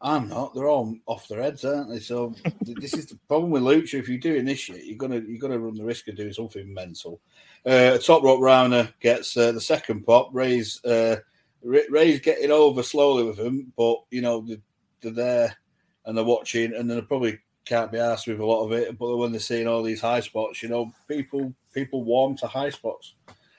I'm 0.00 0.28
not. 0.28 0.54
They're 0.54 0.68
all 0.68 0.94
off 1.06 1.26
their 1.26 1.42
heads, 1.42 1.64
aren't 1.64 1.90
they? 1.90 2.00
So 2.00 2.34
this 2.60 2.94
is 2.94 3.06
the 3.06 3.18
problem 3.28 3.50
with 3.50 3.62
Lucha. 3.62 3.98
If 3.98 4.08
you're 4.08 4.18
doing 4.18 4.44
this 4.44 4.58
shit, 4.58 4.84
you're 4.84 4.98
gonna 4.98 5.20
you're 5.26 5.40
gonna 5.40 5.58
run 5.58 5.74
the 5.74 5.84
risk 5.84 6.08
of 6.08 6.16
doing 6.16 6.32
something 6.32 6.72
mental. 6.72 7.20
Uh, 7.64 7.96
top 7.98 8.22
rope 8.22 8.40
rounder 8.40 8.92
gets 9.00 9.36
uh, 9.36 9.52
the 9.52 9.60
second 9.60 10.04
pop. 10.04 10.30
Rey's 10.32 10.84
uh, 10.84 11.16
Rey's 11.62 12.20
getting 12.20 12.50
over 12.50 12.82
slowly 12.82 13.24
with 13.24 13.38
him, 13.38 13.72
but 13.76 13.96
you 14.10 14.20
know 14.20 14.42
they're, 14.46 14.58
they're 15.00 15.12
there 15.12 15.56
and 16.04 16.16
they're 16.16 16.24
watching, 16.24 16.74
and 16.74 16.90
they 16.90 17.00
probably 17.00 17.40
can't 17.64 17.90
be 17.90 17.98
asked 17.98 18.26
with 18.26 18.38
a 18.40 18.46
lot 18.46 18.64
of 18.64 18.72
it. 18.72 18.96
But 18.98 19.16
when 19.16 19.32
they're 19.32 19.40
seeing 19.40 19.66
all 19.66 19.82
these 19.82 20.00
high 20.00 20.20
spots, 20.20 20.62
you 20.62 20.68
know, 20.68 20.92
people 21.08 21.52
people 21.72 22.04
warm 22.04 22.36
to 22.38 22.46
high 22.46 22.70
spots. 22.70 23.14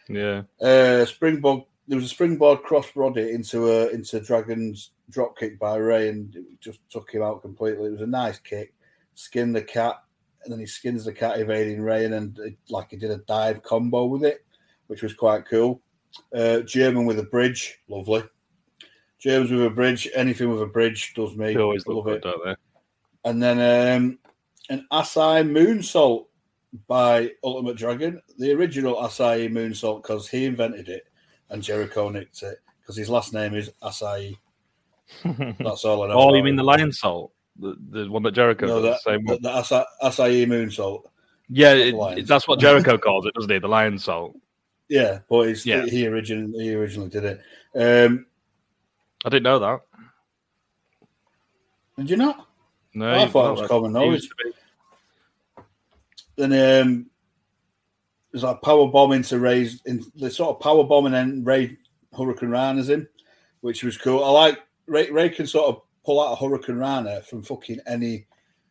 Yeah. 0.07 0.43
Uh, 0.61 1.05
springboard. 1.05 1.63
There 1.87 1.95
was 1.97 2.05
a 2.05 2.09
springboard 2.09 2.63
cross 2.63 2.91
body 2.91 3.31
into 3.31 3.71
a 3.71 3.87
into 3.89 4.19
Dragon's 4.19 4.91
drop 5.09 5.37
kick 5.37 5.57
by 5.57 5.77
Rey, 5.77 6.09
and 6.09 6.35
it 6.35 6.59
just 6.59 6.79
took 6.89 7.09
him 7.11 7.21
out 7.21 7.41
completely. 7.41 7.87
It 7.87 7.91
was 7.93 8.01
a 8.01 8.07
nice 8.07 8.39
kick. 8.39 8.73
Skinned 9.15 9.55
the 9.55 9.61
cat, 9.61 10.03
and 10.43 10.51
then 10.51 10.59
he 10.59 10.65
skins 10.65 11.05
the 11.05 11.13
cat, 11.13 11.39
evading 11.39 11.81
Rey, 11.81 12.05
and 12.05 12.13
then 12.13 12.35
it- 12.39 12.57
like 12.69 12.91
he 12.91 12.97
did 12.97 13.11
a 13.11 13.17
dive 13.19 13.63
combo 13.63 14.05
with 14.05 14.23
it, 14.25 14.45
which 14.87 15.01
was 15.01 15.13
quite 15.13 15.45
cool. 15.45 15.81
Uh, 16.35 16.59
German 16.61 17.05
with 17.05 17.19
a 17.19 17.23
bridge, 17.23 17.79
lovely. 17.87 18.23
Germans 19.19 19.51
with 19.51 19.63
a 19.65 19.69
bridge, 19.69 20.07
anything 20.13 20.49
with 20.49 20.61
a 20.61 20.65
bridge 20.67 21.13
does 21.15 21.35
me. 21.35 21.53
They 21.53 21.59
always 21.61 21.87
love 21.87 22.07
it. 22.07 22.21
don't 22.21 22.45
they? 22.45 22.55
And 23.25 23.41
then 23.41 23.59
um, 23.97 24.19
an 24.69 24.85
Asai 24.91 25.43
moonsault 25.49 26.27
by 26.87 27.31
Ultimate 27.43 27.77
Dragon, 27.77 28.21
the 28.37 28.51
original 28.53 28.95
Asai 28.95 29.49
moonsault, 29.51 30.03
because 30.03 30.27
he 30.27 30.45
invented 30.45 30.89
it 30.89 31.06
and 31.49 31.61
Jericho 31.63 32.09
nicked 32.09 32.43
it 32.43 32.59
because 32.81 32.95
his 32.97 33.09
last 33.09 33.33
name 33.33 33.53
is 33.55 33.71
Asai. 33.81 34.37
That's 35.59 35.85
all 35.85 36.03
I 36.03 36.07
know. 36.07 36.13
oh, 36.15 36.33
you 36.35 36.43
mean 36.43 36.55
the 36.55 36.63
Lionsault? 36.63 37.31
The, 37.59 37.75
the 37.89 38.11
one 38.11 38.23
that 38.23 38.33
Jericho 38.33 38.67
No, 38.67 38.81
that, 38.81 38.99
the 39.03 39.11
same 39.11 39.25
the, 39.25 39.37
the 39.37 39.49
Asai, 39.49 39.83
Asai 40.03 40.45
moonsault. 40.45 41.03
Yeah, 41.49 41.73
the 41.73 41.87
it, 41.87 42.17
it- 42.19 42.27
that's 42.27 42.47
what 42.47 42.59
Jericho 42.59 42.97
calls 42.97 43.25
it, 43.25 43.33
doesn't 43.33 43.49
he? 43.51 43.59
The 43.59 43.67
Lionsault. 43.69 44.35
Yeah, 44.89 45.19
but 45.29 45.65
Yeah. 45.65 45.85
he 45.85 46.07
originally 46.07 46.63
he 46.63 46.73
originally 46.75 47.09
did 47.09 47.23
it. 47.25 47.41
Um, 47.75 48.25
I 49.25 49.29
didn't 49.29 49.43
know 49.43 49.59
that. 49.59 49.79
did 51.97 52.09
you 52.09 52.17
not? 52.17 52.47
No, 52.93 53.11
I 53.19 53.27
thought 53.27 53.49
it 53.57 53.59
was 53.61 53.67
common 53.69 53.93
knowledge. 53.93 54.29
Then 56.35 56.81
um, 56.87 57.05
there's 58.31 58.43
like 58.43 58.61
power 58.61 58.87
bomb 58.87 59.11
into 59.13 59.39
Rey's 59.39 59.81
in 59.85 60.03
the 60.15 60.29
sort 60.29 60.55
of 60.55 60.61
power 60.61 60.83
bomb 60.83 61.05
and 61.05 61.15
then 61.15 61.43
Rey 61.43 61.77
Hurricane 62.17 62.49
Rana's 62.49 62.89
in, 62.89 63.07
which 63.61 63.83
was 63.83 63.97
cool. 63.97 64.23
I 64.23 64.29
like 64.29 64.59
Rey, 64.85 65.09
Rey 65.09 65.29
can 65.29 65.47
sort 65.47 65.67
of 65.67 65.81
pull 66.05 66.21
out 66.21 66.33
a 66.33 66.35
Hurricane 66.35 66.77
Rana 66.77 67.21
from 67.21 67.43
fucking 67.43 67.79
any 67.87 68.25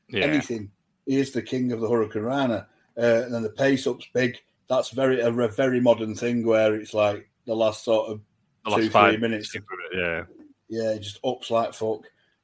Yeah. 0.09 0.25
anything. 0.25 0.71
He 1.07 1.16
is 1.16 1.33
the 1.33 1.42
king 1.42 1.73
of 1.73 1.81
the 1.81 1.88
Hurricane 1.88 2.23
Rana. 2.23 2.66
Uh, 2.99 3.23
and 3.25 3.35
then 3.35 3.42
the 3.42 3.51
pace 3.51 3.87
up's 3.87 4.07
big. 4.14 4.38
That's 4.69 4.90
very 4.90 5.21
a, 5.21 5.29
a 5.31 5.49
very 5.49 5.81
modern 5.81 6.14
thing 6.14 6.45
where 6.47 6.75
it's 6.75 6.95
like 6.95 7.29
the 7.47 7.55
last 7.55 7.85
sort 7.85 8.11
of 8.11 8.21
The 8.64 8.71
two, 8.71 8.77
last 8.83 8.92
five 8.92 9.12
three 9.14 9.21
minutes. 9.21 9.55
Yeah. 9.95 10.25
Yeah, 10.69 10.92
it 10.92 11.01
just 11.01 11.21
ups 11.25 11.51
like 11.51 11.75
fuck. 11.75 12.01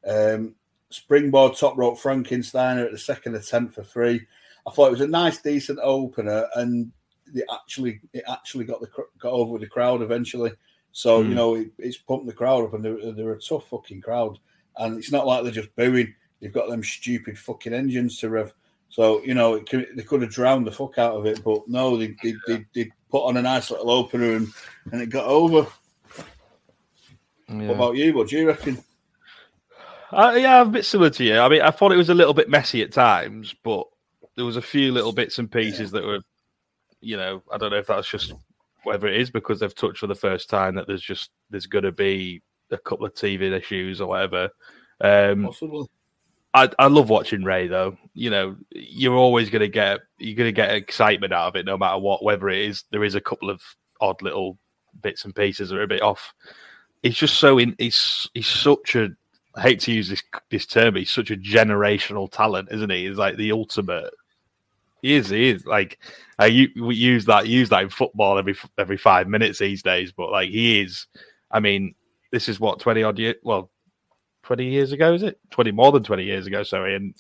Um, 0.07 0.55
springboard 0.91 1.57
top 1.57 1.77
rope 1.77 1.99
Frankensteiner 1.99 2.85
at 2.85 2.93
the 2.93 2.99
second 2.99 3.35
attempt 3.35 3.75
for 3.75 3.83
three. 3.83 4.21
I 4.67 4.71
thought 4.71 4.89
it 4.89 4.93
was 4.93 5.01
a 5.01 5.07
nice, 5.09 5.39
decent 5.41 5.81
opener, 5.83 6.47
and 6.55 6.93
it 7.35 7.45
actually 7.53 8.01
it 8.13 8.25
actually 8.29 8.65
got 8.65 8.81
the 8.81 8.89
got 9.19 9.33
over 9.33 9.53
with 9.53 9.63
the 9.63 9.69
crowd 9.69 10.03
eventually. 10.03 10.53
So 10.93 11.23
you 11.23 11.31
Hmm. 11.31 11.35
know 11.35 11.55
it, 11.57 11.69
it's 11.79 11.97
pumped 11.97 12.27
the 12.27 12.33
crowd 12.33 12.65
up, 12.65 12.75
and 12.75 12.85
they're, 12.85 13.13
they're 13.13 13.33
a 13.33 13.41
tough 13.41 13.69
fucking 13.69 14.03
crowd. 14.03 14.39
And 14.77 14.99
it's 14.99 15.13
not 15.13 15.27
like 15.27 15.43
they're 15.43 15.53
just 15.53 15.75
booing; 15.77 16.15
they've 16.41 16.53
got 16.53 16.69
them 16.69 16.83
stupid 16.83 17.39
fucking 17.39 17.73
engines 17.73 18.19
to 18.19 18.31
rev. 18.31 18.53
So 18.89 19.23
you 19.23 19.35
know 19.35 19.59
could, 19.61 19.89
they 19.95 20.03
could 20.03 20.23
have 20.23 20.31
drowned 20.31 20.67
the 20.67 20.73
fuck 20.73 20.99
out 20.99 21.15
of 21.15 21.27
it, 21.27 21.43
but 21.45 21.67
no, 21.69 21.97
they 21.97 22.15
they, 22.23 22.35
they, 22.47 22.65
they 22.75 22.91
put 23.11 23.25
on 23.25 23.37
a 23.37 23.43
nice 23.43 23.71
little 23.71 23.91
opener 23.91 24.37
and 24.37 24.49
and 24.93 25.01
it 25.01 25.11
got 25.11 25.27
over. 25.27 25.67
Yeah. 27.49 27.69
What 27.69 27.75
about 27.75 27.97
you? 27.97 28.15
What 28.15 28.29
do 28.29 28.37
you 28.39 28.49
reckon? 28.49 28.83
Uh, 30.11 30.35
yeah, 30.37 30.61
I'm 30.61 30.69
a 30.69 30.73
bit 30.73 30.85
similar 30.85 31.11
to 31.11 31.25
you. 31.25 31.39
I 31.39 31.49
mean, 31.49 31.63
I 31.63 31.71
thought 31.71 31.93
it 31.93 31.97
was 31.97 32.11
a 32.11 32.15
little 32.15 32.35
bit 32.35 32.51
messy 32.51 32.83
at 32.83 32.93
times, 32.93 33.55
but 33.63 33.87
there 34.37 34.45
was 34.45 34.57
a 34.57 34.63
few 34.63 34.93
little 34.93 35.13
bits 35.13 35.39
and 35.39 35.51
pieces 35.51 35.91
that 35.93 36.05
were, 36.05 36.21
you 37.03 37.17
know, 37.17 37.43
I 37.53 37.59
don't 37.59 37.71
know 37.71 37.79
if 37.79 37.89
that's 37.89 38.09
just 38.09 38.33
whether 38.85 39.07
it 39.07 39.21
is 39.21 39.31
because 39.31 39.61
they've 39.61 39.75
touched 39.75 39.99
for 39.99 40.07
the 40.07 40.15
first 40.15 40.49
time 40.49 40.75
that 40.77 40.87
there's 40.87 41.03
just 41.03 41.31
there's 41.51 41.67
going 41.67 41.85
to 41.85 41.93
be 41.93 42.43
a 42.71 42.79
couple 42.79 43.05
of 43.05 43.15
TV 43.15 43.53
issues 43.53 44.01
or 44.01 44.09
whatever. 44.09 44.49
Um, 45.01 45.45
Possibly. 45.45 45.87
I, 46.55 46.69
I 46.79 46.87
love 46.87 47.09
watching 47.09 47.45
Rey 47.45 47.67
though. 47.67 47.97
You 48.15 48.31
know, 48.31 48.57
you're 48.71 49.17
always 49.17 49.49
gonna 49.49 49.69
get 49.69 50.01
you're 50.19 50.37
gonna 50.37 50.53
get 50.53 50.75
excitement 50.75 51.33
out 51.33 51.49
of 51.49 51.57
it 51.57 51.65
no 51.65 51.79
matter 51.79 51.99
what, 51.99 52.23
whether 52.23 52.49
it 52.51 52.59
is 52.59 52.85
there 52.91 53.05
is 53.05 53.15
a 53.15 53.21
couple 53.21 53.49
of 53.49 53.63
odd 54.01 54.21
little 54.21 54.59
bits 55.01 55.25
and 55.25 55.35
pieces 55.35 55.71
that 55.71 55.79
are 55.79 55.83
a 55.83 55.89
bit 55.89 56.03
off. 56.03 56.35
He's 57.03 57.17
just 57.17 57.39
so 57.39 57.59
in 57.59 57.75
he's 57.79 58.29
he's 58.35 58.49
such 58.49 58.97
a 58.97 59.09
I 59.55 59.63
hate 59.63 59.81
to 59.81 59.93
use 59.93 60.09
this 60.09 60.23
this 60.51 60.67
term, 60.67 60.95
but 60.95 61.01
he's 61.01 61.11
such 61.11 61.31
a 61.31 61.37
generational 61.37 62.31
talent, 62.31 62.69
isn't 62.71 62.91
he? 62.91 63.07
He's 63.07 63.19
like 63.19 63.37
the 63.37 63.53
ultimate. 63.53 64.13
He 65.03 65.15
is, 65.15 65.29
he 65.31 65.51
is 65.51 65.67
like 65.67 65.99
uh, 66.39 66.45
I 66.45 66.47
u- 66.47 66.85
we 66.87 66.95
use 66.95 67.25
that 67.27 67.47
use 67.49 67.69
that 67.71 67.83
in 67.83 67.89
football 67.91 68.39
every 68.39 68.55
every 68.79 68.97
five 68.97 69.29
minutes 69.29 69.59
these 69.59 69.83
days, 69.83 70.13
but 70.13 70.31
like 70.31 70.49
he 70.51 70.81
is. 70.81 71.07
I 71.51 71.61
mean, 71.61 71.95
this 72.31 72.49
is 72.49 72.59
what 72.61 72.79
twenty 72.81 73.03
odd 73.03 73.19
year. 73.19 73.35
Well, 73.43 73.71
twenty 74.45 74.71
years 74.71 74.93
ago 74.93 75.13
is 75.13 75.23
it? 75.25 75.39
Twenty 75.51 75.73
more 75.73 75.91
than 75.93 76.05
twenty 76.05 76.25
years 76.25 76.47
ago. 76.47 76.63
Sorry, 76.63 76.95
and 76.95 77.15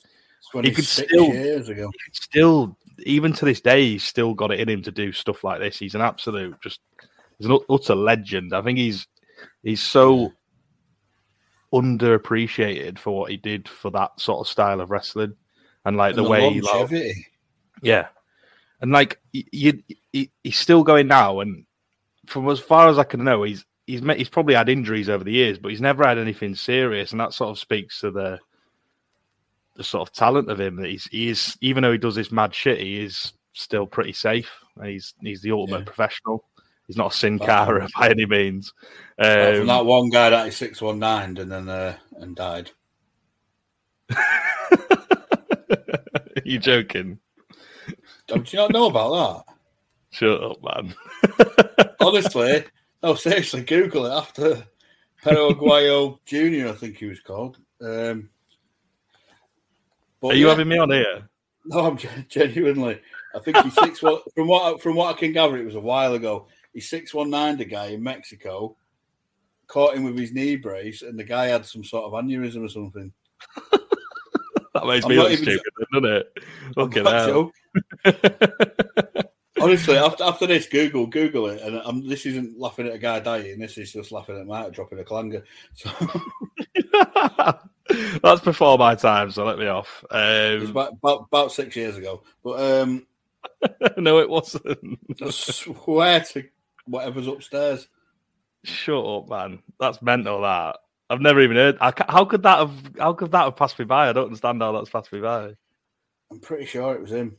He 0.62 0.70
could 0.70 0.84
still- 0.86 1.34
years 1.34 1.68
ago. 1.68 1.90
still, 2.12 2.76
even 3.00 3.32
to 3.32 3.44
this 3.44 3.60
day, 3.60 3.82
he's 3.90 4.04
still 4.04 4.32
got 4.32 4.52
it 4.52 4.60
in 4.60 4.68
him 4.68 4.82
to 4.82 4.92
do 4.92 5.10
stuff 5.12 5.42
like 5.42 5.58
this. 5.60 5.76
He's 5.78 5.94
an 5.96 6.00
absolute, 6.02 6.60
just 6.62 6.78
he's 7.38 7.48
an 7.48 7.58
utter 7.68 7.96
legend. 7.96 8.54
I 8.54 8.62
think 8.62 8.78
he's 8.78 9.08
he's 9.64 9.80
so 9.82 10.32
underappreciated 11.72 12.98
for 12.98 13.18
what 13.18 13.30
he 13.30 13.36
did 13.36 13.68
for 13.68 13.90
that 13.90 14.20
sort 14.20 14.40
of 14.46 14.50
style 14.50 14.80
of 14.80 14.90
wrestling, 14.90 15.34
and 15.84 15.96
like 15.96 16.14
the 16.14 16.22
And 16.22 16.30
way, 16.30 16.60
like, 16.60 16.62
longevity. 16.74 17.26
Yeah, 17.82 18.08
and 18.80 18.92
like 18.92 19.20
you, 19.32 19.82
he, 20.12 20.30
he's 20.42 20.58
still 20.58 20.82
going 20.82 21.08
now, 21.08 21.40
and 21.40 21.66
from 22.26 22.48
as 22.48 22.60
far 22.60 22.88
as 22.88 22.98
I 22.98 23.04
can 23.04 23.24
know, 23.24 23.42
he's 23.42 23.64
he's 23.86 24.02
met, 24.02 24.16
he's 24.18 24.28
probably 24.28 24.54
had 24.54 24.68
injuries 24.68 25.08
over 25.08 25.24
the 25.24 25.32
years, 25.32 25.58
but 25.58 25.70
he's 25.70 25.80
never 25.80 26.06
had 26.06 26.18
anything 26.18 26.54
serious, 26.54 27.10
and 27.12 27.20
that 27.20 27.34
sort 27.34 27.50
of 27.50 27.58
speaks 27.58 28.00
to 28.00 28.10
the 28.10 28.38
the 29.74 29.84
sort 29.84 30.06
of 30.06 30.14
talent 30.14 30.50
of 30.50 30.60
him 30.60 30.76
that 30.76 30.90
he's 30.90 31.04
he 31.06 31.28
is 31.28 31.56
even 31.60 31.82
though 31.82 31.92
he 31.92 31.98
does 31.98 32.14
this 32.14 32.30
mad 32.32 32.54
shit, 32.54 32.78
he 32.78 33.02
is 33.02 33.32
still 33.54 33.86
pretty 33.86 34.12
safe. 34.12 34.50
And 34.76 34.86
he's 34.88 35.14
he's 35.20 35.42
the 35.42 35.52
ultimate 35.52 35.78
Yeah. 35.80 35.84
professional. 35.84 36.44
He's 36.86 36.96
not 36.96 37.12
a 37.12 37.16
Sin 37.16 37.38
Cara 37.38 37.88
by 37.98 38.10
any 38.10 38.26
means. 38.26 38.74
Apart 39.18 39.54
from 39.54 39.60
Um, 39.62 39.66
that 39.68 39.86
one 39.86 40.10
guy 40.10 40.30
that 40.30 40.48
is 40.48 40.56
six 40.56 40.82
one 40.82 40.98
nine 40.98 41.36
and 41.38 41.50
then 41.50 41.68
uh, 41.68 41.96
and 42.16 42.36
died. 42.36 42.70
you 46.44 46.58
joking? 46.58 47.18
Don't 48.32 48.50
you 48.50 48.58
not 48.60 48.70
know 48.70 48.86
about 48.86 49.44
that? 49.46 49.54
Shut 50.10 50.42
up, 50.42 50.56
man. 50.62 50.94
that? 51.22 51.96
Honestly, 52.00 52.64
no, 53.02 53.14
seriously, 53.14 53.62
Google 53.62 54.06
it 54.06 54.10
after 54.10 54.66
Perro 55.22 55.50
Aguayo 55.50 56.18
Junior. 56.24 56.68
I 56.68 56.72
think 56.72 56.96
he 56.96 57.06
was 57.06 57.20
called. 57.20 57.58
Um, 57.82 58.30
but 60.22 60.28
Are 60.28 60.34
you 60.34 60.46
yeah, 60.46 60.50
having 60.50 60.68
me 60.68 60.78
on 60.78 60.90
here? 60.90 61.28
No, 61.66 61.80
I'm 61.80 61.98
gen- 61.98 62.24
genuinely. 62.30 63.00
I 63.34 63.38
think 63.40 63.58
he's 63.58 63.74
six 63.74 64.02
one. 64.02 64.20
From 64.34 64.48
what 64.48 64.80
from 64.80 64.96
what 64.96 65.14
I 65.14 65.18
can 65.18 65.32
gather, 65.32 65.58
it 65.58 65.66
was 65.66 65.74
a 65.74 65.80
while 65.80 66.14
ago. 66.14 66.46
He's 66.72 66.88
six 66.88 67.12
one 67.12 67.28
nine. 67.28 67.58
The 67.58 67.66
guy 67.66 67.88
in 67.88 68.02
Mexico 68.02 68.76
caught 69.66 69.94
him 69.94 70.04
with 70.04 70.18
his 70.18 70.32
knee 70.32 70.56
brace, 70.56 71.02
and 71.02 71.18
the 71.18 71.24
guy 71.24 71.48
had 71.48 71.66
some 71.66 71.84
sort 71.84 72.04
of 72.04 72.12
aneurysm 72.12 72.64
or 72.64 72.68
something. 72.70 73.12
That 74.74 74.86
makes 74.86 75.04
I'm 75.04 75.10
me 75.10 75.16
look 75.18 75.32
even 75.32 75.44
stupid, 75.44 75.72
doesn't 75.92 76.10
it? 76.10 76.32
Fucking 76.74 77.02
Not 77.02 77.12
hell. 77.28 77.52
Honestly, 79.60 79.96
after 79.96 80.24
after 80.24 80.46
this, 80.46 80.66
Google 80.66 81.06
Google 81.06 81.46
it, 81.48 81.60
and 81.62 81.76
I'm, 81.84 82.08
this 82.08 82.26
isn't 82.26 82.58
laughing 82.58 82.88
at 82.88 82.94
a 82.94 82.98
guy 82.98 83.20
dying. 83.20 83.58
This 83.58 83.78
is 83.78 83.92
just 83.92 84.10
laughing 84.10 84.38
at 84.38 84.46
Mark 84.46 84.72
dropping 84.72 84.98
a 84.98 85.04
clanger. 85.04 85.44
So 85.74 85.90
That's 88.22 88.40
before 88.40 88.78
my 88.78 88.94
time, 88.94 89.30
so 89.30 89.44
let 89.44 89.58
me 89.58 89.66
off. 89.66 90.04
it 90.10 90.60
was 90.60 90.70
Um, 90.70 90.70
about, 90.70 90.92
about 90.94 91.26
about 91.30 91.52
six 91.52 91.76
years 91.76 91.96
ago. 91.96 92.22
But 92.42 92.60
um, 92.60 93.06
no, 93.98 94.18
it 94.18 94.28
wasn't. 94.28 94.98
I 95.22 95.30
swear 95.30 96.20
to 96.32 96.44
whatever's 96.86 97.26
upstairs. 97.28 97.88
Shut 98.64 99.04
up, 99.04 99.28
man. 99.28 99.60
That's 99.78 100.00
mental. 100.02 100.40
That 100.40 100.78
I've 101.10 101.20
never 101.20 101.40
even 101.40 101.56
heard. 101.56 101.76
I 101.80 101.92
how 102.08 102.24
could 102.24 102.42
that 102.44 102.58
have? 102.58 102.96
How 102.98 103.12
could 103.12 103.32
that 103.32 103.44
have 103.44 103.56
passed 103.56 103.78
me 103.78 103.84
by? 103.84 104.08
I 104.08 104.12
don't 104.12 104.26
understand 104.26 104.62
how 104.62 104.72
that's 104.72 104.90
passed 104.90 105.12
me 105.12 105.20
by. 105.20 105.54
I'm 106.30 106.40
pretty 106.40 106.64
sure 106.64 106.94
it 106.94 107.02
was 107.02 107.12
him. 107.12 107.36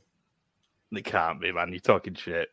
It 0.95 1.05
can't 1.05 1.39
be, 1.39 1.51
man. 1.51 1.71
You're 1.71 1.79
talking 1.79 2.15
shit. 2.15 2.49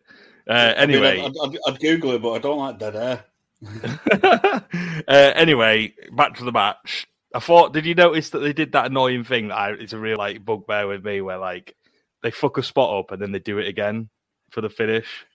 Uh, 0.49 0.75
I 0.77 0.87
mean, 0.87 0.97
anyway, 0.97 1.21
I'd, 1.21 1.35
I'd, 1.43 1.59
I'd 1.67 1.81
Google 1.81 2.13
it, 2.13 2.23
but 2.23 2.33
I 2.33 2.39
don't 2.39 2.59
like 2.59 2.79
dead 2.79 2.97
air. 2.97 3.25
uh, 5.09 5.33
anyway, 5.35 5.95
back 6.13 6.37
to 6.37 6.45
the 6.45 6.53
match. 6.53 7.07
I 7.35 7.39
thought, 7.39 7.73
did 7.73 7.87
you 7.87 7.95
notice 7.95 8.31
that 8.31 8.41
they 8.41 8.53
did 8.53 8.73
that 8.73 8.87
annoying 8.87 9.25
thing 9.25 9.49
that 9.49 9.59
I, 9.59 9.71
it's 9.73 9.93
a 9.93 9.99
real 9.99 10.19
like 10.19 10.45
bugbear 10.45 10.89
with 10.89 11.05
me, 11.05 11.21
where 11.21 11.39
like 11.39 11.77
they 12.23 12.31
fuck 12.31 12.59
a 12.59 12.63
spot 12.63 12.99
up 12.99 13.13
and 13.13 13.23
then 13.23 13.33
they 13.33 13.39
do 13.39 13.59
it 13.59 13.69
again 13.69 14.09
for 14.51 14.61
the 14.61 14.71
finish. 14.71 15.27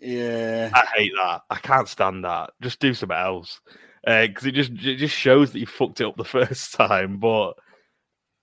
Yeah, 0.00 0.70
I 0.74 0.86
hate 0.96 1.12
that. 1.16 1.42
I 1.50 1.56
can't 1.56 1.88
stand 1.88 2.24
that. 2.24 2.50
Just 2.60 2.80
do 2.80 2.94
something 2.94 3.16
else 3.16 3.60
because 4.04 4.46
it 4.46 4.52
just 4.52 4.72
it 4.72 4.96
just 4.96 5.14
shows 5.14 5.52
that 5.52 5.58
you 5.60 5.66
fucked 5.66 6.00
it 6.00 6.06
up 6.06 6.16
the 6.16 6.24
first 6.24 6.74
time. 6.74 7.18
But 7.18 7.54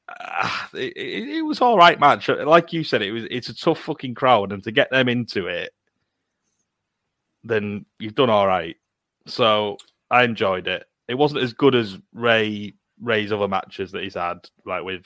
it, 0.74 0.94
it, 0.98 1.42
was 1.42 1.62
all 1.62 1.78
right 1.78 2.00
match. 2.00 2.28
Like 2.28 2.74
you 2.74 2.84
said, 2.84 3.02
it 3.02 3.12
was 3.12 3.24
it's 3.30 3.50
a 3.50 3.56
tough 3.56 3.80
fucking 3.80 4.16
crowd, 4.16 4.52
and 4.52 4.64
to 4.64 4.72
get 4.72 4.90
them 4.92 5.10
into 5.10 5.48
it, 5.48 5.74
then 7.44 7.86
you've 8.00 8.16
done 8.16 8.30
all 8.30 8.48
right. 8.48 8.76
So 9.26 9.78
I 10.12 10.24
enjoyed 10.24 10.68
it. 10.68 10.86
It 11.08 11.16
wasn't 11.16 11.44
as 11.44 11.54
good 11.54 11.76
as 11.76 11.98
Rey 12.14 12.74
Rey's 13.02 13.32
other 13.32 13.48
matches 13.48 13.92
that 13.92 14.04
he's 14.04 14.16
had, 14.16 14.40
like 14.66 14.84
with 14.84 15.06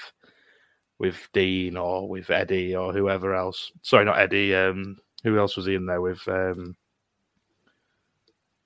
with 0.97 1.29
Dean 1.33 1.77
or 1.77 2.07
with 2.07 2.29
Eddie 2.29 2.75
or 2.75 2.91
whoever 2.91 3.33
else. 3.33 3.71
Sorry, 3.81 4.05
not 4.05 4.19
Eddie. 4.19 4.53
Um, 4.53 4.97
who 5.23 5.37
else 5.37 5.55
was 5.55 5.65
he 5.65 5.75
in 5.75 5.85
there 5.85 6.01
with? 6.01 6.25
Um, 6.27 6.75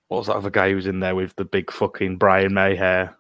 what 0.07 0.19
was 0.19 0.27
that 0.27 0.35
other 0.35 0.49
guy 0.49 0.69
who 0.69 0.75
was 0.75 0.87
in 0.87 0.99
there 0.99 1.15
with 1.15 1.35
the 1.35 1.45
big 1.45 1.71
fucking 1.71 2.17
Brian 2.17 2.53
May 2.53 2.75
hair? 2.75 3.17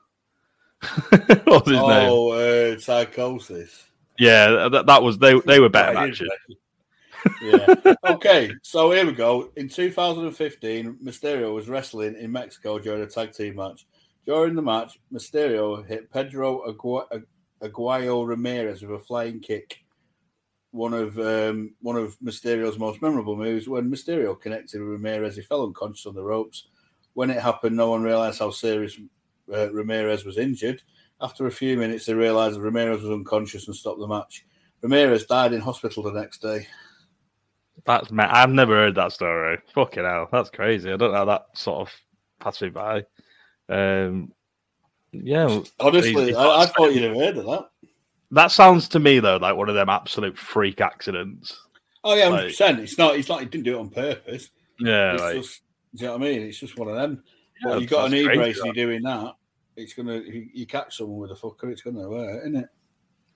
what 1.45 1.65
was 1.65 1.73
his 1.73 1.81
name? 1.81 2.09
oh, 2.09 2.31
uh, 2.31 2.75
Psicosis. 2.75 3.83
Yeah, 4.17 4.69
that, 4.69 4.85
that 4.85 5.03
was 5.03 5.17
they. 5.17 5.39
They 5.41 5.59
were 5.59 5.69
better 5.69 5.93
matches. 5.93 6.29
yeah. 7.41 7.95
Okay, 8.05 8.51
so 8.61 8.91
here 8.91 9.05
we 9.05 9.13
go. 9.13 9.49
In 9.55 9.69
2015, 9.69 10.97
Mysterio 11.03 11.53
was 11.53 11.69
wrestling 11.69 12.15
in 12.19 12.31
Mexico 12.31 12.79
during 12.79 13.01
a 13.01 13.07
tag 13.07 13.33
team 13.33 13.55
match. 13.55 13.85
During 14.25 14.55
the 14.55 14.61
match, 14.61 14.99
Mysterio 15.11 15.85
hit 15.85 16.11
Pedro 16.11 16.63
Agu- 16.67 17.05
Ag- 17.11 17.27
Aguayo 17.61 18.27
Ramirez 18.27 18.81
with 18.81 19.01
a 19.01 19.03
flying 19.03 19.39
kick. 19.39 19.79
One 20.71 20.93
of 20.93 21.19
um, 21.19 21.75
one 21.81 21.97
of 21.97 22.17
Mysterio's 22.19 22.79
most 22.79 23.01
memorable 23.01 23.35
moves. 23.35 23.67
When 23.67 23.91
Mysterio 23.91 24.39
connected 24.39 24.79
with 24.79 24.89
Ramirez, 24.89 25.35
he 25.35 25.43
fell 25.43 25.65
unconscious 25.65 26.05
on 26.05 26.15
the 26.15 26.23
ropes. 26.23 26.67
When 27.13 27.29
it 27.29 27.41
happened, 27.41 27.77
no 27.77 27.91
one 27.91 28.01
realized 28.01 28.39
how 28.39 28.49
serious 28.49 28.99
uh, 29.51 29.71
Ramirez 29.71 30.25
was 30.25 30.37
injured. 30.37 30.81
After 31.21 31.47
a 31.47 31.51
few 31.51 31.77
minutes, 31.77 32.05
they 32.05 32.13
realized 32.13 32.55
that 32.57 32.61
Ramirez 32.61 33.01
was 33.01 33.11
unconscious 33.11 33.67
and 33.67 33.75
stopped 33.75 33.99
the 33.99 34.07
match. 34.07 34.45
Ramirez 34.81 35.25
died 35.25 35.53
in 35.53 35.61
hospital 35.61 36.03
the 36.03 36.11
next 36.11 36.41
day. 36.41 36.67
That's 37.85 38.11
ma- 38.11 38.29
I've 38.29 38.49
never 38.49 38.73
heard 38.75 38.95
that 38.95 39.11
story. 39.13 39.57
Fucking 39.73 40.03
hell, 40.03 40.27
that's 40.31 40.49
crazy. 40.49 40.91
I 40.91 40.97
don't 40.97 41.11
know 41.11 41.17
how 41.17 41.25
that 41.25 41.45
sort 41.53 41.81
of 41.87 41.93
passed 42.39 42.61
me 42.61 42.69
by. 42.69 43.05
Um, 43.69 44.31
yeah, 45.11 45.59
Honestly, 45.79 46.35
I, 46.35 46.61
I 46.63 46.65
thought 46.65 46.93
you'd 46.93 47.03
have 47.03 47.15
heard 47.15 47.37
of 47.37 47.45
that. 47.45 47.69
that 48.31 48.51
sounds 48.51 48.87
to 48.89 48.99
me 48.99 49.19
though 49.19 49.37
like 49.37 49.55
one 49.55 49.69
of 49.69 49.75
them 49.75 49.89
absolute 49.89 50.37
freak 50.37 50.81
accidents. 50.81 51.57
Oh 52.03 52.13
yeah, 52.15 52.25
Like- 52.27 52.33
hundred 52.39 52.47
percent. 52.49 52.79
It's 52.79 52.97
not. 52.97 53.15
It's 53.15 53.29
not. 53.29 53.39
He 53.41 53.45
didn't 53.45 53.63
do 53.65 53.77
it 53.77 53.79
on 53.79 53.89
purpose. 53.89 54.49
Yeah, 54.79 55.13
it's 55.13 55.21
like, 55.21 55.35
just. 55.35 55.61
Do 55.95 56.01
you 56.03 56.07
know 56.11 56.17
what 56.17 56.27
I 56.27 56.31
mean? 56.31 56.41
It's 56.41 56.59
just 56.59 56.77
one 56.77 56.89
of 56.89 56.95
them. 56.95 57.23
Yeah, 57.63 57.69
Well, 57.69 57.81
you 57.81 57.87
got 57.87 57.99
a 57.99 58.01
that's 58.03 58.11
knee 58.13 58.25
crazy, 58.25 58.37
brace 58.39 58.59
and 58.59 58.75
you're 58.75 58.85
doing 58.87 59.01
that. 59.03 59.33
It's 59.75 59.93
gonna. 59.93 60.17
You, 60.19 60.47
you 60.53 60.65
catch 60.67 60.97
someone 60.97 61.17
with 61.19 61.31
a 61.31 61.35
fucker, 61.35 61.71
it's 61.71 61.81
gonna 61.81 62.01
hurt, 62.09 62.41
isn't 62.41 62.55
it? 62.57 62.69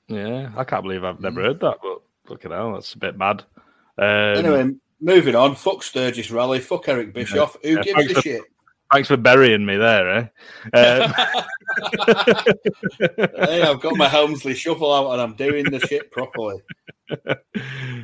Yeah, 0.08 0.52
I 0.56 0.64
can't 0.64 0.84
believe 0.84 1.04
I've 1.04 1.18
Mm. 1.18 1.22
never 1.22 1.42
heard 1.44 1.60
that, 1.62 1.78
but 1.82 2.02
look 2.30 2.46
at 2.46 2.52
that, 2.52 2.72
that's 2.74 2.94
a 2.94 2.98
bit 3.00 3.18
mad. 3.18 3.44
Um, 3.98 4.06
anyway, 4.06 4.70
moving 5.02 5.36
on. 5.36 5.56
Fuck 5.56 5.82
Sturgis 5.84 6.30
Rally. 6.32 6.60
Fuck 6.60 6.88
Eric 6.88 7.14
Bischoff. 7.14 7.58
Who 7.64 7.70
Yeah, 7.72 7.82
gives 7.82 8.12
a 8.12 8.14
for- 8.16 8.22
shit? 8.22 8.42
thanks 8.94 9.08
for 9.10 9.18
burying 9.18 9.66
me 9.66 9.76
there, 9.76 10.10
eh? 10.10 10.28
Um, 10.78 11.14
hey, 13.18 13.62
I've 13.64 13.82
got 13.82 13.98
my 13.98 14.08
Helmsley 14.08 14.54
shovel 14.54 14.94
out 14.94 15.12
and 15.14 15.22
I'm 15.22 15.36
doing 15.36 15.66
the 15.66 15.80
shit 15.82 16.10
properly. 16.12 16.62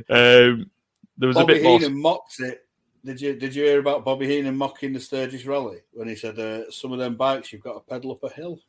um, 0.09 0.69
there 1.17 1.27
was 1.27 1.35
Bobby 1.35 1.53
a 1.53 1.55
bit 1.57 1.63
more. 1.63 1.79
Heenan 1.79 2.01
mocked 2.01 2.39
it. 2.39 2.61
Did 3.05 3.19
you 3.19 3.35
Did 3.35 3.55
you 3.55 3.63
hear 3.63 3.79
about 3.79 4.05
Bobby 4.05 4.27
Heenan 4.27 4.55
mocking 4.55 4.93
the 4.93 4.99
Sturgis 4.99 5.45
Rally 5.45 5.79
when 5.91 6.07
he 6.07 6.15
said, 6.15 6.39
uh, 6.39 6.69
"Some 6.71 6.93
of 6.93 6.99
them 6.99 7.15
bikes 7.15 7.51
you've 7.51 7.63
got 7.63 7.73
to 7.73 7.79
pedal 7.81 8.11
up 8.11 8.23
a 8.23 8.29
hill." 8.33 8.59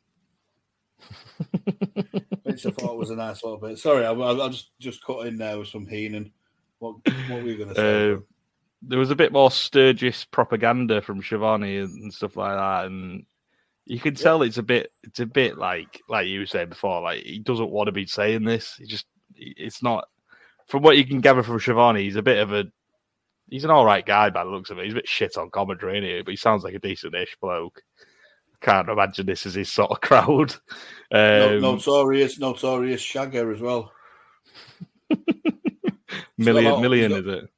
Which 2.43 2.65
I 2.65 2.71
thought 2.71 2.97
was 2.97 3.11
a 3.11 3.15
nice 3.15 3.43
little 3.43 3.59
bit. 3.59 3.77
Sorry, 3.77 4.05
I, 4.05 4.11
I, 4.11 4.45
I 4.45 4.49
just 4.49 4.71
just 4.79 5.03
cut 5.03 5.27
in 5.27 5.37
there 5.37 5.57
with 5.57 5.69
some 5.69 5.85
Heenan. 5.85 6.31
What 6.79 6.95
What 7.29 7.43
were 7.43 7.49
you 7.49 7.57
going 7.57 7.69
to 7.69 7.75
say? 7.75 8.11
Uh, 8.13 8.17
there 8.81 8.99
was 8.99 9.11
a 9.11 9.15
bit 9.15 9.31
more 9.31 9.51
Sturgis 9.51 10.25
propaganda 10.25 11.01
from 11.01 11.21
Schiavone 11.21 11.77
and 11.77 12.13
stuff 12.13 12.35
like 12.37 12.55
that, 12.55 12.85
and 12.85 13.25
you 13.85 13.99
can 13.99 14.15
tell 14.15 14.41
it's 14.41 14.57
a 14.57 14.63
bit, 14.63 14.91
it's 15.03 15.19
a 15.19 15.25
bit 15.25 15.57
like, 15.57 16.01
like 16.09 16.27
you 16.27 16.39
were 16.39 16.45
saying 16.45 16.69
before, 16.69 17.01
like 17.01 17.23
he 17.23 17.39
doesn't 17.39 17.69
want 17.69 17.87
to 17.87 17.91
be 17.91 18.05
saying 18.05 18.43
this. 18.43 18.75
He 18.77 18.85
just, 18.85 19.05
it's 19.35 19.83
not. 19.83 20.07
From 20.67 20.81
what 20.81 20.97
you 20.97 21.05
can 21.05 21.21
gather 21.21 21.43
from 21.43 21.59
Schiavone, 21.59 22.01
he's 22.01 22.15
a 22.15 22.23
bit 22.23 22.39
of 22.39 22.51
a, 22.51 22.65
he's 23.49 23.63
an 23.63 23.71
all 23.71 23.85
right 23.85 24.05
guy 24.05 24.29
by 24.29 24.43
the 24.43 24.49
looks 24.49 24.69
of 24.69 24.79
it. 24.79 24.85
He's 24.85 24.93
a 24.93 24.97
bit 24.97 25.07
shit 25.07 25.37
on 25.37 25.49
commentary, 25.49 25.99
is 26.19 26.23
but 26.23 26.31
he 26.31 26.35
sounds 26.37 26.63
like 26.63 26.73
a 26.73 26.79
decent-ish 26.79 27.37
bloke. 27.41 27.81
Can't 28.61 28.89
imagine 28.89 29.25
this 29.25 29.45
is 29.45 29.53
his 29.53 29.71
sort 29.71 29.91
of 29.91 30.01
crowd. 30.01 30.55
no, 31.11 31.55
Um, 31.57 31.61
notorious, 31.61 32.39
notorious 32.39 33.01
shagger 33.01 33.53
as 33.53 33.61
well. 33.61 33.91
million, 36.37 36.71
about- 36.73 36.81
million, 36.81 37.11
he's 37.11 37.19
is 37.21 37.27
it? 37.27 37.49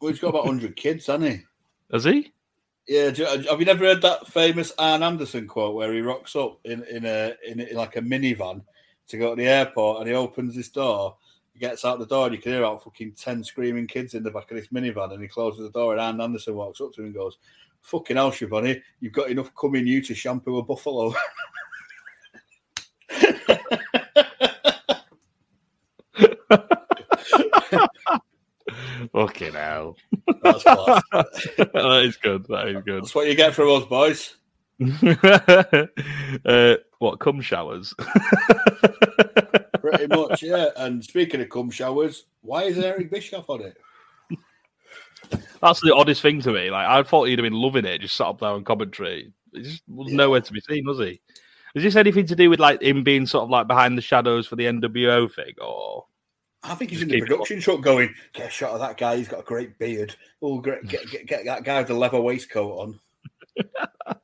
Well, 0.00 0.10
he's 0.12 0.20
got 0.20 0.28
about 0.28 0.46
hundred 0.46 0.76
kids, 0.76 1.06
hasn't 1.06 1.30
he? 1.32 1.40
Has 1.92 2.04
he? 2.04 2.32
Yeah. 2.86 3.08
you- 3.08 3.24
have 3.24 3.58
you 3.60 3.64
never 3.66 3.84
heard 3.86 4.02
that 4.02 4.28
famous 4.28 4.72
Arn 4.78 5.02
Anderson 5.02 5.46
quote 5.48 5.74
where 5.74 5.92
he 5.92 6.00
rocks 6.00 6.36
up 6.36 6.58
in 6.64 6.84
in 6.84 7.04
a 7.06 7.34
in, 7.46 7.60
in 7.60 7.76
like 7.76 7.96
a 7.96 8.00
minivan 8.02 8.62
to 9.08 9.18
go 9.18 9.30
to 9.30 9.36
the 9.36 9.48
airport 9.48 10.00
and 10.00 10.08
he 10.08 10.14
opens 10.14 10.54
his 10.54 10.68
door, 10.68 11.16
he 11.56 11.60
gets 11.60 11.86
out 11.86 11.98
the 11.98 12.04
door 12.06 12.26
and 12.26 12.34
you 12.34 12.40
can 12.40 12.52
hear 12.52 12.62
about 12.62 12.84
fucking 12.84 13.12
ten 13.12 13.42
screaming 13.42 13.86
kids 13.86 14.12
in 14.12 14.22
the 14.22 14.30
back 14.30 14.50
of 14.50 14.58
this 14.58 14.68
minivan 14.68 15.14
and 15.14 15.22
he 15.22 15.28
closes 15.28 15.62
the 15.62 15.70
door 15.70 15.92
and 15.92 16.00
Arn 16.02 16.20
Anderson 16.20 16.54
walks 16.54 16.82
up 16.82 16.92
to 16.92 17.00
him 17.00 17.06
and 17.06 17.14
goes, 17.14 17.38
"Fucking 17.80 18.16
hell, 18.16 18.30
Schiavone, 18.30 18.72
eh? 18.72 18.80
you've 19.00 19.14
got 19.14 19.30
enough 19.30 19.54
cum 19.58 19.74
in 19.74 19.86
you 19.86 20.02
to 20.02 20.14
shampoo 20.14 20.58
a 20.58 20.62
buffalo." 20.62 21.14
Fucking 29.12 29.54
hell. 29.54 29.96
That's 30.42 30.64
that 30.64 32.02
is 32.04 32.18
good. 32.18 32.46
That 32.48 32.68
is 32.68 32.82
good. 32.84 33.02
That's 33.02 33.14
what 33.14 33.28
you 33.28 33.34
get 33.34 33.54
from 33.54 33.70
us, 33.70 33.86
boys. 33.86 34.36
uh, 36.44 36.74
what 36.98 37.18
cum 37.18 37.40
showers? 37.40 37.94
Pretty 39.80 40.06
much, 40.08 40.42
yeah. 40.42 40.68
And 40.76 41.04
speaking 41.04 41.40
of 41.40 41.48
cum 41.48 41.70
showers, 41.70 42.24
why 42.42 42.64
is 42.64 42.78
Eric 42.78 43.10
Bischoff 43.10 43.48
on 43.48 43.62
it? 43.62 43.76
That's 45.60 45.80
the 45.80 45.94
oddest 45.94 46.22
thing 46.22 46.40
to 46.42 46.52
me. 46.52 46.70
Like 46.70 46.86
I 46.86 47.02
thought 47.02 47.24
he'd 47.24 47.38
have 47.38 47.44
been 47.44 47.52
loving 47.52 47.84
it, 47.84 48.00
just 48.00 48.16
sat 48.16 48.26
up 48.26 48.40
there 48.40 48.50
on 48.50 48.64
commentary. 48.64 49.32
He 49.52 49.62
just 49.62 49.82
was 49.88 50.10
Yeah. 50.10 50.16
nowhere 50.16 50.40
to 50.40 50.52
be 50.52 50.60
seen, 50.60 50.84
was 50.86 50.98
he? 50.98 51.20
Is 51.74 51.82
this 51.82 51.96
anything 51.96 52.26
to 52.26 52.36
do 52.36 52.48
with 52.50 52.60
like 52.60 52.80
him 52.82 53.02
being 53.02 53.26
sort 53.26 53.44
of 53.44 53.50
like 53.50 53.66
behind 53.66 53.96
the 53.96 54.02
shadows 54.02 54.46
for 54.46 54.56
the 54.56 54.64
NWO 54.66 55.32
thing, 55.32 55.54
or 55.60 56.06
I 56.62 56.74
think 56.74 56.90
he's 56.90 57.00
Just 57.00 57.12
in 57.12 57.20
the 57.20 57.26
production 57.26 57.60
truck 57.60 57.80
going, 57.80 58.14
get 58.32 58.48
a 58.48 58.50
shot 58.50 58.72
of 58.72 58.80
that 58.80 58.96
guy. 58.96 59.16
He's 59.16 59.28
got 59.28 59.40
a 59.40 59.44
great 59.44 59.78
beard. 59.78 60.14
Oh, 60.42 60.58
great. 60.58 60.86
Get, 60.86 61.08
get, 61.10 61.26
get 61.26 61.44
that 61.44 61.64
guy 61.64 61.78
with 61.78 61.88
the 61.88 61.94
leather 61.94 62.20
waistcoat 62.20 62.78
on. 62.78 63.00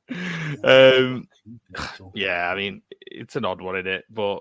um, 0.64 1.28
yeah, 2.14 2.48
I 2.50 2.56
mean 2.56 2.82
it's 3.00 3.36
an 3.36 3.44
odd 3.44 3.60
one, 3.60 3.76
isn't 3.76 3.86
it? 3.86 4.04
But 4.10 4.40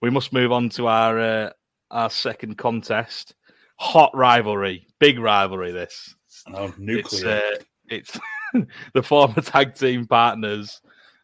we 0.00 0.10
must 0.10 0.32
move 0.32 0.52
on 0.52 0.68
to 0.70 0.86
our 0.86 1.18
uh, 1.18 1.50
our 1.90 2.10
second 2.10 2.58
contest. 2.58 3.34
Hot 3.76 4.10
rivalry, 4.14 4.86
big 4.98 5.18
rivalry. 5.18 5.72
This 5.72 6.14
Oh, 6.52 6.66
it's 6.66 6.78
nuclear. 6.78 7.42
uh, 7.54 7.62
it's 7.88 8.18
the 8.94 9.02
former 9.02 9.40
tag 9.40 9.74
team 9.74 10.06
partners 10.06 10.80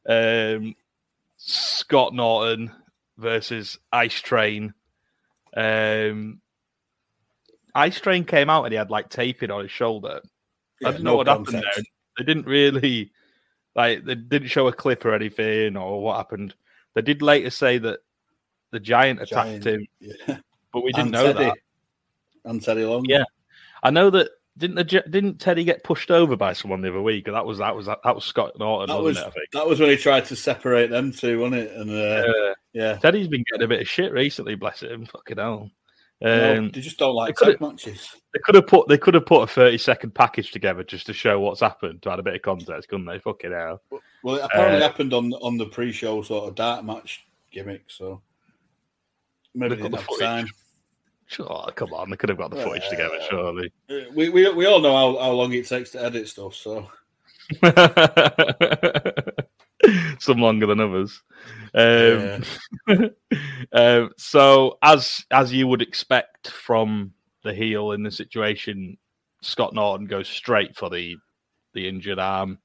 um, 0.08 0.74
Scott 1.36 2.14
Norton 2.14 2.70
versus 3.16 3.78
Ice 3.92 4.20
Train. 4.20 4.74
Um, 5.56 6.40
Ice 7.74 8.00
Train 8.00 8.24
came 8.24 8.50
out 8.50 8.64
and 8.64 8.72
he 8.72 8.78
had 8.78 8.90
like 8.90 9.08
taping 9.08 9.50
on 9.50 9.62
his 9.62 9.70
shoulder. 9.70 10.20
Yeah, 10.80 10.88
I 10.88 10.92
don't 10.92 11.02
no 11.02 11.10
know 11.10 11.16
what 11.16 11.28
happened 11.28 11.54
there. 11.54 11.84
They 12.18 12.24
didn't 12.24 12.46
really 12.46 13.12
like 13.74 14.04
they 14.04 14.14
didn't 14.14 14.48
show 14.48 14.68
a 14.68 14.72
clip 14.72 15.04
or 15.04 15.14
anything 15.14 15.76
or 15.76 16.02
what 16.02 16.16
happened. 16.16 16.54
They 16.94 17.02
did 17.02 17.22
later 17.22 17.50
say 17.50 17.78
that 17.78 18.00
the 18.70 18.80
giant 18.80 19.20
attacked 19.20 19.62
Giant, 19.62 19.66
him, 19.66 19.86
Yeah. 20.00 20.38
but 20.72 20.84
we 20.84 20.92
didn't 20.92 21.06
And 21.06 21.12
know 21.12 21.32
Teddy. 21.32 21.44
that. 21.44 21.58
And 22.44 22.62
Teddy 22.62 22.84
Long. 22.84 23.04
Yeah. 23.06 23.24
I 23.82 23.90
know 23.90 24.10
that 24.10 24.30
didn't 24.56 24.76
the 24.76 24.84
didn't 24.84 25.40
Teddy 25.40 25.64
get 25.64 25.82
pushed 25.82 26.10
over 26.12 26.36
by 26.36 26.52
someone 26.52 26.80
the 26.80 26.90
other 26.90 27.02
week? 27.02 27.26
That 27.26 27.44
was 27.44 27.58
that 27.58 27.74
was 27.74 27.86
that 27.86 28.00
was 28.04 28.24
Scott 28.24 28.52
Norton, 28.58 28.94
That 28.94 29.02
wasn't 29.02 29.04
was 29.04 29.16
it? 29.18 29.26
I 29.26 29.30
think. 29.30 29.50
that 29.52 29.66
was 29.66 29.80
when 29.80 29.90
he 29.90 29.96
tried 29.96 30.26
to 30.26 30.36
separate 30.36 30.90
them 30.90 31.10
two, 31.12 31.40
wasn't 31.40 31.62
it? 31.62 31.72
And 31.72 31.90
uh, 31.90 31.94
Uh, 32.28 32.54
yeah, 32.72 32.94
Teddy's 32.98 33.28
been 33.28 33.44
getting 33.50 33.64
a 33.64 33.68
bit 33.68 33.80
of 33.80 33.88
shit 33.88 34.12
recently, 34.12 34.54
bless 34.54 34.80
him. 34.80 35.06
Fucking 35.06 35.38
hell. 35.38 35.70
No, 36.20 36.58
Um, 36.58 36.70
they 36.70 36.80
just 36.80 36.98
don't 36.98 37.14
like 37.14 37.36
they 37.36 37.46
tag 37.52 37.60
matches. 37.60 38.14
They 38.32 38.40
could 38.44 38.54
have 38.54 38.66
put 38.66 38.88
they 38.88 38.98
could 38.98 39.14
have 39.14 39.26
put 39.26 39.42
a 39.42 39.46
thirty 39.46 39.78
second 39.78 40.14
package 40.14 40.52
together 40.52 40.82
just 40.84 41.06
to 41.06 41.12
show 41.12 41.38
what's 41.40 41.60
happened 41.60 42.02
to 42.02 42.10
add 42.12 42.18
a 42.18 42.22
bit 42.22 42.34
of 42.36 42.42
context, 42.42 42.88
couldn't 42.88 43.06
they? 43.06 43.18
Fucking 43.18 43.52
hell. 43.52 43.82
Well, 44.22 44.36
it 44.36 44.42
apparently 44.44 44.80
Uh, 44.82 44.88
happened 44.88 45.12
on 45.12 45.32
on 45.34 45.58
the 45.58 45.66
pre-show 45.66 46.22
sort 46.22 46.48
of 46.48 46.54
dark 46.54 46.84
match 46.84 47.26
gimmick, 47.50 47.84
so 47.88 48.22
maybe 49.54 49.76
got 49.76 49.82
didn't 49.82 49.90
the 49.92 49.98
have 49.98 50.18
time. 50.18 50.46
Sure, 51.26 51.68
come 51.74 51.92
on, 51.94 52.10
they 52.10 52.16
could 52.16 52.28
have 52.28 52.38
got 52.38 52.50
the 52.50 52.56
footage 52.62 52.88
together, 52.88 53.16
Uh, 53.20 53.26
surely. 53.30 53.72
Uh, 53.90 54.10
We, 54.14 54.28
we 54.28 54.48
we 54.50 54.66
all 54.66 54.80
know 54.80 54.94
how, 54.94 55.16
how 55.22 55.30
long 55.32 55.52
it 55.52 55.66
takes 55.66 55.90
to 55.90 56.02
edit 56.02 56.28
stuff, 56.28 56.54
so 56.54 56.88
Some 60.18 60.38
longer 60.38 60.66
than 60.66 60.80
others. 60.80 61.22
Um, 61.74 62.42
um, 63.72 64.10
so, 64.16 64.78
as 64.82 65.24
as 65.30 65.52
you 65.52 65.66
would 65.66 65.82
expect 65.82 66.50
from 66.50 67.12
the 67.42 67.52
heel 67.52 67.92
in 67.92 68.02
the 68.02 68.10
situation, 68.10 68.96
Scott 69.42 69.74
Norton 69.74 70.06
goes 70.06 70.28
straight 70.28 70.76
for 70.76 70.88
the 70.90 71.16
the 71.74 71.88
injured 71.88 72.18
arm. 72.18 72.58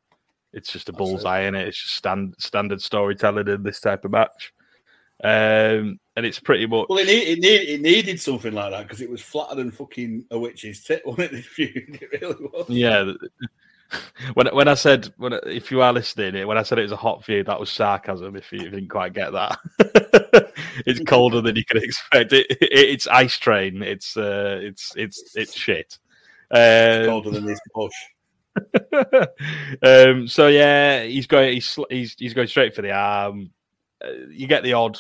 It's 0.53 0.71
just 0.71 0.89
a 0.89 0.91
That's 0.91 0.99
it. 1.01 1.03
bullseye 1.03 1.41
in 1.41 1.55
it. 1.55 1.67
It's 1.67 1.81
just 1.81 1.95
stand, 1.95 2.35
standard 2.39 2.81
storytelling 2.81 3.47
in 3.47 3.63
this 3.63 3.79
type 3.79 4.05
of 4.05 4.11
match, 4.11 4.51
um, 5.23 5.99
and 6.15 6.25
it's 6.25 6.39
pretty 6.39 6.65
much 6.65 6.87
well, 6.89 6.99
it, 6.99 7.07
need, 7.07 7.27
it, 7.27 7.39
need, 7.39 7.69
it 7.69 7.81
needed 7.81 8.21
something 8.21 8.53
like 8.53 8.71
that 8.71 8.83
because 8.83 9.01
it 9.01 9.09
was 9.09 9.21
flatter 9.21 9.55
than 9.55 9.71
fucking 9.71 10.25
a 10.31 10.39
witch's 10.39 10.83
tit, 10.83 11.05
wasn't 11.05 11.25
it? 11.25 11.31
This 11.37 11.45
feud, 11.45 11.99
it 12.01 12.21
really 12.21 12.45
was. 12.45 12.69
Yeah. 12.69 13.11
When 14.33 14.47
when 14.47 14.67
I 14.67 14.75
said 14.75 15.11
when 15.17 15.33
if 15.45 15.71
you 15.71 15.81
are 15.81 15.91
listening, 15.91 16.45
when 16.45 16.57
I 16.57 16.63
said 16.63 16.77
it 16.77 16.83
was 16.83 16.91
a 16.91 16.97
hot 16.97 17.25
view, 17.25 17.43
that 17.43 17.59
was 17.59 17.71
sarcasm. 17.71 18.35
If 18.35 18.51
you 18.51 18.59
didn't 18.59 18.89
quite 18.89 19.13
get 19.13 19.31
that, 19.31 19.57
it's 20.85 20.99
colder 21.07 21.41
than 21.41 21.55
you 21.55 21.65
can 21.65 21.81
expect. 21.81 22.33
It, 22.33 22.45
it, 22.51 22.57
it's 22.61 23.07
ice 23.07 23.37
train. 23.37 23.81
It's 23.81 24.15
uh, 24.15 24.59
it's 24.61 24.93
it's 24.95 25.35
it's 25.35 25.55
shit. 25.55 25.97
Um, 26.51 27.05
Colder 27.05 27.31
than 27.31 27.45
this 27.45 27.59
push. 27.73 27.93
um, 29.83 30.27
so 30.27 30.47
yeah, 30.47 31.03
he's 31.03 31.27
going. 31.27 31.53
He's 31.53 31.79
he's 31.89 32.15
he's 32.17 32.33
going 32.33 32.47
straight 32.47 32.75
for 32.75 32.81
the 32.81 32.91
arm. 32.91 33.51
Uh, 34.03 34.27
you 34.29 34.47
get 34.47 34.63
the 34.63 34.73
odd 34.73 34.99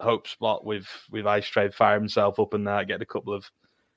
hope 0.00 0.26
spot 0.26 0.64
with 0.64 0.88
with 1.10 1.26
Ice 1.26 1.46
Train 1.46 1.70
fire 1.70 1.98
himself 1.98 2.38
up 2.38 2.54
and 2.54 2.66
that, 2.66 2.88
get 2.88 3.02
a 3.02 3.06
couple 3.06 3.32
of 3.32 3.50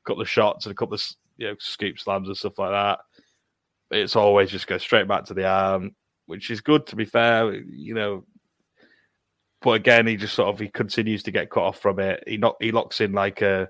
couple 0.06 0.22
of 0.22 0.30
shots 0.30 0.66
and 0.66 0.72
a 0.72 0.76
couple 0.76 0.96
of 0.96 1.04
you 1.38 1.48
know 1.48 1.56
scoop 1.60 2.00
slams 2.00 2.28
and 2.28 2.38
stuff 2.38 2.60
like 2.60 2.72
that. 2.72 3.00
It's 3.94 4.16
always 4.16 4.50
just 4.52 4.68
go 4.68 4.78
straight 4.78 5.08
back 5.08 5.26
to 5.26 5.34
the 5.34 5.48
arm, 5.48 5.96
which 6.26 6.50
is 6.50 6.62
good 6.62 6.88
to 6.88 6.96
be 6.96 7.06
fair. 7.06 7.54
You 7.54 7.94
know, 7.94 8.26
but 9.62 9.72
again, 9.72 10.08
he 10.08 10.18
just 10.18 10.36
sort 10.36 10.54
of 10.54 10.60
he 10.60 10.68
continues 10.68 11.24
to 11.24 11.32
get 11.32 11.50
cut 11.50 11.64
off 11.64 11.80
from 11.80 12.00
it. 12.00 12.24
He 12.28 12.38
not 12.38 12.56
he 12.60 12.72
locks 12.72 13.02
in 13.02 13.14
like 13.14 13.42
a 13.42 13.70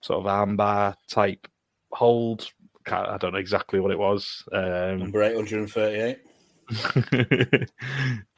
sort 0.00 0.24
of 0.24 0.26
armbar 0.26 0.94
type 1.10 1.46
hold. 1.92 2.48
Can't, 2.84 3.08
I 3.08 3.18
don't 3.18 3.32
know 3.32 3.38
exactly 3.38 3.80
what 3.80 3.90
it 3.90 3.98
was. 3.98 4.44
Um, 4.52 4.98
Number 4.98 5.22
838. 5.22 6.18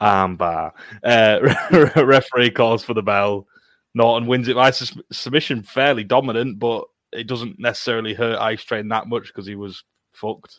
Armbar. 0.01 0.71
Uh, 1.03 2.03
referee 2.03 2.51
calls 2.51 2.83
for 2.83 2.93
the 2.93 3.03
bell. 3.03 3.47
Norton 3.93 4.27
wins 4.27 4.47
it 4.47 4.55
by 4.55 4.71
sus- 4.71 4.97
submission, 5.11 5.63
fairly 5.63 6.03
dominant, 6.03 6.59
but 6.59 6.85
it 7.11 7.27
doesn't 7.27 7.59
necessarily 7.59 8.13
hurt 8.13 8.39
Ice 8.39 8.63
Train 8.63 8.87
that 8.89 9.07
much 9.07 9.27
because 9.27 9.45
he 9.45 9.55
was 9.55 9.83
fucked. 10.13 10.57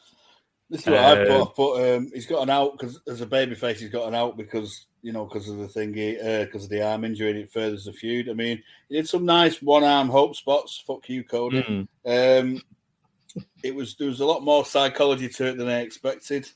This 0.71 0.83
is 0.83 0.87
what 0.87 0.99
I 0.99 1.23
Uh, 1.23 1.27
put. 1.27 1.43
I 1.43 1.53
put 1.55 1.97
um, 1.97 2.11
he's 2.15 2.27
got 2.27 2.43
an 2.45 2.51
out 2.51 2.79
because 2.79 3.01
as 3.09 3.21
a 3.21 3.27
babyface, 3.27 3.79
he's 3.79 3.91
got 3.91 4.07
an 4.07 4.15
out 4.15 4.37
because 4.37 4.87
you 5.03 5.13
know 5.13 5.25
because 5.25 5.49
of 5.49 5.59
the 5.59 5.67
thingy, 5.67 6.45
because 6.47 6.65
of 6.65 6.71
the 6.71 6.81
arm 6.83 7.05
injury, 7.05 7.31
and 7.31 7.39
it 7.41 7.53
furthers 7.53 7.85
the 7.85 7.93
feud. 7.93 8.29
I 8.29 8.35
mean, 8.35 8.63
he 8.89 8.95
did 8.95 9.09
some 9.09 9.25
nice 9.25 9.61
one 9.61 9.83
arm 9.83 10.09
hope 10.09 10.37
spots. 10.37 10.83
Fuck 10.87 11.09
you, 11.09 11.25
Cody. 11.25 11.63
Mm. 12.07 12.43
Um, 12.53 12.63
it 13.65 13.75
was 13.75 13.97
there 13.97 14.09
was 14.09 14.21
a 14.21 14.27
lot 14.27 14.45
more 14.45 14.65
psychology 14.65 15.29
to 15.29 15.47
it 15.47 15.57
than 15.57 15.69
I 15.69 15.81
expected. 15.81 16.49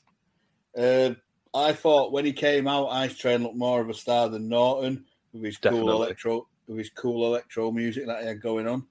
Uh, 0.77 1.11
I 1.53 1.73
thought 1.73 2.11
when 2.11 2.25
he 2.25 2.33
came 2.33 2.67
out, 2.67 2.87
Ice 2.89 3.17
Train 3.17 3.43
looked 3.43 3.55
more 3.55 3.81
of 3.81 3.89
a 3.89 3.93
star 3.93 4.29
than 4.29 4.49
Norton 4.49 5.05
with 5.33 5.43
his 5.43 5.57
Definitely. 5.57 5.87
cool 5.91 6.03
electro 6.03 6.47
with 6.67 6.77
his 6.77 6.89
cool 6.89 7.25
electro 7.27 7.71
music 7.71 8.07
that 8.07 8.21
he 8.21 8.27
had 8.27 8.41
going 8.41 8.67
on. 8.67 8.85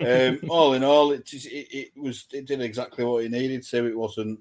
Um, 0.00 0.40
all 0.48 0.74
in 0.74 0.82
all, 0.82 1.12
it, 1.12 1.26
just, 1.26 1.46
it 1.46 1.68
it 1.70 1.88
was 1.96 2.26
it 2.32 2.46
did 2.46 2.60
exactly 2.62 3.04
what 3.04 3.22
he 3.22 3.28
needed 3.28 3.62
to. 3.64 3.86
It 3.86 3.96
wasn't 3.96 4.40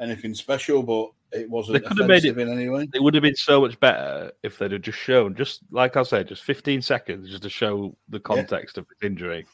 anything 0.00 0.34
special, 0.34 0.82
but 0.82 1.10
it 1.32 1.48
wasn't 1.48 1.74
They 1.74 1.88
could 1.88 1.98
have 1.98 2.08
made 2.08 2.18
offensive 2.18 2.38
in 2.38 2.52
any 2.52 2.68
way. 2.68 2.88
It 2.94 3.02
would 3.02 3.14
have 3.14 3.22
been 3.22 3.36
so 3.36 3.60
much 3.60 3.78
better 3.80 4.32
if 4.42 4.58
they'd 4.58 4.72
have 4.72 4.82
just 4.82 4.98
shown, 4.98 5.34
just 5.34 5.60
like 5.70 5.96
I 5.96 6.02
said, 6.02 6.28
just 6.28 6.44
15 6.44 6.82
seconds 6.82 7.30
just 7.30 7.42
to 7.42 7.50
show 7.50 7.96
the 8.08 8.20
context 8.20 8.78
of 8.78 8.86
his 8.88 9.10
injury. 9.10 9.46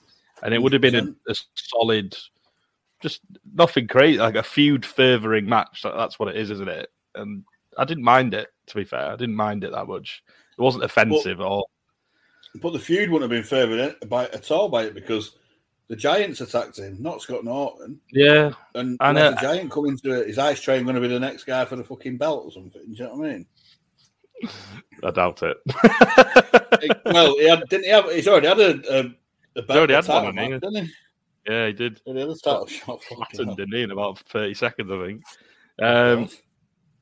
And 0.43 0.55
it 0.55 0.63
would 0.63 0.73
have 0.73 0.83
been 0.83 0.95
a, 0.95 1.31
a 1.31 1.35
solid, 1.55 2.17
just 3.01 3.21
nothing 3.55 3.87
crazy, 3.87 4.19
like 4.19 4.37
a 4.37 4.43
feud 4.43 4.85
furthering 4.85 5.47
match. 5.47 5.83
That's 5.83 6.19
what 6.19 6.29
it 6.29 6.37
is, 6.37 6.51
isn't 6.51 6.69
it? 6.69 6.91
And 7.15 7.45
I 7.77 7.85
didn't 7.85 8.05
mind 8.05 8.35
it, 8.35 8.49
to 8.67 8.75
be 8.75 8.85
fair. 8.85 9.13
I 9.13 9.17
didn't 9.17 9.37
mind 9.37 9.65
it 9.65 9.73
that 9.73 9.87
much. 9.87 10.23
It 10.59 10.63
wasn't 10.63 10.85
offensive 10.85 11.41
at 11.41 11.47
all. 11.47 11.71
But 12.57 12.73
the 12.73 12.79
feud 12.79 13.11
wouldn't 13.11 13.31
have 13.31 13.37
been 13.37 13.49
furthered 13.49 14.09
by 14.09 14.25
at 14.27 14.51
all 14.51 14.69
by 14.69 14.85
it 14.85 14.95
because 14.95 15.37
the 15.91 15.97
Giants 15.97 16.41
attacked 16.41 16.79
him, 16.79 16.97
not 17.03 17.21
Scott 17.21 17.45
Norton. 17.45 18.01
Yeah, 18.13 18.53
And 18.77 18.97
I 19.01 19.11
unless 19.11 19.35
know. 19.35 19.49
the 19.49 19.55
Giant 19.55 19.71
come 19.73 19.87
into 19.87 20.13
it, 20.23 20.29
is 20.31 20.39
Ice 20.39 20.61
Train 20.61 20.85
going 20.85 20.95
to 20.95 21.01
be 21.01 21.09
the 21.09 21.19
next 21.21 21.45
guy 21.45 21.65
for 21.65 21.75
the 21.77 21.83
fucking 21.85 22.17
belt 22.17 22.45
or 22.47 22.53
something? 22.53 22.81
Do 22.87 22.93
you 22.93 23.05
know 23.05 23.15
what 23.17 23.27
I 23.27 23.33
mean? 23.33 23.47
I 25.05 25.11
doubt 25.11 25.43
it. 25.43 25.57
It- 26.83 26.99
well, 27.07 27.37
he 27.39 27.49
had, 27.49 27.69
didn't 27.69 27.85
he 27.85 27.91
have? 27.91 28.11
He's 28.11 28.29
already 28.29 28.47
had 28.47 28.61
a, 28.61 28.99
a, 29.01 29.15
a 29.57 29.63
belt 29.63 29.79
already 29.79 29.95
had 29.95 30.07
one, 30.07 30.37
hasn't 30.37 30.63
didn't 30.63 30.85
he? 30.87 30.93
yeah, 31.47 31.67
he 31.67 31.73
did. 31.75 32.01
He 32.07 32.19
had 32.19 32.29
a 32.29 32.35
title 32.37 32.67
shot. 32.67 33.03
Flattened, 33.03 33.57
didn't 33.57 33.75
he, 33.75 33.83
in 33.83 33.91
about 33.91 34.19
30 34.21 34.55
seconds, 34.55 34.91
I 34.91 35.07
think. 35.07 35.23
Um, 35.83 36.29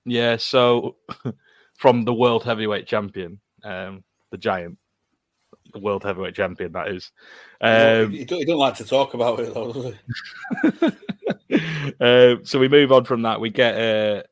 Yeah, 0.04 0.36
so 0.36 0.96
from 1.78 2.04
the 2.04 2.14
world 2.14 2.42
heavyweight 2.44 2.86
champion, 2.86 3.38
um, 3.62 4.02
the 4.30 4.38
giant, 4.38 4.78
the 4.78 4.87
world 5.74 6.02
heavyweight 6.04 6.34
champion, 6.34 6.72
that 6.72 6.88
is. 6.88 7.10
Um, 7.60 8.10
he, 8.12 8.24
don't, 8.24 8.38
he 8.38 8.44
don't 8.44 8.58
like 8.58 8.76
to 8.76 8.84
talk 8.84 9.14
about 9.14 9.40
it 9.40 9.52
though, 9.52 9.72
does 9.72 9.94
he? 10.80 10.86
uh, 12.00 12.36
so 12.44 12.58
we 12.58 12.68
move 12.68 12.92
on 12.92 13.04
from 13.04 13.22
that. 13.22 13.40
We 13.40 13.50
get 13.50 13.74
a, 13.76 14.24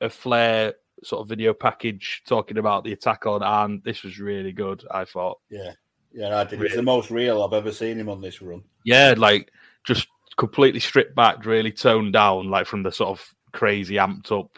a 0.00 0.10
Flair 0.10 0.74
sort 1.02 1.22
of 1.22 1.28
video 1.28 1.54
package 1.54 2.22
talking 2.26 2.58
about 2.58 2.84
the 2.84 2.92
attack 2.92 3.26
on 3.26 3.42
Arn. 3.42 3.80
This 3.84 4.02
was 4.02 4.18
really 4.18 4.52
good, 4.52 4.84
I 4.90 5.04
thought. 5.04 5.38
Yeah, 5.48 5.72
yeah, 6.12 6.38
I 6.38 6.44
did. 6.44 6.54
It's 6.54 6.62
Really? 6.62 6.76
the 6.76 6.82
most 6.82 7.10
real 7.10 7.42
I've 7.42 7.52
ever 7.54 7.72
seen 7.72 7.98
him 7.98 8.08
on 8.08 8.20
this 8.20 8.42
run. 8.42 8.62
Yeah, 8.84 9.14
like 9.16 9.50
just 9.84 10.08
completely 10.36 10.80
stripped 10.80 11.14
back, 11.14 11.44
really 11.44 11.72
toned 11.72 12.12
down, 12.12 12.50
like 12.50 12.66
from 12.66 12.82
the 12.82 12.92
sort 12.92 13.10
of 13.10 13.34
crazy, 13.52 13.96
amped 13.96 14.30
up, 14.38 14.50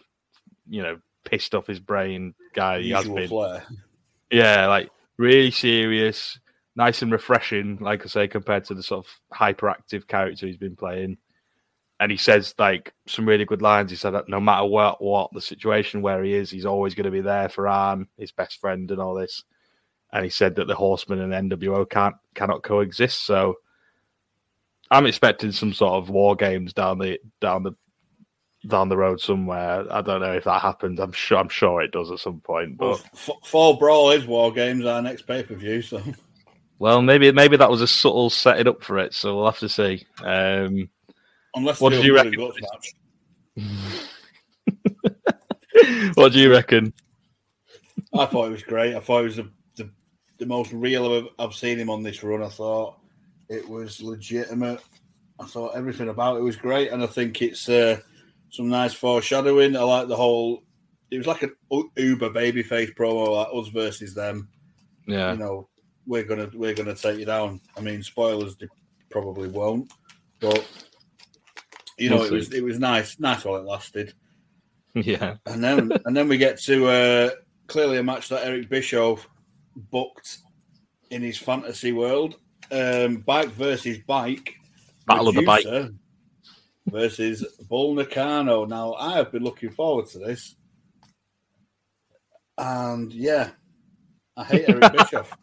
you 0.69 0.83
know, 0.83 0.99
pissed 1.25 1.55
off 1.55 1.67
his 1.67 1.81
brain 1.81 2.35
guy 2.55 2.81
he 2.81 2.91
has 2.91 3.05
Usual 3.05 3.17
been. 3.17 3.29
flair. 3.29 3.65
Yeah, 4.31 4.67
like 4.67 4.91
really 5.23 5.51
serious, 5.51 6.39
nice 6.75 7.01
and 7.03 7.13
refreshing, 7.13 7.79
like 7.81 8.03
I 8.03 8.07
say, 8.09 8.29
compared 8.29 8.65
to 8.67 8.75
the 8.75 8.83
sort 8.83 9.07
of 9.07 9.21
hyperactive 9.33 10.07
character 10.09 10.47
he's 10.47 10.57
been 10.57 10.77
playing. 10.77 11.19
And 12.01 12.11
he 12.11 12.19
says 12.19 12.55
like 12.59 12.93
some 13.07 13.29
really 13.29 13.45
good 13.45 13.63
lines. 13.63 13.91
He 13.91 13.97
said 13.97 14.11
that 14.11 14.29
no 14.29 14.41
matter 14.41 14.67
what 14.67 15.01
what 15.01 15.31
the 15.33 15.41
situation 15.41 16.03
where 16.03 16.25
he 16.25 16.35
is, 16.35 16.51
he's 16.51 16.67
always 16.67 16.97
going 16.97 17.05
to 17.05 17.13
be 17.13 17.21
there 17.21 17.49
for 17.49 17.69
Arn, 17.69 18.09
his 18.19 18.33
best 18.33 18.61
friend, 18.61 18.91
and 18.91 19.01
all 19.01 19.15
this. 19.15 19.45
And 20.13 20.25
he 20.25 20.31
said 20.31 20.57
that 20.57 20.67
the 20.67 20.75
Horsemen 20.75 21.21
and 21.21 21.51
NWO 21.51 21.89
can't 21.89 22.17
cannot 22.35 22.65
coexist. 22.65 23.25
So 23.25 23.59
I'm 24.91 25.07
expecting 25.07 25.53
some 25.53 25.73
sort 25.73 25.95
of 25.95 26.11
war 26.11 26.35
games 26.35 26.73
down 26.73 26.99
the 26.99 27.21
down 27.41 27.63
the 27.63 27.77
down 28.67 28.89
the 28.89 28.97
road 28.97 29.21
somewhere. 29.21 29.85
I 29.93 30.03
don't 30.03 30.21
know 30.21 30.33
if 30.33 30.45
that 30.45 30.63
happens. 30.63 31.01
I'm 31.01 31.13
sure 31.13 31.39
I'm 31.39 31.49
sure 31.49 31.83
it 31.83 31.93
does 31.93 32.11
at 32.11 32.19
some 32.19 32.41
point. 32.41 32.79
But 32.79 32.89
Well, 32.89 33.01
F- 33.15 33.31
Fall 33.45 33.75
Brawl 33.75 34.11
is 34.11 34.27
War 34.27 34.53
Games, 34.53 34.85
our 34.85 35.03
next 35.03 35.23
pay 35.23 35.43
per 35.43 35.55
view. 35.55 35.83
So 35.83 36.03
Well, 36.79 37.03
maybe 37.03 37.31
maybe 37.33 37.57
that 37.57 37.71
was 37.71 37.83
a 37.83 37.87
subtle 37.87 38.31
setting 38.31 38.69
up 38.69 38.83
for 38.83 38.99
it, 38.99 39.15
so 39.15 39.37
we'll 39.37 39.47
have 39.47 39.59
to 39.59 39.69
see. 39.69 40.05
Um, 40.25 40.89
unless 41.55 41.81
What 41.81 41.91
do 41.91 42.03
you 42.03 42.15
reckon? 42.15 42.35
and 42.35 42.39
guts 42.39 42.59
match. 42.61 42.93
what 46.15 46.33
do 46.33 46.39
you 46.39 46.51
reckon? 46.51 46.93
I 48.15 48.27
thought 48.27 48.47
it 48.47 48.51
was 48.53 48.63
great. 48.63 48.95
I 48.95 49.01
thought 49.01 49.21
it 49.21 49.25
was 49.25 49.37
the, 49.37 49.51
the, 49.77 49.91
the 50.39 50.47
most 50.47 50.73
real 50.73 51.13
I've, 51.13 51.29
I've 51.39 51.55
seen 51.55 51.79
him 51.79 51.91
on 51.91 52.03
this 52.03 52.23
run. 52.23 52.43
I 52.43 52.49
thought 52.49 52.99
it 53.49 53.69
was 53.69 54.03
legitimate. 54.03 54.81
I 55.41 55.47
thought 55.47 55.77
everything 55.77 56.09
about 56.09 56.37
it 56.37 56.43
was 56.43 56.57
great, 56.57 56.93
and 56.93 57.03
I 57.03 57.07
think 57.07 57.41
it's 57.43 57.69
uh, 57.69 58.01
some 58.53 58.69
nice 58.69 58.93
foreshadowing. 58.93 59.77
I 59.77 59.83
like 59.83 60.09
the 60.09 60.17
whole. 60.17 60.63
It 61.11 61.19
was 61.19 61.27
like 61.27 61.43
an 61.43 61.55
Uber 61.71 62.31
babyface 62.31 62.95
promo, 62.95 63.35
like 63.35 63.49
us 63.53 63.69
versus 63.69 64.15
them. 64.15 64.49
Yeah. 65.07 65.33
You 65.33 65.39
know, 65.39 65.69
we're 66.07 66.25
gonna 66.25 66.51
we're 66.55 66.75
gonna 66.75 66.95
take 66.95 67.19
you 67.19 67.25
down. 67.25 67.61
I 67.77 67.81
mean, 67.81 68.03
spoilers 68.03 68.57
they 68.57 68.69
probably 69.11 69.49
won't, 69.49 69.91
but 70.39 70.65
you 71.99 72.11
know, 72.11 72.17
We'll 72.17 72.27
it 72.27 72.33
was 72.33 72.53
it 72.53 72.63
was 72.63 72.79
nice, 72.79 73.19
nice 73.19 73.45
while 73.45 73.57
it 73.57 73.65
lasted. 73.65 74.15
Yeah. 74.95 75.37
And 75.47 75.65
then 75.65 75.91
and 76.05 76.15
then 76.15 76.29
we 76.29 76.37
get 76.37 76.61
to 76.65 76.87
uh, 76.87 77.31
clearly 77.67 77.97
a 77.97 78.03
match 78.03 78.29
that 78.29 78.45
Eric 78.45 78.69
Bischoff 78.69 79.27
booked 79.75 80.37
in 81.11 81.23
his 81.23 81.39
fantasy 81.39 81.93
world. 81.93 82.35
Um, 82.71 83.17
bike 83.17 83.49
versus 83.53 83.97
bike. 84.07 84.55
Battle 85.07 85.29
of 85.29 85.35
the 85.35 85.47
bike. 85.47 85.65
Versus 86.91 87.45
Bull 87.69 87.95
Nakano. 87.95 88.65
Now 88.65 88.95
I 88.95 89.15
have 89.17 89.31
been 89.33 89.45
looking 89.45 89.71
forward 89.71 90.07
to 90.09 90.19
this. 90.19 90.57
And 92.59 93.13
yeah, 93.13 93.51
I 94.37 94.45
hate 94.45 94.65
Eric 94.69 94.93
Bischoff. 94.93 95.37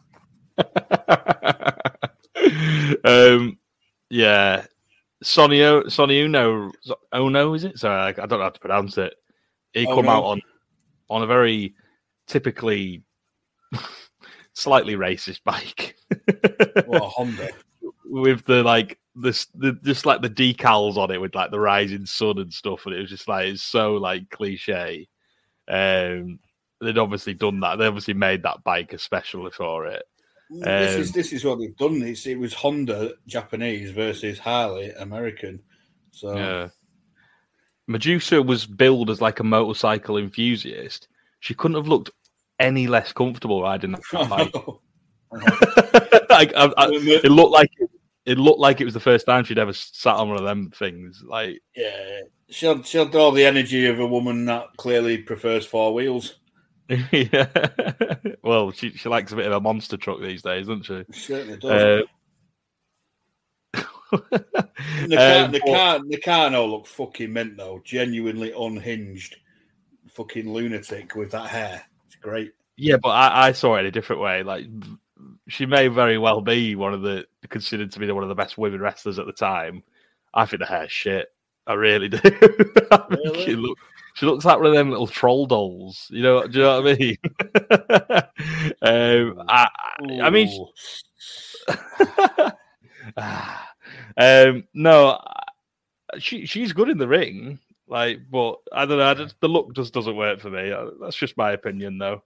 um, 3.03 3.57
yeah, 4.09 4.65
Sonny 5.23 5.89
Sonny 5.89 6.21
Uno 6.21 6.71
Ono 7.13 7.53
is 7.53 7.63
it? 7.63 7.77
Sorry, 7.79 7.97
I, 7.99 8.07
I 8.09 8.11
don't 8.25 8.31
know 8.39 8.41
how 8.41 8.49
to 8.49 8.59
pronounce 8.59 8.97
it. 8.97 9.15
He 9.73 9.85
Oh, 9.87 9.95
come 9.95 10.05
no. 10.05 10.11
out 10.11 10.23
on 10.23 10.41
on 11.09 11.23
a 11.23 11.27
very 11.27 11.73
typically 12.27 13.03
slightly 14.53 14.95
racist 14.95 15.43
bike 15.43 15.95
What 16.85 17.03
a 17.03 17.07
Honda. 17.07 17.49
with 18.09 18.45
the 18.45 18.63
like 18.63 18.99
this 19.15 19.47
the 19.55 19.73
just 19.83 20.05
like 20.05 20.21
the 20.21 20.29
decals 20.29 20.97
on 20.97 21.11
it 21.11 21.21
with 21.21 21.35
like 21.35 21.51
the 21.51 21.59
rising 21.59 22.05
sun 22.05 22.39
and 22.39 22.53
stuff, 22.53 22.85
and 22.85 22.95
it 22.95 22.99
was 22.99 23.09
just 23.09 23.27
like 23.27 23.47
it's 23.47 23.63
so 23.63 23.93
like 23.95 24.29
cliche. 24.29 25.07
Um, 25.67 26.39
they'd 26.81 26.97
obviously 26.97 27.33
done 27.33 27.59
that. 27.61 27.77
They 27.77 27.85
obviously 27.85 28.13
made 28.13 28.43
that 28.43 28.63
bike 28.63 28.93
especially 28.93 29.51
for 29.51 29.85
it. 29.85 30.03
this 30.49 30.95
Um, 30.95 31.01
is 31.01 31.11
this 31.11 31.33
is 31.33 31.45
what 31.45 31.59
they've 31.59 31.75
done. 31.77 32.01
It's, 32.01 32.25
it 32.25 32.39
was 32.39 32.53
Honda 32.53 33.13
Japanese 33.27 33.91
versus 33.91 34.39
Harley 34.39 34.91
American. 34.91 35.61
So 36.11 36.35
Yeah. 36.35 36.69
Medusa 37.87 38.41
was 38.41 38.67
billed 38.67 39.09
as 39.09 39.19
like 39.19 39.39
a 39.39 39.43
motorcycle 39.43 40.17
enthusiast. 40.17 41.07
She 41.39 41.55
couldn't 41.55 41.77
have 41.77 41.87
looked 41.87 42.11
any 42.59 42.87
less 42.87 43.11
comfortable 43.11 43.63
riding 43.63 43.91
that 43.93 44.01
bike. 44.29 44.53
like, 46.29 46.53
I, 46.55 46.65
I, 46.77 46.87
it 46.91 47.31
looked 47.31 47.51
like 47.51 47.71
it 47.79 47.88
looked 48.37 48.59
like 48.59 48.79
it 48.79 48.85
was 48.85 48.93
the 48.93 48.99
first 48.99 49.25
time 49.25 49.43
she'd 49.43 49.57
ever 49.57 49.73
sat 49.73 50.15
on 50.15 50.29
one 50.29 50.37
of 50.37 50.43
them 50.43 50.71
things. 50.71 51.23
Like, 51.25 51.61
yeah, 51.75 52.21
she'll 52.49 52.83
she'll 52.83 53.15
all 53.17 53.31
the 53.31 53.45
energy 53.45 53.87
of 53.87 53.99
a 53.99 54.07
woman 54.07 54.45
that 54.45 54.67
clearly 54.77 55.17
prefers 55.17 55.65
four 55.65 55.93
wheels. 55.93 56.35
yeah. 57.11 57.47
well, 58.43 58.71
she 58.71 58.91
she 58.91 59.09
likes 59.09 59.31
a 59.31 59.35
bit 59.35 59.45
of 59.45 59.53
a 59.53 59.61
monster 59.61 59.97
truck 59.97 60.21
these 60.21 60.41
days, 60.41 60.67
doesn't 60.67 60.85
she? 60.85 61.05
She 61.11 61.19
certainly 61.19 61.57
does. 61.57 61.71
Uh, 61.71 62.01
Nika- 65.07 65.75
um, 65.75 66.09
Nakano 66.09 66.65
looked 66.65 66.87
fucking 66.87 67.31
mint 67.31 67.57
though, 67.57 67.81
genuinely 67.83 68.51
unhinged, 68.57 69.37
fucking 70.09 70.51
lunatic 70.51 71.15
with 71.15 71.31
that 71.31 71.47
hair. 71.47 71.83
It's 72.07 72.15
great. 72.15 72.53
Yeah, 72.75 72.97
but 72.97 73.09
I, 73.09 73.47
I 73.47 73.51
saw 73.51 73.75
it 73.75 73.81
in 73.81 73.85
a 73.87 73.91
different 73.91 74.21
way. 74.21 74.41
Like 74.41 74.65
she 75.49 75.65
may 75.65 75.87
very 75.89 76.17
well 76.17 76.41
be 76.41 76.75
one 76.75 76.93
of 76.93 77.01
the 77.01 77.25
considered 77.49 77.91
to 77.91 77.99
be 77.99 78.11
one 78.11 78.23
of 78.23 78.29
the 78.29 78.35
best 78.35 78.57
women 78.57 78.79
wrestlers 78.81 79.19
at 79.19 79.25
the 79.25 79.33
time. 79.33 79.83
I 80.33 80.45
think 80.45 80.61
the 80.61 80.65
hair's 80.67 80.91
shit. 80.91 81.27
I 81.67 81.73
really 81.73 82.09
do. 82.09 82.19
I 82.23 83.05
Really? 83.09 83.45
she, 83.45 83.55
look, 83.55 83.77
she 84.15 84.25
looks 84.25 84.45
like 84.45 84.57
one 84.57 84.67
of 84.67 84.73
them 84.73 84.89
little 84.89 85.07
troll 85.07 85.45
dolls. 85.45 86.07
You 86.09 86.23
know? 86.23 86.47
Do 86.47 86.57
you 86.57 86.63
know 86.63 86.81
what 86.81 86.91
I 86.91 86.95
mean? 86.97 87.17
um, 89.37 89.45
I, 89.47 89.67
I- 89.67 90.21
I 90.21 90.29
mean, 90.29 90.65
um, 94.17 94.63
no, 94.73 95.19
she 96.19 96.45
she's 96.45 96.73
good 96.73 96.89
in 96.89 96.97
the 96.97 97.07
ring. 97.07 97.59
Like, 97.87 98.19
but 98.31 98.57
I 98.71 98.85
don't 98.85 98.99
know. 98.99 99.09
I 99.09 99.13
just, 99.15 99.39
the 99.41 99.47
look 99.47 99.73
just 99.75 99.93
doesn't 99.93 100.15
work 100.15 100.39
for 100.39 100.49
me. 100.51 100.71
That's 101.01 101.15
just 101.15 101.37
my 101.37 101.51
opinion, 101.53 101.97
though. 101.97 102.21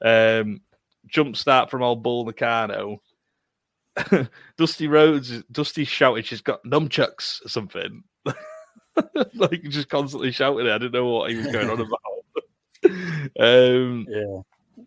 Um, 0.00 0.62
jump 1.06 1.36
start 1.36 1.70
from 1.70 1.82
old 1.82 2.02
Bull 2.02 2.24
Nakano. 2.24 3.00
Dusty 4.56 4.88
Rhodes, 4.88 5.42
Dusty 5.52 5.84
shouted, 5.84 6.24
"She's 6.26 6.40
got 6.40 6.64
nunchucks" 6.64 7.44
or 7.44 7.48
something. 7.48 8.02
like 9.34 9.62
just 9.64 9.88
constantly 9.88 10.32
shouting. 10.32 10.66
I 10.68 10.78
didn't 10.78 10.92
know 10.92 11.06
what 11.06 11.30
he 11.30 11.36
was 11.36 11.46
going 11.48 11.68
on 11.68 11.80
about. 11.80 11.98
um, 13.38 14.06
yeah, 14.08 14.84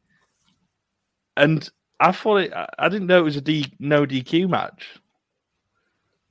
and 1.38 1.70
I 2.00 2.12
thought 2.12 2.38
it. 2.38 2.54
I- 2.54 2.90
didn't 2.90 3.08
know 3.08 3.20
it 3.20 3.24
was 3.24 3.38
a 3.38 3.42
D 3.42 3.72
no 3.80 4.06
DQ 4.06 4.50
match. 4.50 4.88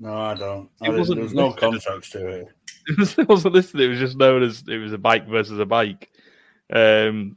no, 0.01 0.13
I 0.13 0.35
don't. 0.35 0.69
I 0.83 0.89
It 0.89 0.99
wasn't 0.99 1.17
there 1.19 1.25
was 1.25 1.35
no 1.35 1.53
contracts 1.53 2.11
to 2.11 2.27
it. 2.27 2.49
it 2.87 3.29
wasn't 3.29 3.55
listed. 3.55 3.81
It 3.81 3.89
was 3.89 3.99
just 3.99 4.17
known 4.17 4.43
as 4.43 4.65
it 4.69 4.79
was 4.79 4.93
a 4.93 4.99
bike 4.99 5.29
versus 5.29 5.59
a 5.59 5.67
bike. 5.67 6.11
Um, 6.73 7.37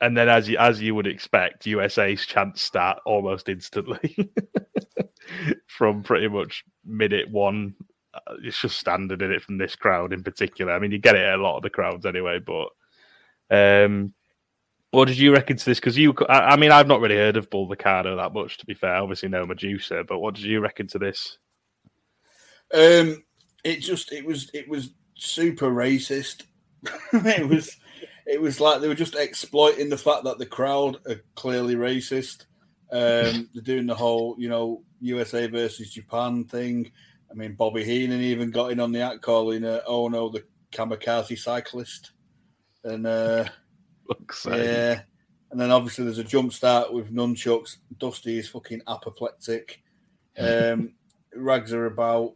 and 0.00 0.16
then, 0.16 0.28
as 0.28 0.48
you 0.48 0.58
as 0.58 0.80
you 0.80 0.94
would 0.94 1.06
expect, 1.06 1.66
USA's 1.66 2.26
chance 2.26 2.60
start 2.60 2.98
almost 3.06 3.48
instantly 3.48 4.32
from 5.66 6.02
pretty 6.02 6.28
much 6.28 6.64
minute 6.84 7.30
one. 7.30 7.74
Uh, 8.12 8.34
It's 8.42 8.60
just 8.60 8.78
standard 8.78 9.22
in 9.22 9.32
it 9.32 9.42
from 9.42 9.58
this 9.58 9.76
crowd 9.76 10.12
in 10.12 10.22
particular. 10.22 10.72
I 10.72 10.78
mean, 10.78 10.92
you 10.92 10.98
get 10.98 11.16
it 11.16 11.34
a 11.34 11.42
lot 11.42 11.56
of 11.56 11.62
the 11.62 11.70
crowds 11.70 12.06
anyway. 12.06 12.40
But 12.40 12.68
um, 13.50 14.14
what 14.90 15.06
did 15.06 15.18
you 15.18 15.32
reckon 15.32 15.56
to 15.56 15.64
this? 15.64 15.80
Because 15.80 15.96
you, 15.98 16.14
I, 16.28 16.52
I 16.52 16.56
mean, 16.56 16.70
I've 16.70 16.88
not 16.88 17.00
really 17.00 17.16
heard 17.16 17.36
of 17.36 17.50
Bull 17.50 17.68
Ricardo 17.68 18.16
that 18.16 18.32
much. 18.32 18.58
To 18.58 18.66
be 18.66 18.74
fair, 18.74 18.96
obviously 18.96 19.28
no 19.28 19.46
Medusa, 19.46 20.04
but 20.06 20.18
what 20.18 20.34
did 20.34 20.44
you 20.44 20.60
reckon 20.60 20.86
to 20.88 20.98
this? 20.98 21.38
Um, 22.72 23.24
it 23.64 23.80
just 23.80 24.12
it 24.12 24.24
was 24.24 24.50
it 24.52 24.68
was 24.68 24.90
super 25.16 25.70
racist. 25.70 26.44
it 27.12 27.48
was 27.48 27.76
it 28.26 28.40
was 28.40 28.60
like 28.60 28.80
they 28.80 28.88
were 28.88 28.94
just 28.94 29.14
exploiting 29.14 29.88
the 29.88 29.98
fact 29.98 30.24
that 30.24 30.38
the 30.38 30.46
crowd 30.46 30.98
are 31.08 31.20
clearly 31.34 31.76
racist. 31.76 32.46
Um, 32.92 33.48
they're 33.54 33.62
doing 33.62 33.86
the 33.86 33.94
whole 33.94 34.36
you 34.38 34.48
know 34.48 34.82
USA 35.00 35.46
versus 35.46 35.90
Japan 35.90 36.44
thing. 36.44 36.90
I 37.30 37.34
mean, 37.34 37.54
Bobby 37.54 37.84
Heenan 37.84 38.20
even 38.20 38.50
got 38.50 38.70
in 38.70 38.80
on 38.80 38.92
the 38.92 39.00
act 39.00 39.22
calling, 39.22 39.64
uh, 39.64 39.80
"Oh 39.86 40.08
no, 40.08 40.28
the 40.28 40.44
kamikaze 40.72 41.38
cyclist," 41.38 42.12
and 42.84 43.06
uh, 43.06 43.44
yeah. 44.46 45.02
And 45.50 45.60
then 45.60 45.70
obviously 45.70 46.04
there's 46.04 46.18
a 46.18 46.24
jump 46.24 46.52
start 46.52 46.92
with 46.92 47.14
nunchucks. 47.14 47.76
Dusty 47.98 48.38
is 48.38 48.48
fucking 48.48 48.82
apoplectic. 48.88 49.82
Um, 50.36 50.94
rags 51.34 51.72
are 51.72 51.86
about. 51.86 52.34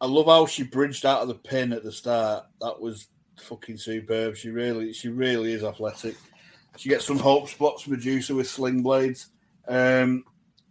I 0.00 0.06
love 0.06 0.26
how 0.26 0.46
she 0.46 0.62
bridged 0.62 1.04
out 1.04 1.20
of 1.20 1.28
the 1.28 1.34
pin 1.34 1.72
at 1.72 1.84
the 1.84 1.92
start. 1.92 2.46
That 2.60 2.80
was 2.80 3.08
fucking 3.40 3.76
superb. 3.76 4.36
She 4.36 4.50
really, 4.50 4.92
she 4.92 5.08
really 5.08 5.52
is 5.52 5.64
athletic. 5.64 6.16
She 6.76 6.88
gets 6.88 7.06
some 7.06 7.18
hope 7.18 7.48
spots, 7.48 7.86
Medusa 7.86 8.34
with 8.34 8.48
sling 8.48 8.82
blades. 8.82 9.28
Um, 9.68 10.24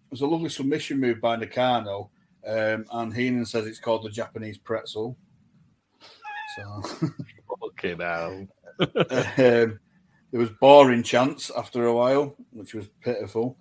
there's 0.10 0.22
a 0.22 0.28
lovely 0.28 0.50
submission 0.50 1.00
move 1.00 1.22
by 1.22 1.36
Nakano, 1.36 2.10
um, 2.46 2.86
and 2.92 3.14
Heenan 3.14 3.46
says 3.46 3.68
it's 3.68 3.80
called 3.80 4.04
the 4.04 4.10
Japanese 4.10 4.58
pretzel. 4.58 5.18
So. 6.58 6.82
Fucking 7.62 8.00
hell. 8.00 8.48
um, 8.80 9.80
there 10.32 10.40
was 10.40 10.50
boring 10.60 11.04
chants 11.04 11.52
after 11.56 11.86
a 11.86 11.94
while, 11.94 12.36
which 12.52 12.74
was 12.74 12.90
pitiful. 13.02 13.58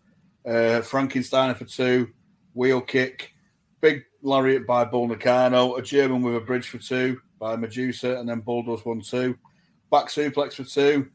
Uh, 0.47 0.81
Frankensteiner 0.81 1.57
for 1.57 1.67
two, 1.67 2.09
wheel 2.55 2.81
kick, 2.81 3.35
big 3.81 4.05
lariat 4.23 4.67
by 4.67 4.85
Bull 4.85 5.07
Nakano, 5.09 5.77
a 5.77 5.83
German 5.83 6.23
with 6.23 6.37
a 6.37 6.41
bridge 6.41 6.69
for 6.69 6.79
two 6.79 7.21
by 7.41 7.57
Medusa, 7.57 8.19
and 8.19 8.29
then 8.29 8.41
Bull 8.41 8.63
does 8.63 8.85
one 8.85 9.01
two. 9.01 9.37
Back 9.91 10.07
suplex 10.07 10.53
for 10.53 10.63
two, 10.63 11.09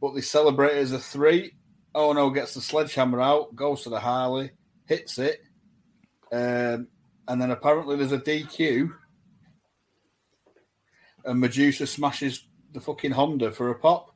but 0.00 0.14
they 0.14 0.20
celebrate 0.20 0.76
as 0.76 0.92
a 0.92 0.98
three. 0.98 1.54
Oh 1.94 2.12
no, 2.12 2.30
gets 2.30 2.54
the 2.54 2.60
sledgehammer 2.60 3.20
out, 3.20 3.56
goes 3.56 3.82
to 3.82 3.90
the 3.90 3.98
Harley, 3.98 4.52
hits 4.86 5.18
it, 5.18 5.40
um, 6.30 6.86
and 7.26 7.42
then 7.42 7.50
apparently 7.50 7.96
there's 7.96 8.12
a 8.12 8.18
DQ, 8.18 8.92
and 11.24 11.40
Medusa 11.40 11.86
smashes 11.86 12.46
the 12.72 12.80
fucking 12.80 13.10
Honda 13.10 13.50
for 13.50 13.70
a 13.70 13.74
pop. 13.74 14.14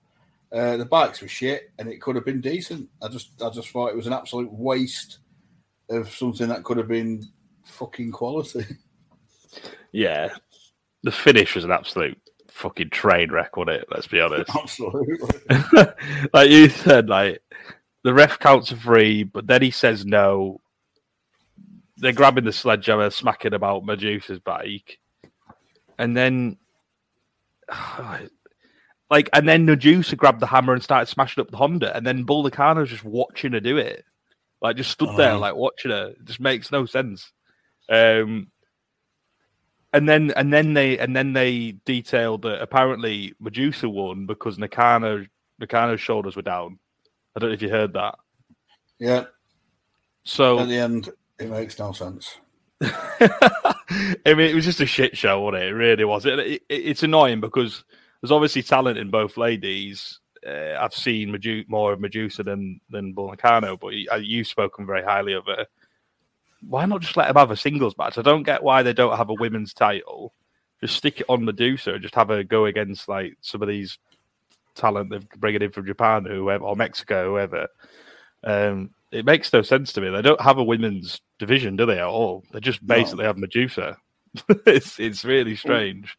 Uh, 0.52 0.76
the 0.76 0.84
bikes 0.84 1.20
were 1.20 1.26
shit, 1.26 1.72
and 1.80 1.88
it 1.88 2.00
could 2.00 2.14
have 2.14 2.24
been 2.24 2.40
decent. 2.40 2.88
I 3.02 3.08
just, 3.08 3.42
I 3.42 3.50
just 3.50 3.70
thought 3.70 3.88
it 3.88 3.96
was 3.96 4.06
an 4.06 4.12
absolute 4.12 4.52
waste 4.52 5.18
of 5.90 6.08
something 6.14 6.46
that 6.48 6.62
could 6.62 6.76
have 6.76 6.86
been 6.86 7.24
fucking 7.64 8.12
quality. 8.12 8.64
Yeah. 9.92 10.30
The 11.04 11.12
finish 11.12 11.54
was 11.54 11.64
an 11.64 11.70
absolute 11.70 12.18
fucking 12.50 12.90
train 12.90 13.30
wreck, 13.30 13.56
wasn't 13.56 13.76
it? 13.82 13.88
Let's 13.90 14.06
be 14.08 14.20
honest. 14.20 14.50
Absolutely. 14.54 15.16
like 16.32 16.50
you 16.50 16.68
said, 16.68 17.08
like 17.08 17.40
the 18.02 18.12
ref 18.14 18.38
counts 18.38 18.70
a 18.72 18.76
three, 18.76 19.22
but 19.22 19.46
then 19.46 19.62
he 19.62 19.70
says 19.70 20.04
no. 20.04 20.60
they're 21.98 22.12
grabbing 22.12 22.44
the 22.44 22.52
sledgehammer, 22.52 23.10
smacking 23.10 23.54
about 23.54 23.84
Medusa's 23.84 24.38
bike, 24.40 24.98
and 25.98 26.16
then 26.16 26.56
like, 29.10 29.28
and 29.32 29.48
then 29.48 29.66
Medusa 29.66 30.16
grabbed 30.16 30.40
the 30.40 30.46
hammer 30.46 30.72
and 30.72 30.82
started 30.82 31.06
smashing 31.06 31.40
up 31.42 31.50
the 31.50 31.56
Honda, 31.56 31.94
and 31.96 32.06
then 32.06 32.24
Bull 32.24 32.42
was 32.42 32.88
just 32.90 33.04
watching 33.04 33.52
her 33.52 33.60
do 33.60 33.76
it, 33.76 34.04
like 34.62 34.76
just 34.76 34.90
stood 34.90 35.16
there 35.16 35.32
Oh. 35.32 35.38
like 35.38 35.54
watching 35.54 35.90
her. 35.90 36.08
It 36.18 36.24
just 36.24 36.40
makes 36.40 36.72
no 36.72 36.86
sense. 36.86 37.32
Um, 37.90 38.48
and 39.94 40.08
then 40.08 40.32
and 40.36 40.52
then 40.52 40.74
they 40.74 40.98
and 40.98 41.14
then 41.14 41.32
they 41.32 41.76
detailed 41.84 42.42
that 42.42 42.60
apparently 42.60 43.32
Medusa 43.40 43.88
won 43.88 44.26
because 44.26 44.58
Nakano 44.58 45.24
Nakano's 45.60 46.00
shoulders 46.00 46.34
were 46.34 46.42
down. 46.42 46.78
I 47.34 47.40
don't 47.40 47.50
know 47.50 47.54
if 47.54 47.62
you 47.62 47.70
heard 47.70 47.92
that. 47.94 48.16
Yeah. 48.98 49.24
So 50.24 50.58
At 50.58 50.68
the 50.68 50.78
end, 50.78 51.10
it 51.38 51.48
makes 51.48 51.78
no 51.78 51.92
sense. 51.92 52.38
I 52.82 53.74
mean, 54.26 54.40
it 54.40 54.54
was 54.54 54.64
just 54.64 54.80
a 54.80 54.86
shit 54.86 55.16
show, 55.16 55.40
wasn't 55.40 55.62
it? 55.62 55.68
It 55.68 55.74
really 55.74 56.04
was. 56.04 56.26
It, 56.26 56.38
it, 56.40 56.62
it's 56.68 57.02
annoying 57.02 57.40
because 57.40 57.84
there's 58.20 58.32
obviously 58.32 58.62
talent 58.62 58.98
in 58.98 59.10
both 59.10 59.36
ladies. 59.36 60.18
Uh, 60.46 60.76
I've 60.78 60.94
seen 60.94 61.30
Medu- 61.30 61.68
more 61.68 61.92
of 61.92 62.00
Medusa 62.00 62.42
than 62.42 62.80
than 62.90 63.12
Bull 63.12 63.30
Nakano, 63.30 63.76
but 63.76 63.88
you, 63.94 64.08
uh, 64.10 64.16
you've 64.16 64.48
spoken 64.48 64.86
very 64.86 65.04
highly 65.04 65.34
of 65.34 65.46
her. 65.46 65.66
Why 66.68 66.86
not 66.86 67.00
just 67.02 67.16
let 67.16 67.26
them 67.28 67.36
have 67.36 67.50
a 67.50 67.56
singles 67.56 67.96
match? 67.98 68.18
I 68.18 68.22
don't 68.22 68.42
get 68.42 68.62
why 68.62 68.82
they 68.82 68.92
don't 68.92 69.16
have 69.16 69.30
a 69.30 69.34
women's 69.34 69.74
title. 69.74 70.32
Just 70.80 70.96
stick 70.96 71.20
it 71.20 71.26
on 71.28 71.44
Medusa 71.44 71.94
and 71.94 72.02
just 72.02 72.14
have 72.14 72.28
her 72.28 72.42
go 72.42 72.66
against 72.66 73.08
like 73.08 73.36
some 73.40 73.62
of 73.62 73.68
these 73.68 73.98
talent 74.74 75.10
they're 75.10 75.20
bringing 75.38 75.62
in 75.62 75.70
from 75.70 75.86
Japan, 75.86 76.24
whoever, 76.24 76.64
or 76.64 76.76
Mexico, 76.76 77.30
whoever. 77.30 77.68
Um, 78.42 78.90
it 79.12 79.24
makes 79.24 79.52
no 79.52 79.62
sense 79.62 79.92
to 79.92 80.00
me. 80.00 80.10
They 80.10 80.22
don't 80.22 80.40
have 80.40 80.58
a 80.58 80.64
women's 80.64 81.20
division, 81.38 81.76
do 81.76 81.86
they 81.86 81.98
at 82.00 82.06
all? 82.06 82.44
They 82.52 82.60
just 82.60 82.82
No. 82.82 82.94
basically 82.96 83.24
have 83.24 83.38
Medusa. 83.38 83.96
it's 84.66 84.98
it's 84.98 85.24
really 85.24 85.54
strange. 85.56 86.16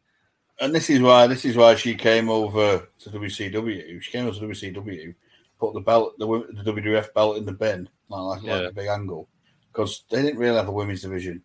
And 0.61 0.73
this 0.73 0.89
is 0.89 1.01
why 1.01 1.27
this 1.27 1.43
is 1.43 1.57
why 1.57 1.75
she 1.75 1.95
came 1.95 2.29
over 2.29 2.87
to 2.99 3.09
WCW. 3.09 4.01
She 4.01 4.11
came 4.11 4.25
over 4.25 4.39
to 4.39 4.47
WCW, 4.47 5.13
put 5.59 5.73
the 5.73 5.81
belt, 5.81 6.17
the, 6.17 6.25
the 6.25 6.71
WWF 6.71 7.13
belt 7.13 7.35
in 7.37 7.45
the 7.45 7.51
bin, 7.51 7.89
like, 8.07 8.21
like, 8.21 8.43
Yeah. 8.43 8.55
like 8.61 8.69
a 8.71 8.73
big 8.73 8.87
angle, 8.87 9.27
because 9.75 10.03
they 10.09 10.21
didn't 10.21 10.39
really 10.39 10.55
have 10.55 10.69
a 10.69 10.71
women's 10.71 11.01
division, 11.01 11.41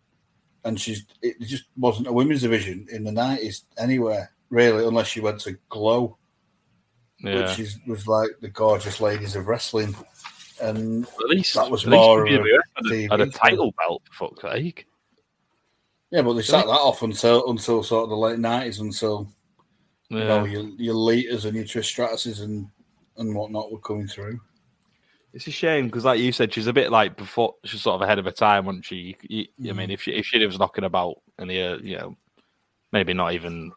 and 0.63 0.79
she's 0.79 1.05
it 1.21 1.39
just 1.41 1.65
wasn't 1.77 2.07
a 2.07 2.13
women's 2.13 2.41
division 2.41 2.87
in 2.91 3.03
the 3.03 3.11
nineties 3.11 3.65
anywhere 3.77 4.31
really, 4.49 4.85
unless 4.85 5.07
she 5.07 5.19
went 5.19 5.39
to 5.41 5.57
Glow, 5.69 6.17
Yeah, 7.19 7.41
which 7.41 7.59
is, 7.59 7.79
was 7.87 8.07
like 8.07 8.29
the 8.41 8.49
gorgeous 8.49 9.01
ladies 9.01 9.35
of 9.35 9.47
wrestling, 9.47 9.95
and 10.61 11.05
at 11.05 11.29
least 11.29 11.55
that 11.55 11.69
was 11.69 11.85
least 11.85 11.97
more 11.97 12.25
of 12.25 12.45
a 12.91 13.07
had 13.07 13.21
a, 13.21 13.27
title 13.27 13.73
belt 13.77 14.03
for 14.11 14.29
fuck's 14.29 14.43
sake. 14.43 14.87
yeah, 16.11 16.21
but 16.21 16.33
they 16.33 16.41
sat 16.41 16.65
that 16.65 16.71
off 16.71 17.01
until 17.01 17.49
until 17.49 17.83
sort 17.83 18.03
of 18.03 18.09
the 18.09 18.15
late 18.15 18.39
nineties 18.39 18.79
until 18.79 19.27
you 20.09 20.19
know 20.19 20.45
your 20.45 20.63
your 20.77 20.95
and 21.11 21.55
your 21.55 21.65
Trish 21.65 21.91
Stratuses 21.91 22.43
and 22.43 22.67
and 23.17 23.35
whatnot 23.35 23.71
were 23.71 23.79
coming 23.79 24.07
through. 24.07 24.39
It's 25.33 25.47
a 25.47 25.51
shame 25.51 25.85
because, 25.85 26.03
like 26.03 26.19
you 26.19 26.31
said, 26.33 26.53
she's 26.53 26.67
a 26.67 26.73
bit 26.73 26.91
like 26.91 27.15
before. 27.15 27.55
She's 27.63 27.81
sort 27.81 27.95
of 27.95 28.01
ahead 28.01 28.19
of 28.19 28.25
her 28.25 28.31
time, 28.31 28.65
wasn't 28.65 28.85
she? 28.85 29.17
You, 29.29 29.45
you- 29.57 29.69
I 29.69 29.73
mean, 29.73 29.89
if 29.91 30.01
she 30.01 30.11
if 30.11 30.25
she 30.25 30.45
was 30.45 30.59
knocking 30.59 30.83
about 30.83 31.21
in 31.39 31.47
the 31.47 31.61
uh, 31.61 31.77
you 31.77 31.97
know 31.97 32.17
maybe 32.91 33.13
not 33.13 33.33
even 33.33 33.71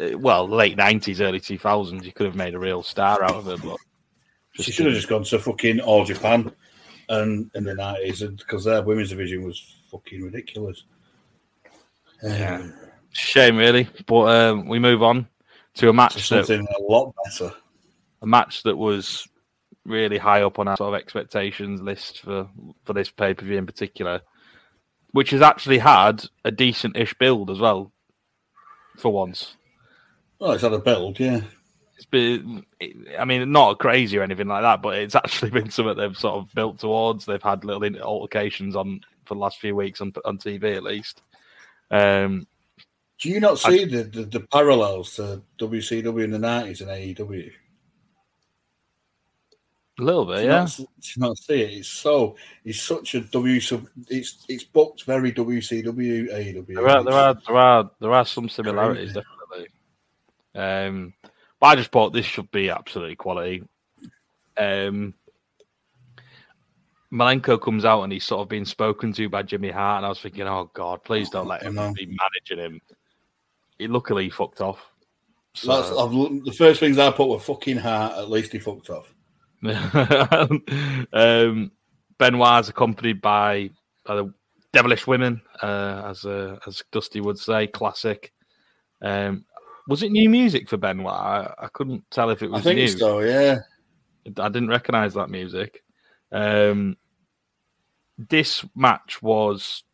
uh, 0.00 0.16
well 0.18 0.46
late 0.46 0.76
nineties, 0.76 1.20
early 1.20 1.40
two 1.40 1.58
thousands, 1.58 2.06
you 2.06 2.12
could 2.12 2.26
have 2.26 2.36
made 2.36 2.54
a 2.54 2.58
real 2.60 2.82
star 2.84 3.24
out 3.24 3.34
of 3.34 3.46
her. 3.46 3.56
But 3.56 3.78
she 4.64 4.70
should 4.70 4.86
have 4.86 4.94
just 4.94 5.08
gone 5.08 5.24
to 5.24 5.38
fucking 5.40 5.80
All 5.80 6.04
Japan 6.04 6.52
and 7.08 7.50
in 7.56 7.64
the 7.64 7.74
nineties 7.74 8.22
because 8.22 8.64
their 8.64 8.82
women's 8.82 9.10
division 9.10 9.44
was 9.44 9.74
fucking 9.90 10.22
ridiculous. 10.22 10.84
Yeah. 12.22 12.60
Um, 12.60 12.74
shame, 13.10 13.56
really. 13.56 13.88
But 14.06 14.22
um, 14.28 14.68
we 14.68 14.78
move 14.78 15.02
on 15.02 15.26
to 15.74 15.86
a 15.88 15.90
to 15.90 15.92
match 15.92 16.14
that 16.14 16.46
something 16.46 16.66
a 16.78 16.82
lot 16.82 17.12
better. 17.24 17.52
a 18.22 18.26
match 18.26 18.62
that 18.62 18.76
was 18.76 19.26
really 19.86 20.18
high 20.18 20.42
up 20.42 20.58
on 20.58 20.68
our 20.68 20.76
sort 20.76 20.94
of 20.94 21.00
expectations 21.00 21.80
list 21.80 22.20
for 22.20 22.48
for 22.84 22.92
this 22.92 23.10
pay 23.10 23.34
per 23.34 23.44
view 23.44 23.58
in 23.58 23.66
particular, 23.66 24.20
which 25.12 25.30
has 25.30 25.42
actually 25.42 25.78
had 25.78 26.24
a 26.44 26.50
decent 26.50 26.96
ish 26.96 27.14
build 27.14 27.50
as 27.50 27.58
well. 27.58 27.92
For 28.98 29.12
once, 29.12 29.56
Well, 30.38 30.52
it's 30.52 30.62
had 30.62 30.72
a 30.72 30.78
build, 30.78 31.20
yeah. 31.20 31.42
it's 31.96 32.06
been, 32.06 32.64
I 33.18 33.26
mean, 33.26 33.52
not 33.52 33.78
crazy 33.78 34.16
or 34.16 34.22
anything 34.22 34.48
like 34.48 34.62
that, 34.62 34.80
but 34.80 34.96
it's 34.96 35.14
actually 35.14 35.50
been 35.58 35.70
something 35.70 35.96
they've 35.98 36.16
sort 36.16 36.36
of 36.36 36.54
built 36.54 36.78
towards. 36.78 37.26
They've 37.26 37.42
had 37.42 37.64
little 37.64 37.84
altercations 38.00 38.74
on 38.74 39.00
for 39.26 39.34
the 39.34 39.40
last 39.40 39.58
few 39.58 39.76
weeks 39.76 40.00
on 40.00 40.14
on 40.24 40.38
TV 40.38 40.76
at 40.76 40.82
least. 40.82 41.20
Um, 41.90 42.46
Do 43.20 43.28
you 43.28 43.38
not 43.38 43.58
see 43.58 43.84
the, 43.84 44.04
the, 44.04 44.22
the 44.24 44.40
parallels 44.40 45.16
to 45.16 45.42
WCW 45.58 46.24
in 46.24 46.30
the 46.30 46.38
nineties 46.38 46.80
and 46.80 46.90
AEW? 46.90 47.52
A 49.98 50.02
little 50.02 50.26
bit, 50.26 50.44
yeah. 50.44 50.60
not, 50.60 50.76
do 50.76 50.86
not 51.16 51.38
see 51.38 51.62
it? 51.62 51.78
It's 51.78 51.88
so 51.88 52.36
it's 52.64 52.82
such 52.82 53.14
a 53.14 53.20
W. 53.20 53.60
It's 54.08 54.44
it's 54.46 54.64
booked 54.64 55.04
very 55.04 55.32
WCW 55.32 56.30
AEW. 56.30 56.66
There 56.66 56.88
are, 56.88 57.02
there 57.02 57.14
are 57.14 57.34
there 57.46 57.56
are 57.56 57.90
there 57.98 58.12
are 58.12 58.26
some 58.26 58.50
similarities 58.50 59.14
definitely. 59.14 59.68
Um, 60.54 61.14
but 61.58 61.66
I 61.66 61.76
just 61.76 61.92
thought 61.92 62.12
this 62.12 62.26
should 62.26 62.50
be 62.50 62.68
absolutely 62.68 63.16
quality. 63.16 63.62
Um, 64.58 65.14
Malenko 67.10 67.60
comes 67.60 67.86
out 67.86 68.02
and 68.02 68.12
he's 68.12 68.24
sort 68.24 68.42
of 68.42 68.48
being 68.48 68.66
spoken 68.66 69.14
to 69.14 69.28
by 69.30 69.42
Jimmy 69.42 69.70
Hart, 69.70 69.98
and 69.98 70.06
I 70.06 70.10
was 70.10 70.20
thinking, 70.20 70.42
oh 70.42 70.70
god, 70.74 71.04
please 71.04 71.30
don't 71.30 71.48
let 71.48 71.62
him 71.62 71.74
be 71.94 72.06
managing 72.06 72.58
him. 72.58 72.80
He 73.78 73.86
luckily 73.86 74.24
he 74.24 74.30
fucked 74.30 74.60
off. 74.60 74.90
So, 75.54 75.74
That's, 75.74 75.90
I've, 75.90 76.44
the 76.44 76.54
first 76.56 76.80
things 76.80 76.98
I 76.98 77.10
put 77.10 77.28
were 77.28 77.40
fucking 77.40 77.78
Hart. 77.78 78.18
At 78.18 78.30
least 78.30 78.52
he 78.52 78.58
fucked 78.58 78.90
off. 78.90 79.10
um, 81.12 81.72
Benoit's 82.18 82.68
accompanied 82.68 83.20
by, 83.20 83.70
by 84.04 84.16
the 84.16 84.32
devilish 84.72 85.06
women, 85.06 85.42
uh, 85.62 86.02
as 86.06 86.24
uh, 86.24 86.58
as 86.66 86.82
Dusty 86.92 87.20
would 87.20 87.38
say, 87.38 87.66
classic. 87.66 88.32
Um, 89.02 89.44
was 89.88 90.02
it 90.02 90.10
new 90.10 90.28
music 90.28 90.68
for 90.68 90.76
Benoit? 90.76 91.12
I, 91.12 91.54
I 91.58 91.68
couldn't 91.72 92.10
tell 92.10 92.30
if 92.30 92.42
it 92.42 92.50
was. 92.50 92.60
I 92.60 92.64
think 92.64 92.78
new. 92.78 92.88
so. 92.88 93.20
Yeah. 93.20 93.58
I 94.38 94.48
didn't 94.48 94.68
recognize 94.68 95.14
that 95.14 95.30
music. 95.30 95.82
Um, 96.32 96.96
this 98.18 98.64
match 98.74 99.22
was 99.22 99.84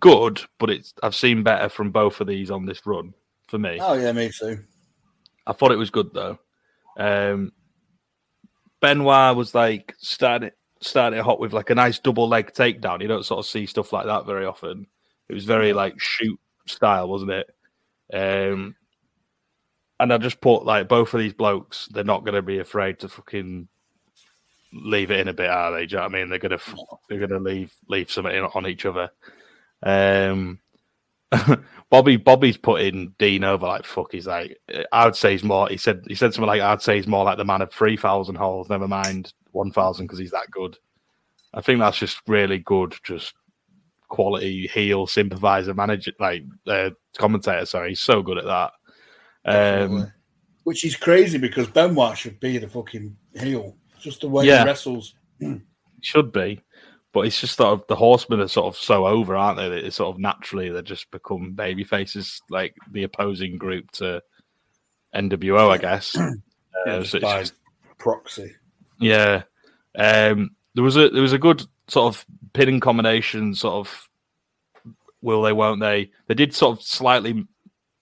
good, 0.00 0.40
but 0.58 0.70
it's 0.70 0.94
I've 1.02 1.14
seen 1.14 1.42
better 1.42 1.68
from 1.68 1.90
both 1.90 2.20
of 2.20 2.26
these 2.26 2.50
on 2.50 2.66
this 2.66 2.86
run 2.86 3.14
for 3.48 3.58
me. 3.58 3.78
Oh 3.80 3.94
yeah, 3.94 4.12
me 4.12 4.30
too. 4.30 4.60
I 5.46 5.52
thought 5.52 5.72
it 5.72 5.78
was 5.78 5.90
good 5.90 6.12
though. 6.12 6.38
Um, 6.98 7.52
Benoit 8.86 9.34
was 9.36 9.52
like 9.52 9.96
starting 9.98 10.52
starting 10.80 11.18
it 11.18 11.24
hot 11.24 11.40
with 11.40 11.52
like 11.52 11.70
a 11.70 11.74
nice 11.74 11.98
double 11.98 12.28
leg 12.28 12.52
takedown. 12.52 13.02
You 13.02 13.08
don't 13.08 13.24
sort 13.24 13.40
of 13.40 13.46
see 13.46 13.66
stuff 13.66 13.92
like 13.92 14.06
that 14.06 14.26
very 14.26 14.46
often. 14.46 14.86
It 15.28 15.34
was 15.34 15.44
very 15.44 15.72
like 15.72 16.00
shoot 16.00 16.38
style, 16.66 17.08
wasn't 17.08 17.32
it? 17.32 17.50
Um, 18.12 18.76
and 19.98 20.12
I 20.12 20.18
just 20.18 20.40
put 20.40 20.64
like 20.64 20.86
both 20.86 21.12
of 21.14 21.18
these 21.18 21.32
blokes. 21.32 21.88
They're 21.88 22.04
not 22.04 22.24
going 22.24 22.36
to 22.36 22.42
be 22.42 22.60
afraid 22.60 23.00
to 23.00 23.08
fucking 23.08 23.66
leave 24.72 25.10
it 25.10 25.18
in 25.18 25.26
a 25.26 25.32
bit, 25.32 25.50
are 25.50 25.72
they? 25.72 25.86
Do 25.86 25.96
you 25.96 25.96
know 25.96 26.02
what 26.04 26.14
I 26.14 26.18
mean? 26.18 26.28
They're 26.28 26.38
gonna 26.38 26.60
they're 27.08 27.26
gonna 27.26 27.40
leave 27.40 27.74
leave 27.88 28.12
something 28.12 28.40
on 28.54 28.68
each 28.68 28.86
other. 28.86 29.10
Um, 29.82 30.60
Bobby 31.90 32.16
Bobby's 32.16 32.56
putting 32.56 33.14
Dean 33.18 33.44
over 33.44 33.66
like 33.66 33.84
fuck. 33.84 34.12
He's 34.12 34.26
like, 34.26 34.58
I 34.92 35.04
would 35.04 35.16
say 35.16 35.32
he's 35.32 35.44
more. 35.44 35.68
He 35.68 35.76
said 35.76 36.02
he 36.06 36.14
said 36.14 36.32
something 36.34 36.46
like, 36.48 36.60
I'd 36.60 36.82
say 36.82 36.96
he's 36.96 37.06
more 37.06 37.24
like 37.24 37.38
the 37.38 37.44
man 37.44 37.62
of 37.62 37.72
three 37.72 37.96
thousand 37.96 38.36
holes. 38.36 38.68
Never 38.68 38.88
mind 38.88 39.32
one 39.52 39.70
thousand 39.72 40.06
because 40.06 40.18
he's 40.18 40.30
that 40.30 40.50
good. 40.50 40.76
I 41.54 41.60
think 41.60 41.80
that's 41.80 41.98
just 41.98 42.20
really 42.26 42.58
good. 42.58 42.94
Just 43.02 43.34
quality 44.08 44.68
heel 44.68 45.06
sympathizer 45.06 45.74
manager 45.74 46.12
like 46.20 46.44
uh, 46.66 46.90
commentator. 47.18 47.66
Sorry, 47.66 47.90
he's 47.90 48.00
so 48.00 48.22
good 48.22 48.38
at 48.38 48.44
that. 48.44 48.72
Um, 49.44 50.12
Which 50.64 50.84
is 50.84 50.96
crazy 50.96 51.38
because 51.38 51.68
Benoit 51.68 52.16
should 52.18 52.38
be 52.40 52.58
the 52.58 52.68
fucking 52.68 53.16
heel. 53.34 53.76
Just 54.00 54.20
the 54.20 54.28
way 54.28 54.44
Yeah. 54.46 54.60
he 54.60 54.66
wrestles. 54.66 55.14
should 56.02 56.32
be, 56.32 56.60
but 57.16 57.26
it's 57.26 57.40
just 57.40 57.56
sort 57.56 57.72
of 57.80 57.86
the 57.86 57.96
horsemen 57.96 58.40
are 58.40 58.46
sort 58.48 58.66
of 58.66 58.76
so 58.76 59.06
over, 59.06 59.34
aren't 59.34 59.56
they? 59.56 59.70
That 59.70 59.84
it's 59.86 59.96
sort 59.96 60.14
of 60.14 60.20
naturally 60.20 60.68
they 60.68 60.82
just 60.82 61.10
become 61.10 61.52
baby 61.52 61.82
faces, 61.82 62.42
like 62.50 62.74
the 62.92 63.04
opposing 63.04 63.56
group 63.56 63.90
to 63.92 64.22
NWO, 65.14 65.70
I 65.70 65.78
guess. 65.78 66.16
Uh, 66.86 66.90
Yeah, 66.98 67.02
so 67.04 67.16
it's 67.16 67.24
by 67.24 67.40
just- 67.40 67.54
proxy. 67.96 68.54
yeah, 69.00 69.44
um, 69.98 70.50
there 70.74 70.84
was 70.84 70.96
a 70.98 71.08
there 71.08 71.22
was 71.22 71.32
a 71.32 71.38
good 71.38 71.62
sort 71.88 72.14
of 72.14 72.26
pinning 72.52 72.80
combination, 72.80 73.54
sort 73.54 73.76
of 73.76 74.08
will 75.22 75.40
they, 75.40 75.54
won't 75.54 75.80
they? 75.80 76.10
They 76.26 76.34
did 76.34 76.54
sort 76.54 76.78
of 76.78 76.84
slightly. 76.84 77.46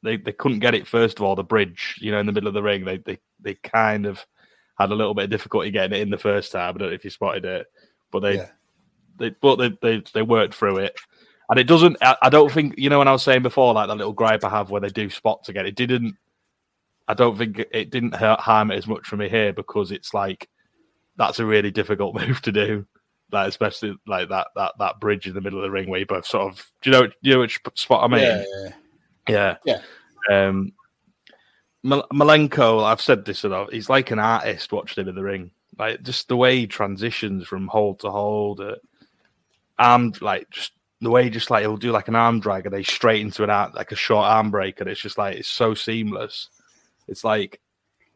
They, 0.03 0.17
they 0.17 0.33
couldn't 0.33 0.59
get 0.59 0.75
it 0.75 0.89
first 0.89 1.19
of 1.21 1.25
all. 1.25 1.37
The 1.37 1.45
bridge, 1.45 1.99
you 2.01 2.11
know, 2.11 2.19
in 2.19 2.27
the 2.27 2.33
middle 2.33 2.49
of 2.49 2.55
the 2.55 2.65
ring, 2.65 2.85
they 2.85 2.97
they 2.97 3.19
they 3.41 3.55
kind 3.55 4.07
of 4.07 4.27
had 4.77 4.91
a 4.91 4.95
little 4.97 5.15
bit 5.15 5.25
of 5.27 5.31
difficulty 5.31 5.71
getting 5.71 5.97
it 5.97 6.03
in 6.03 6.11
the 6.11 6.19
first 6.19 6.51
time. 6.51 6.75
I 6.75 6.79
don't 6.79 6.89
know 6.89 6.95
if 6.95 7.05
you 7.05 7.11
spotted 7.11 7.45
it, 7.45 7.67
but 8.11 8.21
they 8.21 8.35
Yeah. 8.39 8.51
They 9.19 9.31
but 9.31 9.57
they 9.57 9.77
they, 9.83 10.03
they 10.12 10.23
worked 10.23 10.55
through 10.55 10.79
it. 10.79 10.99
And 11.51 11.59
it 11.59 11.65
doesn't. 11.65 11.99
I, 12.01 12.17
I 12.23 12.31
don't 12.31 12.51
think 12.51 12.75
you 12.79 12.89
know 12.89 12.99
when 12.99 13.09
I 13.09 13.12
was 13.12 13.23
saying 13.23 13.43
before, 13.43 13.75
like 13.75 13.89
that 13.89 13.97
little 13.97 14.12
gripe 14.12 14.45
I 14.45 14.49
have 14.49 14.71
where 14.71 14.81
they 14.81 14.89
do 14.89 15.11
spots 15.11 15.49
again. 15.49 15.67
It 15.67 15.77
didn't. 15.77 16.17
I 17.07 17.12
don't 17.12 17.37
think 17.37 17.62
it, 17.71 17.91
didn't 17.91 18.15
hurt, 18.15 18.41
harm 18.41 18.71
it 18.71 18.77
as 18.77 18.87
much 18.87 19.07
for 19.07 19.19
me 19.19 19.29
here 19.29 19.53
because 19.53 19.93
it's 19.93 20.15
like 20.15 20.49
that's 21.17 21.39
a 21.39 21.47
really 21.47 21.71
difficult 21.71 22.15
move 22.21 22.41
to 22.43 22.53
do. 22.53 22.87
Like 23.31 23.49
especially 23.49 23.97
like 24.07 24.31
that 24.31 24.49
that 24.57 24.73
that 24.79 25.01
bridge 25.01 25.27
in 25.27 25.35
the 25.35 25.41
middle 25.41 25.59
of 25.59 25.65
the 25.65 25.71
ring 25.71 25.89
where 25.89 26.01
you 26.01 26.07
both 26.07 26.27
sort 26.27 26.51
of 26.51 26.65
do 26.81 26.91
you 26.91 26.97
know 26.97 27.07
do 27.07 27.15
you 27.23 27.35
know 27.35 27.41
which 27.41 27.61
spot 27.75 28.05
I 28.05 28.15
mean? 28.15 28.23
Yeah, 28.23 28.69
yeah. 29.29 29.57
Yeah. 29.65 29.81
Um, 30.31 30.73
Malenko, 31.85 32.83
I've 32.83 33.01
said 33.01 33.25
this 33.25 33.45
a 33.45 33.49
lot. 33.49 33.73
He's 33.73 33.91
like 33.91 34.11
an 34.11 34.19
artist 34.19 34.73
watching 34.73 35.03
him 35.03 35.09
in 35.09 35.15
the 35.15 35.23
ring. 35.23 35.51
Like 35.79 36.03
just 36.03 36.29
the 36.29 36.37
way 36.37 36.61
he 36.61 36.67
transitions 36.67 37.47
from 37.47 37.69
hold 37.69 38.01
to 38.01 38.11
hold, 38.11 38.61
uh, 38.61 38.77
arm 39.79 40.12
like 40.20 40.49
just 40.51 40.72
the 41.01 41.11
way 41.11 41.29
just 41.29 41.51
like 41.51 41.62
he'll 41.62 41.77
do 41.77 41.93
like 41.93 42.09
an 42.09 42.14
arm 42.16 42.41
drag 42.41 42.66
and 42.66 42.75
then 42.75 42.85
straight 42.85 43.20
into 43.20 43.45
an 43.45 43.51
arm, 43.51 43.72
like 43.75 43.93
a 43.93 43.97
short 43.97 44.25
arm 44.27 44.51
break, 44.51 44.81
and 44.81 44.89
it's 44.89 45.01
just 45.01 45.18
like 45.18 45.37
it's 45.37 45.49
so 45.49 45.75
seamless. 45.75 46.49
It's 47.09 47.25
like 47.25 47.61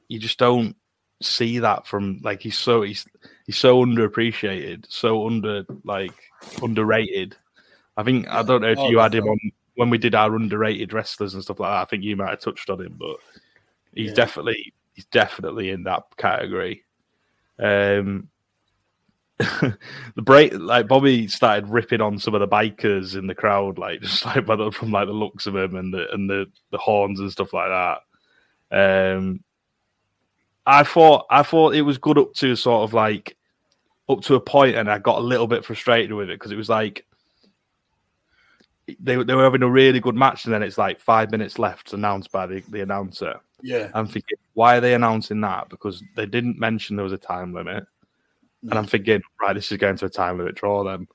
you 0.09 0.19
just 0.19 0.39
don't 0.39 0.75
see 1.21 1.59
that 1.59 1.87
from 1.87 2.21
like 2.23 2.41
he's 2.41 2.57
so 2.57 2.83
he's 2.83 3.07
he's 3.47 3.57
so 3.57 3.85
underappreciated, 3.85 4.87
so 4.89 5.27
under 5.27 5.65
like 5.85 6.15
underrated. 6.63 7.37
I 7.97 8.05
think 8.05 8.29
I 8.29 8.43
don't 8.43 8.63
know 8.63 8.71
if 8.71 8.79
Oh, 8.79 8.89
you 8.91 8.99
had 8.99 9.15
him 9.15 9.29
on 9.29 9.39
when 9.75 9.91
we 9.91 9.99
did 9.99 10.15
our 10.15 10.35
underrated 10.35 10.93
wrestlers 10.93 11.35
and 11.35 11.43
stuff 11.43 11.61
like 11.61 11.71
that. 11.71 11.83
I 11.83 11.85
think 11.85 12.05
you 12.05 12.17
might 12.17 12.31
have 12.31 12.41
touched 12.41 12.71
on 12.71 12.81
him, 12.81 12.97
but 12.99 13.17
he's 13.95 14.11
Yeah. 14.11 14.15
definitely 14.15 14.73
he's 14.95 15.07
definitely 15.07 15.71
in 15.71 15.83
that 15.85 16.05
category. 16.17 16.85
Um, 17.59 18.29
the 20.17 20.23
break 20.23 20.53
like 20.55 20.89
Bobby 20.89 21.29
started 21.29 21.69
ripping 21.69 22.01
on 22.01 22.19
some 22.19 22.35
of 22.35 22.41
the 22.41 22.49
bikers 22.49 23.17
in 23.17 23.29
the 23.29 23.35
crowd, 23.35 23.79
like 23.79 24.01
just 24.03 24.25
like 24.25 24.45
by 24.45 24.57
the, 24.57 24.73
from 24.73 24.91
like 24.91 25.07
the 25.07 25.13
looks 25.13 25.47
of 25.47 25.55
him 25.55 25.77
and 25.77 25.95
the 25.95 26.13
and 26.13 26.29
the 26.29 26.47
the 26.71 26.79
horns 26.79 27.21
and 27.21 27.31
stuff 27.31 27.53
like 27.53 27.69
that. 27.69 29.17
Um, 29.17 29.45
I 30.67 30.83
thought 30.83 31.27
I 31.31 31.43
thought 31.45 31.75
it 31.75 31.83
was 31.83 31.99
good 31.99 32.19
up 32.19 32.35
to 32.35 32.57
sort 32.57 32.83
of 32.83 32.95
like 32.95 33.37
up 34.09 34.23
to 34.23 34.35
a 34.35 34.41
point, 34.41 34.77
and 34.77 34.91
I 34.91 34.99
got 34.99 35.19
a 35.19 35.23
little 35.23 35.47
bit 35.47 35.65
frustrated 35.65 36.13
with 36.13 36.31
it 36.31 36.39
because 36.39 36.51
it 36.51 36.57
was 36.57 36.69
like 36.69 37.07
they 38.99 39.23
they 39.23 39.35
were 39.35 39.45
having 39.45 39.63
a 39.63 39.71
really 39.71 40.01
good 40.01 40.17
match, 40.17 40.47
and 40.47 40.53
then 40.55 40.65
it's 40.65 40.79
like 40.79 40.99
five 40.99 41.31
minutes 41.31 41.61
left 41.61 41.93
announced 41.93 42.33
by 42.33 42.47
the, 42.47 42.63
the 42.69 42.81
announcer. 42.81 43.41
Yeah. 43.63 43.91
I'm 43.95 44.07
thinking, 44.07 44.39
why 44.55 44.77
are 44.77 44.81
they 44.81 44.95
announcing 44.95 45.41
that? 45.43 45.69
Because 45.69 46.03
they 46.17 46.27
didn't 46.27 46.59
mention 46.59 46.97
there 46.97 47.05
was 47.05 47.13
a 47.13 47.19
time 47.19 47.53
limit. 47.53 47.85
And 48.63 48.75
I'm 48.75 48.87
thinking, 48.87 49.23
right, 49.41 49.55
this 49.55 49.71
is 49.71 49.79
going 49.79 49.97
to 49.97 50.07
a 50.07 50.11
time 50.11 50.39
limit 50.39 50.57
draw 50.57 50.85
then. 50.85 51.07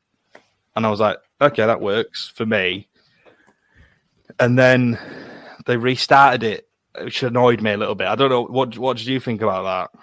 And 0.76 0.86
I 0.86 0.90
was 0.90 1.00
like, 1.00 1.18
okay, 1.42 1.66
that 1.66 1.82
works 1.82 2.32
for 2.34 2.46
me. 2.46 2.88
And 4.40 4.58
then 4.58 4.98
they 5.66 5.78
restarted 5.78 6.44
it, 6.44 6.68
which 7.00 7.24
annoyed 7.24 7.62
me 7.62 7.74
a 7.74 7.78
little 7.78 7.96
bit. 7.96 8.08
I 8.08 8.16
don't 8.16 8.30
know 8.30 8.44
what 8.44 8.78
what 8.78 8.98
did 8.98 9.08
you 9.08 9.20
think 9.20 9.42
about 9.42 9.92
that? 9.94 10.00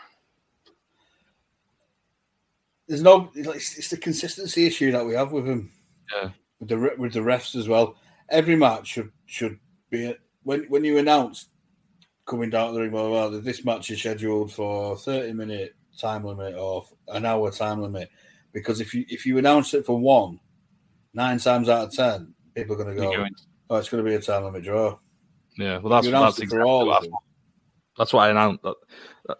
There's 2.86 3.02
no. 3.02 3.30
It's, 3.34 3.78
it's 3.78 3.88
the 3.88 3.96
consistency 3.96 4.66
issue 4.66 4.92
that 4.92 5.04
we 5.04 5.14
have 5.14 5.32
with 5.32 5.46
him. 5.46 5.70
Yeah. 6.12 6.30
With 6.58 6.68
the 6.68 6.94
with 6.98 7.12
the 7.14 7.20
refs 7.20 7.56
as 7.56 7.68
well. 7.68 7.96
Every 8.28 8.56
match 8.56 8.88
should 8.88 9.10
should 9.26 9.58
be 9.90 10.14
when 10.42 10.64
when 10.64 10.84
you 10.84 10.98
announce 10.98 11.46
coming 12.26 12.50
down 12.50 12.68
to 12.68 12.74
the 12.74 12.80
ring. 12.80 12.92
well, 12.92 13.08
blah, 13.08 13.40
this 13.40 13.64
match 13.64 13.90
is 13.90 13.98
scheduled 13.98 14.52
for 14.52 14.96
30 14.96 15.32
minute 15.32 15.74
time 15.98 16.24
limit 16.24 16.54
or 16.54 16.84
an 17.08 17.24
hour 17.24 17.50
time 17.50 17.80
limit. 17.80 18.10
Because 18.52 18.80
if 18.80 18.94
you 18.94 19.04
if 19.08 19.26
you 19.26 19.38
announce 19.38 19.74
it 19.74 19.86
for 19.86 19.98
one, 19.98 20.40
nine 21.14 21.38
times 21.38 21.68
out 21.68 21.88
of 21.88 21.94
ten, 21.94 22.34
people 22.54 22.74
are 22.74 22.84
going 22.84 22.96
to 22.96 23.00
go, 23.02 23.12
going- 23.16 23.34
"Oh, 23.68 23.76
it's 23.76 23.88
going 23.88 24.04
to 24.04 24.08
be 24.10 24.16
a 24.16 24.20
time 24.20 24.44
limit 24.44 24.64
draw." 24.64 24.98
Yeah, 25.56 25.78
well, 25.78 25.90
that's 25.90 26.08
that's 26.10 26.38
exactly 26.40 26.64
what 26.64 26.88
of 26.88 26.88
I 26.88 27.00
them. 27.06 27.12
That's 27.98 28.12
why 28.12 28.26
I 28.26 28.30
announced. 28.30 28.62
That, 28.62 28.76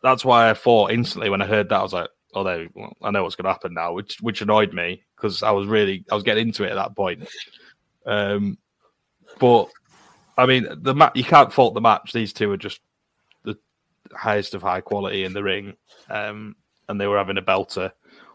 that's 0.03 0.25
why 0.25 0.51
I 0.51 0.55
thought 0.55 0.93
instantly 0.93 1.31
when 1.31 1.43
I 1.43 1.47
heard 1.47 1.69
that 1.69 1.81
I 1.81 1.83
was 1.83 1.93
like, 1.93 2.09
"Oh, 2.35 2.45
there, 2.45 2.69
well, 2.75 2.93
I 3.03 3.11
know 3.11 3.23
what's 3.25 3.35
going 3.37 3.47
to 3.47 3.53
happen 3.53 3.75
now," 3.75 3.95
which 3.95 4.19
which 4.21 4.43
annoyed 4.43 4.73
me 4.73 5.03
because 5.17 5.43
I 5.43 5.51
was 5.51 5.67
really 5.67 6.05
I 6.11 6.15
was 6.15 6.25
getting 6.25 6.49
into 6.49 6.65
it 6.65 6.71
at 6.71 6.75
that 6.77 6.95
point. 6.95 7.27
Um, 8.07 8.59
but 9.39 9.69
I 10.37 10.47
mean, 10.47 10.67
the 10.83 10.95
ma- 10.95 11.11
you 11.15 11.25
can't 11.25 11.53
fault 11.53 11.75
the 11.75 11.81
match. 11.81 12.13
These 12.13 12.33
two 12.33 12.51
are 12.53 12.57
just 12.57 12.81
highest 14.15 14.55
of 14.55 14.63
high 14.63 14.81
quality 14.81 15.25
in 15.25 15.33
the 15.33 15.43
ring, 15.43 15.75
um, 16.09 16.57
and 16.89 17.01
they 17.01 17.07
were 17.07 17.19
having 17.19 17.39
a 17.39 17.43
belter. 17.43 17.93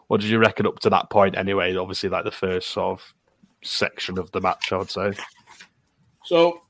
What 0.08 0.20
did 0.20 0.30
you 0.30 0.38
reckon 0.38 0.66
up 0.66 0.78
to 0.80 0.90
that 0.90 1.10
point? 1.10 1.36
Anyway, 1.36 1.74
obviously, 1.76 2.08
like 2.08 2.24
the 2.24 2.30
first 2.30 2.68
sort 2.70 3.00
of 3.00 3.14
section 3.62 4.18
of 4.18 4.30
the 4.32 4.40
match, 4.40 4.72
I 4.72 4.76
would 4.76 4.90
say. 4.90 5.12
So 6.24 6.62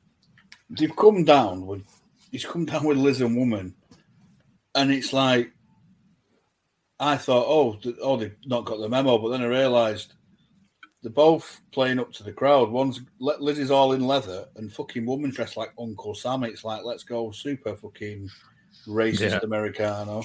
they've 0.70 0.94
come 0.97 1.24
down 1.24 1.66
with 1.66 1.84
he's 2.30 2.44
come 2.44 2.64
down 2.64 2.84
with 2.84 2.99
Liz 2.99 3.20
and 3.20 3.36
Woman, 3.36 3.74
and 4.74 4.90
it's 4.90 5.12
like 5.12 5.53
I 6.99 7.16
thought, 7.16 7.47
oh, 7.47 7.78
oh, 8.01 8.16
they've 8.16 8.36
not 8.47 8.64
got 8.64 8.80
the 8.80 8.88
memo, 8.88 9.18
but 9.18 9.28
then 9.30 9.42
I 9.42 9.47
realised 9.47 10.14
they're 11.03 11.12
both 11.12 11.61
playing 11.72 12.01
up 12.01 12.12
to 12.14 12.22
the 12.22 12.32
crowd. 12.32 12.70
One's 12.70 13.01
Liz 13.20 13.59
is 13.59 13.70
all 13.70 13.92
in 13.92 14.07
leather, 14.07 14.47
and 14.57 14.72
fucking 14.72 15.05
woman 15.05 15.30
dressed 15.30 15.57
like 15.57 15.72
Uncle 15.78 16.14
Sam. 16.14 16.44
It's 16.44 16.64
like 16.64 16.84
let's 16.84 17.05
go, 17.05 17.30
super 17.30 17.76
fucking 17.76 18.30
racist 18.87 19.30
Yeah. 19.30 19.41
Americano. 19.43 20.22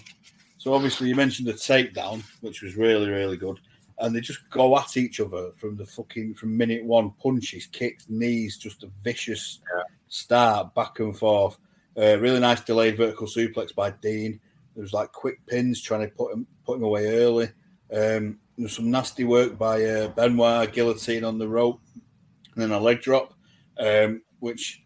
So 0.57 0.73
obviously 0.73 1.09
you 1.09 1.15
mentioned 1.15 1.47
the 1.47 1.53
takedown, 1.53 2.23
which 2.41 2.61
was 2.61 2.75
really 2.75 3.09
really 3.09 3.37
good, 3.37 3.59
and 3.99 4.15
they 4.15 4.21
just 4.21 4.47
go 4.49 4.77
at 4.77 4.95
each 4.97 5.19
other 5.19 5.51
from 5.57 5.75
the 5.75 5.85
fucking 5.85 6.35
from 6.35 6.55
minute 6.55 6.83
one, 6.83 7.11
punches, 7.21 7.65
kicks, 7.67 8.09
knees, 8.09 8.57
just 8.57 8.83
a 8.83 8.89
vicious 9.03 9.59
start 10.07 10.73
back 10.75 10.99
and 10.99 11.17
forth. 11.17 11.57
Uh, 11.97 12.17
really 12.19 12.39
nice 12.39 12.61
delayed 12.61 12.97
vertical 12.97 13.27
suplex 13.27 13.73
by 13.73 13.91
Dean. 14.01 14.39
There 14.75 14.81
was 14.81 14.93
like 14.93 15.11
quick 15.11 15.45
pins 15.47 15.81
trying 15.81 16.01
to 16.07 16.15
put 16.15 16.33
him 16.33 16.47
put 16.65 16.77
him 16.77 16.83
away 16.83 17.07
early. 17.07 17.47
Um, 17.91 18.39
there 18.57 18.65
was 18.65 18.75
some 18.75 18.91
nasty 18.91 19.23
work 19.23 19.57
by 19.57 19.83
uh, 19.83 20.07
Benoit, 20.09 20.71
guillotine 20.71 21.23
on 21.23 21.37
the 21.37 21.47
rope, 21.47 21.81
and 21.95 22.61
then 22.61 22.71
a 22.71 22.79
leg 22.79 23.01
drop. 23.01 23.33
Um, 23.77 24.21
which 24.39 24.83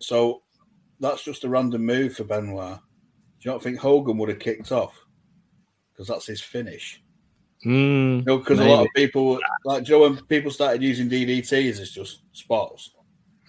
so 0.00 0.42
that's 1.00 1.22
just 1.22 1.44
a 1.44 1.48
random 1.48 1.84
move 1.84 2.14
for 2.16 2.24
Benoit. 2.24 2.80
Do 3.40 3.48
you 3.48 3.52
not 3.52 3.62
think 3.62 3.78
Hogan 3.78 4.18
would 4.18 4.28
have 4.28 4.38
kicked 4.38 4.72
off? 4.72 4.94
Because 5.92 6.08
that's 6.08 6.26
his 6.26 6.40
finish. 6.40 7.02
No, 7.64 8.38
because 8.38 8.60
a 8.60 8.64
lot 8.64 8.82
of 8.82 8.88
people, 8.94 9.40
like 9.64 9.82
Joe, 9.82 10.02
when 10.02 10.16
people 10.26 10.50
started 10.50 10.82
using 10.82 11.08
DDTs 11.10 11.80
as 11.80 11.90
just 11.90 12.20
spots 12.32 12.92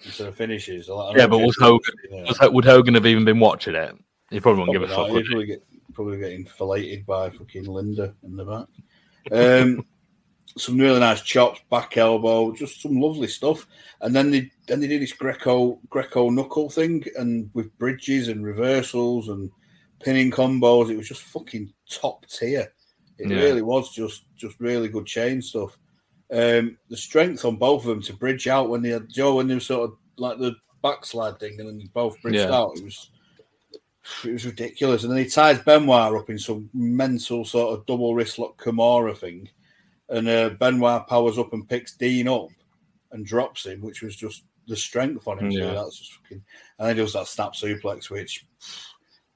instead 0.04 0.26
of 0.28 0.36
finishes. 0.36 0.88
lot- 0.88 1.16
Yeah, 1.16 1.26
but 1.28 1.38
was 1.38 1.56
Hogan-. 1.60 1.94
Was, 2.26 2.40
would 2.52 2.64
Hogan 2.64 2.94
have 2.94 3.06
even 3.06 3.24
been 3.24 3.38
watching 3.38 3.74
it? 3.76 3.94
He 4.30 4.40
probably 4.40 4.60
wouldn't 4.62 4.74
give 4.74 4.90
a 4.90 4.94
fuck. 4.94 5.10
would 5.10 5.26
probably, 5.26 5.46
get, 5.46 5.62
probably 5.92 6.18
getting 6.18 6.44
filleted 6.44 7.06
by 7.06 7.30
fucking 7.30 7.64
Linda 7.64 8.14
in 8.24 8.36
the 8.36 8.44
back. 8.44 8.66
Um, 9.32 9.84
some 10.58 10.78
really 10.78 10.98
nice 11.00 11.22
chops, 11.22 11.60
back 11.70 11.96
elbow, 11.96 12.52
just 12.52 12.82
some 12.82 13.00
lovely 13.00 13.28
stuff. 13.28 13.66
And 14.00 14.14
then 14.14 14.30
they 14.30 14.50
then 14.66 14.80
they 14.80 14.88
do 14.88 14.98
this 14.98 15.12
Greco 15.12 15.78
Greco 15.88 16.30
knuckle 16.30 16.68
thing, 16.70 17.04
and 17.16 17.50
with 17.54 17.76
bridges 17.78 18.28
and 18.28 18.44
reversals 18.44 19.28
and 19.28 19.50
pinning 20.00 20.30
combos, 20.30 20.90
it 20.90 20.96
was 20.96 21.08
just 21.08 21.22
fucking 21.22 21.72
top 21.88 22.26
tier. 22.26 22.72
It 23.18 23.30
Yeah. 23.30 23.36
really 23.36 23.62
was 23.62 23.94
just 23.94 24.24
just 24.36 24.58
really 24.60 24.88
good 24.88 25.06
chain 25.06 25.42
stuff. 25.42 25.76
Um, 26.32 26.78
the 26.88 26.96
strength 26.96 27.44
on 27.44 27.56
both 27.56 27.82
of 27.82 27.88
them 27.88 28.02
to 28.02 28.12
bridge 28.14 28.46
out 28.48 28.68
when 28.70 28.82
they 28.82 28.90
had 28.90 29.08
Joe 29.08 29.36
when 29.36 29.48
they 29.48 29.54
were 29.54 29.60
sort 29.60 29.90
of 29.90 29.96
like 30.16 30.38
the 30.38 30.54
backslide 30.82 31.38
thing, 31.38 31.58
and 31.60 31.68
then 31.68 31.78
they 31.78 31.84
both 31.92 32.20
bridged 32.22 32.38
Yeah. 32.38 32.52
out. 32.52 32.76
It 32.78 32.84
was 32.84 33.10
it 34.24 34.32
was 34.32 34.46
ridiculous. 34.46 35.02
And 35.04 35.12
then 35.12 35.18
he 35.22 35.28
ties 35.30 35.58
Benoit 35.60 36.14
up 36.14 36.30
in 36.30 36.38
some 36.38 36.70
mental 36.72 37.44
sort 37.44 37.78
of 37.78 37.86
double 37.86 38.14
wrist 38.14 38.38
lock 38.38 38.60
Kimura 38.62 39.16
thing. 39.16 39.48
And 40.08 40.26
uh, 40.28 40.50
Benoit 40.58 41.06
powers 41.06 41.38
up 41.38 41.52
and 41.52 41.68
picks 41.68 41.96
Dean 41.96 42.26
up 42.26 42.48
and 43.12 43.24
drops 43.26 43.66
him, 43.66 43.80
which 43.82 44.02
was 44.02 44.16
just 44.16 44.44
the 44.66 44.74
strength 44.76 45.28
on 45.28 45.38
him. 45.38 45.52
So 45.52 45.74
that's 45.74 45.98
just 45.98 46.12
fucking. 46.14 46.42
And 46.78 46.88
then 46.88 46.96
he 46.96 47.02
does 47.02 47.12
that 47.12 47.28
snap 47.28 47.52
suplex, 47.52 48.08
which 48.10 48.46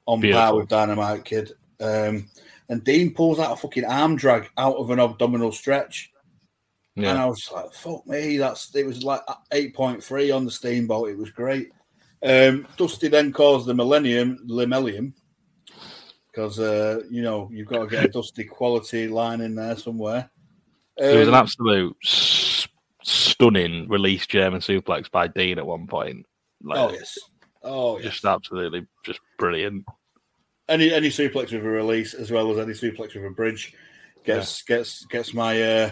on 0.06 0.20
par 0.34 0.54
with 0.56 0.68
Dynamite 0.68 1.24
Kid. 1.24 1.52
Um, 1.80 2.28
and 2.68 2.82
Dean 2.84 3.12
pulls 3.14 3.38
out 3.38 3.52
a 3.52 3.56
fucking 3.56 3.84
arm 3.84 4.16
drag 4.16 4.48
out 4.56 4.76
of 4.76 4.90
an 4.90 5.00
abdominal 5.00 5.52
stretch. 5.52 6.10
And 6.96 7.18
I 7.18 7.26
was 7.26 7.50
like, 7.52 7.72
fuck 7.72 8.06
me, 8.06 8.36
that's 8.36 8.74
it 8.74 8.86
was 8.86 9.02
like 9.02 9.20
8.3 9.52 10.34
on 10.34 10.44
the 10.44 10.50
steamboat. 10.50 11.08
It 11.10 11.18
was 11.18 11.30
great. 11.30 11.72
Um, 12.22 12.66
Dusty 12.76 13.08
then 13.08 13.32
calls 13.32 13.66
the 13.66 13.74
Millennium 13.74 14.38
Limelium 14.48 15.12
because 16.30 16.58
uh, 16.58 17.00
you 17.10 17.22
know 17.22 17.48
you've 17.52 17.66
got 17.68 17.80
to 17.80 17.86
get 17.88 18.04
a 18.04 18.08
Dusty 18.12 18.44
quality 18.44 19.08
line 19.08 19.40
in 19.40 19.54
there 19.54 19.76
somewhere. 19.76 20.30
It 20.96 21.18
was 21.18 21.28
an 21.28 21.34
Um, 21.34 21.40
absolute 21.40 21.96
s- 22.04 22.68
stunning 23.02 23.88
release 23.88 24.26
German 24.26 24.60
suplex 24.60 25.10
by 25.10 25.26
Dean 25.26 25.58
at 25.58 25.66
one 25.66 25.86
point. 25.88 26.24
Like, 26.62 26.78
oh 26.78 26.92
yes, 26.92 27.18
oh 27.64 27.98
yes. 27.98 28.12
just 28.12 28.24
absolutely 28.24 28.86
just 29.04 29.20
brilliant. 29.38 29.84
Any 30.68 30.92
any 30.92 31.08
suplex 31.08 31.52
with 31.52 31.64
a 31.64 31.68
release 31.68 32.14
as 32.14 32.30
well 32.30 32.50
as 32.50 32.58
any 32.58 32.72
suplex 32.72 33.14
with 33.14 33.24
a 33.24 33.30
bridge 33.30 33.74
gets 34.24 34.62
gets 34.62 35.04
gets 35.06 35.34
my 35.34 35.60
uh, 35.60 35.90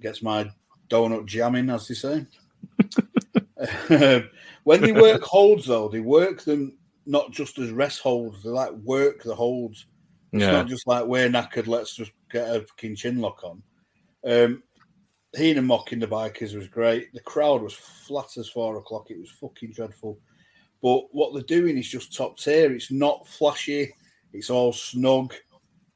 gets 0.00 0.22
my 0.22 0.50
donut 0.88 1.26
jamming, 1.26 1.70
as 1.70 1.88
they 1.88 1.94
say. 1.94 2.26
when 4.64 4.80
they 4.80 4.92
work 4.92 5.22
holds, 5.22 5.66
though, 5.66 5.88
they 5.88 6.00
work 6.00 6.42
them 6.42 6.76
not 7.06 7.30
just 7.30 7.58
as 7.58 7.70
rest 7.70 8.00
holds. 8.00 8.42
They 8.42 8.50
like 8.50 8.72
work 8.72 9.22
the 9.22 9.34
holds. 9.34 9.86
It's 10.32 10.42
Yeah. 10.42 10.52
not 10.52 10.68
just 10.68 10.86
like 10.86 11.04
we're 11.04 11.28
knackered. 11.28 11.66
Let's 11.66 11.94
just 11.94 12.12
get 12.30 12.48
a 12.48 12.60
fucking 12.62 12.96
chin 12.96 13.20
lock 13.20 13.42
on. 13.44 13.62
Um, 14.24 14.62
Heenan 15.36 15.66
mocking 15.66 15.98
the 15.98 16.06
bikers 16.06 16.54
was 16.54 16.68
great. 16.68 17.12
The 17.12 17.20
crowd 17.20 17.62
was 17.62 17.74
flat 17.74 18.36
as 18.36 18.48
four 18.48 18.76
o'clock. 18.76 19.10
It 19.10 19.18
was 19.18 19.30
fucking 19.30 19.72
dreadful. 19.72 20.18
But 20.82 21.14
what 21.14 21.32
they're 21.32 21.42
doing 21.42 21.78
is 21.78 21.88
just 21.88 22.14
top 22.14 22.38
tier. 22.38 22.72
It's 22.72 22.90
not 22.90 23.26
flashy. 23.28 23.94
It's 24.32 24.50
all 24.50 24.72
snug. 24.72 25.32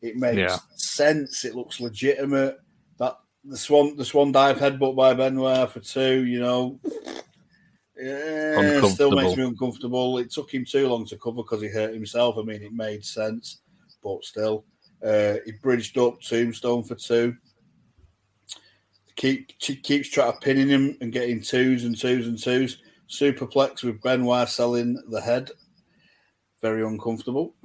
It 0.01 0.17
makes 0.17 0.37
Yeah. 0.37 0.59
sense. 0.77 1.45
It 1.45 1.57
looks 1.57 1.81
legitimate. 1.81 2.59
That 2.99 3.19
the 3.45 3.57
swan, 3.57 3.97
the 3.97 4.05
swan 4.05 4.31
dive 4.31 4.59
headbutt 4.59 4.95
by 4.95 5.13
Benoit 5.15 5.71
for 5.71 5.81
two. 5.81 6.25
You 6.25 6.39
know, 6.39 6.81
yeah, 7.99 8.81
still 8.87 9.11
makes 9.11 9.37
me 9.37 9.45
uncomfortable. 9.45 10.19
It 10.19 10.31
took 10.31 10.53
him 10.53 10.65
too 10.65 10.87
long 10.87 11.05
to 11.07 11.17
cover 11.19 11.39
because 11.39 11.63
he 11.63 11.69
hurt 11.69 11.95
himself. 11.95 12.37
I 12.39 12.43
mean, 12.43 12.63
it 12.63 12.73
made 12.73 13.05
sense, 13.05 13.63
but 14.03 14.23
still, 14.23 14.65
uh, 15.03 15.37
he 15.45 15.53
bridged 15.63 15.99
up 15.99 16.21
Tombstone 16.21 16.85
for 16.85 16.95
two. 16.95 17.37
Keep 19.17 19.59
keeps 19.59 20.11
trying 20.11 20.33
to 20.33 20.39
pinning 20.39 20.69
him 20.69 20.97
and 21.01 21.11
getting 21.11 21.41
twos 21.41 21.85
and 21.85 21.99
twos 21.99 22.29
and 22.29 22.39
twos. 22.39 22.83
Superplex 23.09 23.83
with 23.83 24.03
Benoit 24.03 24.49
selling 24.49 25.03
the 25.11 25.21
head. 25.21 25.51
Very 26.63 26.85
uncomfortable. 26.85 27.55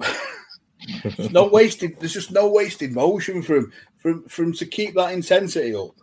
No 1.30 1.46
wasted. 1.46 1.98
There's 1.98 2.12
just 2.12 2.32
no 2.32 2.48
wasted 2.48 2.92
motion 2.92 3.42
for 3.42 3.56
him. 3.56 3.72
From 3.98 4.24
from 4.28 4.52
to 4.54 4.66
keep 4.66 4.94
that 4.94 5.12
intensity 5.12 5.74
up. 5.74 5.94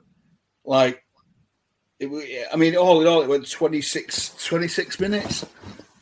Like 0.63 1.03
it. 1.99 2.47
I 2.51 2.55
mean, 2.55 2.77
all 2.77 3.01
in 3.01 3.07
all, 3.07 3.21
it 3.21 3.27
went 3.27 3.49
26, 3.49 4.45
26 4.45 4.99
minutes, 4.99 5.45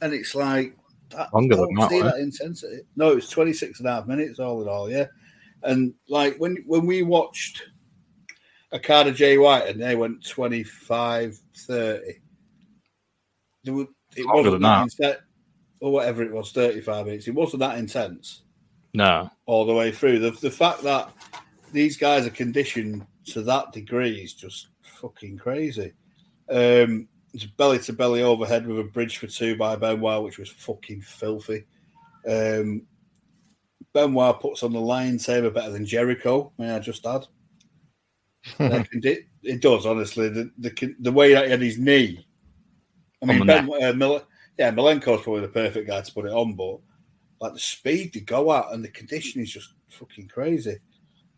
and 0.02 0.14
it's 0.14 0.36
like 0.36 0.76
that, 1.10 1.34
Longer 1.34 1.56
than 1.56 1.74
that, 1.76 1.90
see 1.90 2.02
right? 2.02 2.14
that 2.14 2.20
intensity. 2.20 2.82
No, 2.96 3.08
it's 3.08 3.28
was 3.28 3.30
26 3.30 3.80
and 3.80 3.90
a 3.90 3.94
half 3.94 4.08
minutes, 4.08 4.40
all 4.40 4.62
in 4.62 4.68
all. 4.68 4.90
Yeah, 4.90 5.08
and 5.64 5.94
like 6.08 6.38
when 6.38 6.58
when 6.68 6.86
we 6.86 7.02
watched 7.02 7.64
Okada 8.72 9.12
Jay 9.12 9.38
White 9.38 9.68
and 9.68 9.82
they 9.82 9.96
went 9.96 10.26
25 10.28 11.40
30. 11.56 12.20
There 13.68 13.76
were, 13.76 13.88
it 14.16 14.26
Longer 14.26 14.52
wasn't 14.52 14.54
than 14.54 14.62
that 14.64 14.82
intense, 14.84 15.22
or 15.82 15.92
whatever 15.92 16.24
it 16.24 16.32
was, 16.32 16.52
35 16.52 17.06
minutes. 17.06 17.28
It 17.28 17.36
wasn't 17.36 17.60
that 17.60 17.78
intense 17.78 18.42
No. 18.94 19.30
all 19.46 19.66
the 19.66 19.74
way 19.74 19.92
through. 19.92 20.20
The, 20.20 20.32
the 20.32 20.50
fact 20.52 20.82
that 20.84 21.12
these 21.72 21.98
guys 21.98 22.26
are 22.26 22.32
conditioned 22.32 23.06
to 23.26 23.42
that 23.44 23.74
degree 23.74 24.22
is 24.22 24.34
just 24.34 24.70
fucking 24.82 25.38
crazy. 25.38 25.94
Um, 26.50 27.08
it's 27.34 27.46
belly 27.46 27.80
to 27.80 27.94
belly 27.94 28.22
overhead 28.24 28.66
with 28.66 28.80
a 28.80 28.84
bridge 28.86 29.18
for 29.18 29.28
two 29.28 29.58
by 29.58 29.76
Benoit, 29.76 30.24
which 30.24 30.40
was 30.40 30.50
fucking 30.50 31.02
filthy. 31.02 31.66
Um, 32.28 32.84
Benoit 33.94 34.40
puts 34.40 34.64
on 34.64 34.72
the 34.74 34.80
lion 34.80 35.20
saber 35.20 35.50
better 35.52 35.72
than 35.72 35.86
Jericho. 35.86 36.52
May 36.58 36.72
I 36.72 36.80
just 36.80 37.06
add? 37.06 37.26
Their 38.58 38.84
condi- 38.86 39.26
it 39.44 39.62
does 39.62 39.86
honestly. 39.86 40.30
The, 40.30 40.52
the 40.58 40.96
the 41.00 41.12
way 41.12 41.34
that 41.34 41.46
he 41.46 41.52
had 41.52 41.62
his 41.62 41.78
knee. 41.78 42.27
I 43.22 43.26
mean, 43.26 43.46
ben, 43.46 43.70
uh, 43.84 43.94
Mil- 43.94 44.28
yeah, 44.58 44.72
Malenko's 44.72 45.24
probably 45.24 45.42
the 45.42 45.48
perfect 45.48 45.88
guy 45.88 46.02
to 46.02 46.14
put 46.14 46.26
it 46.26 46.32
on, 46.32 46.54
but 46.54 46.80
like 47.40 47.54
the 47.54 47.60
speed 47.60 48.14
they 48.14 48.22
go 48.22 48.52
at 48.54 48.72
and 48.72 48.84
the 48.84 48.90
condition 48.90 49.42
is 49.42 49.52
just 49.52 49.74
fucking 49.90 50.28
crazy. 50.28 50.78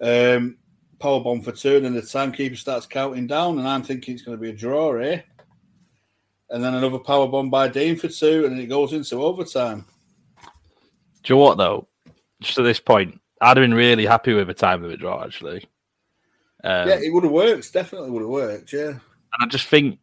Um, 0.01 0.57
power 0.99 1.21
bomb 1.21 1.41
for 1.41 1.51
two, 1.51 1.77
and 1.77 1.86
then 1.86 1.93
the 1.95 2.01
timekeeper 2.01 2.55
starts 2.55 2.86
counting 2.86 3.27
down, 3.27 3.59
and 3.59 3.67
I'm 3.67 3.84
thinking 3.84 4.13
it's 4.13 4.23
going 4.23 4.38
to 4.38 4.41
be 4.41 4.49
a 4.49 4.53
draw 4.53 4.97
here. 4.99 5.23
And 6.49 6.63
then 6.63 6.73
another 6.73 6.99
power 6.99 7.27
bomb 7.27 7.49
by 7.49 7.67
Dean 7.67 7.95
for 7.95 8.07
two, 8.07 8.45
and 8.45 8.53
then 8.53 8.63
it 8.63 8.67
goes 8.67 8.93
into 8.93 9.23
overtime. 9.23 9.86
Do 11.23 11.34
you 11.34 11.36
know 11.36 11.41
what 11.41 11.57
though? 11.57 11.88
Just 12.41 12.57
at 12.57 12.63
this 12.63 12.80
point, 12.80 13.19
I'd 13.41 13.57
have 13.57 13.63
been 13.63 13.73
really 13.73 14.05
happy 14.05 14.34
with 14.34 14.49
a 14.49 14.53
time 14.53 14.80
of 14.80 14.84
limit 14.84 14.99
draw 14.99 15.23
actually. 15.23 15.65
Um, 16.63 16.89
yeah, 16.89 16.99
it 16.99 17.13
would 17.13 17.23
have 17.23 17.32
worked. 17.32 17.71
Definitely 17.71 18.11
would 18.11 18.21
have 18.21 18.30
worked. 18.30 18.73
Yeah. 18.73 18.88
and 18.89 19.01
I 19.41 19.45
just 19.47 19.67
think 19.67 19.99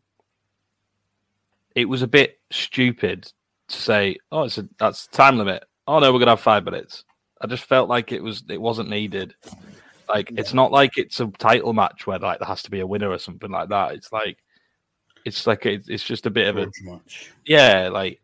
it 1.77 1.85
was 1.85 2.03
a 2.03 2.09
bit 2.09 2.41
stupid 2.51 3.31
to 3.69 3.77
say, 3.77 4.17
"Oh, 4.33 4.43
it's 4.43 4.59
a 4.59 4.69
that's 4.79 5.07
time 5.07 5.39
limit." 5.39 5.65
Oh 5.87 6.01
no, 6.01 6.13
we're 6.13 6.19
gonna 6.19 6.33
have 6.33 6.41
five 6.41 6.65
minutes. 6.65 7.05
I 7.41 7.47
just 7.47 7.65
felt 7.65 7.89
like 7.89 8.11
it 8.11 8.23
was 8.23 8.43
it 8.49 8.61
wasn't 8.61 8.89
needed. 8.89 9.35
Like 10.09 10.33
it's 10.37 10.55
not 10.55 10.73
like 10.73 10.97
it's 10.97 11.21
a 11.21 11.27
title 11.27 11.75
match 11.75 12.07
where 12.07 12.19
like 12.19 12.39
there 12.39 12.49
has 12.49 12.63
to 12.63 12.71
be 12.71 12.81
a 12.81 12.87
winner 12.87 13.11
or 13.11 13.19
something 13.19 13.51
like 13.51 13.69
that. 13.69 13.93
It's 13.93 14.11
like 14.11 14.39
it's 15.25 15.47
like 15.47 15.67
it's, 15.67 15.89
it's 15.89 16.05
just 16.05 16.27
a 16.27 16.31
bit 16.31 16.49
of 16.49 16.57
a 16.57 16.71
match. 16.83 17.33
yeah. 17.45 17.89
Like 17.93 18.21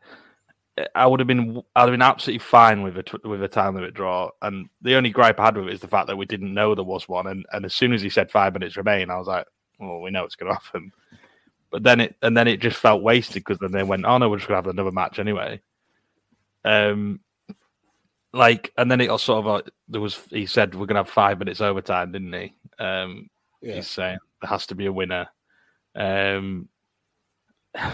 I 0.95 1.07
would 1.07 1.21
have 1.21 1.27
been 1.27 1.63
I'd 1.77 1.83
have 1.83 1.91
been 1.91 2.01
absolutely 2.01 2.39
fine 2.39 2.83
with 2.83 2.97
a 2.97 3.29
with 3.29 3.43
a 3.43 3.49
time 3.49 3.75
limit 3.75 3.93
draw. 3.93 4.31
And 4.41 4.71
the 4.81 4.95
only 4.95 5.11
gripe 5.11 5.39
I 5.39 5.47
had 5.47 5.57
with 5.57 5.69
it 5.69 5.75
is 5.75 5.81
the 5.81 5.89
fact 5.89 6.07
that 6.07 6.17
we 6.17 6.25
didn't 6.25 6.55
know 6.55 6.75
there 6.75 6.85
was 6.85 7.09
one. 7.09 7.27
And 7.27 7.45
and 7.53 7.67
as 7.67 7.75
soon 7.75 7.93
as 7.93 8.01
he 8.01 8.09
said 8.09 8.31
five 8.31 8.55
minutes 8.55 8.79
remain, 8.79 9.11
I 9.11 9.19
was 9.19 9.27
like, 9.27 9.47
well, 9.79 10.01
we 10.01 10.11
know 10.11 10.25
it's 10.25 10.37
to 10.37 10.47
happen. 10.47 10.93
But 11.73 11.83
then 11.83 12.01
it 12.01 12.17
and 12.23 12.37
then 12.37 12.47
it 12.47 12.61
just 12.61 12.77
felt 12.77 13.03
wasted 13.03 13.43
because 13.43 13.59
then 13.59 13.73
they 13.73 13.83
went, 13.83 14.05
oh 14.05 14.19
no, 14.19 14.29
we're 14.29 14.37
just 14.37 14.49
to 14.49 14.55
have 14.55 14.67
another 14.67 14.93
match 14.93 15.19
anyway. 15.19 15.61
Um, 16.65 17.21
like 18.35 18.73
and 18.79 18.91
then 18.91 19.01
it 19.01 19.11
was 19.11 19.23
sort 19.23 19.39
of 19.41 19.47
like 19.47 19.71
there 19.89 20.01
was 20.01 20.17
he 20.31 20.47
said 20.47 20.75
we're 20.75 20.87
to 20.87 20.95
have 20.97 21.09
five 21.09 21.39
minutes 21.39 21.61
overtime, 21.61 22.13
didn't 22.13 22.33
he? 22.33 22.55
Um, 22.79 23.31
Yeah. 23.63 23.77
he's 23.77 23.89
saying 23.89 24.19
there 24.41 24.51
has 24.51 24.67
to 24.67 24.75
be 24.75 24.87
a 24.87 24.93
winner. 24.93 25.29
Um, 25.95 26.69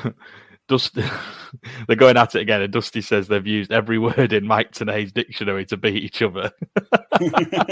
Dusty, 0.69 1.03
they're 1.87 1.97
going 1.97 2.17
at 2.19 2.35
it 2.35 2.43
again, 2.43 2.61
and 2.61 2.73
Dusty 2.73 3.01
says 3.01 3.27
they've 3.27 3.47
used 3.47 3.73
every 3.73 3.99
word 3.99 4.33
in 4.33 4.47
Mike 4.47 4.73
Tenay's 4.73 5.13
dictionary 5.13 5.65
to 5.67 5.77
beat 5.77 6.03
each 6.03 6.21
other. 6.21 6.51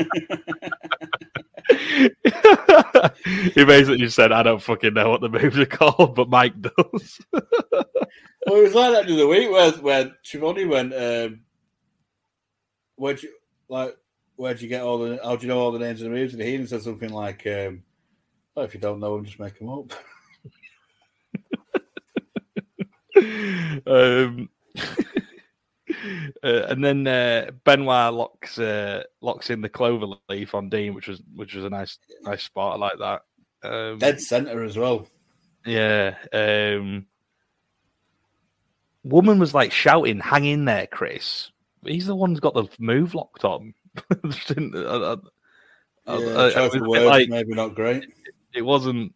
he 1.68 3.64
basically 3.64 3.98
just 3.98 4.16
said, 4.16 4.32
"I 4.32 4.42
don't 4.42 4.62
fucking 4.62 4.94
know 4.94 5.10
what 5.10 5.20
the 5.20 5.28
moves 5.28 5.58
are 5.58 5.66
called, 5.66 6.14
but 6.14 6.28
Mike 6.28 6.54
does." 6.60 7.20
Well, 8.46 8.60
it 8.60 8.62
was 8.62 8.74
like 8.74 8.92
that 8.92 9.06
the 9.08 9.14
other 9.14 9.26
week 9.26 9.50
where 9.50 9.72
where 9.72 10.12
Trivoni 10.24 10.68
went, 10.68 10.94
um, 10.94 11.40
where'd 12.94 13.20
you 13.22 13.32
like 13.68 13.96
where'd 14.36 14.60
you 14.60 14.68
get 14.68 14.82
all 14.82 14.98
the 14.98 15.18
how 15.22 15.34
do 15.34 15.42
you 15.42 15.48
know 15.48 15.58
all 15.58 15.72
the 15.72 15.80
names 15.80 16.00
of 16.00 16.04
the 16.04 16.14
moves? 16.14 16.32
And 16.32 16.42
he 16.42 16.64
said 16.66 16.82
something 16.82 17.12
like, 17.12 17.44
um, 17.46 17.82
well, 18.54 18.64
if 18.64 18.72
you 18.72 18.80
don't 18.80 19.00
know 19.00 19.16
them, 19.16 19.24
just 19.24 19.40
make 19.40 19.58
them 19.58 19.68
up. 19.68 19.92
um, 23.86 24.48
uh, 26.44 26.66
and 26.68 26.84
then 26.84 27.06
uh, 27.06 27.50
Benoit 27.64 28.12
locks 28.14 28.58
uh, 28.58 29.02
locks 29.20 29.50
in 29.50 29.60
the 29.60 29.68
clover 29.68 30.06
leaf 30.28 30.54
on 30.54 30.68
Dean, 30.68 30.94
which 30.94 31.08
was 31.08 31.22
which 31.34 31.54
was 31.54 31.64
a 31.64 31.70
nice 31.70 31.98
nice 32.22 32.42
spot. 32.42 32.74
I 32.74 32.78
like 32.78 32.98
that. 32.98 33.22
Um, 33.68 33.98
Dead 33.98 34.20
center 34.20 34.62
as 34.62 34.76
well. 34.76 35.08
Yeah. 35.64 36.14
Um, 36.32 37.06
woman 39.04 39.38
was 39.38 39.54
like 39.54 39.72
shouting, 39.72 40.20
"Hang 40.20 40.44
in 40.44 40.64
there, 40.64 40.86
Chris." 40.86 41.50
He's 41.84 42.06
the 42.06 42.16
one 42.16 42.30
who's 42.30 42.40
got 42.40 42.54
the 42.54 42.66
move 42.78 43.14
locked 43.14 43.44
on. 43.44 43.72
I- 44.10 44.14
I- 44.14 45.12
I- 46.08 46.18
Yeah, 46.18 46.26
I- 46.36 46.46
I 46.46 46.50
choice 46.50 46.56
was 46.56 46.56
a 46.56 46.62
of 46.64 46.72
bit 46.72 46.82
words, 46.82 47.04
like, 47.06 47.28
maybe 47.28 47.54
not 47.54 47.74
great. 47.74 48.04
it 48.54 48.62
wasn't. 48.62 49.12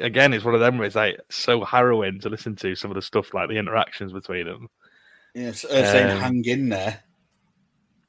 Again, 0.00 0.32
it's 0.32 0.44
one 0.44 0.54
of 0.54 0.60
them 0.60 0.78
where 0.78 0.86
it's 0.86 0.96
like 0.96 1.20
so 1.30 1.64
harrowing 1.64 2.18
to 2.20 2.28
listen 2.28 2.56
to 2.56 2.74
some 2.74 2.90
of 2.90 2.96
the 2.96 3.02
stuff, 3.02 3.32
like 3.34 3.48
the 3.48 3.56
interactions 3.58 4.12
between 4.12 4.46
them. 4.46 4.68
Yes, 5.36 5.66
uh, 5.66 5.84
saying 5.92 6.10
Um, 6.12 6.18
hang 6.18 6.44
in 6.46 6.68
there. 6.70 7.02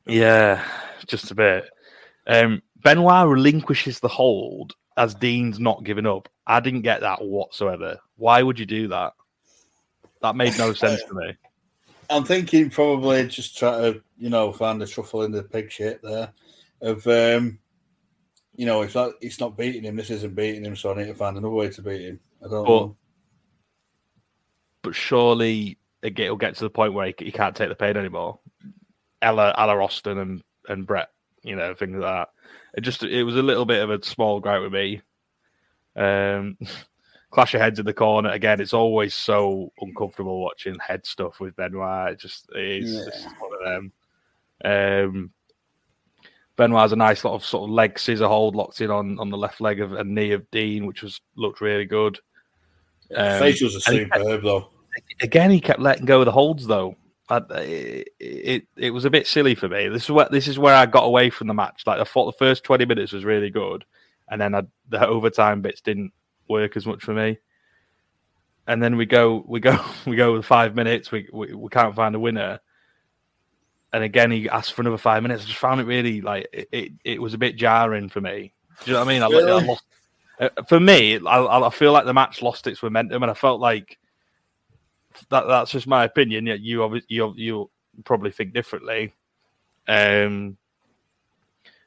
Yeah, 0.05 0.65
just 1.07 1.29
a 1.29 1.35
bit. 1.35 1.69
Um, 2.25 2.61
Benoit 2.77 3.27
relinquishes 3.27 3.99
the 3.99 4.07
hold 4.07 4.75
as 4.95 5.13
Dean's 5.13 5.59
not 5.59 5.83
giving 5.83 6.05
up. 6.05 6.29
I 6.47 6.61
didn't 6.61 6.83
get 6.83 7.01
that 7.01 7.21
whatsoever. 7.25 7.97
Why 8.15 8.41
would 8.41 8.57
you 8.57 8.65
do 8.65 8.87
that? 8.87 9.11
That 10.21 10.37
made 10.37 10.57
no 10.57 10.71
sense 10.73 11.03
to 11.03 11.13
me. 11.15 11.33
I'm 12.09 12.23
thinking 12.23 12.69
probably 12.69 13.27
just 13.27 13.57
try 13.57 13.71
to, 13.77 14.01
you 14.17 14.29
know, 14.29 14.53
find 14.53 14.81
a 14.81 14.87
truffle 14.87 15.23
in 15.23 15.31
the 15.33 15.43
pig 15.43 15.69
shit 15.69 16.01
there. 16.01 16.31
Of, 16.81 17.05
um, 17.07 17.59
you 18.55 18.65
know, 18.65 18.83
if 18.83 18.93
that 18.93 19.15
it's 19.19 19.41
not 19.41 19.57
beating 19.57 19.83
him, 19.83 19.97
this 19.97 20.11
isn't 20.11 20.33
beating 20.33 20.63
him, 20.63 20.77
so 20.77 20.93
I 20.93 20.97
need 20.99 21.07
to 21.07 21.13
find 21.13 21.35
another 21.35 21.53
way 21.53 21.67
to 21.69 21.81
beat 21.81 22.01
him. 22.03 22.19
I 22.41 22.47
don't 22.47 22.63
But- 22.63 22.69
know. 22.69 22.97
but 24.81 24.95
surely 24.95 25.77
it'll 26.03 26.35
get 26.35 26.55
to 26.55 26.63
the 26.63 26.69
point 26.69 26.93
where 26.93 27.07
he, 27.07 27.15
he 27.17 27.31
can't 27.31 27.55
take 27.55 27.69
the 27.69 27.75
pain 27.75 27.97
anymore. 27.97 28.39
Ella, 29.21 29.53
Ella 29.57 29.81
Austin 29.83 30.17
and, 30.17 30.43
and 30.67 30.85
Bret, 30.85 31.09
you 31.43 31.55
know, 31.55 31.73
things 31.73 31.97
like 31.97 32.01
that. 32.01 32.29
It 32.75 32.81
just 32.81 33.03
it 33.03 33.23
was 33.23 33.35
a 33.35 33.41
little 33.41 33.65
bit 33.65 33.81
of 33.81 33.89
a 33.89 34.03
small 34.03 34.39
gripe 34.39 34.61
with 34.61 34.73
me. 34.73 35.01
Um, 35.95 36.57
clash 37.31 37.53
of 37.53 37.61
heads 37.61 37.79
in 37.79 37.85
the 37.85 37.93
corner 37.93 38.29
again. 38.29 38.61
It's 38.61 38.73
always 38.73 39.13
so 39.15 39.71
uncomfortable 39.81 40.41
watching 40.41 40.75
head 40.79 41.05
stuff 41.05 41.39
with 41.39 41.55
Benoit. 41.55 42.13
It 42.13 42.19
just 42.19 42.49
it's 42.53 42.91
Yeah. 42.91 43.05
just 43.05 43.27
one 43.39 43.51
of 43.53 43.65
them. 43.65 43.91
Um, 44.63 45.31
Benoit 46.55 46.81
has 46.81 46.91
a 46.91 46.95
nice 46.97 47.23
lot 47.23 47.33
of 47.33 47.45
sort 47.45 47.69
of 47.69 47.73
leg 47.73 47.99
scissor 47.99 48.27
hold 48.27 48.55
locked 48.55 48.81
in 48.81 48.89
on, 48.89 49.19
on 49.19 49.29
the 49.29 49.37
left 49.37 49.61
leg 49.61 49.79
of 49.79 49.93
a 49.93 50.03
knee 50.03 50.31
of 50.31 50.49
Dean, 50.51 50.85
which 50.85 51.03
was 51.03 51.21
looked 51.35 51.61
really 51.61 51.85
good. 51.85 52.19
Um, 53.15 53.41
Facials 53.41 53.75
are 53.75 53.79
superb 53.79 54.43
though. 54.43 54.69
Again, 55.21 55.51
he 55.51 55.59
kept 55.59 55.79
letting 55.79 56.05
go 56.05 56.19
of 56.19 56.25
the 56.25 56.31
holds 56.31 56.67
though. 56.67 56.95
I, 57.29 57.37
it, 57.37 58.07
it 58.19 58.67
it 58.77 58.91
was 58.91 59.05
a 59.05 59.09
bit 59.09 59.27
silly 59.27 59.55
for 59.55 59.67
me. 59.67 59.89
This 59.89 60.03
is 60.03 60.11
where 60.11 60.29
this 60.31 60.47
is 60.47 60.57
where 60.57 60.75
I 60.75 60.85
got 60.85 61.03
away 61.03 61.29
from 61.29 61.47
the 61.47 61.53
match. 61.53 61.83
Like 61.85 61.99
I 61.99 62.03
thought 62.03 62.25
the 62.25 62.37
first 62.37 62.63
twenty 62.63 62.85
minutes 62.85 63.11
was 63.11 63.25
really 63.25 63.49
good, 63.49 63.83
and 64.29 64.39
then 64.39 64.55
I, 64.55 64.63
the 64.89 65.05
overtime 65.05 65.61
bits 65.61 65.81
didn't 65.81 66.13
work 66.47 66.77
as 66.77 66.85
much 66.85 67.03
for 67.03 67.13
me. 67.13 67.37
And 68.65 68.81
then 68.81 68.95
we 68.95 69.05
go 69.05 69.43
we 69.47 69.59
go 69.59 69.77
we 70.05 70.15
go 70.15 70.33
with 70.33 70.45
five 70.45 70.75
minutes. 70.75 71.11
We 71.11 71.27
we, 71.33 71.53
we 71.53 71.69
can't 71.69 71.95
find 71.95 72.15
a 72.15 72.19
winner. 72.19 72.59
And 73.93 74.03
again, 74.03 74.31
he 74.31 74.49
asked 74.49 74.73
for 74.73 74.81
another 74.81 74.97
five 74.97 75.23
minutes. 75.23 75.43
I 75.43 75.47
just 75.47 75.59
found 75.59 75.79
it 75.81 75.85
really 75.85 76.21
like 76.21 76.47
it. 76.51 76.69
It, 76.71 76.91
it 77.03 77.21
was 77.21 77.33
a 77.33 77.37
bit 77.37 77.55
jarring 77.55 78.09
for 78.09 78.21
me. 78.21 78.53
Do 78.83 78.91
you 78.91 78.93
know 78.93 78.99
what 78.99 79.09
I 79.09 79.13
mean? 79.13 79.23
I, 79.23 79.25
I 79.27 79.65
lost, 79.65 79.83
uh, 80.39 80.49
for 80.67 80.79
me, 80.79 81.15
I, 81.15 81.39
I 81.39 81.67
I 81.67 81.69
feel 81.71 81.93
like 81.93 82.05
the 82.05 82.13
match 82.13 82.41
lost 82.41 82.67
its 82.67 82.83
momentum, 82.83 83.23
and 83.23 83.31
I 83.31 83.33
felt 83.33 83.59
like 83.59 83.97
that 85.29 85.47
that's 85.47 85.71
just 85.71 85.87
my 85.87 86.03
opinion. 86.03 86.45
Yeah, 86.45 86.55
you 86.55 86.83
obviously 86.83 87.15
you 87.15 87.33
you 87.35 87.69
probably 88.03 88.31
think 88.31 88.53
differently. 88.53 89.13
Um, 89.87 90.57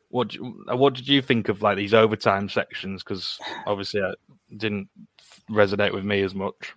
what 0.09 0.35
what 0.35 0.95
did 0.95 1.09
you 1.09 1.23
think 1.23 1.49
of 1.49 1.63
like 1.63 1.77
these 1.77 1.95
overtime 1.95 2.49
sections? 2.49 3.03
Because 3.03 3.39
obviously, 3.67 4.01
it 4.01 4.19
didn't 4.57 4.89
resonate 5.51 5.95
with 5.95 6.05
me 6.05 6.23
as 6.23 6.35
much. 6.35 6.75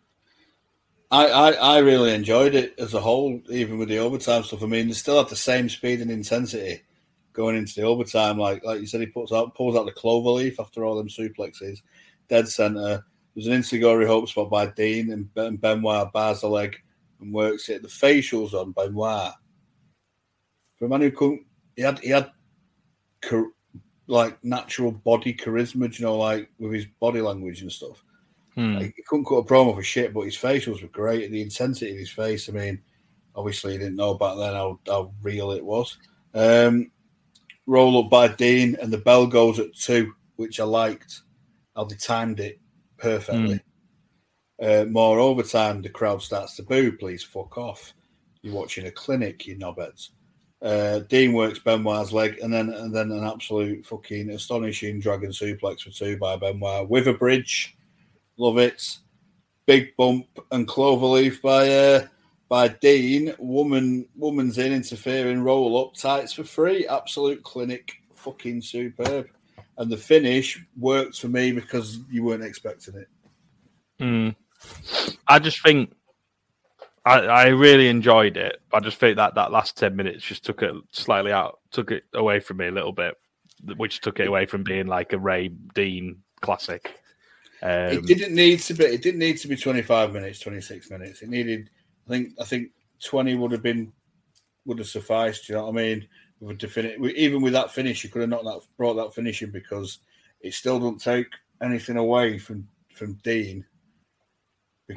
I, 1.11 1.27
I, 1.27 1.51
I 1.51 1.77
really 1.79 2.11
enjoyed 2.11 2.55
it 2.55 2.73
as 2.79 2.95
a 2.95 2.99
whole, 2.99 3.39
even 3.49 3.77
with 3.77 3.87
the 3.87 3.99
overtime 3.99 4.43
stuff. 4.43 4.63
I 4.63 4.65
mean, 4.65 4.87
they 4.87 4.93
still 4.93 5.19
had 5.19 5.29
the 5.29 5.35
same 5.35 5.69
speed 5.69 6.01
and 6.01 6.09
intensity 6.09 6.81
going 7.33 7.55
into 7.55 7.75
the 7.75 7.83
overtime. 7.83 8.37
Like 8.37 8.63
like 8.63 8.79
you 8.79 8.87
said, 8.87 9.01
he 9.01 9.07
puts 9.07 9.31
out 9.31 9.55
pulls 9.55 9.75
out 9.75 9.85
the 9.85 9.91
clover 9.91 10.29
leaf 10.29 10.59
after 10.59 10.83
all 10.83 10.95
them 10.95 11.09
suplexes, 11.09 11.81
dead 12.29 12.47
center. 12.47 13.05
There's 13.35 13.47
an 13.47 13.53
Insigori 13.53 14.05
hope 14.05 14.29
spot 14.29 14.49
by 14.49 14.67
Dean 14.67 15.11
and 15.11 15.33
Ben 15.33 15.55
Benoit 15.55 16.11
bars 16.13 16.41
the 16.41 16.47
leg 16.47 16.77
and 17.19 17.33
works 17.33 17.69
it. 17.69 17.81
The 17.81 17.87
facials 17.87 18.53
on 18.53 18.71
Benoit. 18.71 19.33
For 20.77 20.85
a 20.85 20.89
man 20.89 21.01
who 21.01 21.11
couldn't, 21.11 21.45
he 21.75 21.81
had 21.81 21.99
he 21.99 22.09
had 22.09 22.29
char- 23.27 23.51
like 24.07 24.43
natural 24.43 24.91
body 24.91 25.33
charisma, 25.33 25.97
you 25.97 26.05
know, 26.05 26.17
like 26.17 26.51
with 26.59 26.73
his 26.73 26.85
body 26.99 27.21
language 27.21 27.61
and 27.61 27.71
stuff. 27.71 28.03
Hmm. 28.55 28.75
Like, 28.75 28.93
he 28.95 29.03
couldn't 29.07 29.25
cut 29.25 29.35
a 29.35 29.43
promo 29.43 29.73
for 29.73 29.81
shit, 29.81 30.13
but 30.13 30.21
his 30.21 30.37
facials 30.37 30.81
were 30.81 30.89
great. 30.89 31.31
The 31.31 31.41
intensity 31.41 31.91
of 31.91 31.97
his 31.97 32.11
face, 32.11 32.49
I 32.49 32.51
mean, 32.51 32.81
obviously 33.35 33.71
he 33.71 33.79
didn't 33.79 33.95
know 33.95 34.13
back 34.13 34.37
then 34.37 34.53
how, 34.53 34.79
how 34.85 35.11
real 35.23 35.51
it 35.51 35.65
was. 35.65 35.97
Um, 36.35 36.91
roll 37.65 38.03
up 38.03 38.11
by 38.11 38.27
Dean, 38.27 38.77
and 38.79 38.93
the 38.93 38.99
bell 38.99 39.25
goes 39.25 39.57
at 39.57 39.73
two, 39.73 40.13
which 40.35 40.59
I 40.59 40.65
liked. 40.65 41.21
How 41.75 41.85
they 41.85 41.95
timed 41.95 42.39
it 42.39 42.59
perfectly. 43.03 43.59
Uh, 44.61 44.85
more 44.85 45.19
overtime, 45.19 45.81
the 45.81 45.89
crowd 45.89 46.21
starts 46.21 46.55
to 46.55 46.63
boo. 46.63 46.91
Please 46.93 47.23
fuck 47.23 47.57
off. 47.57 47.93
You're 48.41 48.53
watching 48.53 48.87
a 48.87 48.91
clinic, 48.91 49.45
you 49.45 49.57
knobheads. 49.57 50.09
Uh, 50.61 50.99
Dean 50.99 51.33
works 51.33 51.59
Benoit's 51.59 52.13
leg, 52.13 52.39
and 52.41 52.53
then 52.53 52.69
and 52.69 52.95
then 52.95 53.11
an 53.11 53.25
absolute 53.25 53.85
fucking 53.85 54.29
astonishing 54.29 54.99
dragon 54.99 55.31
suplex 55.31 55.81
for 55.81 55.89
two 55.89 56.17
by 56.17 56.37
Benoit 56.37 56.89
with 56.89 57.07
a 57.07 57.13
bridge. 57.13 57.75
Love 58.37 58.57
it. 58.57 58.97
Big 59.65 59.95
bump 59.97 60.27
and 60.51 60.67
cloverleaf 60.67 61.41
by 61.41 61.69
uh, 61.69 62.07
by 62.47 62.69
Dean. 62.69 63.33
Woman 63.39 64.07
woman's 64.15 64.57
in 64.57 64.71
interfering. 64.71 65.41
Roll 65.41 65.85
up 65.85 65.95
tights 65.95 66.33
for 66.33 66.45
free. 66.45 66.87
Absolute 66.87 67.43
clinic. 67.43 67.95
Fucking 68.13 68.61
superb. 68.61 69.27
And 69.77 69.91
the 69.91 69.97
finish 69.97 70.63
worked 70.77 71.19
for 71.19 71.29
me 71.29 71.51
because 71.51 71.99
you 72.09 72.23
weren't 72.23 72.43
expecting 72.43 72.95
it. 72.95 73.07
Hmm. 73.99 74.29
I 75.27 75.39
just 75.39 75.61
think 75.63 75.93
I, 77.05 77.19
I 77.19 77.47
really 77.47 77.87
enjoyed 77.87 78.37
it. 78.37 78.61
I 78.71 78.79
just 78.79 78.97
think 78.97 79.17
that 79.17 79.35
that 79.35 79.51
last 79.51 79.77
ten 79.77 79.95
minutes 79.95 80.23
just 80.23 80.45
took 80.45 80.61
it 80.61 80.73
slightly 80.91 81.31
out, 81.31 81.59
took 81.71 81.91
it 81.91 82.03
away 82.13 82.39
from 82.39 82.57
me 82.57 82.67
a 82.67 82.71
little 82.71 82.93
bit, 82.93 83.15
which 83.75 84.01
took 84.01 84.19
it 84.19 84.27
away 84.27 84.45
from 84.45 84.63
being 84.63 84.87
like 84.87 85.11
a 85.13 85.17
Ray 85.17 85.49
Dean 85.73 86.21
classic. 86.41 86.93
Um, 87.61 87.71
it 87.71 88.05
didn't 88.05 88.35
need 88.35 88.59
to 88.59 88.73
be. 88.73 88.85
It 88.85 89.01
didn't 89.01 89.19
need 89.19 89.37
to 89.39 89.47
be 89.47 89.55
twenty 89.55 89.81
five 89.81 90.13
minutes, 90.13 90.39
twenty 90.39 90.61
six 90.61 90.89
minutes. 90.89 91.21
It 91.21 91.29
needed. 91.29 91.69
I 92.07 92.09
think. 92.09 92.29
I 92.39 92.43
think 92.43 92.71
twenty 93.03 93.35
would 93.35 93.51
have 93.51 93.63
been 93.63 93.91
would 94.65 94.79
have 94.79 94.87
sufficed. 94.87 95.49
You 95.49 95.55
know 95.55 95.63
what 95.63 95.69
I 95.69 95.83
mean? 95.83 96.07
With 96.43 96.61
a 96.63 96.67
defini- 96.67 97.13
even 97.13 97.41
with 97.41 97.53
that 97.53 97.71
finish, 97.71 98.03
you 98.03 98.09
could 98.09 98.21
have 98.21 98.29
not 98.29 98.43
that 98.43 98.61
brought 98.77 98.95
that 98.95 99.13
finish 99.15 99.41
in 99.41 99.51
because 99.51 99.99
it 100.41 100.53
still 100.53 100.77
doesn't 100.79 100.99
take 101.01 101.27
anything 101.61 101.97
away 101.97 102.37
from 102.37 102.67
from 102.93 103.13
Dean. 103.23 103.65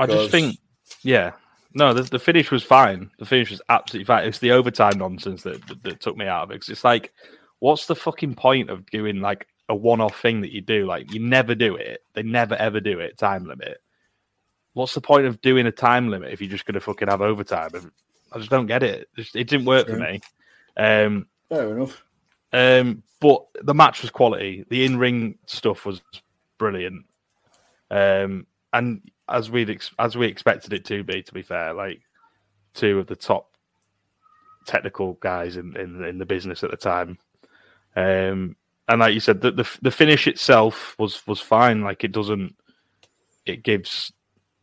I 0.01 0.07
just 0.07 0.31
think, 0.33 0.59
yeah, 1.03 1.33
no, 1.73 1.95
the, 1.95 2.03
the 2.03 2.19
finish 2.19 2.51
was 2.51 2.63
fine. 2.65 3.11
The 3.19 3.25
finish 3.27 3.51
was 3.51 3.63
absolutely 3.69 4.05
fine. 4.07 4.27
It's 4.27 4.41
the 4.41 4.51
overtime 4.51 4.99
nonsense 4.99 5.43
that, 5.45 5.67
that, 5.69 5.83
that 5.85 6.01
took 6.01 6.17
me 6.17 6.27
out 6.27 6.43
of 6.45 6.51
it. 6.51 6.61
'Cause 6.61 6.69
it's 6.69 6.85
like, 6.85 7.13
what's 7.61 7.87
the 7.87 7.95
fucking 7.95 8.35
point 8.35 8.69
of 8.69 8.85
doing 8.91 9.21
like 9.21 9.47
a 9.69 9.75
one-off 9.75 10.21
thing 10.21 10.41
that 10.43 10.53
you 10.53 10.61
do? 10.61 10.85
Like, 10.87 11.13
you 11.13 11.21
never 11.21 11.55
do 11.55 11.77
it. 11.77 12.03
They 12.15 12.23
never 12.23 12.55
ever 12.57 12.81
do 12.81 12.99
it. 13.01 13.17
Time 13.19 13.47
limit. 13.47 13.79
What's 14.75 14.95
the 14.95 15.01
point 15.01 15.27
of 15.27 15.41
doing 15.41 15.67
a 15.67 15.73
time 15.73 16.09
limit 16.11 16.33
if 16.33 16.41
you're 16.41 16.51
just 16.51 16.67
going 16.67 16.75
to 16.75 16.81
fucking 16.81 17.09
have 17.09 17.23
overtime? 17.23 17.71
I 18.33 18.39
just 18.39 18.51
don't 18.51 18.67
get 18.67 18.83
it. 18.83 19.03
It, 19.03 19.09
just- 19.17 19.37
it 19.37 19.49
didn't 19.49 19.67
work 19.67 19.87
for 19.87 19.97
me. 20.13 20.21
Um, 20.77 21.27
fair 21.49 21.77
enough. 21.77 22.03
um, 22.53 23.03
but 23.21 23.47
the 23.63 23.75
match 23.75 24.03
was 24.03 24.11
quality. 24.11 24.65
The 24.69 24.85
in-ring 24.85 25.39
stuff 25.47 25.87
was 25.87 26.03
brilliant. 26.59 27.07
Um, 27.91 28.47
and 28.73 29.01
as 29.29 29.51
we 29.51 29.67
ex- 29.67 29.95
as 29.99 30.17
we 30.17 30.27
expected 30.27 30.73
it 30.73 30.85
to 30.87 31.03
be, 31.03 31.23
to 31.23 31.33
be 31.33 31.43
fair, 31.43 31.73
like 31.73 32.03
two 32.75 32.99
of 32.99 33.07
the 33.07 33.17
top 33.17 33.51
technical 34.67 35.15
guys 35.15 35.57
in, 35.57 35.77
in, 35.77 36.05
in 36.05 36.19
the 36.19 36.27
business 36.27 36.63
at 36.63 36.71
the 36.71 36.77
time. 36.77 37.19
Um, 37.95 38.57
and 38.89 39.01
like 39.01 39.15
you 39.15 39.21
said, 39.21 39.41
the, 39.41 39.51
the 39.51 39.79
the 39.83 39.91
finish 39.91 40.27
itself 40.27 40.95
was 40.99 41.27
was 41.27 41.41
fine. 41.41 41.83
Like 41.83 42.05
it 42.05 42.13
doesn't, 42.13 42.55
it 43.47 43.63
gives 43.63 44.13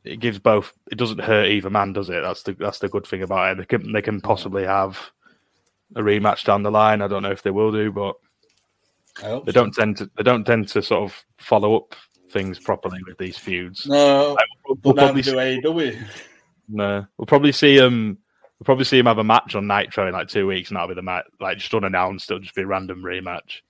it 0.03 0.19
gives 0.19 0.39
both. 0.39 0.73
It 0.91 0.97
doesn't 0.97 1.21
hurt 1.21 1.47
either 1.47 1.69
man, 1.69 1.93
does 1.93 2.09
it? 2.09 2.21
That's 2.21 2.43
the 2.43 2.53
that's 2.53 2.79
the 2.79 2.89
good 2.89 3.07
thing 3.07 3.23
about 3.23 3.51
it. 3.51 3.57
They 3.57 3.65
can 3.65 3.91
they 3.91 4.01
can 4.01 4.21
possibly 4.21 4.63
have 4.63 5.11
a 5.95 6.01
rematch 6.01 6.43
down 6.45 6.63
the 6.63 6.71
line. 6.71 7.01
I 7.01 7.07
don't 7.07 7.23
know 7.23 7.31
if 7.31 7.43
they 7.43 7.51
will 7.51 7.71
do, 7.71 7.91
but 7.91 8.15
they 9.45 9.51
don't 9.51 9.73
tend 9.73 9.97
to 9.97 10.09
they 10.17 10.23
don't 10.23 10.45
tend 10.45 10.67
to 10.69 10.81
sort 10.81 11.03
of 11.03 11.25
follow 11.37 11.75
up 11.75 11.95
things 12.31 12.59
properly 12.59 12.99
with 13.05 13.17
these 13.17 13.37
feuds. 13.37 13.85
No, 13.87 14.37
We'll, 14.65 14.77
we'll 14.83 14.93
now 14.93 15.05
probably 15.05 15.21
do 15.21 15.31
see, 15.31 15.35
AEW. 15.37 16.05
no, 16.69 17.05
we'll 17.17 17.25
probably 17.25 17.51
see 17.51 17.79
um 17.79 18.17
we'll 18.59 18.65
probably 18.65 18.85
see 18.85 18.97
him 18.99 19.05
have 19.05 19.17
a 19.19 19.23
match 19.23 19.55
on 19.55 19.67
Nitro 19.67 20.07
in 20.07 20.13
like 20.13 20.29
two 20.29 20.47
weeks, 20.47 20.69
and 20.69 20.75
that'll 20.77 20.89
be 20.89 20.95
the 20.95 21.01
match 21.01 21.25
like 21.39 21.57
just 21.57 21.73
unannounced. 21.73 22.29
It'll 22.31 22.41
just 22.41 22.55
be 22.55 22.63
a 22.63 22.67
random 22.67 23.03
rematch. 23.03 23.61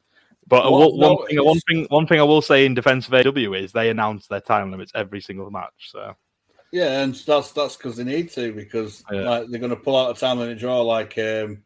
But 0.48 0.66
uh, 0.66 0.72
Well, 0.72 0.98
one, 0.98 1.00
no, 1.00 1.26
thing, 1.28 1.44
one 1.44 1.60
thing, 1.62 1.86
one 1.90 2.08
thing 2.08 2.20
I 2.20 2.24
will 2.24 2.42
say 2.42 2.66
in 2.66 2.74
defense 2.74 3.08
of 3.08 3.14
AEW 3.14 3.58
is 3.64 3.72
they 3.72 3.90
announce 3.90 4.28
their 4.28 4.42
time 4.42 4.72
limits 4.72 4.92
every 4.94 5.22
single 5.22 5.50
match. 5.50 5.90
So 5.92 6.16
Yeah, 6.72 7.02
and 7.02 7.16
that's 7.16 7.52
that's 7.54 7.78
because 7.78 7.98
they 7.98 8.04
need 8.04 8.30
to 8.32 8.54
because 8.54 9.04
Yeah. 9.12 9.22
like 9.22 9.50
they're 9.50 9.60
going 9.60 9.70
to 9.70 9.76
pull 9.78 9.98
out 9.98 10.16
a 10.16 10.20
time 10.20 10.40
limit 10.40 10.60
draw 10.60 10.82
like 10.82 11.18
um, 11.18 11.64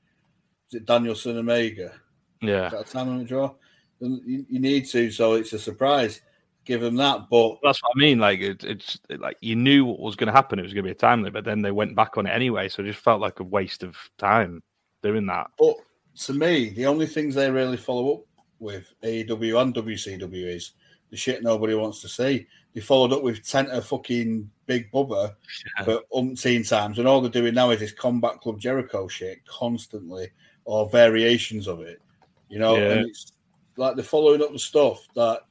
is 0.69 0.76
it 0.76 0.85
Danielson 0.85 1.38
Omega? 1.38 1.94
yeah, 2.41 2.68
Is 2.68 2.91
that 2.94 3.07
a 3.07 3.23
draw? 3.23 3.53
You, 3.99 4.45
you 4.49 4.60
need 4.60 4.85
to, 4.88 5.10
so 5.11 5.34
it's 5.34 5.53
a 5.53 5.60
surprise. 5.60 6.22
Give 6.65 6.81
them 6.81 6.98
that, 6.98 7.30
but 7.31 7.60
that's 7.64 7.81
what 7.81 7.94
I 7.95 7.99
mean. 7.99 8.19
Like 8.19 8.41
it, 8.41 8.64
it's 8.65 8.99
like 9.10 9.38
you 9.39 9.56
knew 9.56 9.85
what 9.85 10.02
was 10.02 10.18
going 10.18 10.27
to 10.27 10.34
happen. 10.34 10.60
It 10.60 10.64
was 10.64 10.73
going 10.73 10.84
to 10.84 10.88
be 10.89 10.91
a 10.91 10.95
time 10.95 11.22
limit, 11.22 11.34
but 11.34 11.45
then 11.45 11.61
they 11.61 11.72
went 11.72 11.95
back 11.95 12.18
on 12.18 12.26
it 12.27 12.31
anyway. 12.31 12.68
So 12.68 12.84
it 12.84 12.88
just 12.88 12.99
felt 12.99 13.22
like 13.22 13.39
a 13.39 13.44
waste 13.45 13.84
of 13.84 13.95
time 14.18 14.61
doing 15.02 15.26
that. 15.27 15.48
but 15.57 15.77
to 16.26 16.34
me, 16.34 16.69
the 16.72 16.85
only 16.85 17.06
things 17.06 17.35
they 17.35 17.49
really 17.49 17.77
follow 17.77 18.15
up 18.15 18.22
with 18.60 18.91
AEW 19.03 19.61
and 19.61 19.73
WCW 19.73 20.56
is 20.56 20.72
the 21.10 21.15
shit 21.15 21.41
nobody 21.41 21.73
wants 21.73 22.02
to 22.02 22.10
see. 22.10 22.45
They 22.73 22.81
followed 22.81 23.14
up 23.14 23.23
with 23.23 23.44
Tenta 23.44 23.81
fucking 23.81 24.49
Big 24.65 24.91
Bubba 24.91 25.35
Yeah. 25.80 25.85
for 25.85 26.02
umpteen 26.14 26.68
times, 26.68 26.99
and 26.99 27.07
all 27.07 27.22
they're 27.22 27.31
doing 27.31 27.53
now 27.53 27.69
is 27.69 27.80
this 27.80 27.94
Combat 27.94 28.41
Club 28.41 28.60
Jericho 28.60 29.07
shit 29.07 29.45
constantly, 29.45 30.31
or 30.68 30.89
variations 30.89 31.65
of 31.68 31.80
it. 31.80 32.02
You 32.49 32.60
know, 32.60 32.76
Yeah. 32.77 32.91
and 32.91 33.10
it's 33.10 33.31
like 33.77 33.95
they're 33.95 34.03
following 34.03 34.41
up 34.41 34.52
the 34.52 34.60
stuff 34.60 35.07
that 35.15 35.41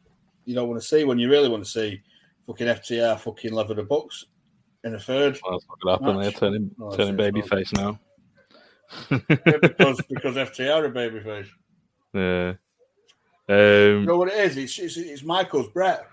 you 0.44 0.54
don't 0.54 0.68
want 0.68 0.80
to 0.80 0.86
see 0.86 1.04
when 1.04 1.18
you 1.18 1.30
really 1.30 1.48
want 1.48 1.64
to 1.64 1.70
see 1.70 2.02
fucking 2.46 2.66
FTR 2.68 3.18
fucking 3.18 3.52
leather 3.52 3.74
the 3.74 3.82
Bucks 3.82 4.26
in 4.84 4.94
a 4.94 5.00
third. 5.00 5.38
Well, 5.42 5.58
that's 5.58 5.66
not 5.66 6.02
going 6.02 6.18
to 6.18 6.22
happen. 6.22 6.22
They're 6.22 6.30
turning 6.50 6.70
Oh, 6.80 6.94
turning 6.96 7.16
babyface 7.16 7.72
now. 7.72 7.98
Yeah, 9.10 9.18
because 9.62 10.00
because 10.08 10.36
FTR 10.36 10.84
are 10.84 10.90
babyface. 10.92 11.48
yeah. 12.14 12.52
You 13.48 13.98
Um, 13.98 14.04
know 14.04 14.18
what 14.18 14.28
it 14.28 14.34
is? 14.38 14.56
It's 14.56 14.78
it's, 14.78 14.96
it's 14.96 15.22
Michaels 15.22 15.68
Bret. 15.68 16.06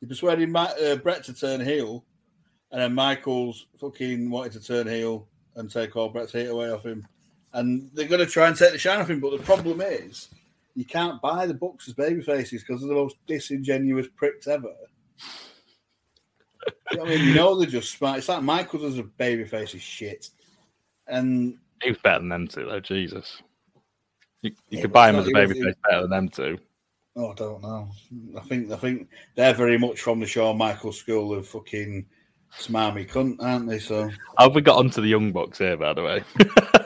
He 0.00 0.06
persuaded 0.06 0.48
Ma- 0.48 0.72
uh, 0.82 0.96
Bret 0.96 1.22
to 1.24 1.34
turn 1.34 1.60
heel, 1.60 2.04
and 2.70 2.80
then 2.80 2.94
Michaels 2.94 3.66
fucking 3.80 4.30
wanted 4.30 4.52
to 4.52 4.60
turn 4.60 4.86
heel 4.88 5.28
and 5.56 5.70
take 5.70 5.94
all 5.96 6.08
Bret's 6.08 6.32
heat 6.32 6.46
away 6.46 6.70
off 6.70 6.84
him. 6.84 7.06
And 7.54 7.90
they're 7.92 8.08
going 8.08 8.24
to 8.24 8.26
try 8.30 8.48
and 8.48 8.56
take 8.56 8.72
the 8.72 8.78
shine 8.78 9.00
off 9.00 9.10
him. 9.10 9.20
But 9.20 9.32
the 9.36 9.44
problem 9.44 9.80
is, 9.82 10.28
you 10.74 10.84
can't 10.86 11.20
buy 11.20 11.46
the 11.46 11.54
Bucks 11.54 11.86
as 11.88 11.94
baby 11.94 12.22
faces 12.22 12.62
because 12.62 12.80
they're 12.80 12.88
the 12.88 12.94
most 12.94 13.16
disingenuous 13.26 14.06
pricks 14.16 14.46
ever. 14.46 14.72
You 16.92 16.98
know 16.98 17.04
I 17.04 17.08
mean, 17.08 17.24
you 17.26 17.34
know 17.34 17.58
they're 17.58 17.68
just 17.68 17.92
smart. 17.92 18.18
It's 18.18 18.28
like 18.28 18.42
Michaels 18.42 18.84
as 18.84 18.98
a 18.98 19.02
baby 19.02 19.44
face 19.44 19.74
is 19.74 19.82
shit, 19.82 20.28
and 21.08 21.58
He 21.82 21.90
was 21.90 21.98
better 21.98 22.20
than 22.20 22.28
them 22.28 22.48
two, 22.48 22.64
though. 22.66 22.80
Jesus. 22.80 23.42
You, 24.42 24.50
you 24.50 24.56
Yeah, 24.78 24.80
could 24.82 24.92
buy 24.92 25.10
him 25.10 25.16
as 25.16 25.26
a 25.26 25.30
was- 25.30 25.32
baby 25.48 25.60
face 25.62 25.74
better 25.88 26.02
than 26.02 26.10
them 26.10 26.28
two. 26.28 26.58
oh, 27.16 27.32
I 27.32 27.34
don't 27.34 27.62
know. 27.62 27.90
I 28.38 28.40
think 28.42 28.70
I 28.70 28.76
think 28.76 29.08
they're 29.34 29.54
very 29.54 29.78
much 29.78 30.00
from 30.00 30.20
the 30.20 30.26
Shawn 30.26 30.56
Michaels 30.58 30.98
school 30.98 31.34
of 31.34 31.46
fucking 31.48 32.06
smarmy 32.58 33.08
cunt, 33.08 33.36
aren't 33.40 33.68
they? 33.68 33.78
So 33.78 34.08
How 34.38 34.44
have 34.44 34.54
we 34.54 34.60
got 34.60 34.78
onto 34.78 35.00
the 35.00 35.08
Young 35.08 35.32
Bucks 35.32 35.58
here, 35.58 35.76
by 35.76 35.92
the 35.92 36.02
way? 36.02 36.24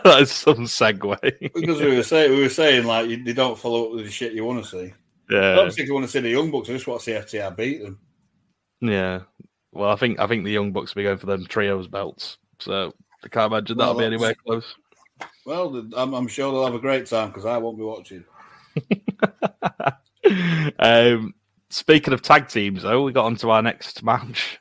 that 0.04 0.20
is 0.20 0.32
some 0.32 0.64
segue. 0.64 1.52
because 1.54 1.80
we 1.80 1.96
were 1.96 2.02
saying 2.02 2.32
we 2.32 2.42
were 2.42 2.48
saying 2.48 2.86
like 2.86 3.08
you, 3.08 3.22
they 3.22 3.32
don't 3.32 3.58
follow 3.58 3.86
up 3.86 3.92
with 3.92 4.04
the 4.04 4.10
shit 4.10 4.32
you 4.32 4.44
want 4.44 4.64
to 4.64 4.70
see. 4.70 4.92
I 5.30 5.34
yeah. 5.34 5.54
don't 5.54 5.72
think 5.72 5.88
you 5.88 5.94
want 5.94 6.06
to 6.06 6.12
see 6.12 6.20
the 6.20 6.30
Young 6.30 6.50
Bucks. 6.50 6.68
I 6.68 6.74
just 6.74 6.86
want 6.86 7.00
to 7.00 7.04
see 7.04 7.38
FTR 7.38 7.56
beat 7.56 7.82
them. 7.82 7.98
Yeah. 8.80 9.22
Well, 9.72 9.90
I 9.90 9.96
think 9.96 10.20
I 10.20 10.26
think 10.26 10.44
the 10.44 10.52
Young 10.52 10.72
Bucks 10.72 10.94
will 10.94 11.00
be 11.00 11.04
going 11.04 11.18
for 11.18 11.26
them 11.26 11.46
trios 11.46 11.88
belts. 11.88 12.38
So 12.60 12.94
I 13.24 13.28
can't 13.28 13.52
imagine 13.52 13.76
that'll 13.76 13.94
Well, 13.94 14.02
be 14.02 14.14
anywhere 14.14 14.34
close. 14.34 14.74
Well, 15.44 15.88
I'm, 15.96 16.14
I'm 16.14 16.28
sure 16.28 16.52
they'll 16.52 16.64
have 16.64 16.74
a 16.74 16.80
great 16.80 17.06
time 17.06 17.28
because 17.28 17.44
I 17.44 17.58
won't 17.58 17.78
be 17.78 17.84
watching. 17.84 18.24
um, 20.78 21.34
speaking 21.70 22.12
of 22.12 22.22
tag 22.22 22.48
teams, 22.48 22.82
though, 22.82 23.02
we 23.02 23.12
got 23.12 23.26
onto 23.26 23.50
our 23.50 23.62
next 23.62 24.02
match. 24.02 24.58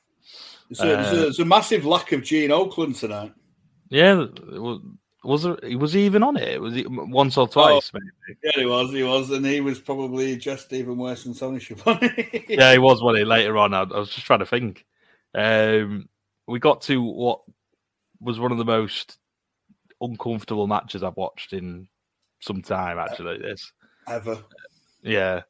It's 0.69 0.79
a, 0.81 1.27
it's, 1.27 1.39
a, 1.39 1.43
a 1.43 1.45
massive 1.45 1.85
lack 1.85 2.11
of 2.11 2.23
Gene 2.23 2.49
Okerlund 2.49 2.99
tonight. 2.99 3.33
Yeah, 3.89 4.25
was 4.51 4.81
was 5.25 5.43
there, 5.43 5.57
was 5.77 5.93
he 5.93 6.05
even 6.05 6.23
on 6.23 6.37
it? 6.37 6.61
Was 6.61 6.75
he 6.75 6.85
once 6.87 7.37
or 7.37 7.47
twice? 7.47 7.91
Maybe. 7.93 8.37
Yeah, 8.43 8.51
he 8.55 8.65
was. 8.65 8.91
He 8.91 9.03
was, 9.03 9.31
and 9.31 9.45
he 9.45 9.61
was 9.61 9.79
probably 9.79 10.37
just 10.37 10.71
even 10.71 10.97
worse 10.97 11.23
than 11.23 11.33
Tony 11.33 11.59
Schiavone. 11.61 12.45
Yeah, 12.47 12.71
he 12.71 12.77
was 12.77 13.01
one. 13.01 13.15
Later 13.15 13.57
on, 13.57 13.73
I, 13.73 13.81
I 13.81 13.99
was 13.99 14.09
just 14.09 14.25
trying 14.25 14.39
to 14.39 14.45
think. 14.45 14.85
Um, 15.33 16.07
we 16.47 16.59
got 16.59 16.81
to 16.83 17.01
what 17.01 17.41
was 18.19 18.39
one 18.39 18.51
of 18.51 18.57
the 18.57 18.65
most 18.65 19.17
uncomfortable 19.99 20.67
matches 20.67 21.03
I've 21.03 21.17
watched 21.17 21.53
in 21.53 21.87
some 22.39 22.61
time. 22.61 22.99
Actually, 22.99 23.39
this. 23.39 23.71
ever. 24.07 24.37
Yeah. 25.01 25.41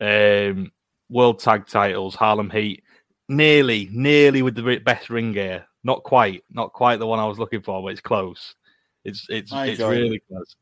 Um, 0.00 0.72
world 1.08 1.40
tag 1.40 1.66
titles, 1.66 2.14
Harlem 2.14 2.50
Heat, 2.50 2.82
nearly, 3.28 3.88
nearly 3.92 4.42
with 4.42 4.54
the 4.54 4.78
best 4.78 5.10
ring 5.10 5.32
gear. 5.32 5.66
Not 5.84 6.02
quite, 6.02 6.44
not 6.50 6.72
quite 6.72 6.98
the 6.98 7.06
one 7.06 7.18
I 7.18 7.26
was 7.26 7.38
looking 7.38 7.62
for, 7.62 7.82
but 7.82 7.88
it's 7.88 8.00
close. 8.00 8.54
It's 9.04 9.24
it's 9.28 9.52
I 9.52 9.66
it's 9.66 9.80
really 9.80 10.20
close. 10.28 10.56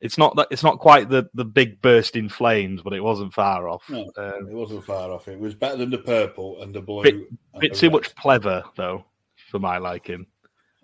It's 0.00 0.16
not 0.16 0.36
that 0.36 0.46
it's 0.50 0.62
not 0.62 0.78
quite 0.78 1.08
the 1.10 1.28
the 1.34 1.44
big 1.44 1.82
burst 1.82 2.14
in 2.16 2.28
flames, 2.28 2.80
but 2.82 2.92
it 2.92 3.00
wasn't 3.02 3.34
far 3.34 3.68
off. 3.68 3.82
No, 3.88 4.02
Um, 4.16 4.48
it 4.48 4.54
wasn't 4.54 4.84
far 4.84 5.10
off. 5.10 5.26
It 5.28 5.38
was 5.40 5.54
better 5.54 5.76
than 5.76 5.90
the 5.90 5.98
purple 5.98 6.62
and 6.62 6.72
the 6.74 6.80
blue. 6.80 7.02
Bit- 7.02 7.28
bit 7.58 7.74
too 7.74 7.88
red. 7.88 7.94
much 7.94 8.14
pleather 8.14 8.62
though, 8.76 9.04
for 9.50 9.58
my 9.58 9.78
liking. 9.78 10.26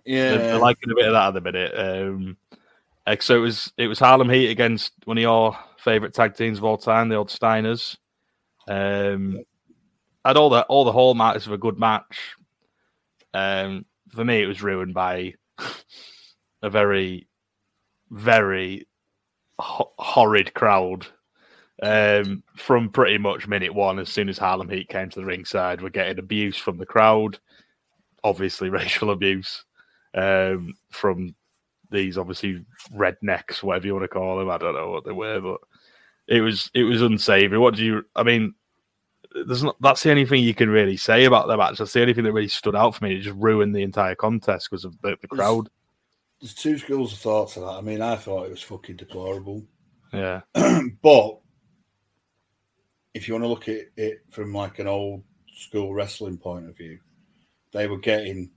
They're, 0.05 0.37
they're 0.39 0.55
Yeah, 0.55 0.57
liking 0.57 0.91
a 0.91 0.95
bit 0.95 1.07
of 1.07 1.13
that 1.13 1.29
at 1.29 1.35
the 1.35 1.41
minute. 1.41 1.73
Um, 1.79 2.37
so 3.21 3.37
it 3.37 3.41
was 3.41 3.73
it 3.79 3.87
was 3.87 4.01
Harlem 4.01 4.29
Heat 4.29 4.49
against 4.51 4.93
one 5.05 5.17
of 5.17 5.23
your 5.23 5.57
favorite 5.79 6.13
tag 6.13 6.35
teams 6.37 6.59
of 6.59 6.65
all 6.65 6.77
time, 6.77 7.09
the 7.09 7.15
old 7.17 7.29
Steiners. 7.29 7.97
Um, 8.69 9.45
had 10.29 10.37
all 10.37 10.51
the 10.51 10.63
all 10.63 10.85
the 10.85 10.93
hallmarks 10.93 11.47
of 11.47 11.53
a 11.53 11.59
good 11.59 11.79
match. 11.79 12.37
Um, 13.35 13.85
for 14.11 14.25
me, 14.25 14.43
it 14.43 14.47
was 14.47 14.63
ruined 14.63 14.95
by 14.95 15.35
a 16.63 16.71
very, 16.71 17.29
very 18.11 18.87
ho- 19.59 19.93
horrid 19.99 20.55
crowd. 20.55 21.07
Um, 21.83 22.43
from 22.57 22.89
pretty 22.89 23.19
much 23.19 23.47
minute 23.47 23.75
one, 23.75 23.99
as 23.99 24.09
soon 24.09 24.31
as 24.31 24.39
Harlem 24.39 24.71
Heat 24.71 24.89
came 24.89 25.11
to 25.11 25.21
the 25.21 25.27
ringside, 25.27 25.83
we're 25.83 25.91
getting 25.91 26.19
abuse 26.19 26.57
from 26.57 26.79
the 26.79 26.87
crowd. 26.87 27.39
Obviously, 28.25 28.71
racial 28.71 29.11
abuse 29.11 29.65
um, 30.15 30.75
from 30.91 31.35
these 31.91 32.19
obviously 32.19 32.65
rednecks, 32.95 33.63
whatever 33.63 33.87
you 33.87 33.93
want 33.95 34.05
to 34.05 34.09
call 34.09 34.39
them. 34.39 34.51
I 34.51 34.59
don't 34.59 34.75
know 34.75 34.91
what 34.91 35.05
they 35.05 35.13
were, 35.13 35.41
but 35.41 35.59
it 36.27 36.41
was 36.41 36.71
it 36.75 36.85
was 36.85 37.03
unsavory. 37.03 37.59
What 37.59 37.75
do 37.75 37.85
you? 37.85 38.05
I 38.17 38.23
mean, 38.23 38.55
there's 39.47 39.63
not. 39.63 39.77
That's 39.81 40.03
the 40.03 40.11
only 40.11 40.25
thing 40.27 40.43
you 40.43 40.55
can 40.55 40.71
really 40.71 40.97
say 40.97 41.25
about 41.25 41.49
the 41.49 41.57
match. 41.57 41.79
That's 41.79 41.93
the 41.93 42.01
only 42.01 42.15
thing 42.15 42.25
that 42.25 42.33
really 42.33 42.49
stood 42.49 42.77
out 42.77 42.95
for 42.95 43.05
me. 43.05 43.15
It 43.17 43.21
just 43.21 43.37
ruined 43.37 43.75
the 43.75 43.83
entire 43.83 44.15
contest 44.15 44.69
because 44.71 44.85
of 44.85 45.01
the, 45.03 45.17
the 45.21 45.29
crowd. 45.29 45.69
there's 46.41 46.55
two 46.55 46.79
schools 46.79 47.13
of 47.13 47.19
thought 47.19 47.51
to 47.53 47.61
that. 47.61 47.67
I 47.67 47.81
mean, 47.81 48.01
I 48.03 48.17
thought 48.17 48.47
it 48.47 48.51
was 48.51 48.63
fucking 48.63 48.97
deplorable, 48.97 49.63
Yeah, 50.13 50.41
but 51.03 51.39
if 53.15 53.27
you 53.27 53.35
want 53.35 53.45
to 53.45 53.49
look 53.49 53.69
at 53.69 53.87
it 53.97 54.23
from 54.31 54.53
like 54.53 54.79
an 54.79 54.87
old 54.87 55.23
school 55.55 55.95
wrestling 55.95 56.37
point 56.37 56.69
of 56.69 56.77
view, 56.77 56.99
they 57.73 57.87
were 57.87 57.99
getting 57.99 58.51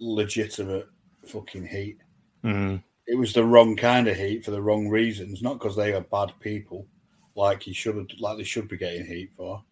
legitimate 0.00 0.88
fucking 1.26 1.66
heat. 1.66 1.98
Mhm. 2.44 2.82
It 3.06 3.16
was 3.16 3.32
the 3.32 3.44
wrong 3.44 3.76
kind 3.76 4.06
of 4.08 4.16
heat 4.16 4.44
for 4.44 4.50
the 4.50 4.62
wrong 4.62 4.88
reasons, 4.88 5.42
not 5.42 5.54
because 5.58 5.76
they 5.76 5.92
are 5.94 6.00
bad 6.02 6.32
people, 6.40 6.86
like 7.34 7.66
you 7.66 7.74
should 7.74 7.96
have, 7.96 8.06
like 8.18 8.36
they 8.38 8.44
should 8.44 8.68
be 8.68 8.76
getting 8.76 9.06
heat 9.06 9.30
for. 9.36 9.62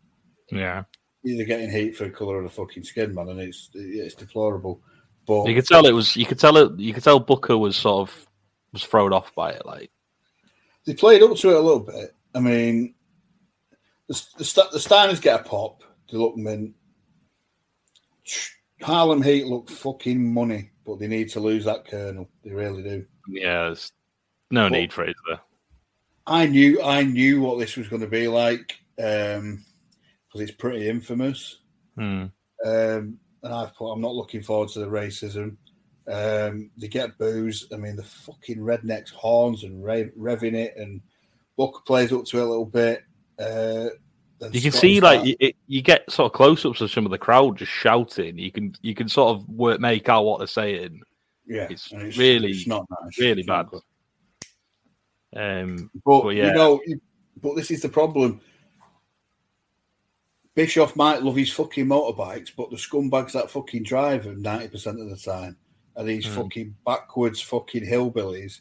Yeah. 0.51 0.85
They're 1.25 1.45
getting 1.45 1.71
heat 1.71 1.97
for 1.97 2.05
the 2.05 2.11
color 2.11 2.39
of 2.39 2.45
the 2.45 2.51
fucking 2.51 2.85
skin, 2.85 3.13
man, 3.15 3.29
and 3.31 3.41
it's 3.41 3.69
it's 3.75 4.15
deplorable. 4.15 4.81
But 5.27 5.47
You 5.49 5.55
could 5.57 5.67
tell 5.67 5.87
it 5.87 5.93
was. 5.93 6.15
You 6.17 6.25
could 6.25 6.39
tell 6.39 6.57
it. 6.57 6.79
You 6.79 6.95
could 6.95 7.03
tell 7.03 7.19
Booker 7.19 7.59
was 7.59 7.75
sort 7.77 8.09
of 8.09 8.27
was 8.73 8.85
thrown 8.85 9.13
off 9.13 9.35
by 9.35 9.51
it. 9.51 9.67
Like, 9.67 9.91
they 10.85 10.95
played 10.95 11.23
up 11.25 11.37
to 11.37 11.51
it 11.51 11.57
a 11.57 11.61
little 11.61 11.81
bit. 11.81 12.15
I 12.33 12.39
mean, 12.39 12.95
the 14.07 14.15
the, 14.39 14.69
the 14.73 14.79
Steiners 14.79 15.21
get 15.21 15.41
a 15.41 15.43
pop. 15.43 15.83
They 16.13 16.17
look 16.19 16.37
mint. 16.37 16.75
Harlem 18.83 19.23
Heat 19.23 19.47
look 19.47 19.69
fucking 19.71 20.33
money, 20.33 20.71
but 20.85 20.99
they 20.99 21.07
need 21.09 21.31
to 21.31 21.41
lose 21.41 21.65
that 21.65 21.87
Colonel. 21.87 22.29
They 22.45 22.53
really 22.53 22.83
do. 22.83 23.05
yeah, 23.29 23.65
there's 23.65 23.93
no 24.51 24.63
Well- 24.63 24.71
need 24.71 24.93
for 24.93 25.05
it. 25.05 25.17
There. 25.29 25.41
I 26.29 26.47
knew 26.47 26.83
I 26.83 27.03
knew 27.05 27.41
what 27.41 27.59
this 27.59 27.77
was 27.77 27.89
going 27.89 28.03
to 28.03 28.09
be 28.09 28.27
like 28.29 28.79
um, 29.03 29.65
because 30.37 30.49
it's 30.51 30.57
pretty 30.59 30.89
infamous. 30.89 31.59
Hmm. 31.97 32.25
Um, 32.65 33.19
and 33.43 33.55
I've 33.55 33.75
put, 33.75 33.93
I'm 33.93 34.01
not 34.01 34.15
looking 34.15 34.43
forward 34.43 34.69
to 34.71 34.81
the 34.81 34.87
racism. 34.87 35.57
Um, 36.09 36.71
they 36.77 36.89
get 36.89 37.17
booze. 37.19 37.67
I 37.73 37.77
mean, 37.77 37.97
the 37.97 38.03
fucking 38.05 38.59
rednecks 38.59 39.11
horns 39.11 39.65
and 39.65 39.83
rev, 39.85 40.11
revving 40.19 40.55
it, 40.55 40.75
and 40.77 41.01
Booker 41.57 41.81
plays 41.87 42.13
up 42.13 42.25
to 42.27 42.39
it 42.39 42.43
a 42.43 42.47
little 42.47 42.67
bit. 42.67 43.03
Uh, 43.39 43.89
You 44.53 44.61
can 44.61 44.73
see 44.73 45.01
like 45.01 45.25
you, 45.25 45.37
it, 45.41 45.57
you 45.67 45.83
get 45.83 46.11
sort 46.11 46.27
of 46.31 46.37
close-ups 46.37 46.81
of 46.81 46.91
some 46.91 47.05
of 47.07 47.11
the 47.11 47.19
crowd 47.19 47.57
just 47.59 47.73
shouting. 47.73 48.39
You 48.39 48.53
can 48.53 48.75
you 48.83 48.95
can 48.95 49.09
sort 49.09 49.35
of 49.37 49.49
work, 49.49 49.81
make 49.81 50.09
out 50.09 50.25
what 50.25 50.39
they're 50.39 50.47
saying. 50.47 51.01
yeah, 51.47 51.67
it's 51.71 51.91
and 51.93 52.17
really- 52.17 52.51
it's 52.51 52.67
not 52.67 52.87
nice. 53.03 53.19
really 53.19 53.41
It's 53.41 53.49
bad. 53.49 53.67
good. 53.69 53.83
Um, 55.35 55.91
But, 56.05 56.23
But 56.23 56.29
yeah. 56.31 56.49
you 56.49 56.55
know, 56.55 56.81
but 57.43 57.57
this 57.57 57.71
is 57.71 57.83
the 57.83 57.89
problem. 57.89 58.41
Bischoff 60.57 60.97
might 60.97 61.23
love 61.23 61.37
his 61.37 61.53
fucking 61.53 61.87
motorbikes, 61.87 62.51
but 62.57 62.71
the 62.71 62.77
scumbags 62.77 63.33
that 63.33 63.51
fucking 63.51 63.85
drive 63.85 64.25
them 64.25 64.43
ninety 64.43 64.69
percent 64.69 64.99
of 65.01 65.09
the 65.09 65.17
time 65.17 65.57
are 65.97 66.03
these 66.03 66.27
Hmm. 66.27 66.35
fucking 66.35 66.77
backwards 66.85 67.41
fucking 67.41 67.85
hillbillies 67.85 68.61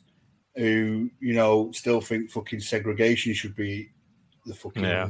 who 0.55 1.09
you 1.19 1.33
know 1.33 1.71
still 1.71 2.01
think 2.01 2.29
fucking 2.31 2.59
segregation 2.59 3.33
should 3.33 3.55
be 3.55 3.89
the 4.45 4.53
fucking 4.53 4.83
Yeah. 4.83 5.07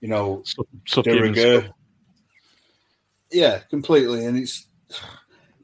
you 0.00 0.08
know 0.08 0.42
suck, 0.44 0.66
suck 0.88 1.04
de 1.04 1.10
him 1.12 1.22
and 1.24 1.36
rigueur. 1.36 1.70
Yeah, 3.30 3.58
completely, 3.70 4.26
and 4.26 4.36
it's 4.38 4.66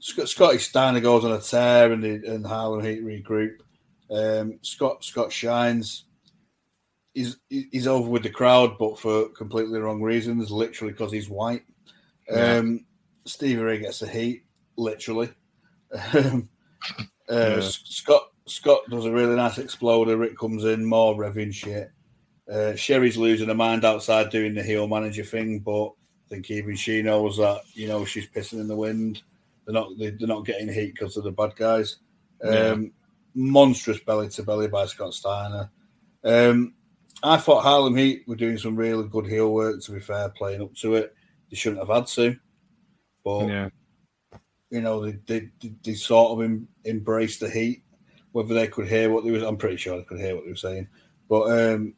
Scott, 0.01 0.29
Scotty 0.29 0.59
Steiner 0.59 1.01
goes 1.01 1.25
on 1.25 1.33
a 1.33 1.41
tear, 1.41 1.93
and 1.93 2.03
the, 2.03 2.35
and 2.35 2.47
Harlem 2.47 2.85
Heat 2.85 3.05
regroup. 3.05 3.57
Um, 4.11 4.59
Scott 4.63 5.05
Scott 5.05 5.33
shines. 5.33 6.05
He's 7.19 7.37
he's 7.49 7.87
over 7.89 8.09
with 8.09 8.23
the 8.23 8.31
crowd, 8.31 8.79
but 8.79 8.99
for 8.99 9.29
completely 9.31 9.81
wrong 9.81 10.01
reasons. 10.01 10.51
Literally 10.53 10.93
because 10.93 11.11
he's 11.13 11.29
white. 11.29 11.63
Um, 12.31 12.85
Stevie 13.25 13.61
Ray 13.63 13.79
gets 13.81 13.99
the 13.99 14.07
heat, 14.09 14.45
literally. 14.77 15.31
Um, 16.15 16.49
uh, 17.31 17.35
Yeah. 17.35 17.61
Scott 17.61 18.31
Scott 18.47 18.83
does 18.89 19.05
a 19.05 19.13
really 19.13 19.35
nice 19.37 19.59
exploder. 19.59 20.17
Rick 20.17 20.39
comes 20.39 20.65
in, 20.65 20.85
more 20.85 21.15
revving 21.15 21.53
shit. 21.53 21.91
Uh, 22.51 22.75
Sherri's 22.77 23.19
losing 23.19 23.49
her 23.49 23.55
mind 23.55 23.85
outside 23.85 24.31
doing 24.31 24.55
the 24.55 24.63
heel 24.63 24.87
manager 24.87 25.25
thing, 25.25 25.59
but 25.59 25.89
I 25.89 26.29
think 26.31 26.51
even 26.51 26.77
she 26.77 27.03
knows 27.03 27.37
that 27.39 27.63
you 27.75 27.89
know 27.89 28.05
she's 28.05 28.29
pissing 28.29 28.61
in 28.61 28.69
the 28.69 28.77
wind. 28.77 29.23
They're 29.67 29.75
not 29.75 29.91
they, 29.99 30.11
they're 30.11 30.29
not 30.29 30.47
getting 30.47 30.73
heat 30.73 30.95
because 30.95 31.17
of 31.17 31.25
the 31.25 31.33
bad 31.33 31.57
guys. 31.57 31.97
Um, 32.43 32.53
Yeah. 32.53 32.77
Monstrous 33.35 34.01
belly 34.01 34.29
to 34.31 34.43
belly 34.43 34.69
by 34.69 34.87
Scott 34.87 35.15
Steiner. 35.15 35.71
Um, 36.25 36.75
I 37.23 37.37
thought 37.37 37.63
Harlem 37.63 37.97
Heat 37.97 38.25
were 38.27 38.37
doing 38.37 38.59
some 38.59 38.77
really 38.77 39.09
good 39.09 39.27
heel 39.27 39.53
work. 39.53 39.83
To 39.83 39.93
be 39.93 40.01
fair, 40.01 40.29
playing 40.31 40.63
up 40.63 40.75
to 40.77 40.95
it, 40.95 41.15
they 41.51 41.57
shouldn't 41.57 41.81
have 41.81 41.95
had 41.95 42.07
to, 42.09 42.37
but 43.25 43.49
Yeah, 43.49 43.69
you 44.71 44.81
know 44.81 45.05
they 45.05 45.19
they, 45.27 45.49
they, 45.61 45.75
they 45.83 45.95
sort 45.95 46.33
of 46.33 46.45
em, 46.45 46.69
embraced 46.85 47.41
the 47.41 47.51
heat. 47.51 47.83
Whether 48.33 48.55
they 48.55 48.69
could 48.69 48.87
hear 48.87 49.11
what 49.11 49.25
they 49.25 49.31
was, 49.31 49.43
I'm 49.43 49.57
pretty 49.57 49.77
sure 49.77 49.97
they 49.97 50.05
could 50.05 50.21
hear 50.21 50.35
what 50.35 50.45
they 50.45 50.51
were 50.51 50.57
saying. 50.57 50.89
But 51.29 51.51
um, 51.51 51.95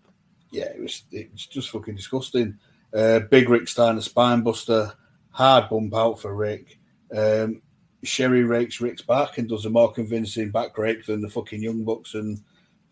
yeah, 0.50 0.70
it 0.74 0.80
was 0.80 1.02
it 1.10 1.30
was 1.32 1.46
just 1.46 1.70
fucking 1.70 1.96
disgusting. 1.96 2.58
Uh, 2.94 3.20
Big 3.30 3.48
Rick 3.48 3.68
Steiner 3.68 4.00
spine 4.00 4.42
buster, 4.42 4.92
hard 5.30 5.68
bump 5.68 5.94
out 5.94 6.20
for 6.20 6.34
Rick. 6.34 6.78
Um, 7.16 7.62
Sherri 8.02 8.44
rakes 8.44 8.80
Rick's 8.80 9.02
back 9.02 9.38
and 9.38 9.48
does 9.48 9.66
a 9.66 9.70
more 9.70 9.92
convincing 9.92 10.50
back 10.50 10.76
rake 10.78 11.04
than 11.04 11.20
the 11.20 11.28
fucking 11.28 11.62
Young 11.62 11.84
Bucks 11.84 12.14
and 12.14 12.40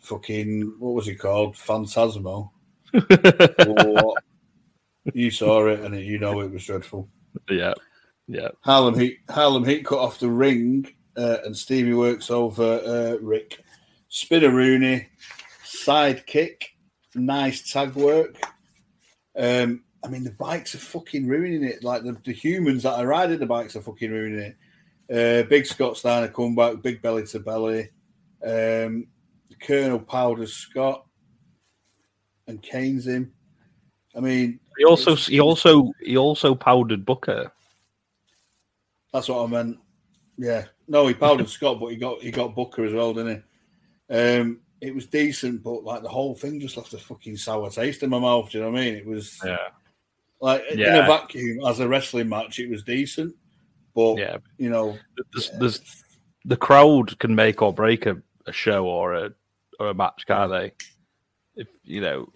fucking 0.08 0.74
what 0.78 0.94
was 0.94 1.06
he 1.06 1.14
called? 1.14 1.54
Phantasmo. 1.54 2.50
You 5.14 5.30
saw 5.30 5.66
it 5.68 5.80
and 5.80 5.98
you 5.98 6.18
know 6.18 6.40
it 6.40 6.50
was 6.52 6.66
dreadful. 6.66 7.08
yeah, 7.48 7.74
yeah, 8.26 8.48
Harlem 8.60 8.98
Heat 8.98 9.18
Harlem 9.30 9.64
Heat 9.64 9.86
cut 9.86 10.00
off 10.00 10.20
the 10.20 10.28
ring 10.28 10.86
uh, 11.16 11.38
and 11.44 11.56
Stevie 11.56 11.94
works 11.94 12.30
over 12.30 12.80
uh, 12.84 13.16
Rick. 13.24 13.58
Spinaroonie, 14.10 15.06
side 15.64 16.26
kick, 16.26 16.76
nice 17.14 17.70
tag 17.70 17.94
work. 17.94 18.36
Um, 19.38 19.84
I 20.04 20.08
mean, 20.08 20.24
the 20.24 20.30
bikes 20.30 20.74
are 20.74 20.78
fucking 20.78 21.26
ruining 21.26 21.64
it. 21.64 21.84
Like 21.84 22.02
the, 22.02 22.16
the 22.24 22.32
humans 22.32 22.84
that 22.84 22.98
are 22.98 23.06
riding 23.06 23.38
the 23.38 23.46
bikes 23.46 23.76
are 23.76 23.82
fucking 23.82 24.10
ruining 24.10 24.54
it. 24.54 24.56
Uh, 25.10 25.48
big 25.48 25.66
Scott 25.66 25.96
Steiner 25.96 26.28
comeback, 26.28 26.82
big 26.82 27.02
belly 27.02 27.26
to 27.26 27.40
belly. 27.40 27.90
Um, 28.44 29.08
Colonel 29.60 29.98
powders 29.98 30.54
Scott 30.54 31.04
and 32.46 32.62
canes 32.62 33.06
him. 33.06 33.32
I 34.16 34.20
mean, 34.20 34.60
he 34.76 34.84
also 34.84 35.14
he 35.16 35.40
also 35.40 35.92
he 36.00 36.16
also 36.16 36.54
powdered 36.54 37.04
Booker. 37.04 37.52
That's 39.12 39.28
what 39.28 39.44
I 39.44 39.46
meant. 39.46 39.78
Yeah. 40.36 40.64
No, 40.86 41.06
he 41.06 41.14
powdered 41.14 41.48
Scott, 41.48 41.78
but 41.80 41.88
he 41.88 41.96
got 41.96 42.22
he 42.22 42.30
got 42.30 42.54
Booker 42.54 42.84
as 42.84 42.92
well, 42.92 43.12
didn't 43.14 43.44
he? 44.08 44.14
Um, 44.14 44.60
it 44.80 44.94
was 44.94 45.06
decent, 45.06 45.62
but 45.62 45.84
like 45.84 46.02
the 46.02 46.08
whole 46.08 46.34
thing 46.34 46.60
just 46.60 46.76
left 46.76 46.94
a 46.94 46.98
fucking 46.98 47.36
sour 47.36 47.70
taste 47.70 48.02
in 48.02 48.10
my 48.10 48.18
mouth. 48.18 48.50
Do 48.50 48.58
you 48.58 48.64
know 48.64 48.70
what 48.70 48.80
I 48.80 48.84
mean? 48.84 48.94
It 48.94 49.06
was 49.06 49.38
Yeah, 49.44 49.56
like 50.40 50.62
in 50.70 50.80
a 50.80 51.02
vacuum 51.02 51.64
as 51.66 51.80
a 51.80 51.88
wrestling 51.88 52.28
match, 52.28 52.58
it 52.58 52.70
was 52.70 52.84
decent, 52.84 53.34
but 53.94 54.18
yeah. 54.18 54.38
you 54.56 54.70
know, 54.70 54.96
There's, 55.32 55.50
there's 55.58 56.04
the 56.44 56.56
crowd 56.56 57.18
can 57.18 57.34
make 57.34 57.60
or 57.60 57.72
break 57.72 58.06
a, 58.06 58.22
a 58.46 58.52
show 58.52 58.86
or 58.86 59.14
a 59.14 59.32
or 59.78 59.88
a 59.88 59.94
match, 59.94 60.24
can't 60.26 60.50
they? 60.50 60.72
If 61.56 61.68
you 61.84 62.00
know, 62.00 62.32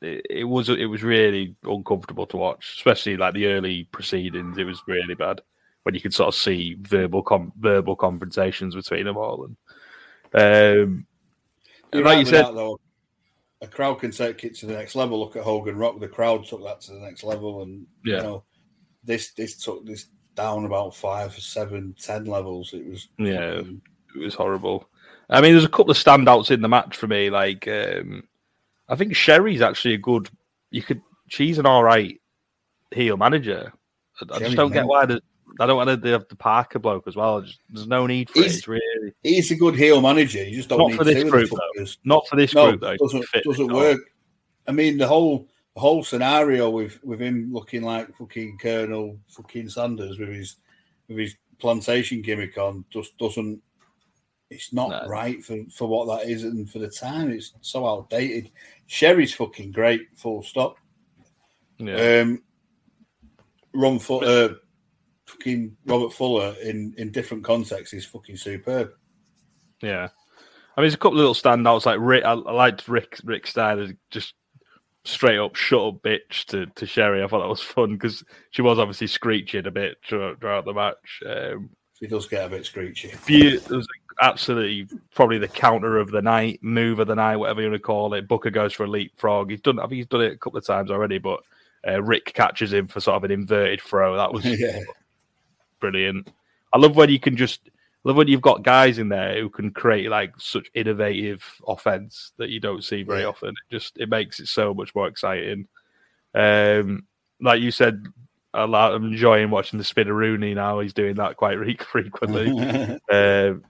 it, 0.00 0.26
it 0.28 0.44
was 0.44 0.68
it 0.68 0.86
was 0.86 1.02
really 1.02 1.54
uncomfortable 1.64 2.26
to 2.26 2.36
watch, 2.36 2.74
especially 2.76 3.16
like 3.16 3.34
the 3.34 3.46
early 3.46 3.84
proceedings. 3.84 4.58
It 4.58 4.64
was 4.64 4.82
really 4.86 5.14
bad 5.14 5.40
when 5.84 5.94
you 5.94 6.00
could 6.00 6.14
sort 6.14 6.28
of 6.28 6.34
see 6.34 6.76
verbal 6.80 7.22
com- 7.22 7.52
verbal 7.58 7.96
confrontations 7.96 8.74
between 8.74 9.04
them 9.04 9.16
all. 9.16 9.44
And 9.44 9.56
um, 10.34 11.06
you're 11.92 12.04
like 12.04 12.14
right 12.14 12.18
you 12.20 12.26
said, 12.26 12.46
that, 12.46 12.54
though. 12.54 12.78
A 13.60 13.66
crowd 13.68 14.00
can 14.00 14.10
take 14.10 14.42
it 14.42 14.56
to 14.56 14.66
the 14.66 14.72
next 14.74 14.96
level. 14.96 15.20
Look 15.20 15.36
at 15.36 15.44
Hogan 15.44 15.76
Rock; 15.76 16.00
the 16.00 16.08
crowd 16.08 16.44
took 16.44 16.64
that 16.64 16.80
to 16.82 16.92
the 16.92 16.98
next 16.98 17.22
level, 17.22 17.62
and 17.62 17.86
Yeah. 18.04 18.16
you 18.16 18.22
know, 18.22 18.44
this 19.04 19.32
this 19.32 19.56
took 19.56 19.86
this 19.86 20.06
down 20.34 20.64
about 20.64 20.96
five, 20.96 21.32
seven, 21.34 21.94
ten 22.00 22.24
levels. 22.24 22.72
It 22.72 22.84
was 22.86 23.08
Yeah. 23.18 23.58
fucking- 23.58 23.82
it 24.16 24.18
was 24.18 24.34
horrible. 24.34 24.88
I 25.32 25.40
mean, 25.40 25.52
there's 25.52 25.64
a 25.64 25.68
couple 25.68 25.90
of 25.90 25.96
standouts 25.96 26.50
in 26.50 26.60
the 26.62 26.68
match 26.68 26.96
for 26.96 27.06
me. 27.06 27.30
Like, 27.30 27.66
um, 27.66 28.24
I 28.88 28.96
think 28.96 29.16
Sherri's 29.16 29.62
actually 29.62 29.94
a 29.94 29.98
good. 29.98 30.28
You 30.70 30.82
could. 30.82 31.00
She's 31.28 31.58
an 31.58 31.66
all 31.66 31.82
right 31.82 32.20
heel 32.92 33.16
manager. 33.16 33.72
I, 34.20 34.36
I 34.36 34.38
just 34.40 34.56
don't 34.56 34.72
get 34.72 34.86
why 34.86 35.06
the, 35.06 35.22
I 35.58 35.66
don't 35.66 35.76
want 35.78 36.02
to 36.02 36.08
have 36.10 36.28
the 36.28 36.36
Parker 36.36 36.78
bloke 36.78 37.08
as 37.08 37.16
well. 37.16 37.40
Just, 37.40 37.58
there's 37.70 37.86
no 37.86 38.06
need 38.06 38.28
for 38.28 38.40
it. 38.40 38.42
He's- 38.42 38.56
It's 38.58 38.68
really 38.68 39.12
He's 39.22 39.50
a 39.50 39.56
good 39.56 39.74
heel 39.76 40.00
manager. 40.00 40.44
You 40.44 40.56
just 40.56 40.68
don't 40.68 40.78
Not 40.78 40.88
need 40.90 40.96
for 40.98 41.04
this 41.04 41.14
two 41.14 41.20
of 41.20 41.26
the 41.26 41.30
group, 41.30 41.50
though. 41.50 41.84
not 42.04 42.26
for 42.28 42.36
this 42.36 42.54
No, 42.54 42.68
group 42.70 42.80
though. 42.82 42.96
doesn't 42.96 43.24
Fit 43.28 43.44
doesn't 43.44 43.72
work. 43.72 44.00
I 44.68 44.72
mean, 44.72 44.98
the 44.98 45.06
whole 45.08 45.48
the 45.74 45.80
whole 45.80 46.04
scenario 46.04 46.68
with 46.68 47.02
with 47.02 47.20
him 47.20 47.50
looking 47.52 47.82
like 47.82 48.14
fucking 48.16 48.58
Colonel 48.58 49.18
fucking 49.28 49.68
Sanders 49.70 50.18
with 50.18 50.28
his 50.28 50.56
with 51.08 51.16
his 51.18 51.34
plantation 51.58 52.20
gimmick 52.20 52.58
on 52.58 52.84
just 52.90 53.16
doesn't. 53.16 53.62
It's 54.52 54.72
not 54.72 54.90
No. 54.90 55.08
right 55.08 55.44
for 55.44 55.58
for 55.70 55.88
what 55.88 56.06
that 56.20 56.28
is 56.30 56.44
and 56.44 56.68
for 56.70 56.78
the 56.78 56.88
time. 56.88 57.30
It's 57.30 57.52
so 57.62 57.86
outdated. 57.86 58.50
Sherri's 58.86 59.34
fucking 59.34 59.72
great. 59.72 60.02
Full 60.16 60.42
stop. 60.42 60.76
Yeah. 61.78 62.20
Um, 62.22 62.42
Ron 63.74 63.98
Fu- 63.98 64.20
uh, 64.24 64.54
fucking 65.26 65.76
Robert 65.86 66.12
Fuller 66.12 66.54
in 66.62 66.94
in 66.98 67.10
different 67.10 67.44
contexts 67.44 67.94
is 67.94 68.04
fucking 68.04 68.36
superb. 68.36 68.90
Yeah, 69.80 70.08
I 70.76 70.80
mean, 70.80 70.84
there's 70.84 70.94
a 70.94 70.98
couple 70.98 71.18
of 71.18 71.26
little 71.26 71.34
standouts. 71.34 71.86
Like 71.86 71.98
Rick, 72.00 72.24
I, 72.24 72.32
I 72.32 72.52
liked 72.52 72.86
Rick 72.88 73.18
Rick 73.24 73.46
Steiner 73.46 73.92
just 74.10 74.34
straight 75.04 75.38
up 75.38 75.56
shut 75.56 75.80
up 75.82 76.02
bitch 76.02 76.44
to, 76.46 76.66
to 76.66 76.86
Sherry. 76.86 77.22
I 77.22 77.26
thought 77.26 77.40
that 77.40 77.48
was 77.48 77.60
fun 77.62 77.94
because 77.94 78.22
she 78.50 78.62
was 78.62 78.78
obviously 78.78 79.08
screeching 79.08 79.66
a 79.66 79.70
bit 79.72 79.96
throughout, 80.06 80.38
throughout 80.38 80.64
the 80.64 80.72
match. 80.74 81.22
Um, 81.26 81.70
He 81.98 82.06
does 82.06 82.28
get 82.28 82.44
a 82.46 82.48
bit 82.48 82.64
screechy. 82.64 83.10
it 83.28 83.68
was 83.68 83.88
absolutely 84.20 84.88
probably 85.14 85.38
the 85.38 85.48
counter 85.48 85.98
of 85.98 86.10
the 86.10 86.22
night, 86.22 86.60
move 86.62 86.98
of 86.98 87.06
the 87.08 87.14
night, 87.14 87.36
whatever 87.36 87.60
you 87.62 87.68
want 87.70 87.80
to 87.80 87.86
call 87.86 88.14
it. 88.14 88.28
Booker 88.28 88.50
goes 88.50 88.72
for 88.72 88.84
a 88.84 88.88
leapfrog. 88.88 89.50
He's 89.50 89.60
done. 89.60 89.78
I 89.78 89.82
think 89.82 89.92
he's 89.94 90.06
done 90.06 90.22
it 90.22 90.32
a 90.32 90.38
couple 90.38 90.58
of 90.58 90.66
times 90.66 90.90
already, 90.90 91.18
but 91.18 91.40
uh, 91.86 92.02
Rick 92.02 92.32
catches 92.34 92.72
him 92.72 92.86
for 92.86 93.00
sort 93.00 93.16
of 93.16 93.24
an 93.24 93.30
inverted 93.30 93.80
throw. 93.80 94.16
That 94.16 94.32
was 94.32 94.44
yeah. 94.60 94.80
brilliant. 95.80 96.30
I 96.72 96.78
love 96.78 96.96
when 96.96 97.10
you 97.10 97.20
can 97.20 97.36
just 97.36 97.60
I 98.04 98.08
love 98.08 98.16
when 98.16 98.28
you've 98.28 98.40
got 98.40 98.62
guys 98.62 98.98
in 98.98 99.08
there 99.08 99.40
who 99.40 99.48
can 99.50 99.70
create 99.70 100.08
like 100.10 100.32
such 100.38 100.68
innovative 100.74 101.44
offense 101.66 102.32
that 102.38 102.48
you 102.50 102.60
don't 102.60 102.82
see 102.84 103.02
very 103.02 103.20
Yeah. 103.22 103.26
often. 103.28 103.50
It 103.50 103.74
just 103.74 103.98
it 103.98 104.08
makes 104.08 104.40
it 104.40 104.48
so 104.48 104.74
much 104.74 104.94
more 104.94 105.06
exciting. 105.08 105.68
Um, 106.34 107.06
like 107.40 107.60
you 107.60 107.70
said, 107.70 108.06
I'm 108.54 108.74
enjoying 109.04 109.50
watching 109.50 109.78
the 109.78 109.84
Spinaroonie 109.84 110.54
now. 110.54 110.80
He's 110.80 110.92
doing 110.92 111.16
that 111.16 111.36
quite 111.36 111.58
re- 111.58 111.76
frequently. 111.90 112.98
Um 113.12 113.64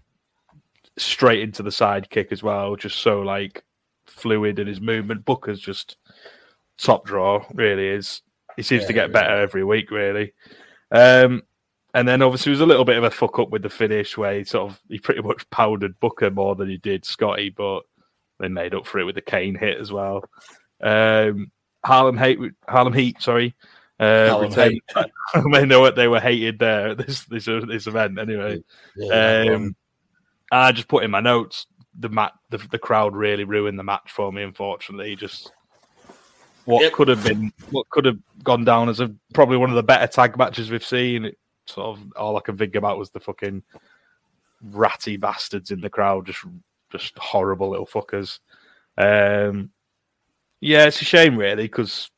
straight 0.98 1.40
into 1.42 1.62
the 1.62 1.72
side 1.72 2.10
kick 2.10 2.32
as 2.32 2.42
well, 2.42 2.76
just 2.76 2.98
so 2.98 3.20
like 3.20 3.62
fluid 4.06 4.58
in 4.58 4.66
his 4.66 4.80
movement. 4.80 5.24
Booker's 5.24 5.60
just 5.60 5.96
top 6.78 7.06
draw, 7.06 7.44
really 7.54 7.88
is. 7.88 8.22
He 8.56 8.62
seems 8.62 8.82
to 8.86 8.88
Yeah, 8.92 9.06
get 9.06 9.12
better 9.12 9.40
every 9.40 9.64
week, 9.64 9.90
really. 9.90 10.34
Um, 10.90 11.42
and 11.94 12.06
then 12.06 12.22
obviously 12.22 12.50
it 12.50 12.54
was 12.54 12.60
a 12.60 12.66
little 12.66 12.84
bit 12.84 12.96
of 12.98 13.04
a 13.04 13.10
fuck 13.10 13.38
up 13.38 13.50
with 13.50 13.62
the 13.62 13.68
finish 13.70 14.16
where 14.16 14.38
he 14.38 14.44
sort 14.44 14.70
of 14.70 14.80
he 14.88 14.98
pretty 14.98 15.22
much 15.22 15.48
powdered 15.50 15.98
Booker 16.00 16.30
more 16.30 16.54
than 16.54 16.68
he 16.68 16.76
did 16.78 17.04
Scotty, 17.04 17.50
but 17.50 17.82
they 18.40 18.48
made 18.48 18.74
up 18.74 18.86
for 18.86 18.98
it 18.98 19.04
with 19.04 19.14
the 19.14 19.20
cane 19.22 19.54
hit 19.54 19.78
as 19.78 19.92
well. 19.92 20.24
Um, 20.82 21.50
Harlem 21.84 22.18
Heat, 22.18 22.38
Harlem 22.68 22.92
Heat, 22.92 23.20
sorry. 23.22 23.54
Uh, 24.00 24.28
Harlem 24.30 24.48
retained- 24.50 24.80
Heat. 24.96 25.06
I 25.34 25.40
mean, 25.42 25.68
they 25.68 25.76
were 25.76 25.90
they 25.92 26.08
were 26.08 26.20
hated 26.20 26.58
there 26.58 26.88
at 26.88 26.98
this 26.98 27.24
this 27.24 27.44
this 27.46 27.86
event 27.86 28.18
anyway. 28.18 28.62
Yeah, 28.96 29.44
Um, 29.54 29.76
I 30.52 30.72
just 30.72 30.88
put 30.88 31.04
in 31.04 31.10
my 31.10 31.20
notes 31.20 31.66
the 31.98 32.08
mat 32.08 32.32
the, 32.50 32.58
the 32.70 32.78
crowd 32.78 33.14
really 33.14 33.44
ruined 33.44 33.78
the 33.78 33.84
match 33.84 34.10
for 34.10 34.32
me. 34.32 34.42
Unfortunately, 34.42 35.16
just 35.16 35.50
what 36.64 36.82
Yep. 36.82 36.92
could 36.92 37.08
have 37.08 37.24
been 37.24 37.52
what 37.70 37.88
could 37.90 38.04
have 38.04 38.18
gone 38.42 38.64
down 38.64 38.88
as 38.88 39.00
a 39.00 39.14
probably 39.34 39.56
one 39.56 39.70
of 39.70 39.76
the 39.76 39.82
better 39.82 40.06
tag 40.06 40.36
matches 40.36 40.70
we've 40.70 40.84
seen. 40.84 41.26
It 41.26 41.38
sort 41.66 41.96
of 41.98 42.12
all 42.16 42.36
I 42.36 42.40
can 42.40 42.56
think 42.56 42.74
about 42.74 42.98
was 42.98 43.10
the 43.10 43.20
fucking 43.20 43.62
ratty 44.62 45.16
bastards 45.16 45.70
in 45.70 45.80
the 45.80 45.90
crowd, 45.90 46.26
just 46.26 46.44
just 46.90 47.16
horrible 47.18 47.70
little 47.70 47.86
fuckers. 47.86 48.38
Um, 48.96 49.70
yeah, 50.60 50.86
it's 50.86 51.02
a 51.02 51.04
shame 51.04 51.36
really 51.36 51.64
because 51.64 52.10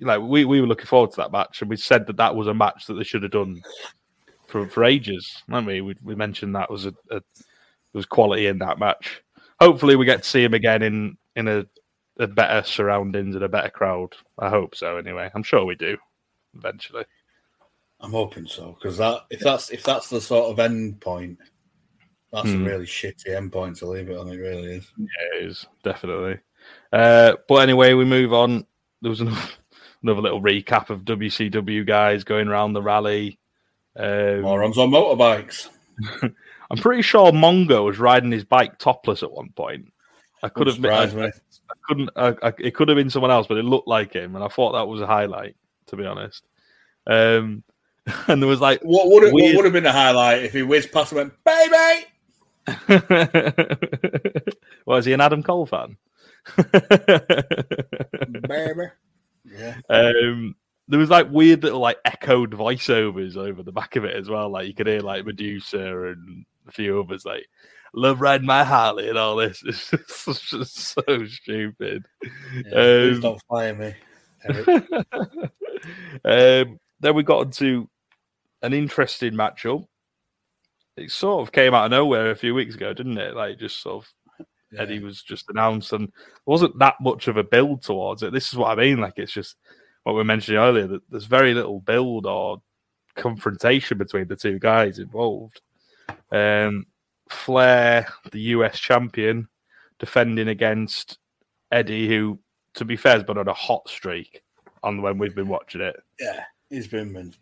like 0.00 0.20
we, 0.20 0.44
we 0.44 0.60
were 0.60 0.66
looking 0.66 0.86
forward 0.86 1.10
to 1.10 1.16
that 1.18 1.32
match 1.32 1.60
and 1.60 1.68
we 1.68 1.76
said 1.76 2.06
that 2.06 2.16
that 2.16 2.34
was 2.34 2.46
a 2.46 2.54
match 2.54 2.86
that 2.86 2.94
they 2.94 3.04
should 3.04 3.22
have 3.22 3.32
done 3.32 3.62
for 4.46 4.68
for 4.68 4.84
ages, 4.84 5.42
haven't 5.48 5.66
we? 5.66 5.80
We, 5.80 5.96
we 6.02 6.14
mentioned 6.14 6.54
that 6.54 6.70
was 6.70 6.86
a, 6.86 6.94
a 7.10 7.20
was 7.92 8.06
quality 8.06 8.46
in 8.46 8.58
that 8.58 8.78
match. 8.78 9.22
Hopefully, 9.60 9.96
we 9.96 10.04
get 10.04 10.22
to 10.22 10.28
see 10.28 10.42
him 10.44 10.54
again 10.54 10.82
in 10.82 11.16
in 11.36 11.48
a, 11.48 11.66
a 12.18 12.26
better 12.26 12.62
surroundings 12.66 13.34
and 13.34 13.44
a 13.44 13.48
better 13.48 13.70
crowd. 13.70 14.14
I 14.38 14.48
hope 14.48 14.74
so. 14.74 14.96
Anyway, 14.96 15.30
I'm 15.34 15.42
sure 15.42 15.64
we 15.64 15.74
do 15.74 15.96
eventually. 16.56 17.04
I'm 18.00 18.12
hoping 18.12 18.46
so 18.46 18.76
because 18.80 18.96
that 18.98 19.22
if 19.30 19.40
that's 19.40 19.70
if 19.70 19.82
that's 19.82 20.08
the 20.08 20.20
sort 20.20 20.50
of 20.50 20.58
end 20.58 21.00
point, 21.00 21.38
that's 22.32 22.48
Hmm. 22.48 22.62
a 22.62 22.68
really 22.70 22.86
shitty 22.86 23.34
end 23.36 23.52
point 23.52 23.76
to 23.76 23.86
leave 23.86 24.08
it 24.08 24.16
on. 24.16 24.28
It 24.28 24.36
really 24.36 24.76
is. 24.76 24.90
Yeah, 24.96 25.38
it 25.38 25.44
is 25.46 25.66
definitely. 25.82 26.38
Uh, 26.92 27.34
but 27.48 27.56
anyway, 27.56 27.92
we 27.94 28.04
move 28.04 28.32
on. 28.32 28.66
There 29.02 29.10
was 29.10 29.20
another, 29.22 29.40
another 30.02 30.20
little 30.22 30.40
recap 30.42 30.88
of 30.90 31.04
WCW 31.04 31.86
guys 31.86 32.24
going 32.24 32.48
around 32.48 32.72
the 32.72 32.82
rally. 32.82 33.38
Um, 33.96 34.42
Morons 34.42 34.78
on 34.78 34.90
motorbikes. 34.90 35.68
I'm 36.70 36.78
pretty 36.78 37.02
sure 37.02 37.32
Mongo 37.32 37.84
was 37.84 37.98
riding 37.98 38.30
his 38.30 38.44
bike 38.44 38.78
topless 38.78 39.22
at 39.22 39.32
one 39.32 39.50
point. 39.50 39.92
I 40.42 40.48
could 40.48 40.68
have 40.68 40.80
been, 40.80 40.92
I, 40.92 41.08
Surprise. 41.08 41.40
I 41.70 41.74
couldn't. 41.86 42.10
I, 42.16 42.28
I, 42.42 42.52
it 42.58 42.74
could 42.74 42.88
have 42.88 42.96
been 42.96 43.10
someone 43.10 43.30
else, 43.30 43.46
but 43.46 43.58
it 43.58 43.64
looked 43.64 43.88
like 43.88 44.14
him, 44.14 44.34
and 44.34 44.44
I 44.44 44.48
thought 44.48 44.72
that 44.72 44.88
was 44.88 45.00
a 45.00 45.06
highlight. 45.06 45.56
To 45.86 45.96
be 45.96 46.06
honest, 46.06 46.44
um, 47.06 47.62
and 48.28 48.42
there 48.42 48.48
was 48.48 48.60
like, 48.60 48.80
What 48.82 49.08
would 49.08 49.24
it, 49.24 49.32
what 49.32 49.56
would 49.56 49.64
have 49.64 49.72
been 49.72 49.86
a 49.86 49.92
highlight 49.92 50.44
if 50.44 50.52
he 50.52 50.62
whizzed 50.62 50.92
past 50.92 51.12
and 51.12 51.18
went, 51.18 51.32
baby? 51.44 52.06
well, 54.86 54.98
is 54.98 55.04
he 55.04 55.12
an 55.12 55.20
Adam 55.20 55.42
Cole 55.42 55.66
fan? 55.66 55.96
Baby. 58.48 58.86
Yeah. 59.44 59.76
um, 59.88 60.54
there 60.88 60.98
was 60.98 61.10
like 61.10 61.30
weird 61.30 61.62
little 61.62 61.80
like 61.80 61.98
echoed 62.04 62.52
voiceovers 62.52 63.36
over 63.36 63.62
the 63.62 63.72
back 63.72 63.96
of 63.96 64.04
it 64.04 64.14
as 64.14 64.28
well. 64.28 64.50
Like 64.50 64.66
you 64.66 64.74
could 64.74 64.86
hear 64.86 65.00
like 65.00 65.24
Medusa 65.24 66.08
and 66.08 66.44
a 66.68 66.72
few 66.72 67.00
others 67.00 67.24
like 67.24 67.46
"Love 67.94 68.20
riding 68.20 68.46
my 68.46 68.64
Harley" 68.64 69.08
and 69.08 69.18
all 69.18 69.36
this. 69.36 69.62
It's 69.92 70.24
just, 70.24 70.50
just 70.50 70.76
so 70.76 71.02
stupid. 71.26 72.06
yeah. 72.22 72.62
Please 72.70 73.14
Um, 73.16 73.20
don't 73.20 73.42
fire 73.48 73.74
me. 73.74 73.94
Um, 76.24 76.78
then 77.00 77.14
we 77.14 77.22
got 77.22 77.46
into 77.46 77.88
an 78.62 78.74
interesting 78.74 79.32
matchup. 79.32 79.86
It 80.96 81.10
sort 81.10 81.40
of 81.46 81.52
came 81.52 81.72
out 81.72 81.86
of 81.86 81.90
nowhere 81.92 82.30
a 82.30 82.34
few 82.36 82.54
weeks 82.54 82.74
ago, 82.74 82.92
didn't 82.92 83.16
it? 83.18 83.34
Like 83.34 83.58
just 83.58 83.80
sort 83.82 84.04
of 84.04 84.46
Yeah. 84.72 84.82
Eddie 84.82 84.98
was 85.00 85.22
just 85.22 85.48
announced, 85.48 85.92
and 85.94 86.12
wasn't 86.46 86.78
that 86.78 86.96
much 87.00 87.28
of 87.28 87.36
a 87.38 87.42
build 87.44 87.82
towards 87.82 88.22
it. 88.22 88.32
This 88.32 88.48
is 88.52 88.58
what 88.58 88.70
I 88.78 88.80
mean. 88.80 88.98
Like 89.00 89.14
it's 89.16 89.32
just 89.32 89.56
what 90.02 90.12
we 90.12 90.18
were 90.18 90.24
mentioning 90.24 90.60
earlier 90.60 90.86
that 90.88 91.02
there's 91.10 91.24
very 91.24 91.54
little 91.54 91.80
build 91.80 92.26
or 92.26 92.60
confrontation 93.16 93.96
between 93.98 94.28
the 94.28 94.36
two 94.36 94.58
guys 94.58 94.98
involved. 94.98 95.60
Um, 96.30 96.86
Flair, 97.28 98.08
the 98.32 98.40
US 98.40 98.78
champion, 98.78 99.48
defending 99.98 100.48
against 100.48 101.18
Eddie, 101.70 102.08
who, 102.08 102.38
to 102.74 102.84
be 102.84 102.96
fair, 102.96 103.12
has 103.12 103.24
been 103.24 103.38
on 103.38 103.48
a 103.48 103.54
hot 103.54 103.88
streak 103.88 104.42
on 104.82 105.02
when 105.02 105.18
we've 105.18 105.34
been 105.34 105.48
watching 105.48 105.80
it. 105.80 105.96
Yeah. 106.18 106.44
He's 106.70 106.86
been. 106.86 107.34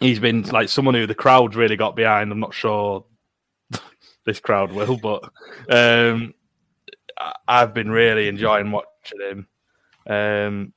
He's 0.00 0.20
been 0.20 0.42
like 0.42 0.68
someone 0.68 0.94
who 0.94 1.06
the 1.06 1.14
crowd 1.14 1.54
really 1.54 1.76
got 1.76 1.96
behind. 1.96 2.30
I'm 2.30 2.40
not 2.40 2.54
sure 2.54 3.04
this 4.24 4.40
crowd 4.40 4.72
will, 4.72 4.96
but 4.96 5.28
um, 5.68 6.34
I've 7.48 7.74
been 7.74 7.90
really 7.90 8.28
enjoying 8.28 8.70
watching 8.70 9.20
him. 9.20 9.48
Um, 10.06 10.72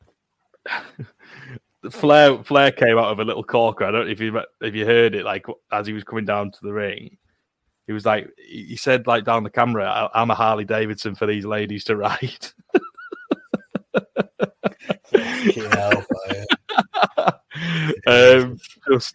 Flair 1.92 2.44
Flair 2.44 2.72
came 2.72 2.98
out 2.98 3.12
of 3.12 3.20
a 3.20 3.24
little 3.24 3.44
corker. 3.44 3.86
I 3.86 3.92
don't 3.92 4.06
know 4.06 4.12
if 4.12 4.20
you 4.20 4.40
if 4.62 4.74
you 4.76 4.86
heard 4.86 5.16
it. 5.16 5.24
Like 5.26 5.46
as 5.72 5.88
he 5.88 5.94
was 5.94 6.04
coming 6.04 6.26
down 6.26 6.52
to 6.52 6.60
the 6.62 6.74
ring, 6.74 7.18
he 7.86 7.94
was 7.94 8.06
like 8.06 8.30
he 8.38 8.76
said 8.76 9.08
like 9.08 9.24
down 9.26 9.44
the 9.44 9.50
camera, 9.50 9.86
"I- 9.88 10.22
"I'm 10.22 10.32
a 10.32 10.36
Harley 10.36 10.66
Davidson 10.66 11.16
for 11.16 11.26
these 11.28 11.46
ladies 11.46 11.84
to 11.86 11.96
ride." 11.96 12.48
Hell, 15.14 16.06
um, 18.08 18.58
just 18.90 19.14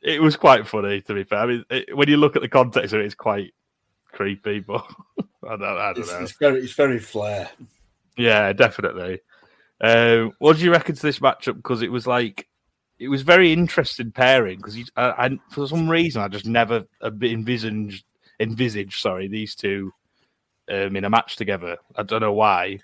it 0.00 0.20
was 0.20 0.36
quite 0.36 0.66
funny 0.66 1.00
to 1.02 1.14
be 1.14 1.24
fair. 1.24 1.38
I 1.40 1.46
mean, 1.46 1.64
it, 1.70 1.96
when 1.96 2.08
you 2.08 2.16
look 2.16 2.36
at 2.36 2.42
the 2.42 2.48
context 2.48 2.92
of 2.94 3.00
it, 3.00 3.06
it's 3.06 3.14
quite 3.14 3.52
creepy, 4.12 4.60
but 4.60 4.84
I 5.48 5.56
don't, 5.56 5.62
I 5.62 5.92
don't 5.92 5.98
It's, 5.98 6.10
know. 6.12 6.18
it's 6.20 6.32
very, 6.32 6.60
it's 6.62 6.72
very 6.74 6.98
flair. 6.98 7.50
Yeah, 8.16 8.52
definitely. 8.52 9.20
Um, 9.82 10.32
what 10.38 10.56
do 10.56 10.64
you 10.64 10.70
reckon 10.70 10.94
to 10.94 11.02
this 11.02 11.18
matchup? 11.18 11.56
Because 11.56 11.82
it 11.82 11.90
was 11.90 12.06
like 12.06 12.48
it 12.98 13.08
was 13.08 13.22
very 13.22 13.52
interesting 13.52 14.12
pairing. 14.12 14.58
Because 14.58 14.78
I, 14.96 15.26
I, 15.26 15.38
for 15.50 15.66
some 15.66 15.88
reason, 15.88 16.22
I 16.22 16.28
just 16.28 16.46
never 16.46 16.84
envisaged 17.02 18.04
envisaged 18.40 19.00
sorry 19.00 19.28
these 19.28 19.54
two 19.54 19.92
um, 20.70 20.96
in 20.96 21.04
a 21.04 21.10
match 21.10 21.36
together. 21.36 21.76
I 21.96 22.04
don't 22.04 22.20
know 22.20 22.32
why. 22.32 22.78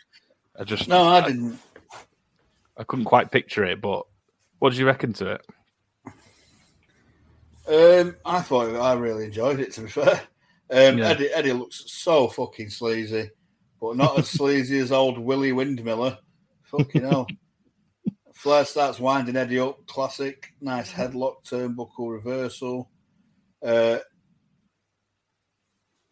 I 0.58 0.64
just 0.64 0.88
No, 0.88 1.04
I 1.04 1.20
didn't. 1.20 1.58
I 2.76 2.84
couldn't 2.84 3.04
quite 3.04 3.30
picture 3.30 3.64
it. 3.64 3.80
But 3.80 4.04
what 4.58 4.72
do 4.72 4.78
you 4.78 4.86
reckon 4.86 5.12
to 5.14 5.32
it? 5.32 5.46
Um, 7.68 8.16
I 8.24 8.40
thought 8.40 8.74
I 8.74 8.94
really 8.94 9.26
enjoyed 9.26 9.60
it. 9.60 9.72
To 9.74 9.82
be 9.82 9.88
fair, 9.88 10.20
um, 10.70 10.98
Yeah. 10.98 11.10
Eddie 11.10 11.28
Eddie 11.28 11.52
looks 11.52 11.84
so 11.86 12.26
fucking 12.28 12.70
sleazy, 12.70 13.30
but 13.80 13.96
not 13.96 14.18
as 14.18 14.28
sleazy 14.30 14.78
as 14.78 14.90
old 14.90 15.18
Willie 15.18 15.52
Windmiller. 15.52 16.18
Fucking 16.70 17.02
hell. 17.02 17.26
Flair 18.34 18.64
starts 18.64 19.00
winding 19.00 19.36
Eddie 19.36 19.58
up. 19.58 19.86
Classic, 19.86 20.52
nice 20.60 20.92
headlock, 20.92 21.44
turnbuckle 21.44 22.12
reversal. 22.12 22.90
Uh, 23.64 23.98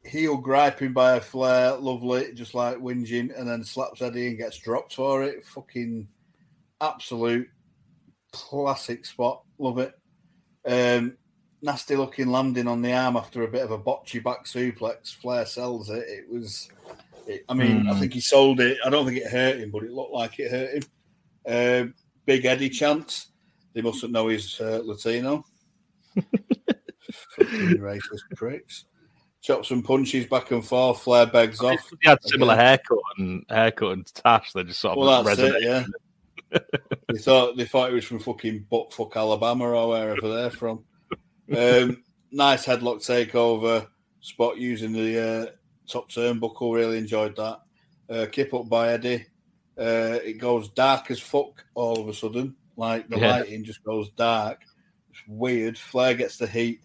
heel 0.04 0.36
griping 0.36 0.92
by 0.92 1.16
a 1.16 1.20
Flair, 1.20 1.76
lovely, 1.76 2.32
just 2.34 2.54
like 2.54 2.78
whinging, 2.78 3.36
and 3.38 3.48
then 3.48 3.62
slaps 3.62 4.02
Eddie 4.02 4.28
and 4.28 4.38
gets 4.38 4.58
dropped 4.58 4.94
for 4.94 5.22
it. 5.22 5.44
Fucking 5.46 6.08
absolute 6.80 7.48
classic 8.32 9.04
spot. 9.04 9.42
Love 9.58 9.78
it. 9.78 9.94
Um, 10.66 11.16
nasty 11.62 11.96
looking 11.96 12.28
landing 12.28 12.68
on 12.68 12.82
the 12.82 12.92
arm 12.92 13.16
after 13.16 13.42
a 13.42 13.48
bit 13.48 13.62
of 13.62 13.70
a 13.70 13.78
botchy 13.78 14.22
back 14.22 14.44
suplex. 14.44 15.14
Flair 15.14 15.46
sells 15.46 15.90
it. 15.90 16.04
It 16.08 16.30
was, 16.30 16.68
it, 17.26 17.44
I 17.48 17.54
mean, 17.54 17.86
I 17.88 17.92
Hmm. 17.94 18.00
think 18.00 18.12
he 18.14 18.20
sold 18.20 18.60
it. 18.60 18.78
I 18.84 18.90
don't 18.90 19.04
think 19.06 19.18
it 19.18 19.30
hurt 19.30 19.58
him, 19.58 19.70
but 19.70 19.82
it 19.84 19.92
looked 19.92 20.12
like 20.12 20.38
it 20.38 20.50
hurt 20.50 20.74
him. 20.74 20.82
Um, 21.86 21.94
Big 22.24 22.44
Eddie 22.44 22.70
chance. 22.70 23.28
They 23.72 23.82
mustn't 23.82 24.12
know 24.12 24.28
he's 24.28 24.60
uh, 24.60 24.80
Latino. 24.84 25.44
Fucking 27.36 27.78
racist 27.78 28.22
pricks. 28.36 28.84
Chops 29.42 29.70
and 29.70 29.84
punches 29.84 30.26
back 30.26 30.50
and 30.50 30.64
forth. 30.66 31.02
Flair 31.02 31.26
begs 31.26 31.60
off. 31.60 31.78
He 32.02 32.08
had 32.08 32.18
similar 32.24 32.56
haircut 32.56 32.98
and 33.18 33.44
haircut 33.48 33.92
and 33.92 34.06
tash. 34.14 34.52
They 34.52 34.64
just 34.64 34.80
sort 34.80 34.98
of 34.98 35.04
Well, 35.04 35.22
that's 35.22 35.40
resonate. 35.40 35.54
it. 35.56 35.62
Yeah. 35.62 36.58
they 37.12 37.18
thought 37.18 37.56
they 37.56 37.64
thought 37.64 37.90
it 37.90 37.94
was 37.94 38.04
from 38.04 38.18
fucking 38.18 38.66
buttfuck 38.70 39.14
Alabama 39.14 39.68
or 39.70 39.88
wherever 39.90 40.28
they're 40.28 40.50
from. 40.50 40.84
Um, 41.56 42.02
nice 42.32 42.66
headlock 42.66 42.98
takeover 43.06 43.86
spot 44.20 44.56
using 44.56 44.92
the 44.92 45.20
uh, 45.20 45.46
top 45.88 46.10
turnbuckle. 46.10 46.74
Really 46.74 46.98
enjoyed 46.98 47.36
that. 47.36 47.60
Uh, 48.08 48.26
kip 48.30 48.54
up 48.54 48.68
by 48.68 48.92
Eddie. 48.92 49.26
Uh, 49.78 50.18
it 50.24 50.38
goes 50.38 50.68
dark 50.70 51.10
as 51.10 51.20
fuck 51.20 51.64
all 51.74 52.00
of 52.00 52.08
a 52.08 52.14
sudden. 52.14 52.56
Like 52.76 53.08
the 53.08 53.18
Yeah. 53.18 53.30
lighting 53.38 53.64
just 53.64 53.82
goes 53.84 54.10
dark. 54.10 54.60
It's 55.10 55.22
weird. 55.26 55.78
Flair 55.78 56.14
gets 56.14 56.36
the 56.38 56.46
heat, 56.46 56.80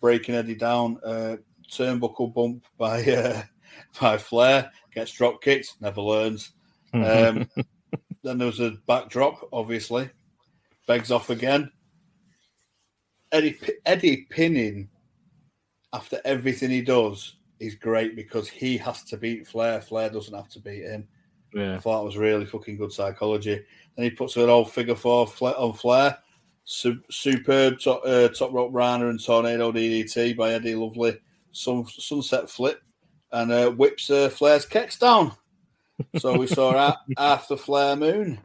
breaking 0.00 0.34
Eddie 0.34 0.54
down. 0.54 0.98
Uh, 1.04 1.36
turnbuckle 1.70 2.32
bump 2.32 2.64
by 2.78 3.02
uh, 3.06 3.42
by 4.00 4.18
Flair. 4.18 4.70
Gets 4.94 5.12
drop 5.12 5.42
kicked. 5.42 5.80
Never 5.80 6.00
learns. 6.00 6.52
Um, 6.92 7.48
then 8.22 8.38
there 8.38 8.46
was 8.46 8.60
a 8.60 8.72
backdrop, 8.86 9.48
obviously. 9.52 10.10
Begs 10.86 11.10
off 11.10 11.30
again. 11.30 11.70
Eddie 13.30 13.58
Eddie 13.86 14.26
pinning 14.28 14.88
after 15.92 16.20
everything 16.24 16.70
he 16.70 16.82
does 16.82 17.36
is 17.62 17.74
great 17.74 18.16
because 18.16 18.48
he 18.48 18.76
has 18.78 19.02
to 19.04 19.16
beat 19.16 19.46
Flair. 19.46 19.80
Flair 19.80 20.10
doesn't 20.10 20.34
have 20.34 20.48
to 20.50 20.60
beat 20.60 20.82
him. 20.82 21.06
I 21.74 21.78
thought 21.78 22.02
it 22.02 22.06
was 22.06 22.16
really 22.16 22.46
fucking 22.46 22.76
good 22.76 22.92
psychology. 22.92 23.62
Then 23.96 24.04
he 24.04 24.10
puts 24.10 24.36
an 24.36 24.48
old 24.48 24.72
figure 24.72 24.94
four 24.94 25.28
on 25.40 25.72
Flair. 25.74 26.18
Su- 26.64 27.02
superb 27.10 27.80
top, 27.80 28.02
uh, 28.06 28.28
top 28.28 28.52
rope 28.52 28.70
Rana 28.72 29.08
and 29.08 29.22
tornado 29.22 29.72
DDT 29.72 30.36
by 30.36 30.52
Eddie 30.52 30.74
Lovely. 30.76 31.18
Sun- 31.52 31.86
sunset 31.86 32.48
flip 32.48 32.80
and 33.32 33.52
uh, 33.52 33.70
whips 33.70 34.08
uh, 34.10 34.28
Flair's 34.28 34.64
kicks 34.64 34.98
down. 34.98 35.32
So 36.18 36.38
we 36.38 36.46
saw 36.46 36.94
half 37.18 37.48
Flair 37.48 37.96
moon 37.96 38.38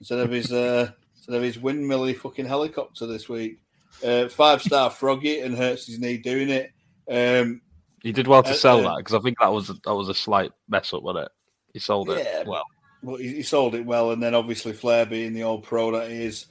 instead 0.00 0.18
of 0.18 0.30
his 0.30 0.52
uh, 0.52 0.90
instead 1.16 1.34
of 1.34 1.42
his 1.42 1.58
windmilly 1.58 2.16
fucking 2.16 2.46
helicopter 2.46 3.06
this 3.06 3.28
week. 3.28 3.60
Uh, 4.04 4.28
five 4.28 4.62
star 4.62 4.90
Froggy 4.90 5.40
and 5.40 5.56
hurts 5.56 5.86
his 5.86 5.98
knee 5.98 6.18
doing 6.18 6.48
it. 6.48 6.72
Um, 7.10 7.60
He 8.02 8.12
did 8.12 8.26
well 8.28 8.42
to 8.42 8.50
Uh, 8.50 8.54
sell 8.54 8.78
uh, 8.86 8.90
that 8.94 8.98
because 8.98 9.14
I 9.14 9.20
think 9.20 9.38
that 9.40 9.52
was 9.52 9.68
that 9.68 9.94
was 9.94 10.08
a 10.08 10.14
slight 10.14 10.52
mess 10.68 10.92
up, 10.92 11.02
wasn't 11.02 11.26
it? 11.26 11.32
He 11.74 11.78
sold 11.80 12.10
it 12.10 12.18
Yeah. 12.24 12.44
well. 12.46 12.64
but 13.02 13.16
he, 13.20 13.28
he 13.36 13.42
sold 13.42 13.74
it 13.74 13.84
well, 13.84 14.12
and 14.12 14.22
then 14.22 14.34
obviously 14.34 14.72
Flair 14.72 15.06
being 15.06 15.32
the 15.32 15.42
old 15.42 15.64
pro 15.64 15.90
that 15.92 16.10
he 16.10 16.24
is, 16.24 16.46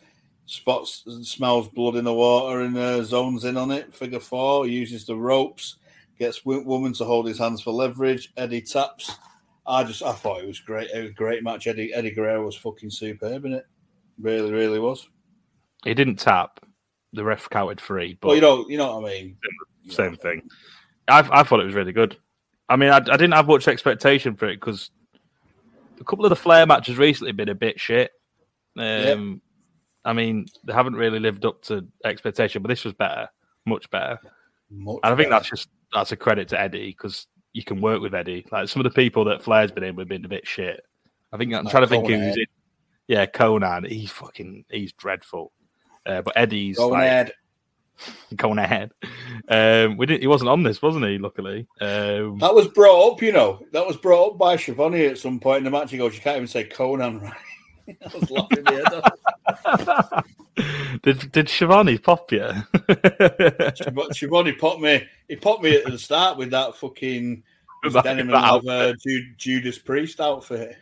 spots 0.45 1.03
and 1.07 1.25
smells 1.25 1.67
blood 1.69 1.95
in 1.95 2.05
the 2.05 2.13
water 2.13 2.61
and 2.61 2.77
uh, 2.77 3.03
zones 3.03 3.43
in 3.45 3.57
on 3.57 3.71
it. 3.71 3.93
Figure 3.93 4.19
four 4.19 4.65
uses 4.67 5.05
the 5.05 5.15
ropes, 5.15 5.75
gets 6.19 6.45
woman 6.45 6.93
to 6.93 7.05
hold 7.05 7.27
his 7.27 7.37
hands 7.39 7.61
for 7.61 7.71
leverage. 7.73 8.31
Eddie 8.37 8.61
taps. 8.61 9.11
I 9.65 9.83
just 9.83 10.01
I 10.03 10.13
thought 10.13 10.41
it 10.41 10.47
was 10.47 10.59
great. 10.61 10.89
It 10.91 11.01
was 11.01 11.09
a 11.11 11.13
great 11.13 11.43
match. 11.43 11.67
Eddie 11.67 11.93
Eddie 11.93 12.11
Guerrero 12.11 12.45
was 12.45 12.55
fucking 12.55 12.89
superb 12.91 13.43
in 13.45 13.53
it. 13.53 13.65
Really, 14.19 14.51
really 14.51 14.79
was. 14.79 15.07
He 15.83 15.93
didn't 15.93 16.15
tap. 16.17 16.59
The 17.13 17.23
ref 17.23 17.49
counted 17.49 17.79
free, 17.81 18.17
but 18.19 18.27
Well, 18.27 18.35
you 18.35 18.41
know, 18.41 18.65
you 18.69 18.77
know 18.77 18.99
what 18.99 19.09
I 19.09 19.13
mean. 19.13 19.37
same 19.89 20.15
thing. 20.17 20.41
I, 20.43 20.47
I 21.07 21.27
I 21.39 21.43
thought 21.43 21.59
it 21.59 21.65
was 21.65 21.75
really 21.75 21.93
good. 21.93 22.17
I 22.69 22.75
mean, 22.75 22.89
I, 22.89 22.97
I 22.97 22.99
didn't 22.99 23.33
have 23.33 23.47
much 23.47 23.67
expectation 23.67 24.35
for 24.35 24.47
it 24.47 24.59
because 24.59 24.91
a 25.99 26.03
couple 26.03 26.25
of 26.25 26.29
the 26.29 26.35
Flair 26.35 26.65
matches 26.65 26.97
recently 26.97 27.31
been 27.31 27.49
a 27.49 27.55
bit 27.55 27.79
shit. 27.79 28.11
Um, 28.77 29.41
I 30.05 30.13
mean, 30.13 30.47
they 30.63 30.73
haven't 30.73 30.95
really 30.95 31.19
lived 31.19 31.45
up 31.45 31.61
to 31.63 31.87
expectation, 32.05 32.61
but 32.61 32.67
this 32.69 32.83
was 32.85 32.93
better, 32.93 33.29
much 33.65 33.89
better. 33.89 34.19
Much 34.69 34.99
And 35.03 35.13
I 35.13 35.17
think 35.17 35.29
better. 35.29 35.39
that's 35.39 35.49
just 35.49 35.69
that's 35.93 36.11
a 36.11 36.17
credit 36.17 36.49
to 36.49 36.59
Eddie 36.59 36.87
because 36.89 37.27
you 37.53 37.63
can 37.63 37.81
work 37.81 38.01
with 38.01 38.13
Eddie. 38.13 38.45
Like 38.51 38.69
some 38.69 38.81
of 38.81 38.83
the 38.83 38.95
people 38.95 39.25
that 39.25 39.41
Flair's 39.41 39.71
been 39.71 39.83
in 39.83 39.97
have 39.97 40.07
been 40.07 40.25
a 40.25 40.29
bit 40.29 40.47
shit. 40.47 40.83
I 41.31 41.37
think 41.37 41.53
I'm 41.53 41.63
Like 41.63 41.71
trying 41.71 41.83
to 41.83 41.87
think 41.89 42.07
who's 42.07 42.37
in. 42.37 42.45
Yeah, 43.07 43.25
Konnan. 43.25 43.87
He's 43.89 44.11
fucking. 44.11 44.65
He's 44.69 44.91
dreadful. 44.93 45.51
Uh, 46.05 46.21
but 46.21 46.35
Eddie's 46.37 46.77
Go 46.77 46.89
like. 46.89 47.33
going 48.35 48.59
ahead. 48.59 48.91
Um, 49.49 49.97
we 49.97 50.05
didn't. 50.05 50.21
He 50.21 50.27
wasn't 50.27 50.49
on 50.49 50.63
this, 50.63 50.81
wasn't 50.81 51.05
he? 51.05 51.17
Luckily, 51.17 51.67
um, 51.81 52.37
That 52.39 52.53
was 52.53 52.67
brought 52.67 53.13
up, 53.13 53.21
you 53.21 53.31
know. 53.31 53.65
That 53.71 53.85
was 53.87 53.97
brought 53.97 54.31
up 54.33 54.37
by 54.37 54.55
Schiavone 54.57 55.05
at 55.05 55.17
some 55.17 55.39
point 55.39 55.59
in 55.59 55.63
the 55.65 55.71
match. 55.71 55.91
He 55.91 55.97
goes, 55.97 56.15
"You 56.15 56.21
can't 56.21 56.37
even 56.37 56.47
say 56.47 56.65
Konnan, 56.67 57.21
right?" 57.23 57.33
I 57.89 58.17
was 58.17 58.29
laughing 58.31 58.63
my 58.65 58.73
head 58.73 60.23
did 61.03 61.31
did 61.31 61.47
Schiavone 61.49 61.97
pop 61.97 62.31
you? 62.33 62.49
Schiavone 64.11 64.51
popped 64.53 64.81
me. 64.81 65.07
He 65.29 65.35
popped 65.37 65.63
me 65.63 65.77
at 65.77 65.85
the 65.85 65.97
start 65.97 66.37
with 66.37 66.49
that 66.51 66.75
fucking 66.75 67.43
that- 67.91 68.03
denim 68.03 68.27
that 68.27 68.63
leather 68.65 68.93
Ju- 68.95 69.33
Judas 69.37 69.77
Priest 69.79 70.19
outfit. 70.19 70.75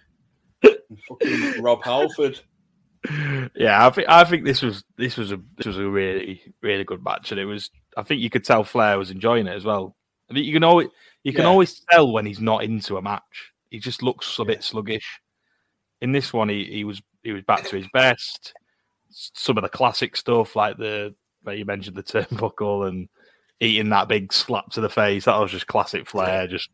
fucking 0.63 1.61
Rob 1.61 1.83
Halford. 1.83 2.39
Yeah, 3.55 3.85
I 3.85 3.89
think 3.89 4.07
I 4.09 4.23
think 4.23 4.45
this 4.45 4.61
was 4.61 4.83
this 4.97 5.17
was 5.17 5.31
a 5.31 5.39
this 5.57 5.65
was 5.65 5.77
a 5.77 5.87
really 5.87 6.41
really 6.61 6.83
good 6.83 7.03
match, 7.03 7.31
and 7.31 7.39
it 7.39 7.45
was. 7.45 7.69
I 7.97 8.03
think 8.03 8.21
you 8.21 8.29
could 8.29 8.43
tell 8.43 8.63
Flair 8.63 8.97
was 8.97 9.11
enjoying 9.11 9.47
it 9.47 9.55
as 9.55 9.63
well. 9.65 9.95
I 10.29 10.33
think 10.33 10.45
you 10.45 10.53
can 10.53 10.63
always 10.63 10.87
you 11.23 11.31
can 11.33 11.43
Yeah. 11.43 11.47
always 11.49 11.81
tell 11.91 12.11
when 12.11 12.25
he's 12.25 12.41
not 12.41 12.63
into 12.63 12.97
a 12.97 13.01
match. 13.01 13.51
He 13.69 13.79
just 13.79 14.03
looks 14.03 14.37
a 14.39 14.45
bit 14.45 14.63
sluggish. 14.63 15.21
In 16.01 16.11
this 16.11 16.33
one, 16.33 16.49
he, 16.49 16.65
he 16.65 16.83
was 16.83 17.01
he 17.23 17.31
was 17.31 17.43
back 17.43 17.63
to 17.65 17.75
his 17.77 17.87
best. 17.93 18.53
Some 19.09 19.57
of 19.57 19.63
the 19.63 19.69
classic 19.69 20.17
stuff, 20.17 20.55
like 20.55 20.77
the 20.77 21.15
where 21.43 21.55
you 21.55 21.65
mentioned 21.65 21.95
the 21.95 22.03
turnbuckle 22.03 22.87
and 22.87 23.07
eating 23.61 23.89
that 23.89 24.07
big 24.09 24.33
slap 24.33 24.69
to 24.71 24.81
the 24.81 24.89
face, 24.89 25.25
that 25.25 25.39
was 25.39 25.51
just 25.51 25.67
classic 25.67 26.07
Flair. 26.07 26.47
Just 26.47 26.69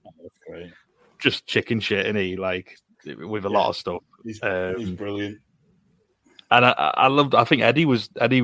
just 1.20 1.46
chicken 1.46 1.80
shit, 1.80 2.06
and 2.08 2.18
he 2.18 2.36
like 2.36 2.78
with 3.06 3.46
a 3.46 3.50
lot 3.50 3.70
of 3.70 3.76
stuff. 3.78 4.02
He's, 4.24 4.42
Um, 4.42 4.76
he's 4.78 4.90
brilliant. 4.92 5.40
And 6.52 6.66
I, 6.66 6.94
I 6.96 7.08
loved. 7.08 7.34
I 7.34 7.46
think 7.46 7.62
Eddie 7.62 7.86
was 7.86 8.10
Eddie. 8.20 8.38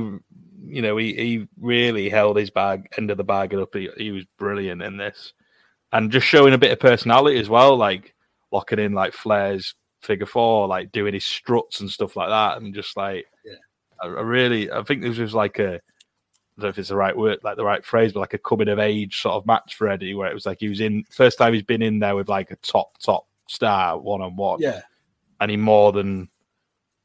You 0.69 0.81
know, 0.81 0.97
he, 0.97 1.13
he 1.13 1.47
really 1.59 2.09
held 2.09 2.37
his 2.37 2.49
bag 2.49 2.89
end 2.97 3.11
of 3.11 3.17
the 3.17 3.23
bag 3.23 3.53
up. 3.53 3.73
He, 3.73 3.89
he 3.97 4.11
was 4.11 4.25
brilliant 4.37 4.81
in 4.81 4.97
this, 4.97 5.33
and 5.93 6.11
just 6.11 6.25
showing 6.25 6.53
a 6.53 6.57
bit 6.57 6.71
of 6.71 6.79
personality 6.79 7.39
as 7.39 7.49
well, 7.49 7.77
like 7.77 8.15
locking 8.51 8.79
in 8.79 8.93
like 8.93 9.13
Flair's 9.13 9.75
figure 10.01 10.25
four, 10.25 10.67
like 10.67 10.91
doing 10.91 11.13
his 11.13 11.25
struts 11.25 11.81
and 11.81 11.89
stuff 11.89 12.15
like 12.15 12.29
that, 12.29 12.61
and 12.61 12.73
just 12.73 12.97
like 12.97 13.25
Yeah. 13.45 13.53
I, 14.01 14.07
I 14.07 14.21
really, 14.21 14.71
I 14.71 14.83
think 14.83 15.01
this 15.01 15.17
was 15.17 15.33
like 15.33 15.59
a. 15.59 15.75
I 15.75 16.61
don't 16.61 16.63
know 16.63 16.69
if 16.69 16.79
it's 16.79 16.89
the 16.89 16.95
right 16.95 17.15
word, 17.15 17.39
like 17.43 17.55
the 17.55 17.63
right 17.63 17.85
phrase, 17.85 18.13
but 18.13 18.21
like 18.21 18.33
a 18.33 18.39
coming 18.39 18.67
of 18.67 18.79
age 18.79 19.21
sort 19.21 19.35
of 19.35 19.45
match 19.45 19.75
for 19.75 19.89
Eddie, 19.89 20.15
where 20.15 20.29
it 20.29 20.33
was 20.33 20.45
like 20.47 20.57
he 20.59 20.69
was 20.69 20.81
in 20.81 21.03
first 21.11 21.37
time 21.37 21.53
he's 21.53 21.61
been 21.61 21.83
in 21.83 21.99
there 21.99 22.15
with 22.15 22.29
like 22.29 22.49
a 22.49 22.55
top 22.57 22.97
top 22.97 23.27
star 23.47 23.99
one 23.99 24.21
on 24.21 24.35
one 24.35 24.59
Yeah, 24.59 24.81
and 25.39 25.51
he 25.51 25.57
more 25.57 25.91
than 25.91 26.29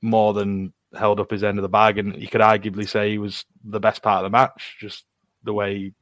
more 0.01 0.33
than 0.33 0.73
held 0.97 1.21
up 1.21 1.31
his 1.31 1.45
end 1.45 1.59
of 1.59 1.63
the 1.63 1.69
bag, 1.69 1.99
and 1.99 2.21
you 2.21 2.29
could 2.29 2.41
arguably 2.41 2.89
say 2.89 3.11
he 3.11 3.19
was 3.19 3.45
the 3.65 3.81
best 3.81 4.03
part 4.03 4.25
of 4.25 4.31
the 4.31 4.37
match. 4.37 4.77
Just 4.81 5.05
the 5.45 5.53
way, 5.53 5.93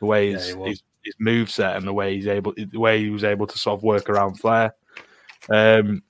the 0.00 0.06
way 0.06 0.32
his, 0.32 0.54
was. 0.56 0.68
his 0.68 0.82
his 1.08 1.14
move 1.18 1.50
set 1.50 1.76
and 1.76 1.86
the 1.86 1.92
way 1.92 2.14
he's 2.14 2.26
able, 2.26 2.52
the 2.56 2.78
way 2.78 3.02
he 3.02 3.10
was 3.10 3.24
able 3.24 3.46
to 3.46 3.58
sort 3.58 3.78
of 3.78 3.82
work 3.82 4.08
around 4.08 4.34
Flair. 4.34 4.74
Um, 5.50 6.02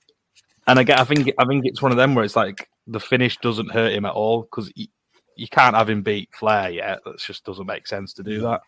and 0.67 0.79
again, 0.79 0.99
I 0.99 1.03
think 1.03 1.31
I 1.37 1.45
think 1.45 1.65
it's 1.65 1.81
one 1.81 1.91
of 1.91 1.97
them 1.97 2.15
where 2.15 2.25
it's 2.25 2.35
like 2.35 2.69
the 2.85 2.99
finish 2.99 3.37
doesn't 3.37 3.71
hurt 3.71 3.93
him 3.93 4.05
at 4.05 4.13
all 4.13 4.41
because 4.41 4.71
you, 4.75 4.87
you 5.35 5.47
can't 5.47 5.75
have 5.75 5.89
him 5.89 6.01
beat 6.01 6.29
Flair 6.33 6.69
yet. 6.69 6.99
That 7.05 7.19
just 7.19 7.45
doesn't 7.45 7.65
make 7.65 7.87
sense 7.87 8.13
to 8.13 8.23
do 8.23 8.41
that. 8.41 8.61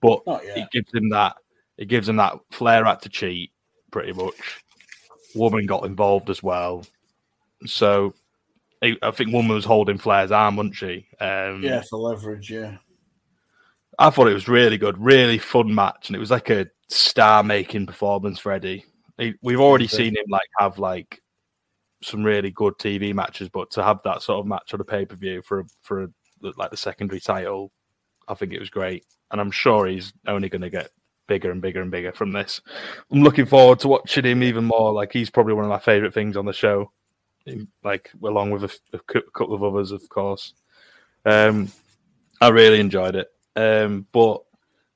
But 0.00 0.22
it 0.26 0.70
gives 0.70 0.92
him 0.92 1.08
that. 1.10 1.36
It 1.76 1.88
gives 1.88 2.08
him 2.08 2.16
that 2.16 2.38
Flair 2.50 2.84
had 2.84 3.02
to 3.02 3.08
cheat 3.08 3.52
pretty 3.90 4.12
much. 4.12 4.34
Woman 5.34 5.66
got 5.66 5.84
involved 5.84 6.28
as 6.28 6.42
well, 6.42 6.84
so 7.64 8.14
I 8.82 9.10
think 9.10 9.32
woman 9.32 9.54
was 9.54 9.64
holding 9.64 9.98
Flair's 9.98 10.32
arm, 10.32 10.56
wasn't 10.56 10.76
she? 10.76 11.06
Um, 11.20 11.62
Yeah, 11.62 11.82
for 11.82 11.98
leverage. 11.98 12.50
Yeah, 12.50 12.78
I 13.98 14.10
thought 14.10 14.28
it 14.28 14.34
was 14.34 14.48
really 14.48 14.78
good, 14.78 14.96
really 14.98 15.38
fun 15.38 15.74
match, 15.74 16.08
and 16.08 16.16
it 16.16 16.20
was 16.20 16.30
like 16.30 16.48
a 16.50 16.66
star-making 16.88 17.86
performance 17.86 18.38
for 18.38 18.52
Eddie. 18.52 18.84
He- 19.18 19.34
We've 19.42 19.60
already 19.60 19.86
seen 19.86 20.16
him 20.16 20.24
like 20.30 20.48
have 20.58 20.78
like 20.78 21.20
some 22.02 22.22
really 22.24 22.50
good 22.50 22.74
TV 22.78 23.12
matches, 23.14 23.50
but 23.50 23.70
to 23.72 23.82
have 23.82 24.02
that 24.04 24.22
sort 24.22 24.40
of 24.40 24.46
match 24.46 24.72
on 24.72 24.80
a 24.80 24.84
pay-per-view 24.84 25.42
for 25.42 25.66
for 25.82 26.10
like 26.40 26.70
the 26.70 26.76
secondary 26.78 27.20
title, 27.20 27.70
I 28.28 28.32
think 28.34 28.54
it 28.54 28.60
was 28.60 28.70
great, 28.70 29.04
and 29.30 29.40
I'm 29.40 29.50
sure 29.50 29.86
he's 29.86 30.14
only 30.26 30.48
going 30.48 30.62
to 30.62 30.70
get 30.70 30.88
bigger 31.28 31.50
and 31.50 31.60
bigger 31.60 31.82
and 31.82 31.90
bigger 31.90 32.12
from 32.12 32.32
this. 32.32 32.60
I'm 33.12 33.22
looking 33.22 33.44
forward 33.46 33.78
to 33.80 33.88
watching 33.88 34.24
him 34.24 34.42
even 34.42 34.64
more. 34.64 34.92
Like 34.94 35.12
he's 35.12 35.28
probably 35.30 35.52
one 35.52 35.64
of 35.64 35.70
my 35.70 35.78
favorite 35.78 36.14
things 36.14 36.36
on 36.38 36.46
the 36.46 36.52
show, 36.54 36.90
like 37.82 38.10
along 38.22 38.50
with 38.50 38.64
a, 38.64 38.98
cou- 38.98 39.30
couple 39.34 39.54
of 39.54 39.64
others, 39.64 39.90
of 39.90 40.08
course. 40.08 40.54
Um, 41.24 41.70
I 42.40 42.48
really 42.48 42.80
enjoyed 42.80 43.16
it. 43.16 43.28
Um, 43.56 44.06
but 44.12 44.42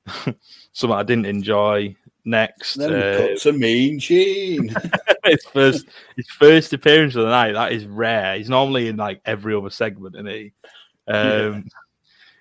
something 0.73 0.97
I 0.97 1.03
didn't 1.03 1.25
enjoy 1.25 1.95
next. 2.23 2.75
then 2.75 2.93
uh, 2.93 3.17
cut 3.17 3.39
to 3.41 3.53
Mean 3.53 3.99
Gene. 3.99 4.75
his 5.25 5.45
first 5.45 5.85
his 6.15 6.27
first 6.29 6.73
appearance 6.73 7.15
of 7.15 7.23
the 7.23 7.29
night. 7.29 7.53
That 7.53 7.71
is 7.71 7.85
rare. 7.85 8.37
He's 8.37 8.49
normally 8.49 8.87
in 8.87 8.97
like 8.97 9.21
every 9.25 9.55
other 9.55 9.69
segment, 9.69 10.15
and 10.15 10.27
he 10.27 10.53
um 11.07 11.65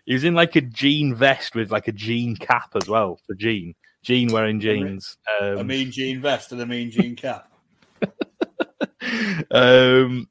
he 0.07 0.15
was 0.15 0.25
in 0.25 0.35
like 0.35 0.57
a 0.57 0.61
jean 0.61 1.15
vest 1.15 1.55
with 1.55 1.71
like 1.71 1.89
a 1.89 1.93
jean 1.93 2.37
cap 2.37 2.71
as 2.75 2.89
well 2.89 3.19
for 3.27 3.35
Gene. 3.35 3.75
Gene 4.03 4.31
wearing 4.31 4.61
jeans. 4.61 5.17
Um, 5.41 5.59
a 5.59 5.65
Mean 5.65 5.91
jean 5.91 6.21
vest 6.21 6.53
and 6.53 6.61
a 6.61 6.67
Mean 6.67 6.91
jean 6.91 7.17
cap. 7.17 7.51
um, 9.51 10.29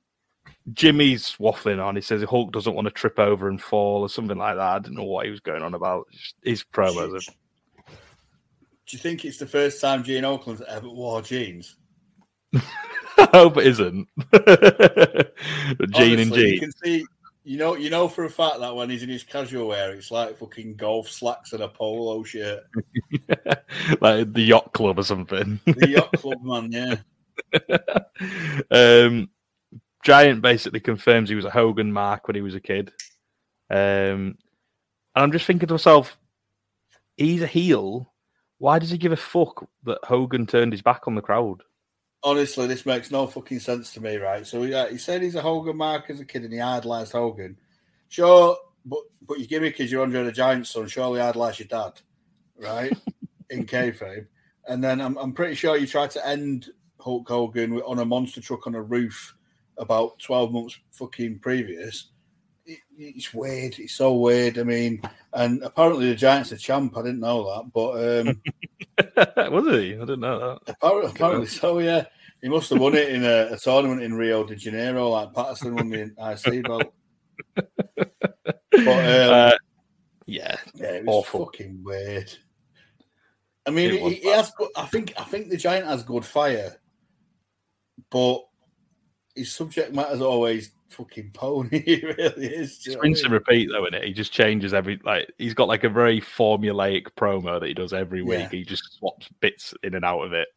Jimmy's 0.72 1.36
waffling 1.40 1.84
on. 1.84 1.95
He 1.95 2.02
says 2.02 2.24
Hulk 2.24 2.52
doesn't 2.52 2.74
want 2.74 2.86
to 2.88 2.91
trip 2.91 3.20
over 3.20 3.50
and 3.50 3.62
fall 3.62 4.02
or 4.02 4.10
something 4.10 4.38
like 4.38 4.56
that. 4.56 4.62
I 4.62 4.80
don't 4.80 4.95
know 4.95 5.04
what 5.04 5.26
he 5.26 5.32
was 5.32 5.41
going 5.41 5.62
on 5.62 5.74
about. 5.74 6.08
His 6.44 6.64
promos. 6.64 7.14
Are, 7.16 7.34
Do 7.88 7.94
you 8.90 9.00
think 9.00 9.26
it's 9.26 9.38
the 9.38 9.48
first 9.48 9.82
time 9.82 10.04
Gene 10.04 10.24
Okerlund's 10.24 10.62
ever 10.68 10.90
wore 10.90 11.22
jeans? 11.22 11.76
I 13.18 13.30
hope 13.34 13.58
it 13.58 13.68
isn't. 13.68 14.08
Gene 15.91 16.20
and 16.20 16.32
Honestly, 16.32 16.41
You 16.41 16.50
Gene. 16.52 16.60
can 16.60 16.72
see, 16.84 17.06
you 17.44 17.58
know, 17.58 17.76
you 17.76 17.90
know 17.90 18.08
for 18.08 18.24
a 18.24 18.30
fact 18.30 18.60
that 18.60 18.76
when 18.76 18.90
he's 18.90 19.04
in 19.04 19.10
his 19.10 19.24
casual 19.24 19.68
wear, 19.68 19.91
it's 19.94 20.12
like 20.12 20.38
fucking 20.38 20.76
golf 20.76 21.10
slacks 21.10 21.54
and 21.54 21.62
a 21.62 21.68
polo 21.68 22.24
shirt. 22.24 22.64
like 24.02 24.32
the 24.34 24.44
yacht 24.44 24.72
club 24.74 24.98
or 24.98 25.04
something. 25.04 25.60
The 25.66 25.90
yacht 25.90 26.14
club 26.14 26.41
man, 26.41 26.72
yeah. 26.72 26.95
um, 28.72 29.30
Giant 30.04 30.42
basically 30.42 30.80
confirms 30.80 31.30
he 31.30 31.36
was 31.36 31.46
a 31.46 31.50
Hogan 31.50 31.92
mark 31.92 32.28
when 32.28 32.36
he 32.36 32.42
was 32.42 32.56
a 32.56 32.60
kid. 32.60 32.92
Um, 33.70 34.38
and 35.16 35.24
I'm 35.24 35.32
just 35.32 35.46
thinking 35.46 35.68
to 35.68 35.74
myself, 35.74 36.18
he's 37.18 37.42
a 37.42 37.48
heel. 37.48 38.12
Why 38.58 38.80
does 38.80 38.92
he 38.92 38.98
give 38.98 39.12
a 39.12 39.18
fuck 39.18 39.68
that 39.84 40.00
Hogan 40.04 40.46
turned 40.46 40.74
his 40.74 40.82
back 40.82 41.08
on 41.08 41.16
the 41.16 41.22
crowd? 41.22 41.64
Honestly, 42.24 42.68
this 42.68 42.86
makes 42.86 43.12
no 43.12 43.28
fucking 43.28 43.60
sense 43.60 43.94
to 43.94 44.02
me, 44.02 44.16
right? 44.16 44.48
So 44.48 44.64
yeah, 44.64 44.90
he 44.90 44.98
said 44.98 45.22
he's 45.22 45.36
a 45.36 45.42
Hogan 45.42 45.76
mark 45.76 46.10
as 46.10 46.20
a 46.20 46.26
kid 46.26 46.44
and 46.44 46.54
he 46.54 46.62
idolized 46.62 47.12
Hogan. 47.12 47.58
Sure, 48.08 48.58
but 48.86 49.00
but 49.22 49.40
your 49.40 49.48
gimmick 49.48 49.80
is 49.80 49.92
you're 49.92 50.04
Andre 50.04 50.24
the 50.24 50.32
Giant's 50.32 50.70
son. 50.70 50.88
Surely 50.88 51.20
idolize 51.20 51.60
your 51.60 51.68
dad, 51.68 52.00
right? 52.58 52.96
In 53.50 53.66
kayfabe, 53.66 54.28
and 54.68 54.84
then 54.84 55.02
I'm 55.02 55.18
I'm 55.18 55.34
pretty 55.34 55.56
sure 55.56 55.78
you 55.78 55.86
tried 55.86 56.12
to 56.12 56.26
end 56.26 56.70
Hulk 57.04 57.28
Hogan 57.28 57.74
with- 57.76 57.84
on 57.86 58.00
a 58.00 58.06
monster 58.06 58.42
truck 58.42 58.68
on 58.68 58.76
a 58.76 58.82
roof 58.82 59.36
about 59.78 60.20
12 60.20 60.52
months 60.52 60.80
fucking 60.92 61.40
previous. 61.40 62.10
It, 62.66 62.80
it's 62.98 63.34
weird. 63.34 63.78
It's 63.80 63.96
so 63.96 64.14
weird. 64.16 64.58
I 64.58 64.64
mean, 64.64 65.02
and 65.34 65.62
apparently 65.64 66.08
the 66.10 66.16
Giants 66.16 66.52
are 66.54 66.58
champ. 66.58 66.96
I 66.98 67.02
didn't 67.02 67.20
know 67.20 67.44
that, 67.44 67.72
but 67.74 69.48
um, 69.48 69.52
was 69.54 69.66
he? 69.76 69.96
I 69.96 70.00
didn't 70.00 70.22
know 70.22 70.40
that. 70.66 70.74
Apparently, 70.76 71.12
apparently 71.12 71.48
so, 71.48 71.80
yeah. 71.80 72.06
He 72.42 72.50
must 72.50 72.70
have 72.70 72.80
won 72.80 72.96
it 72.96 73.10
in 73.10 73.24
a, 73.24 73.54
a 73.54 73.58
tournament 73.58 74.02
in 74.04 74.14
Rio 74.14 74.44
de 74.46 74.56
Janeiro, 74.56 75.10
like 75.10 75.34
Patterson 75.34 75.76
won 75.76 75.90
the 75.90 76.04
IC 76.18 76.64
belt. 76.64 76.94
But 77.56 77.68
um, 78.72 78.88
Uh, 78.88 79.52
yeah, 80.26 80.56
yeah, 80.76 80.88
it 80.92 81.06
was 81.06 81.16
awful. 81.16 81.46
fucking 81.46 81.82
weird. 81.84 82.32
I 83.66 83.72
mean, 83.72 83.92
It 83.92 84.02
he, 84.02 84.14
he 84.16 84.28
has. 84.30 84.52
I 84.76 84.86
think. 84.88 85.14
I 85.18 85.24
think 85.24 85.50
the 85.50 85.58
giant 85.58 85.86
has 85.88 86.04
good 86.04 86.26
fire, 86.26 86.76
but 88.10 88.40
his 89.36 89.52
subject 89.53 89.94
matter 89.94 90.14
is 90.14 90.22
always 90.22 90.72
fucking 90.90 91.32
pony. 91.34 91.80
He 91.86 92.02
really 92.06 92.48
is. 92.48 92.78
It's 92.78 92.88
know 92.88 92.94
what 92.95 92.99
I 92.99 93.07
rinse 93.07 93.24
and 93.24 93.34
repeat 93.34 93.70
though, 93.72 93.84
isn't 93.86 93.95
it? 93.95 94.03
He 94.03 94.14
just 94.14 94.32
changes 94.32 94.74
every 94.74 94.99
like 95.03 95.32
he's 95.38 95.53
got 95.56 95.68
like 95.68 95.84
a 95.84 95.90
very 95.90 96.22
formulaic 96.22 97.07
promo 97.18 97.60
that 97.60 97.68
he 97.68 97.74
does 97.74 97.94
every 97.94 98.22
week. 98.22 98.40
Yeah. 98.40 98.49
He 98.49 98.64
just 98.64 98.94
swaps 98.99 99.28
bits 99.40 99.74
in 99.84 99.95
and 99.95 100.06
out 100.06 100.22
of 100.22 100.34
it. 100.34 100.48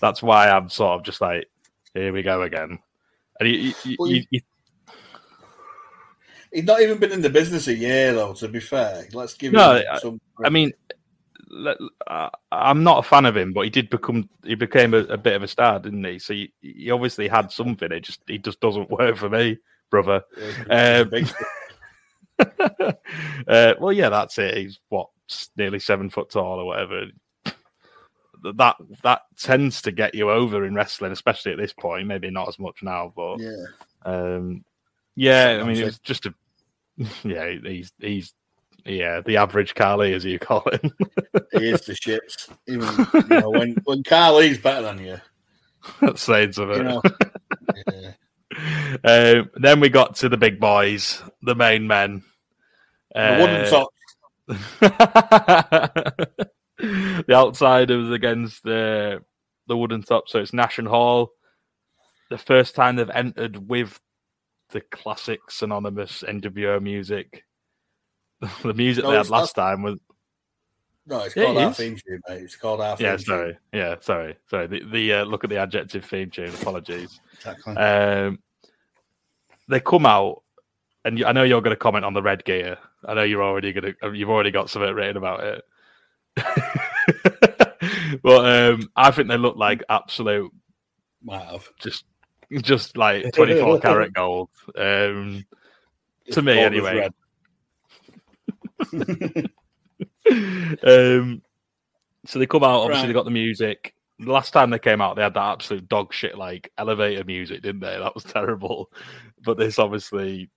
That's 0.00 0.22
why 0.22 0.48
I'm 0.48 0.68
sort 0.70 0.98
of 0.98 1.04
just 1.04 1.20
like, 1.20 1.46
here 1.94 2.12
we 2.12 2.22
go 2.22 2.42
again. 2.42 2.78
And 3.38 3.48
Well, 3.48 3.48
you, 3.48 3.74
you- 3.84 4.24
you- 4.30 4.40
He's 6.52 6.64
not 6.64 6.80
even 6.80 6.98
been 6.98 7.12
in 7.12 7.20
the 7.20 7.28
business 7.28 7.66
a 7.68 7.74
year, 7.74 8.14
though. 8.14 8.32
To 8.34 8.48
be 8.48 8.60
fair, 8.60 9.06
let's 9.12 9.34
give 9.34 9.52
No, 9.52 9.74
him 9.76 9.84
I- 9.92 9.98
some. 9.98 10.20
I 10.44 10.48
mean, 10.48 10.72
I'm 12.52 12.82
not 12.82 12.98
a 12.98 13.08
fan 13.08 13.24
of 13.26 13.36
him, 13.36 13.52
but 13.52 13.62
he 13.62 13.70
did 13.70 13.90
become 13.90 14.28
he 14.44 14.54
became 14.54 14.94
a, 14.94 14.98
a 14.98 15.16
bit 15.16 15.34
of 15.34 15.42
a 15.42 15.48
star, 15.48 15.78
didn't 15.78 16.04
he? 16.04 16.18
So 16.18 16.34
he, 16.34 16.52
he 16.60 16.90
obviously 16.90 17.28
had 17.28 17.52
something. 17.52 17.92
It 17.92 18.00
just 18.00 18.20
he 18.26 18.38
just 18.38 18.60
doesn't 18.60 18.90
work 18.90 19.16
for 19.16 19.28
me, 19.28 19.58
brother. 19.90 20.22
Um, 20.70 21.10
uh, 23.48 23.74
well, 23.80 23.92
yeah, 23.92 24.08
that's 24.08 24.38
it. 24.38 24.56
He's 24.56 24.80
what 24.88 25.08
nearly 25.56 25.78
seven 25.78 26.10
foot 26.10 26.30
tall 26.30 26.60
or 26.60 26.64
whatever. 26.66 27.06
That 28.54 28.76
that 29.02 29.22
tends 29.38 29.82
to 29.82 29.92
get 29.92 30.14
you 30.14 30.30
over 30.30 30.64
in 30.66 30.74
wrestling, 30.74 31.12
especially 31.12 31.52
at 31.52 31.58
this 31.58 31.72
point. 31.72 32.06
Maybe 32.06 32.30
not 32.30 32.48
as 32.48 32.58
much 32.58 32.82
now, 32.82 33.12
but 33.16 33.38
Yeah. 33.40 33.64
um, 34.04 34.64
yeah. 35.14 35.58
I 35.60 35.64
mean, 35.64 35.76
Sometimes 35.76 35.80
it 35.80 35.84
was 35.84 35.98
just 36.00 36.26
a 36.26 36.34
yeah. 37.28 37.70
He's 37.70 37.92
he's 37.98 38.34
yeah 38.86 39.20
the 39.20 39.36
average 39.36 39.74
Carly, 39.74 40.14
as 40.14 40.24
you 40.24 40.38
call 40.38 40.64
him. 40.72 40.90
He 41.52 41.70
is 41.70 41.82
the 41.82 41.92
shits. 41.94 42.48
Even 42.66 42.88
you 43.30 43.40
know, 43.40 43.50
when 43.50 43.76
when 43.84 44.02
Carly's 44.04 44.56
better 44.58 44.82
than 44.82 45.04
you, 45.04 45.20
That's 46.00 46.22
saying 46.22 46.52
something. 46.52 46.78
you 46.78 46.84
know. 46.84 47.02
yeah. 47.92 48.12
Um, 49.04 49.50
then 49.56 49.80
we 49.80 49.90
got 49.90 50.14
to 50.16 50.30
the 50.30 50.38
big 50.38 50.58
boys, 50.58 51.22
the 51.42 51.54
main 51.54 51.86
men. 51.86 52.22
The 53.14 53.36
wooden 53.38 53.66
Uh, 53.66 53.70
top. 53.70 53.88
the 56.78 57.34
outsiders 57.34 58.10
against 58.10 58.62
the 58.62 59.22
the 59.66 59.76
wooden 59.76 60.02
top. 60.02 60.28
So 60.28 60.38
it's 60.38 60.54
Nash 60.54 60.78
and 60.78 60.88
Hall. 60.88 61.32
The 62.30 62.38
first 62.38 62.74
time 62.74 62.96
they've 62.96 63.10
entered 63.10 63.68
with 63.68 64.00
the 64.70 64.80
classic 64.80 65.40
synonymous 65.50 66.24
NWO 66.26 66.80
music. 66.80 67.44
the 68.62 68.74
music 68.74 69.04
No, 69.04 69.10
they 69.10 69.16
had 69.16 69.22
it's 69.22 69.30
last 69.30 69.54
time 69.54 69.82
was 69.82 69.98
No, 71.06 71.20
it's 71.20 71.36
Yeah, 71.36 71.44
called 71.44 71.56
it 71.56 71.62
our 71.64 71.70
is. 71.70 71.76
theme 71.76 71.96
tune, 71.96 72.20
mate. 72.28 72.42
It's 72.42 72.56
called 72.56 72.80
our 72.80 72.96
theme 72.96 73.04
yeah. 73.06 73.16
tune. 73.16 73.24
Sorry, 73.24 73.58
yeah, 73.72 73.94
sorry, 74.00 74.36
sorry. 74.50 74.66
The, 74.66 74.84
the 74.84 75.12
uh, 75.14 75.24
look 75.24 75.44
at 75.44 75.50
the 75.50 75.58
adjective 75.58 76.04
theme 76.04 76.30
tune. 76.30 76.48
Apologies. 76.54 77.20
Exactly. 77.34 77.76
Um, 77.76 78.38
they 79.68 79.80
come 79.80 80.06
out, 80.06 80.42
and 81.04 81.24
I 81.24 81.32
know 81.32 81.42
you're 81.44 81.60
going 81.62 81.74
to 81.74 81.80
comment 81.80 82.04
on 82.04 82.14
the 82.14 82.22
red 82.22 82.44
gear. 82.44 82.78
I 83.04 83.14
know 83.14 83.22
you're 83.22 83.42
already 83.42 83.72
going 83.72 83.94
to. 84.00 84.12
You've 84.12 84.30
already 84.30 84.50
got 84.50 84.68
something 84.70 84.92
written 84.94 85.16
about 85.16 85.42
it. 85.44 85.64
but 88.22 88.44
um, 88.72 88.90
I 88.96 89.10
think 89.10 89.28
they 89.28 89.36
look 89.38 89.56
like 89.56 89.82
absolute, 89.88 90.52
Might 91.22 91.44
have. 91.46 91.68
just, 91.80 92.04
just 92.62 92.96
like 92.96 93.32
24 93.32 93.80
karat 93.80 94.12
gold. 94.12 94.50
Um, 94.76 95.44
To 96.32 96.42
me, 96.42 96.54
called 96.54 96.58
as 96.58 96.72
anyway. 96.72 97.08
um, 100.86 101.42
so 102.24 102.38
they 102.38 102.46
come 102.46 102.64
out. 102.64 102.80
Obviously, 102.82 103.02
Right. 103.02 103.06
they 103.08 103.12
got 103.12 103.24
the 103.24 103.30
music. 103.30 103.94
The 104.18 104.32
last 104.32 104.52
time 104.52 104.70
they 104.70 104.78
came 104.78 105.00
out, 105.02 105.16
they 105.16 105.22
had 105.22 105.34
that 105.34 105.52
absolute 105.52 105.88
dog 105.88 106.12
shit 106.12 106.38
like 106.38 106.72
elevator 106.78 107.24
music, 107.24 107.62
didn't 107.62 107.80
they? 107.80 107.98
That 107.98 108.14
was 108.14 108.24
terrible. 108.24 108.90
But 109.44 109.58
this 109.58 109.78
obviously 109.78 110.50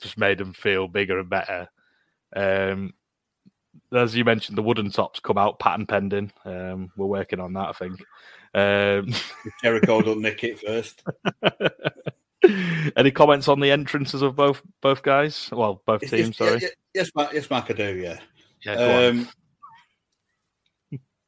just 0.00 0.18
made 0.18 0.38
them 0.38 0.52
feel 0.52 0.88
bigger 0.88 1.18
and 1.18 1.28
better. 1.30 1.68
Um, 2.36 2.92
as 3.92 4.14
you 4.14 4.24
mentioned, 4.24 4.58
the 4.58 4.62
wooden 4.62 4.90
tops 4.90 5.20
come 5.20 5.38
out 5.38 5.58
patent 5.58 5.88
pending. 5.88 6.30
Um, 6.44 6.90
we're 6.96 7.06
working 7.06 7.40
on 7.40 7.52
that, 7.54 7.68
I 7.68 7.72
think. 7.72 8.00
Um, 8.54 9.12
Jericho 9.62 10.02
don't 10.02 10.20
nick 10.20 10.44
it 10.44 10.60
first. 10.60 11.02
any 12.96 13.10
comments 13.10 13.48
on 13.48 13.60
the 13.60 13.70
entrances 13.70 14.22
of 14.22 14.36
both 14.36 14.62
both 14.80 15.02
guys? 15.02 15.48
Well, 15.52 15.82
both 15.86 16.00
teams. 16.02 16.12
yes, 16.12 16.36
Sorry. 16.36 16.58
yeah, 16.62 16.68
yes, 16.94 17.10
Mac. 17.14 17.32
Yes, 17.32 17.50
Mac. 17.50 17.70
I 17.70 17.74
do. 17.74 17.96
Yeah. 17.96 18.18
Yeah. 18.64 18.72
Um, 19.08 19.28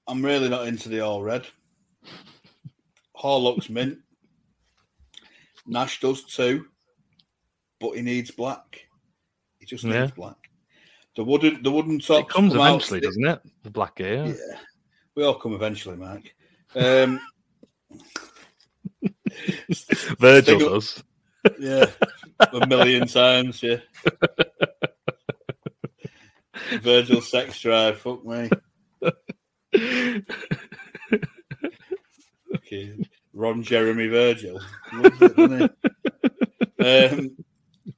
I'm 0.09 0.25
really 0.25 0.49
not 0.49 0.67
into 0.67 0.89
the 0.89 1.01
all 1.01 1.23
red. 1.23 1.47
Hall 3.15 3.43
looks 3.43 3.69
mint. 3.69 3.99
Nash 5.67 6.01
does 6.01 6.25
too, 6.25 6.67
but 7.79 7.93
he 7.93 8.03
needs 8.03 8.31
black. 8.31 8.87
He 9.59 9.67
just 9.67 9.85
needs 9.85 9.95
Yeah. 9.97 10.07
black. 10.17 10.37
The 11.17 11.25
wooden, 11.25 11.63
the 11.63 11.71
wooden 11.71 11.99
tops 11.99 12.21
it 12.21 12.29
comes 12.29 12.53
come 12.55 12.61
eventually, 12.63 13.01
sti- 13.01 13.07
doesn't 13.07 13.27
it? 13.27 13.41
The 13.63 13.71
black 13.71 13.97
gear. 13.97 14.27
Yeah, 14.27 14.59
we 15.15 15.25
all 15.25 15.35
come 15.35 15.55
eventually, 15.55 15.97
Mike. 15.97 16.35
Um, 16.75 17.21
Virgil 20.19 20.59
Sting- 20.59 20.69
does. 20.69 21.03
Yeah, 21.59 21.87
a 22.53 22.67
million 22.67 23.07
times. 23.07 23.63
Yeah. 23.63 23.77
Virgil 26.83 27.21
sex 27.23 27.61
drive. 27.61 27.99
Fuck 27.99 28.25
me. 28.25 28.51
Okay. 32.55 32.95
Ron 33.33 33.63
Jeremy 33.63 34.09
Virgil. 34.09 34.61
It, 36.81 37.13
um, 37.13 37.37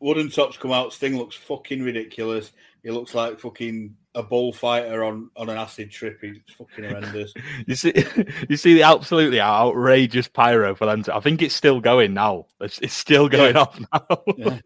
wooden 0.00 0.30
tops 0.30 0.56
come 0.56 0.72
out. 0.72 0.92
Sting 0.92 1.16
looks 1.16 1.36
fucking 1.36 1.82
ridiculous. 1.82 2.52
He 2.82 2.90
looks 2.90 3.14
like 3.14 3.40
fucking 3.40 3.96
a 4.14 4.22
bullfighter 4.22 5.04
on, 5.04 5.30
on 5.36 5.48
an 5.48 5.56
acid 5.56 5.90
trip. 5.90 6.18
He's 6.20 6.38
fucking 6.56 6.84
horrendous. 6.84 7.32
You 7.66 7.74
see, 7.74 7.92
you 8.48 8.56
see 8.56 8.74
the 8.74 8.82
absolutely 8.82 9.40
outrageous 9.40 10.28
pyro 10.28 10.74
for 10.74 10.86
them. 10.86 11.02
To, 11.04 11.14
I 11.16 11.20
think 11.20 11.42
it's 11.42 11.54
still 11.54 11.80
going 11.80 12.14
now. 12.14 12.46
It's, 12.60 12.78
it's 12.80 12.94
still 12.94 13.28
going 13.28 13.54
Yeah. 13.54 13.60
off 13.60 13.80
now. 13.92 14.22
Yeah. 14.36 14.58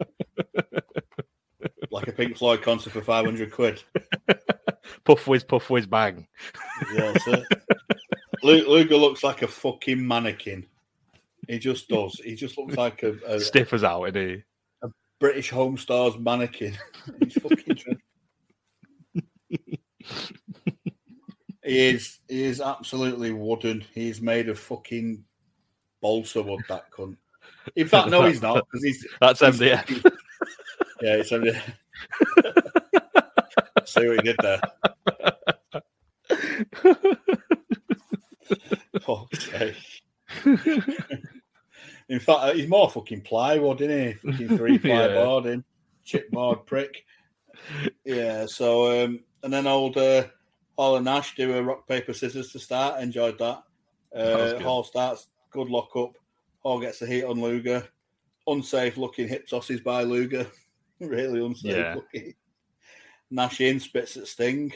like 1.91 2.09
a 2.09 2.13
Pink 2.13 2.37
Floyd 2.37 2.63
concert 2.63 2.93
for 2.93 3.03
500 3.03 3.53
quid. 3.53 3.83
puff 5.05 5.27
whiz, 5.27 5.45
puff 5.45 5.71
whiz, 5.71 5.87
bang. 5.87 6.27
Yeah, 6.95 7.15
Luger 8.43 8.97
looks 8.97 9.25
like 9.25 9.43
a 9.43 9.49
fucking 9.49 10.07
mannequin. 10.07 10.67
He 11.49 11.59
just 11.59 11.89
does. 11.89 12.21
He 12.25 12.35
just 12.35 12.59
looks 12.59 12.77
like 12.77 13.03
a, 13.03 13.17
a 13.27 13.41
Stiff 13.41 13.73
as 13.73 13.85
out, 13.85 14.05
isn't 14.05 14.29
he? 14.29 14.43
A 14.83 14.89
British 15.21 15.51
Home 15.51 15.77
Stores 15.79 16.19
mannequin. 16.19 16.77
He's 17.21 17.35
fucking. 17.35 17.99
He 21.65 21.89
is. 21.89 22.19
He 22.29 22.45
is 22.45 22.61
absolutely 22.61 23.33
wooden. 23.33 23.85
He's 23.95 24.21
made 24.21 24.49
of 24.49 24.59
fucking 24.59 25.25
balsa 26.01 26.43
wood. 26.43 26.63
That 26.69 26.91
cunt. 26.91 27.17
In 27.75 27.89
fact, 27.89 28.09
no, 28.09 28.25
he's 28.25 28.43
not 28.43 28.65
because 28.67 28.85
he's. 28.85 29.07
That's 29.21 29.41
he's 29.41 29.59
MDF. 29.61 29.79
fucking- 29.87 30.13
yeah, 31.03 31.17
it's 31.17 31.33
only. 31.33 31.53
See 33.85 34.07
what 34.09 34.17
he 34.17 34.23
did 34.23 34.37
there. 34.43 34.61
okay. 39.09 39.75
In 42.09 42.21
fact, 42.21 42.41
uh, 42.41 42.53
he's 42.53 42.69
more 42.69 42.89
fucking 42.91 43.23
plywood, 43.23 43.81
isn't 43.81 44.07
he? 44.07 44.13
Fucking 44.15 44.57
three 44.57 44.79
ply 44.79 44.91
Yeah. 45.09 45.15
boarding, 45.25 45.65
chipboard 46.07 46.65
prick. 46.67 47.05
Yeah. 48.05 48.47
So, 48.47 49.05
um, 49.05 49.21
and 49.47 49.53
then 49.53 49.69
old 49.69 49.97
uh, 49.97 50.25
Hall 50.77 50.97
and 50.97 51.05
Nash 51.05 51.37
do 51.37 51.57
a 51.57 51.63
rock 51.63 51.87
paper 51.87 52.13
scissors 52.13 52.51
to 52.51 52.59
start. 52.59 53.01
Enjoyed 53.01 53.39
that. 53.39 53.63
That 54.13 54.41
Uh, 54.41 54.53
good. 54.55 54.63
Hall 54.63 54.83
starts 54.83 55.29
good 55.53 55.69
lock 55.69 55.95
up. 55.95 56.15
Hall 56.65 56.81
gets 56.81 56.99
the 56.99 57.07
heat 57.07 57.23
on 57.23 57.41
Luger. 57.41 57.87
Unsafe 58.49 58.97
looking 58.97 59.29
hip 59.29 59.47
tosses 59.47 59.81
by 59.81 60.03
Luger. 60.03 60.51
really 61.01 61.45
unsafe 61.47 61.77
Yeah. 61.77 61.95
looking. 61.95 62.35
Nash 63.31 63.61
in 63.61 63.79
spits 63.79 64.17
at 64.17 64.27
Sting. 64.27 64.73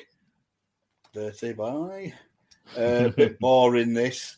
Dirty 1.13 1.53
bye. 1.53 2.15
Uh, 2.79 3.07
a 3.07 3.09
bit 3.17 3.41
boring 3.41 3.93
this. 3.93 4.37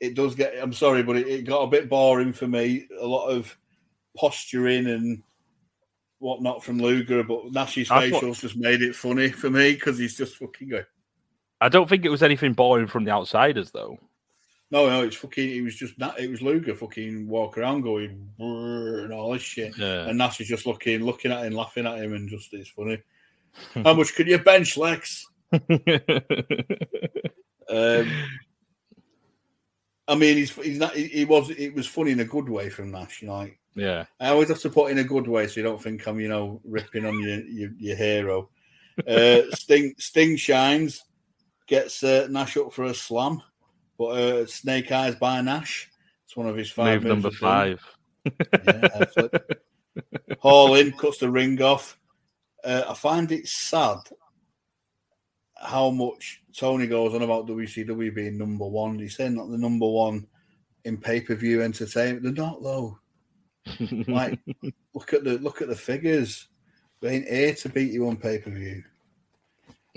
It 0.00 0.14
does 0.14 0.34
get. 0.34 0.54
I'm 0.60 0.72
sorry, 0.72 1.04
but 1.04 1.16
it, 1.16 1.28
it 1.28 1.42
got 1.46 1.62
a 1.62 1.68
bit 1.68 1.88
boring 1.88 2.32
for 2.32 2.48
me. 2.48 2.88
A 3.00 3.06
lot 3.06 3.28
of 3.28 3.56
posturing 4.16 4.88
and 4.88 5.22
whatnot 6.18 6.64
from 6.64 6.78
Luger, 6.78 7.22
but 7.22 7.52
Nash's 7.52 7.88
thought- 7.88 8.04
facials 8.04 8.40
just 8.40 8.56
made 8.56 8.82
it 8.82 8.94
funny 8.96 9.28
for 9.30 9.50
me 9.50 9.72
because 9.74 9.98
he's 9.98 10.16
just 10.16 10.36
fucking 10.36 10.68
going. 10.68 10.84
I 11.60 11.68
don't 11.68 11.88
think 11.88 12.04
it 12.04 12.10
was 12.10 12.22
anything 12.22 12.52
boring 12.52 12.86
from 12.86 13.04
the 13.04 13.10
outsiders, 13.10 13.70
though. 13.72 13.98
No, 14.70 14.88
no, 14.88 15.02
it's 15.02 15.16
fucking. 15.16 15.50
It 15.50 15.62
was 15.62 15.74
just 15.74 15.98
that. 15.98 16.20
It 16.20 16.30
was 16.30 16.42
Luger 16.42 16.74
fucking 16.74 17.26
walk 17.26 17.56
around 17.56 17.80
going 17.80 18.28
and 18.38 19.12
all 19.12 19.32
this 19.32 19.42
shit, 19.42 19.76
Yeah. 19.78 20.08
and 20.08 20.18
Nash 20.18 20.40
is 20.40 20.48
just 20.48 20.66
looking, 20.66 21.00
looking 21.04 21.32
at 21.32 21.44
him, 21.46 21.54
laughing 21.54 21.86
at 21.86 21.98
him, 21.98 22.12
and 22.12 22.28
just 22.28 22.52
it's 22.52 22.68
funny. 22.68 23.02
How 23.82 23.94
much 23.94 24.14
could 24.14 24.28
you 24.28 24.38
bench, 24.38 24.76
Lex? 24.76 25.26
Um, 27.70 28.10
I 30.06 30.14
mean, 30.14 30.38
he's 30.38 30.50
he's 30.52 30.78
not. 30.78 30.94
He, 30.94 31.04
he 31.08 31.24
was. 31.26 31.50
It 31.50 31.74
was 31.74 31.86
funny 31.86 32.12
in 32.12 32.20
a 32.20 32.24
good 32.24 32.48
way 32.48 32.70
from 32.70 32.90
Nash. 32.90 33.20
You 33.20 33.28
know, 33.28 33.34
like 33.34 33.57
yeah. 33.74 34.04
I 34.20 34.28
always 34.28 34.48
have 34.48 34.60
to 34.60 34.70
put 34.70 34.90
in 34.90 34.98
a 34.98 35.04
good 35.04 35.26
way, 35.26 35.46
so 35.46 35.60
you 35.60 35.62
don't 35.62 35.82
think 35.82 36.06
I'm, 36.06 36.20
you 36.20 36.28
know, 36.28 36.60
ripping 36.64 37.06
on 37.06 37.18
your 37.20 37.40
your, 37.44 37.70
your 37.78 37.96
hero. 37.96 38.50
Uh, 39.06 39.42
Sting 39.50 39.94
Sting 39.98 40.36
shines, 40.36 41.04
gets 41.66 42.02
uh, 42.02 42.26
Nash 42.30 42.56
up 42.56 42.72
for 42.72 42.84
a 42.84 42.94
slam, 42.94 43.42
but 43.98 44.06
uh, 44.06 44.46
Snake 44.46 44.90
Eyes 44.92 45.14
by 45.16 45.40
Nash. 45.40 45.90
It's 46.24 46.36
one 46.36 46.46
of 46.48 46.56
his 46.56 46.70
five. 46.70 47.02
Move 47.02 47.08
number 47.10 47.30
five. 47.30 47.80
Yeah. 48.24 49.04
Hall 50.40 50.74
in, 50.74 50.92
cuts 50.92 51.18
the 51.18 51.30
ring 51.30 51.60
off. 51.62 51.98
Uh, 52.62 52.82
I 52.88 52.94
find 52.94 53.32
it 53.32 53.48
sad 53.48 53.98
how 55.60 55.90
much 55.90 56.42
Tony 56.56 56.86
goes 56.86 57.14
on 57.14 57.22
about 57.22 57.46
WCW 57.46 58.14
being 58.14 58.38
number 58.38 58.66
one. 58.66 58.98
He's 58.98 59.16
saying 59.16 59.36
that 59.36 59.48
the 59.50 59.58
number 59.58 59.88
one 59.88 60.26
in 60.84 60.98
pay 60.98 61.20
per 61.20 61.34
view 61.34 61.62
entertainment. 61.62 62.22
They're 62.22 62.32
not 62.32 62.62
though. 62.62 62.98
Like, 64.08 64.38
look 64.94 65.12
at 65.12 65.24
the 65.24 65.38
look 65.38 65.62
at 65.62 65.68
the 65.68 65.76
figures. 65.76 66.48
They 67.00 67.16
ain't 67.16 67.28
here 67.28 67.54
to 67.54 67.68
beat 67.68 67.92
you 67.92 68.08
on 68.08 68.16
pay 68.16 68.38
per 68.38 68.50
view. 68.50 68.82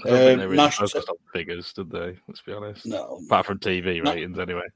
I 0.05 0.09
don't 0.09 0.17
think 0.17 0.31
Um, 0.33 0.39
they 0.39 0.45
really 0.45 0.57
Nash- 0.57 0.77
focused 0.77 1.09
on 1.09 1.15
figures, 1.33 1.73
did 1.73 1.89
they? 1.91 2.17
Let's 2.27 2.41
be 2.41 2.53
honest. 2.53 2.85
No, 2.85 3.19
Apart 3.25 3.45
from 3.47 3.59
TV 3.59 4.01
No. 4.01 4.11
ratings, 4.11 4.39
anyway. 4.39 4.67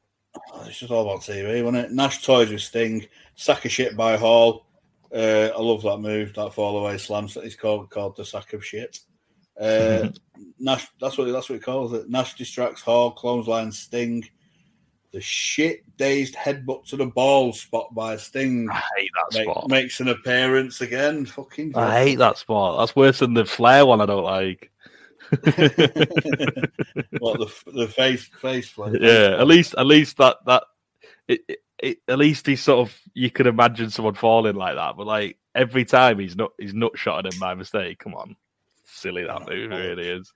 it's 0.66 0.80
just 0.80 0.92
all 0.92 1.04
about 1.10 1.22
TV, 1.24 1.64
wasn't 1.64 1.86
it? 1.86 1.92
Nash 1.92 2.24
toys 2.24 2.50
with 2.50 2.62
Sting, 2.62 3.08
sack 3.36 3.66
of 3.66 3.72
shit 3.72 3.96
by 3.96 4.18
Hall. 4.18 4.66
Uh, 5.14 5.50
I 5.56 5.62
love 5.62 5.82
that 5.84 6.00
move, 6.00 6.34
that 6.36 6.54
fall 6.54 6.78
away 6.78 6.98
slam. 6.98 7.28
It's 7.38 7.56
called 7.56 7.90
called 7.90 8.18
the 8.18 8.26
sack 8.26 8.54
of 8.54 8.66
shit. 8.66 9.00
Uh, 9.60 10.10
Nash, 10.60 10.88
that's 11.00 11.18
what 11.18 11.32
that's 11.32 11.50
what 11.50 11.56
he 11.56 11.60
calls 11.62 11.94
it. 11.94 12.10
Nash 12.10 12.36
distracts 12.36 12.82
Hall, 12.82 13.12
clothesline 13.12 13.72
Sting. 13.72 14.28
The 15.16 15.22
shit 15.22 15.96
dazed 15.96 16.36
headbutt 16.36 16.86
to 16.90 16.98
the 16.98 17.06
ball 17.06 17.54
spot 17.54 17.96
by 17.96 18.18
Sting 18.18 18.68
I 18.70 18.82
hate 18.98 19.10
that 19.16 19.38
make- 19.38 19.44
spot. 19.50 19.70
makes 19.70 20.00
an 20.02 20.10
appearance 20.10 20.82
again. 20.82 21.26
Fucking 21.26 21.72
I 21.74 22.04
hate 22.04 22.18
that 22.18 22.38
spot. 22.38 22.80
That's 22.80 22.98
worse 22.98 23.20
than 23.20 23.34
the 23.34 23.46
Flair 23.46 23.86
one. 23.86 24.02
I 24.02 24.06
don't 24.08 24.26
like. 24.26 24.72
what 25.32 25.46
the 27.40 27.50
the 27.74 27.88
face 27.88 28.26
face 28.42 28.68
flip. 28.68 28.98
yeah, 29.00 29.38
at 29.40 29.48
least 29.48 29.74
at 29.78 29.86
least 29.86 30.18
that 30.18 30.36
that 30.48 30.64
it, 31.30 31.40
it, 31.48 31.60
it 31.80 31.98
at 32.10 32.20
least 32.20 32.46
he's 32.46 32.62
sort 32.62 32.86
of 32.86 32.94
you 33.14 33.32
could 33.32 33.48
imagine 33.48 33.90
someone 33.90 34.16
falling 34.16 34.56
like 34.56 34.76
that, 34.76 34.98
but 34.98 35.08
like 35.08 35.38
every 35.56 35.86
time 35.86 36.20
he's 36.20 36.36
not 36.36 36.52
he's 36.60 36.74
nut 36.74 36.92
shotting 36.98 37.32
him 37.32 37.40
by 37.40 37.56
mistake. 37.56 38.00
Come 38.00 38.16
on, 38.16 38.36
silly 38.84 39.24
that 39.24 39.48
move 39.48 39.72
really 39.72 40.10
is. 40.10 40.34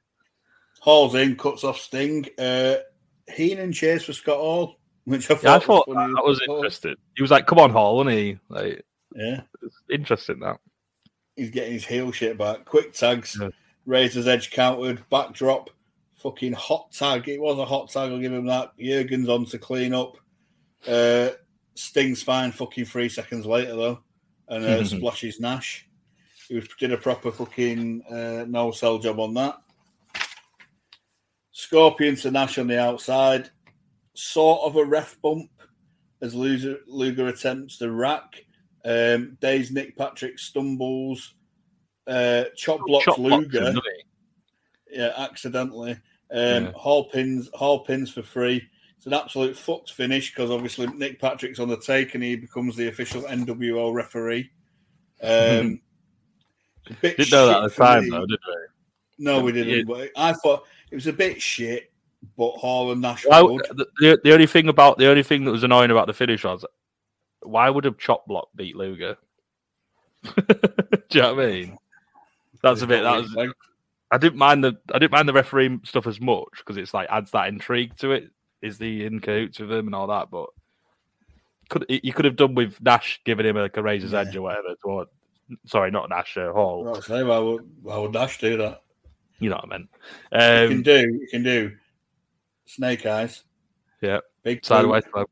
Hall's 0.80 1.15
in, 1.15 1.35
cuts 1.35 1.65
off 1.65 1.81
Sting. 1.81 2.26
Uh, 2.39 2.76
Heenan 3.30 3.72
chase 3.72 4.03
for 4.06 4.14
Scott 4.14 4.38
Hall, 4.38 4.76
which 5.06 5.30
I 5.30 5.35
thought, 5.35 5.43
Yeah, 5.43 5.56
I 5.56 5.60
thought 5.60 5.88
was 5.88 5.97
that, 5.97 6.14
that 6.15 6.26
was 6.26 6.41
interesting. 6.47 6.95
He 7.15 7.22
was 7.22 7.31
like, 7.31 7.47
"Come 7.47 7.60
on, 7.60 7.69
Hall," 7.72 7.97
wasn't 7.97 8.15
he? 8.15 8.39
Like, 8.49 8.85
Yeah, 9.15 9.41
interesting 9.91 10.39
that. 10.39 10.60
he's 11.35 11.49
getting 11.51 11.73
his 11.73 11.85
heel 11.85 12.11
shit 12.11 12.38
back. 12.38 12.65
Quick 12.65 12.93
tags, 12.93 13.38
Yeah. 13.39 13.49
Razor's 13.85 14.27
Edge 14.27 14.51
countered, 14.51 15.03
backdrop, 15.10 15.69
fucking 16.18 16.53
hot 16.53 16.91
tag. 16.91 17.27
It 17.30 17.41
was 17.41 17.57
a 17.57 17.65
hot 17.65 17.89
tag. 17.89 18.11
I'll 18.11 18.19
give 18.19 18.34
him 18.34 18.45
that. 18.47 18.77
Jurgen's 18.77 19.30
on 19.30 19.45
to 19.45 19.57
clean 19.57 19.93
up. 19.93 20.18
Uh, 20.88 21.30
Sting's 21.76 22.22
fine. 22.22 22.51
Fucking 22.51 22.85
three 22.85 23.10
seconds 23.10 23.45
later 23.45 23.76
though, 23.76 23.99
and 24.49 24.65
uh, 24.65 24.84
splashes 24.85 25.39
Nash. 25.39 25.88
He 26.47 26.56
was, 26.56 26.68
did 26.80 26.91
a 26.91 26.97
proper 26.97 27.31
fucking 27.31 28.03
uh, 28.10 28.45
no 28.47 28.72
sell 28.72 28.97
job 28.99 29.19
on 29.19 29.34
that. 29.35 29.56
Scorpion 31.60 32.15
to 32.15 32.31
Nash 32.31 32.57
on 32.57 32.68
the 32.68 32.80
outside. 32.80 33.49
Sort 34.14 34.61
of 34.61 34.77
a 34.77 34.86
ref 34.86 35.18
bump 35.22 35.49
as 36.22 36.34
Luger, 36.34 36.77
Luger 36.88 37.27
attempts 37.27 37.77
to 37.80 37.91
rack. 37.91 38.45
Um, 38.86 39.38
Days 39.41 39.69
Nick 39.72 39.98
Patrick 39.98 40.40
stumbles. 40.40 41.34
Uh, 42.07 42.45
chop 42.56 42.80
blocks 42.86 43.06
Chop 43.06 43.18
Luger. 43.18 43.60
doesn't? 43.60 43.84
Yeah, 44.90 45.11
accidentally. 45.18 45.91
Um, 46.31 46.65
Yeah. 46.65 46.72
Hall 46.76 47.10
pins, 47.10 47.49
Hall 47.53 47.81
pins 47.84 48.10
for 48.10 48.23
free. 48.23 48.64
It's 48.98 49.06
an 49.06 49.14
absolute 49.14 49.57
fucked 49.57 49.91
finish 49.91 50.31
because 50.34 50.52
obviously 50.52 50.88
Nick 50.88 51.19
Patrick's 51.19 51.60
on 51.60 51.68
the 51.69 51.77
take 51.80 52.15
and 52.15 52.23
he 52.23 52.36
becomes 52.38 52.76
the 52.77 52.88
official 52.88 53.22
NWO 53.23 53.94
referee. 53.94 54.49
Um, 55.22 55.81
it's 56.88 56.91
a 56.91 56.94
bit 57.02 57.18
Didn't 57.18 57.31
know 57.31 57.48
that 57.48 57.64
at 57.64 57.69
the 57.69 57.76
time 57.76 58.03
me. 58.06 58.10
though, 58.11 58.26
did 58.26 58.40
we? 58.48 59.26
No, 59.26 59.41
we 59.41 59.52
didn't. 59.52 59.88
But 59.88 60.10
I 60.15 60.31
thought 60.34 60.64
it 60.91 60.95
was 60.95 61.07
a 61.07 61.14
bit 61.14 61.41
shit, 61.41 61.91
but 62.38 62.52
Hall 62.52 62.91
and 62.91 63.02
Nash 63.02 63.24
the, 63.24 63.88
the, 63.99 64.20
the 64.24 64.34
only 64.34 64.48
thing 64.48 64.68
about 64.68 64.98
the 64.98 65.07
only 65.07 65.24
thing 65.24 65.45
that 65.45 65.52
was 65.52 65.64
annoying 65.64 65.91
about 65.91 66.07
the 66.07 66.14
finish 66.14 66.44
was 66.44 66.66
why 67.41 67.70
would 67.70 67.86
a 67.86 67.91
chop 67.91 68.26
block 68.28 68.49
beat 68.56 68.76
Luger? 68.76 69.18
Do 70.24 70.34
you 71.11 71.22
know 71.22 71.36
what 71.36 71.45
I 71.45 71.48
mean? 71.52 71.78
That's 72.61 72.82
a 72.82 72.88
bit. 72.88 73.03
That 73.03 73.22
was. 73.22 73.32
Like, 73.34 73.52
I 74.11 74.18
didn't 74.18 74.38
mind 74.38 74.64
the. 74.64 74.78
I 74.94 74.99
didn't 74.99 75.11
mind 75.14 75.30
the 75.30 75.34
referee 75.34 75.80
stuff 75.86 76.07
as 76.07 76.20
much 76.20 76.49
because 76.57 76.78
it's 76.78 76.94
like 76.94 77.07
adds 77.10 77.32
that 77.32 77.48
intrigue 77.48 77.95
to 77.98 78.11
it. 78.11 78.32
Is 78.61 78.78
the 78.78 79.06
in 79.06 79.22
cahoots 79.22 79.60
with 79.60 79.72
him 79.72 79.88
and 79.88 79.95
all 79.95 80.07
that? 80.07 80.30
But 80.30 80.49
could 81.70 81.86
you 81.88 82.11
could 82.11 82.26
have 82.26 82.36
done 82.36 82.56
with 82.56 82.82
Nash 82.82 83.22
giving 83.24 83.45
him 83.45 83.56
like 83.56 83.78
a 83.78 83.82
razor's 83.82 84.11
Yeah. 84.11 84.22
edge 84.22 84.36
or 84.36 84.41
whatever? 84.41 84.76
Toward, 84.82 85.07
sorry, 85.66 85.91
not 85.91 86.10
Nash. 86.10 86.36
Uh, 86.36 86.52
Hall. 86.52 86.84
Right, 86.84 87.03
so 87.03 87.26
why 87.26 87.38
would, 87.38 87.70
why 87.82 87.98
would 87.98 88.11
Nash 88.11 88.40
do 88.40 88.57
that? 88.57 88.82
You 89.40 89.49
know 89.49 89.56
what 89.56 89.66
I 89.66 89.68
meant. 89.68 89.90
You 90.32 90.68
can 90.70 90.78
Um, 90.78 90.84
do, 90.84 90.99
you 91.22 91.28
can 91.30 91.44
do 91.44 91.76
snake 92.66 93.06
eyes. 93.06 93.44
Yeah. 94.02 94.20
Big 94.44 94.64
sideways. 94.66 95.03
boot, 95.14 95.30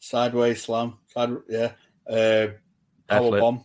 sideways 0.00 0.62
slam, 0.62 0.98
side, 1.06 1.30
yeah, 1.48 1.72
uh, 2.08 2.48
power 3.08 3.28
flip. 3.28 3.40
bomb, 3.40 3.64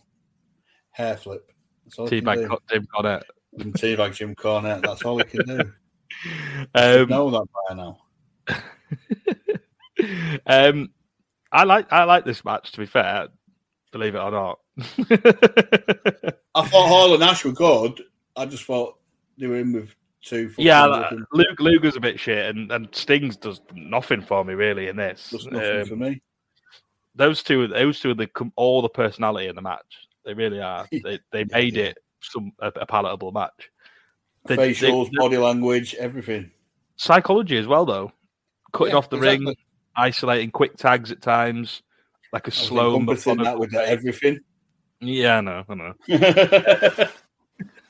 hair 0.90 1.16
flip. 1.16 1.50
That's 1.84 1.98
all 1.98 2.08
he 2.08 2.20
Teabag 2.20 2.58
Jim 2.70 2.86
Cornette. 2.94 3.22
And 3.58 3.74
teabag 3.74 4.14
Jim 4.14 4.34
Cornette. 4.34 4.82
That's 4.82 5.02
all 5.04 5.18
he 5.18 5.24
can 5.24 5.46
do. 5.46 5.72
Um, 6.74 7.08
know 7.08 7.30
that 7.30 7.48
by 7.68 7.74
now. 7.74 7.98
um, 10.46 10.90
I 11.52 11.64
like 11.64 11.90
I 11.92 12.04
like 12.04 12.24
this 12.24 12.44
match. 12.44 12.72
To 12.72 12.78
be 12.80 12.86
fair, 12.86 13.28
believe 13.92 14.14
it 14.16 14.18
or 14.18 14.30
not. 14.30 14.58
I 16.54 16.66
thought 16.66 16.88
Hall 16.88 17.12
and 17.12 17.20
Nash 17.20 17.44
were 17.44 17.52
good. 17.52 18.02
I 18.36 18.44
just 18.46 18.64
thought 18.64 18.98
they 19.40 19.46
were 19.46 19.56
in 19.56 19.72
with 19.72 19.94
two. 20.22 20.52
yeah, 20.58 20.84
like, 20.86 21.12
Luke 21.32 21.58
Luger's 21.58 21.96
a 21.96 22.00
bit 22.00 22.20
shit, 22.20 22.54
and, 22.54 22.70
and 22.70 22.88
Stings 22.94 23.36
does 23.36 23.60
nothing 23.74 24.22
for 24.22 24.44
me 24.44 24.54
really 24.54 24.88
in 24.88 24.96
this. 24.96 25.30
just 25.30 25.50
nothing 25.50 25.80
Um, 25.80 25.86
for 25.86 25.96
me. 25.96 26.20
those 27.14 27.42
two, 27.42 27.66
those 27.66 27.98
two, 28.00 28.10
are 28.10 28.14
the 28.14 28.28
all 28.56 28.82
the 28.82 28.88
personality 28.88 29.48
in 29.48 29.56
the 29.56 29.62
match. 29.62 30.06
They 30.24 30.34
really 30.34 30.60
are. 30.60 30.86
They 31.02 31.18
they 31.32 31.44
made 31.50 31.76
it 31.78 31.98
some 32.22 32.52
a, 32.60 32.68
a 32.68 32.86
palatable 32.86 33.32
match. 33.32 33.70
They- 34.46 34.56
they- 34.56 34.72
Facials, 34.72 35.10
the 35.10 35.18
body 35.18 35.38
language, 35.38 35.94
everything. 35.94 36.50
psychology 36.96 37.56
as 37.56 37.66
well, 37.66 37.84
though. 37.86 38.12
Cutting 38.72 38.92
Yeah, 38.92 38.98
off 38.98 39.10
the 39.10 39.16
exactly. 39.16 39.46
ring, 39.46 39.56
isolating 39.96 40.50
quick 40.50 40.76
tags 40.76 41.10
at 41.10 41.20
times, 41.22 41.82
like 42.32 42.46
a 42.46 42.50
slow. 42.50 42.94
encompassing 42.94 43.38
that 43.38 43.58
with 43.58 43.74
everything. 43.74 44.40
Yeah, 45.00 45.38
I 45.38 45.40
know, 45.40 45.64
I 45.68 45.74
know. 45.74 45.94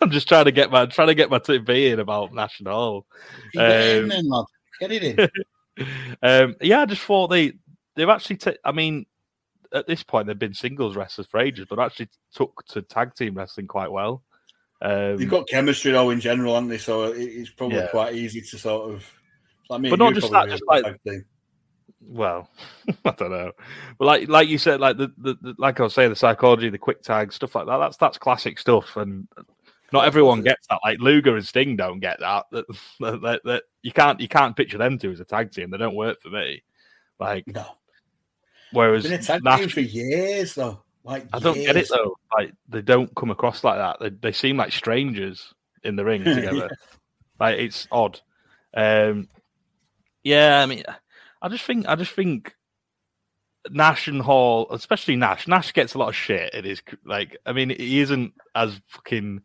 Get 0.01 0.07
I'm 0.07 0.11
just 0.11 0.29
trying 0.29 0.47
to 0.47 0.53
get 0.53 0.71
my 0.71 0.87
trying 0.87 1.09
to 1.09 1.15
get 1.15 1.31
my 1.31 1.39
TV 1.39 1.93
in 1.93 2.01
about 2.01 2.33
National. 2.33 3.07
it 3.55 3.61
in 3.99 4.03
Um, 4.05 4.09
then, 4.09 4.29
lad. 4.29 4.45
Get 4.81 4.93
it 4.93 5.03
in. 5.19 5.29
Um, 6.23 6.57
yeah, 6.61 6.81
I 6.81 6.85
just 6.85 7.01
thought 7.03 7.29
they 7.29 7.55
they've 7.97 8.09
actually. 8.09 8.37
ta- 8.37 8.53
I 8.65 8.73
mean, 8.73 9.07
at 9.73 9.87
this 9.87 10.03
point 10.03 10.27
they've 10.27 10.39
been 10.39 10.53
singles 10.53 10.95
wrestlers 10.95 11.27
for 11.27 11.41
ages, 11.41 11.67
but 11.71 11.79
actually 11.79 12.09
took 12.35 12.63
to 12.67 12.83
tag 12.83 13.15
team 13.15 13.35
wrestling 13.35 13.67
quite 13.67 13.91
well. 13.91 14.23
Um, 14.83 15.17
They've 15.17 15.31
got 15.31 15.49
chemistry 15.49 15.93
though 15.93 16.11
in 16.11 16.21
general, 16.21 16.55
haven't 16.55 16.69
they? 16.69 16.77
So 16.79 17.13
it- 17.13 17.19
it's 17.19 17.51
probably 17.51 17.79
Yeah. 17.79 17.87
quite 17.87 18.15
easy 18.15 18.43
to 18.43 18.59
sort 18.59 18.93
of. 18.93 19.07
Like 19.71 19.81
me 19.83 19.91
But 19.91 20.01
not 20.01 20.13
just 20.15 20.31
that, 20.33 20.49
just 20.51 20.65
like- 20.67 20.85
well, 22.03 22.49
I 23.05 23.11
don't 23.13 23.31
know, 23.31 23.53
but 23.99 24.05
like 24.05 24.29
like 24.29 24.49
you 24.49 24.59
said, 24.59 24.81
like 24.81 24.99
the, 24.99 25.13
the, 25.19 25.35
the 25.41 25.55
like 25.57 25.81
I 25.81 25.85
was 25.85 25.95
saying, 25.95 26.11
the 26.11 26.17
psychology, 26.17 26.69
the 26.69 26.79
quick 26.79 27.03
tag 27.03 27.33
stuff 27.33 27.55
like 27.55 27.67
that. 27.67 27.79
That's 27.79 27.97
that's 27.97 28.19
classic 28.19 28.59
stuff, 28.59 28.97
and 28.97 29.29
not 29.93 30.05
everyone 30.05 30.43
gets 30.43 30.67
that. 30.69 30.81
Like 30.85 30.99
Luger 31.01 31.37
and 31.37 31.47
Sting 31.47 31.77
don't 31.77 32.01
get 32.01 32.21
that. 32.21 32.47
That, 32.53 32.67
that, 33.01 33.23
that, 33.23 33.41
that 33.45 33.63
you 33.83 33.93
can't 33.93 34.21
you 34.21 34.29
can't 34.29 34.57
picture 34.57 34.79
them 34.79 34.99
two 34.99 35.11
as 35.11 35.21
a 35.21 35.25
tag 35.25 35.53
team. 35.53 35.71
They 35.71 35.79
don't 35.79 35.95
work 35.95 36.21
for 36.21 36.31
me. 36.31 36.63
Like 37.19 37.47
No, 37.47 37.67
whereas 38.73 39.05
been 39.05 39.13
a 39.15 39.19
tag 39.23 39.45
Nash- 39.45 39.61
team 39.61 39.69
for 39.69 39.81
years 39.81 40.55
though. 40.55 40.83
Like 41.05 41.27
I 41.33 41.39
don't 41.39 41.55
get 41.55 41.77
it 41.77 41.89
though. 41.89 42.17
Like 42.37 42.53
they 42.69 42.83
don't 42.83 43.15
come 43.15 43.31
across 43.31 43.65
like 43.65 43.79
that. 43.79 43.99
They 44.01 44.11
they 44.11 44.33
seem 44.33 44.57
like 44.57 44.73
strangers 44.73 45.55
in 45.83 45.97
the 45.97 46.05
ring 46.05 46.25
together. 46.25 46.71
Like 47.39 47.59
it's 47.59 47.89
odd. 47.91 48.21
Um, 48.75 49.29
yeah, 50.23 50.63
I 50.63 50.67
mean, 50.67 50.85
I 51.41 51.49
just 51.49 51.65
think 51.65 51.89
I 51.89 51.97
just 51.97 52.13
think 52.13 52.55
Nash 53.71 54.09
and 54.09 54.21
Hall, 54.23 54.67
especially 54.71 55.17
Nash. 55.17 55.49
Nash 55.49 55.73
gets 55.73 55.95
a 55.95 55.99
lot 55.99 56.11
of 56.11 56.17
shit. 56.17 56.55
It 56.55 56.67
is 56.67 56.83
like 57.05 57.37
I 57.47 57.53
mean, 57.53 57.71
he 57.71 58.01
isn't 58.01 58.35
as 58.55 58.81
fucking. 58.89 59.43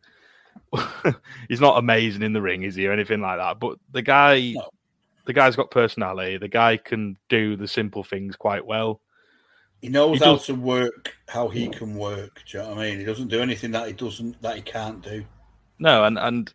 he's 1.49 1.61
not 1.61 1.77
amazing 1.77 2.22
in 2.22 2.34
the 2.34 2.41
ring, 2.41 2.64
is 2.64 2.76
he, 2.76 2.88
or 2.88 2.91
anything 2.91 3.22
like 3.22 3.38
that? 3.38 3.60
But 3.60 3.77
the 3.91 4.02
guy, 4.02 4.53
No. 4.56 4.69
the 5.26 5.34
guy's 5.34 5.56
got 5.56 5.72
personality. 5.72 6.38
The 6.38 6.48
guy 6.48 6.77
can 6.77 7.18
do 7.30 7.56
the 7.56 7.68
simple 7.68 8.03
things 8.03 8.36
quite 8.36 8.65
well. 8.65 9.02
He 9.82 9.90
knows 9.90 10.19
He 10.19 10.26
how 10.26 10.34
does- 10.34 10.45
to 10.48 10.56
work 10.56 11.15
how 11.27 11.48
he 11.49 11.68
can 11.69 11.95
work. 11.95 12.41
Do 12.49 12.57
you 12.57 12.64
know 12.64 12.69
what 12.72 12.80
I 12.80 12.90
mean? 12.90 12.99
He 12.99 13.06
doesn't 13.06 13.27
do 13.27 13.41
anything 13.41 13.72
that 13.72 13.88
he 13.88 13.94
doesn't 13.94 14.41
that 14.41 14.56
he 14.56 14.61
can't 14.61 15.02
do. 15.02 15.26
No, 15.80 16.06
and 16.06 16.18
and 16.18 16.53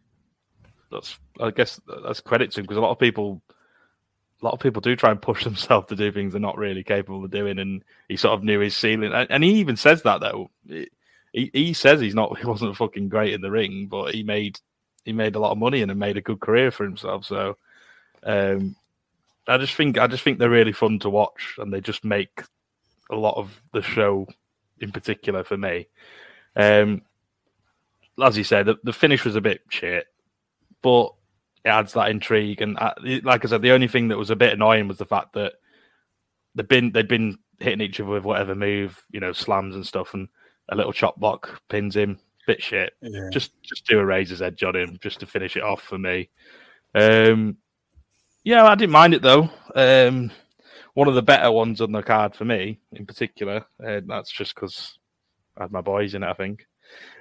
that's 0.91 1.19
I 1.41 1.51
guess 1.51 1.81
that's 2.05 2.21
credit 2.21 2.51
to 2.53 2.61
him 2.61 2.65
because 2.65 2.79
a 2.79 2.81
lot 2.81 2.91
of 2.91 2.99
people, 2.99 3.41
a 4.41 4.45
lot 4.45 4.55
of 4.55 4.61
people 4.61 4.81
do 4.81 4.97
try 4.97 5.11
and 5.11 5.21
push 5.23 5.45
themselves 5.45 5.89
to 5.89 5.97
do 5.97 6.11
things 6.11 6.33
they're 6.33 6.41
not 6.41 6.57
really 6.59 6.83
capable 6.83 7.25
of 7.25 7.31
doing, 7.31 7.59
and 7.59 7.85
he 8.09 8.17
sort 8.17 8.35
of 8.37 8.43
knew 8.45 8.59
his 8.61 8.77
ceiling, 8.77 9.13
and, 9.13 9.31
and 9.31 9.45
he 9.45 9.55
even 9.57 9.77
says 9.77 10.03
that 10.03 10.21
though. 10.21 10.51
He 11.33 11.51
he 11.53 11.73
says 11.73 12.01
he's 12.01 12.15
not 12.15 12.39
he 12.41 12.47
wasn't 12.47 12.77
fucking 12.77 13.09
great 13.09 13.35
in 13.35 13.41
the 13.41 13.51
ring, 13.51 13.87
but 13.87 14.15
he 14.15 14.23
made 14.23 14.59
he 15.05 15.13
made 15.13 15.35
a 15.35 15.39
lot 15.39 15.53
of 15.53 15.59
money 15.59 15.83
and 15.83 15.95
made 15.97 16.17
a 16.17 16.23
good 16.23 16.41
career 16.41 16.71
for 16.71 16.85
himself. 16.85 17.25
So, 17.25 17.57
um, 18.23 18.77
I 19.49 19.59
just 19.59 19.75
think 19.75 19.99
I 19.99 20.07
just 20.07 20.23
think 20.23 20.39
they're 20.39 20.51
really 20.51 20.73
fun 20.73 20.99
to 21.01 21.11
watch, 21.11 21.57
and 21.59 21.73
they 21.73 21.81
just 21.81 22.05
make 22.05 22.43
a 23.11 23.17
lot 23.17 23.37
of 23.37 23.63
the 23.73 23.83
show, 23.83 24.27
in 24.81 24.93
particular 24.93 25.45
for 25.45 25.57
me. 25.57 25.89
Um, 26.57 27.03
as 28.23 28.37
you 28.37 28.45
said, 28.45 28.67
the, 28.67 28.77
the 28.85 28.93
finish 28.93 29.25
was 29.25 29.37
a 29.37 29.41
bit 29.41 29.63
shit, 29.69 30.07
but 30.83 31.13
it 31.65 31.69
adds 31.69 31.93
that 31.95 32.11
intrigue. 32.11 32.61
And 32.61 32.79
uh, 32.79 32.95
like 33.23 33.45
I 33.45 33.49
said, 33.49 33.63
the 33.63 33.73
only 33.73 33.89
thing 33.89 34.09
that 34.09 34.19
was 34.19 34.31
a 34.31 34.37
bit 34.37 34.53
annoying 34.53 34.89
was 34.89 34.99
the 34.99 35.05
fact 35.05 35.33
that 35.35 35.55
they'd 36.55 36.69
been 36.69 36.93
they'd 36.93 37.09
been 37.09 37.39
hitting 37.59 37.81
each 37.81 38.01
other 38.01 38.11
with 38.11 38.25
whatever 38.25 38.55
move, 38.55 39.03
you 39.11 39.21
know, 39.21 39.33
slams 39.33 39.75
and 39.75 39.87
stuff, 39.87 40.15
and 40.15 40.29
a 40.71 40.77
little 40.77 40.93
chop 40.93 41.19
block 41.19 41.61
pins 41.69 41.97
him. 41.97 42.19
Bit 42.47 42.63
shit. 42.63 42.95
Yeah. 43.03 43.29
Just 43.31 43.53
just 43.63 43.87
do 43.87 43.99
a 43.99 44.05
razor's 44.05 44.43
edge 44.43 44.63
on 44.63 44.77
him 44.77 44.99
just 45.01 45.21
to 45.21 45.27
finish 45.27 45.57
it 45.57 45.63
off 45.63 45.83
for 45.83 45.99
me. 45.99 46.31
Um, 46.95 47.59
yeah, 48.45 48.65
I 48.65 48.75
didn't 48.75 48.93
mind 48.93 49.15
it 49.15 49.23
though. 49.23 49.51
Um, 49.75 50.31
one 50.95 51.09
of 51.09 51.15
the 51.15 51.23
better 51.23 51.51
ones 51.53 51.81
on 51.81 51.93
the 51.93 52.03
card 52.03 52.35
for 52.35 52.45
me, 52.45 52.81
in 52.93 53.07
particular. 53.07 53.67
Uh, 53.85 54.01
that's 54.07 54.31
just 54.31 54.55
because 54.55 54.99
I 55.57 55.65
had 55.65 55.73
my 55.73 55.81
boys 55.81 56.15
in 56.15 56.23
it. 56.23 56.29
I 56.29 56.33
think. 56.35 56.67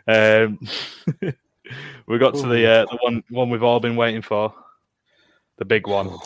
Um, 0.08 0.60
we 2.08 2.18
got 2.18 2.36
to 2.36 2.48
the 2.48 2.66
uh, 2.66 2.86
the 2.86 2.98
one 3.02 3.24
one 3.30 3.50
we've 3.50 3.64
all 3.64 3.80
been 3.80 3.96
waiting 3.96 4.22
for, 4.22 4.54
the 5.58 5.66
big 5.66 5.88
one, 5.88 6.18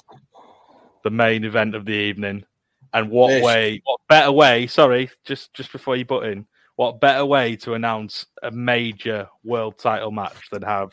the 1.04 1.12
main 1.12 1.44
event 1.44 1.76
of 1.76 1.86
the 1.86 1.94
evening. 1.94 2.45
And 2.94 3.10
what 3.10 3.41
way? 3.41 3.82
What 3.84 4.02
better 4.08 4.32
way? 4.32 4.68
Sorry, 4.68 5.10
just 5.26 5.54
just 5.54 5.72
before 5.72 5.95
you 5.95 6.06
butt 6.06 6.28
in, 6.28 6.45
what 6.76 7.00
better 7.00 7.26
way 7.26 7.56
to 7.58 7.74
announce 7.74 8.26
a 8.41 8.52
major 8.52 9.28
world 9.44 9.78
title 9.78 10.12
match 10.12 10.50
than 10.52 10.62
have 10.64 10.91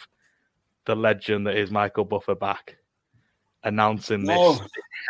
the 0.86 0.94
legend 0.94 1.46
that 1.46 1.56
is 1.56 1.70
Michael 1.70 2.04
Buffer 2.04 2.34
back 2.34 2.76
announcing 3.64 4.24
this 4.24 4.36
No. 4.36 4.60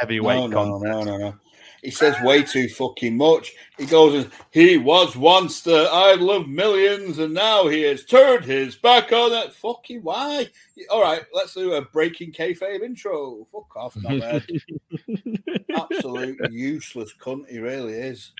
heavyweight 0.01 0.37
No, 0.39 0.47
no, 0.47 0.79
contest? 0.81 0.85
no, 0.85 1.03
no, 1.05 1.17
no. 1.19 1.35
He 1.83 1.91
says 1.91 2.15
way 2.23 2.43
too 2.43 2.69
fucking 2.69 3.17
much. 3.17 3.55
He 3.79 3.87
goes, 3.87 4.27
he 4.51 4.77
was 4.77 5.17
once 5.17 5.63
the 5.63 5.89
idol 5.91 6.31
of 6.33 6.47
millions, 6.47 7.19
and 7.19 7.33
now 7.33 7.69
he 7.69 7.81
has 7.83 8.05
turned 8.05 8.45
his 8.45 8.77
back 8.77 9.13
on 9.13 9.31
that. 9.31 9.55
Fucking 9.55 10.03
why? 10.03 10.49
All 10.91 11.01
right, 11.01 11.23
let's 11.33 11.55
do 11.55 11.73
a 11.73 11.83
breaking 11.83 12.33
kayfabe 12.33 12.83
intro. 12.83 13.47
Fuck 13.51 13.75
off. 13.77 13.97
Absolute 15.75 16.51
useless 16.51 17.15
cunt. 17.19 17.49
He 17.49 17.59
really 17.61 17.95
is. 17.95 18.33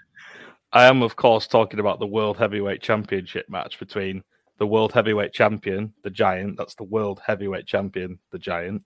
I 0.73 0.87
am, 0.87 1.03
of 1.03 1.17
course, 1.17 1.47
talking 1.47 1.81
about 1.81 1.99
the 1.99 2.07
World 2.07 2.37
Heavyweight 2.37 2.81
Championship 2.83 3.49
match 3.49 3.79
between 3.79 4.23
the 4.59 4.67
World 4.67 4.93
Heavyweight 4.93 5.33
Champion, 5.33 5.93
the 6.03 6.11
Giant. 6.11 6.57
That's 6.57 6.75
the 6.77 6.85
World 6.85 7.21
Heavyweight 7.27 7.67
Champion, 7.67 8.19
the 8.31 8.39
Giant, 8.39 8.83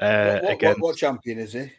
uh, 0.00 0.24
What, 0.40 0.42
what, 0.44 0.52
against 0.52 0.80
what, 0.80 0.88
what 0.88 0.96
champion 0.96 1.38
is 1.38 1.52
he? 1.54 1.72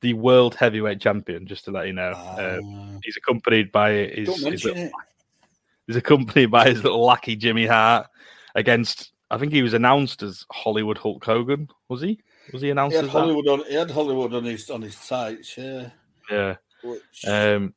the 0.00 0.14
World 0.14 0.54
Heavyweight 0.54 1.00
Champion. 1.00 1.46
Just 1.46 1.64
to 1.66 1.70
let 1.70 1.86
you 1.86 1.92
know, 1.92 2.12
Ah, 2.16 2.56
um, 2.56 3.00
he's 3.04 3.16
accompanied 3.16 3.70
by 3.70 3.90
his, 3.92 4.26
don't 4.28 4.52
his 4.52 4.64
little, 4.64 4.82
it. 4.84 4.92
he's 5.86 5.96
accompanied 5.96 6.50
by 6.50 6.68
his 6.68 6.82
little 6.82 7.04
lackey 7.04 7.36
Jimmy 7.36 7.66
Hart 7.66 8.06
against. 8.54 9.12
I 9.30 9.38
think 9.38 9.52
he 9.52 9.62
was 9.62 9.74
announced 9.74 10.22
as 10.22 10.44
Hollywood 10.52 10.98
Hulk 10.98 11.24
Hogan. 11.24 11.68
Was 11.88 12.00
he? 12.00 12.20
Was 12.52 12.62
he 12.62 12.68
He 12.68 12.70
announced 12.70 12.96
had 12.96 13.06
as 13.06 13.12
that? 13.12 13.18
Hollywood 13.18 13.48
on. 13.48 13.64
He 13.66 13.74
had 13.74 13.90
Hollywood 13.90 14.34
on 14.34 14.44
his 14.44 14.68
on 14.70 14.82
his 14.82 14.96
sites. 14.96 15.56
Yeah. 15.58 15.90
Yeah. 16.30 16.56
Which, 16.82 17.24
Um, 17.26 17.74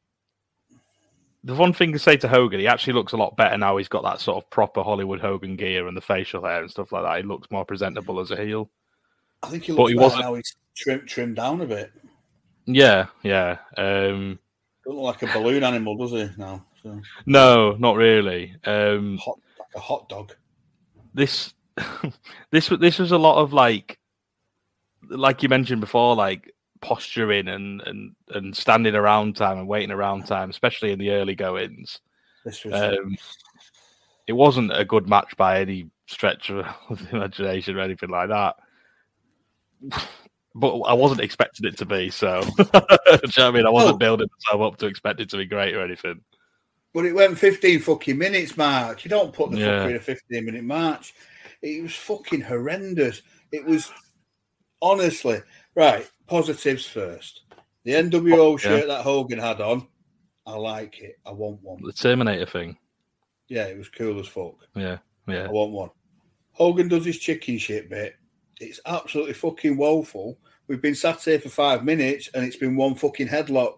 the 1.50 1.56
one 1.56 1.74
thing 1.74 1.92
to 1.94 2.00
say 2.00 2.16
to 2.18 2.28
Hogan, 2.28 2.60
he 2.60 2.68
actually 2.68 2.94
looks 2.94 3.14
a 3.14 3.18
lot 3.18 3.36
better 3.36 3.58
now. 3.58 3.78
He's 3.78 3.88
got 3.88 4.04
that 4.04 4.20
sort 4.22 4.38
of 4.44 4.50
proper 4.50 4.84
Hollywood 4.84 5.20
Hogan 5.20 5.56
gear 5.56 5.88
and 5.88 5.98
the 5.98 6.02
facial 6.02 6.44
hair 6.46 6.62
and 6.62 6.70
stuff 6.72 6.92
like 6.92 7.04
that. 7.04 7.18
He 7.18 7.24
looks 7.24 7.50
more 7.52 7.66
presentable 7.66 8.20
as 8.20 8.32
a 8.32 8.38
heel. 8.38 8.70
I 9.44 9.48
think 9.50 9.64
he 9.64 9.72
looks 9.72 9.82
but 9.84 9.88
he 9.88 9.96
wasn't- 9.96 10.22
now. 10.24 10.34
He's 10.36 10.56
trimmed 10.76 11.08
trimmed 11.08 11.36
down 11.36 11.62
a 11.62 11.66
bit. 11.66 11.92
Yeah, 12.66 13.08
yeah. 13.24 13.58
Um, 13.78 14.38
Doesn't 14.86 15.02
look 15.02 15.22
like 15.22 15.24
a 15.24 15.34
balloon 15.40 15.64
animal, 15.64 15.98
does 15.98 16.12
he? 16.12 16.30
Now, 16.38 16.64
so 16.84 17.02
no, 17.26 17.72
not 17.80 17.96
really. 17.96 18.56
Um, 18.66 19.18
hot 19.18 19.40
like 19.58 19.68
a 19.76 19.80
hot 19.80 20.08
dog. 20.10 20.34
this, 21.14 21.54
this, 22.52 22.70
was- 22.70 22.80
this 22.80 23.00
was 23.00 23.12
a 23.12 23.18
lot 23.18 23.42
of 23.42 23.54
like, 23.54 23.98
like 25.10 25.42
you 25.42 25.50
mentioned 25.50 25.82
before, 25.82 26.16
like 26.16 26.54
posturing 26.82 27.48
and 27.48 27.82
and 27.82 28.16
and 28.30 28.56
standing 28.56 28.96
around 28.96 29.36
time 29.36 29.58
and 29.58 29.68
waiting 29.68 29.92
around 29.92 30.26
time, 30.26 30.50
especially 30.50 30.92
in 30.92 31.00
the 31.00 31.12
early 31.12 31.36
goings. 31.36 32.00
This 32.46 32.64
was 32.64 32.74
Um, 32.74 33.18
it 34.28 34.34
wasn't 34.34 34.72
a 34.78 34.86
good 34.86 35.08
match 35.10 35.36
by 35.38 35.60
any 35.62 35.90
stretch 36.08 36.50
of 36.50 36.66
the 36.90 37.16
imagination 37.18 37.76
or 37.78 37.82
anything 37.82 38.10
like 38.10 38.30
that. 38.30 38.56
But 40.56 40.80
I 40.82 40.94
wasn't 40.94 41.22
expecting 41.22 41.68
it 41.68 41.78
to 41.78 41.86
be 41.86 42.10
so. 42.10 42.42
You 42.58 42.66
know 43.38 43.48
I 43.48 43.52
mean? 43.52 43.66
I 43.66 43.70
wasn't 43.70 43.96
Oh. 43.96 43.98
building 43.98 44.28
myself 44.38 44.74
up 44.74 44.78
to 44.80 44.88
expect 44.88 45.20
it 45.20 45.30
to 45.30 45.38
be 45.38 45.46
great 45.46 45.76
or 45.76 45.82
anything. 45.82 46.22
But 46.94 47.06
it 47.06 47.14
went 47.14 47.38
15 47.38 47.80
fucking 47.82 48.18
minutes, 48.18 48.58
Mark. 48.58 49.06
You 49.06 49.10
don't 49.10 49.32
put 49.34 49.52
the 49.52 49.58
Yeah. 49.60 49.66
fucker 49.86 49.90
in 49.92 49.96
a 49.96 50.00
15 50.00 50.46
minute 50.46 50.64
match. 50.64 51.14
It 51.62 51.84
was 51.84 51.94
fucking 51.96 52.42
horrendous. 52.42 53.22
It 53.52 53.64
was 53.64 53.92
honestly 54.82 55.42
right. 55.80 56.10
Positives 56.28 56.86
first. 56.86 57.42
The 57.86 57.92
NWO 57.94 58.38
Oh, 58.38 58.52
yeah. 58.52 58.58
shirt 58.58 58.88
that 58.88 59.02
Hogan 59.02 59.40
had 59.40 59.62
on, 59.62 59.88
I 60.46 60.54
like 60.54 61.00
it. 61.02 61.16
I 61.26 61.32
want 61.32 61.62
one. 61.64 61.82
The 61.84 61.94
Terminator 61.94 62.46
thing. 62.46 62.78
Yeah, 63.48 63.64
it 63.66 63.78
was 63.78 63.90
cool 63.90 64.20
as 64.20 64.28
fuck. 64.28 64.56
Yeah, 64.76 64.98
yeah. 65.28 65.46
I 65.46 65.50
want 65.50 65.72
one. 65.72 65.90
Hogan 66.52 66.88
does 66.88 67.06
his 67.06 67.18
chicken 67.18 67.58
shit 67.58 67.90
bit. 67.90 68.16
It's 68.60 68.80
absolutely 68.86 69.34
fucking 69.34 69.78
woeful. 69.78 70.38
We've 70.68 70.82
been 70.82 70.94
sat 70.96 71.24
here 71.24 71.40
for 71.40 71.50
five 71.50 71.84
minutes 71.84 72.30
and 72.34 72.46
it's 72.46 72.58
been 72.58 72.76
one 72.76 72.94
fucking 72.96 73.28
headlock. 73.28 73.78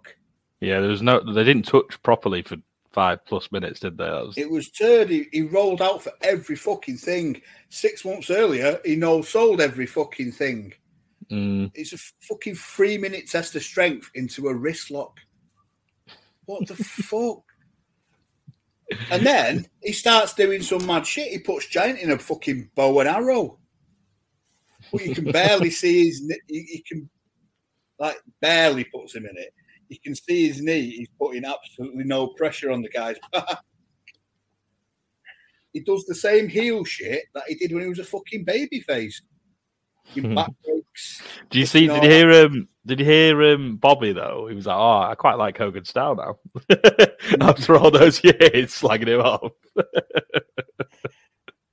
Yeah, 0.60 0.80
there 0.82 0.90
was 0.90 1.02
no 1.02 1.20
they 1.34 1.44
didn't 1.44 1.66
touch 1.66 2.02
properly 2.04 2.42
for 2.42 2.58
five 2.92 3.24
plus 3.26 3.52
minutes, 3.52 3.80
did 3.80 3.98
they? 3.98 4.10
Was, 4.10 4.38
It 4.38 4.50
was 4.50 4.70
turd. 4.70 5.10
He, 5.10 5.28
he 5.32 5.44
rolled 5.44 5.82
out 5.82 6.04
for 6.04 6.12
every 6.22 6.56
fucking 6.56 6.98
thing. 6.98 7.42
Six 7.70 8.04
months 8.04 8.30
earlier, 8.30 8.80
he 8.84 8.96
no 8.96 9.22
sold 9.22 9.62
every 9.62 9.86
fucking 9.86 10.34
thing. 10.34 10.74
Mm, 11.32 11.72
It's 11.76 11.94
a 11.94 11.98
fucking 12.28 12.56
three 12.56 12.98
minute 12.98 13.28
test 13.30 13.56
of 13.56 13.64
strength 13.64 14.10
into 14.16 14.48
a 14.48 14.54
wrist 14.54 14.92
lock. 14.92 15.20
What 16.46 16.68
the 16.68 16.76
fuck? 16.84 17.44
And 19.10 19.26
then 19.26 19.66
he 19.82 19.94
starts 19.94 20.34
doing 20.34 20.62
some 20.62 20.86
mad 20.86 21.08
shit. 21.08 21.30
He 21.32 21.40
puts 21.40 21.68
Giant 21.68 22.00
in 22.00 22.12
a 22.12 22.18
fucking 22.18 22.72
bow 22.76 23.00
and 23.00 23.08
arrow. 23.08 23.58
Well, 24.92 25.06
you 25.06 25.16
can 25.16 25.32
barely 25.32 25.70
see 25.72 26.08
his. 26.08 26.22
You, 26.22 26.38
you 26.68 26.82
can, 26.86 27.10
like, 28.00 28.18
barely 28.42 28.84
puts 28.84 29.16
him 29.16 29.26
in 29.26 29.38
it. 29.38 29.54
You 29.88 29.98
can 30.04 30.14
see 30.16 30.48
his 30.50 30.62
knee. 30.62 30.90
He's 30.92 31.08
putting 31.18 31.46
absolutely 31.46 32.04
no 32.04 32.28
pressure 32.30 32.72
on 32.72 32.82
the 32.82 32.90
guy's 32.90 33.18
back. 33.34 33.60
He 35.72 35.80
does 35.80 36.04
the 36.06 36.16
same 36.16 36.50
heel 36.50 36.84
shit 36.84 37.24
that 37.34 37.44
he 37.48 37.56
did 37.56 37.72
when 37.72 37.84
he 37.84 37.90
was 37.90 38.00
a 38.00 38.04
fucking 38.04 38.44
baby 38.44 38.82
face. 38.82 39.22
Your 40.16 40.36
back 40.36 40.52
breaks. 40.64 41.22
do 41.50 41.60
you 41.60 41.66
see? 41.66 41.88
Did 41.88 42.04
you 42.04 42.10
hear 42.10 42.32
um? 42.46 42.68
Did 42.86 43.00
you 43.00 43.06
hear 43.06 43.54
um? 43.54 43.78
Bobby 43.78 44.14
though? 44.14 44.48
He 44.48 44.56
was 44.56 44.66
like, 44.66 44.78
"Oh, 44.78 45.02
I 45.10 45.16
quite 45.16 45.38
like 45.38 45.58
Hogan 45.58 45.86
style 45.86 46.16
now." 46.16 46.76
After 47.42 47.76
all 47.78 47.92
those 47.92 48.24
years, 48.24 48.72
slagging 48.72 49.08
him 49.08 49.22
off. 49.22 49.52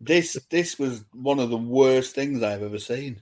This 0.00 0.38
this 0.50 0.78
was 0.78 1.04
one 1.12 1.38
of 1.40 1.50
the 1.50 1.56
worst 1.56 2.14
things 2.14 2.42
I've 2.42 2.62
ever 2.62 2.78
seen. 2.78 3.20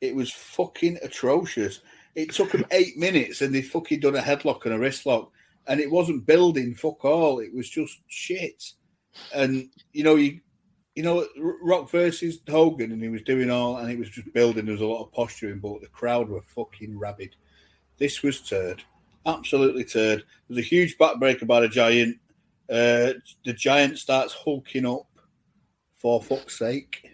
it 0.00 0.14
was 0.14 0.30
fucking 0.32 0.98
atrocious. 1.02 1.80
It 2.14 2.32
took 2.32 2.52
them 2.52 2.66
eight 2.72 2.98
minutes 2.98 3.40
and 3.40 3.54
they 3.54 3.62
fucking 3.62 4.00
done 4.00 4.16
a 4.16 4.20
headlock 4.20 4.64
and 4.64 4.74
a 4.74 4.78
wrist 4.78 5.06
lock. 5.06 5.30
And 5.66 5.80
it 5.80 5.90
wasn't 5.90 6.26
building 6.26 6.74
fuck 6.74 7.04
all. 7.04 7.38
It 7.38 7.54
was 7.54 7.70
just 7.70 8.00
shit. 8.08 8.62
And 9.34 9.68
you 9.92 10.02
know, 10.02 10.16
you 10.16 10.40
you 10.94 11.02
know, 11.02 11.26
Rock 11.62 11.90
versus 11.90 12.38
Hogan, 12.48 12.92
and 12.92 13.02
he 13.02 13.08
was 13.08 13.22
doing 13.22 13.50
all, 13.50 13.78
and 13.78 13.90
it 13.90 13.98
was 13.98 14.10
just 14.10 14.32
building. 14.32 14.66
There 14.66 14.72
was 14.72 14.80
a 14.82 14.86
lot 14.86 15.02
of 15.04 15.12
posturing, 15.12 15.58
but 15.58 15.80
the 15.80 15.86
crowd 15.88 16.28
were 16.28 16.42
fucking 16.42 16.98
rabid. 16.98 17.34
This 17.98 18.22
was 18.22 18.40
turd, 18.40 18.82
absolutely 19.26 19.84
turd. 19.84 20.24
There's 20.48 20.58
a 20.64 20.68
huge 20.68 20.98
backbreaker 20.98 21.46
by 21.46 21.60
the 21.60 21.68
giant. 21.68 22.18
Uh, 22.70 23.14
the 23.44 23.52
giant 23.54 23.98
starts 23.98 24.32
hulking 24.34 24.86
up. 24.86 25.06
For 25.96 26.20
fuck's 26.20 26.58
sake, 26.58 27.10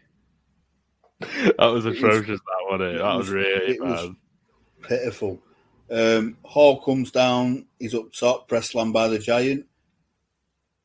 that 1.20 1.56
was 1.58 1.84
It 1.84 1.90
was- 1.90 1.98
atrocious. 1.98 2.40
that 2.40 2.70
one. 2.70 2.80
eh? 2.82 2.84
it 2.94 2.98
That 2.98 3.14
was 3.16 3.26
was- 3.26 3.30
really 3.30 3.72
it 3.74 3.82
was- 3.84 4.06
bad. 4.08 4.88
pitiful. 4.88 5.42
Um, 5.90 6.38
Hall 6.42 6.80
comes 6.80 7.10
down. 7.10 7.66
He's 7.78 7.94
up 7.94 8.12
top. 8.12 8.48
Press 8.48 8.70
slam 8.70 8.92
by 8.92 9.08
the 9.08 9.18
giant. 9.18 9.66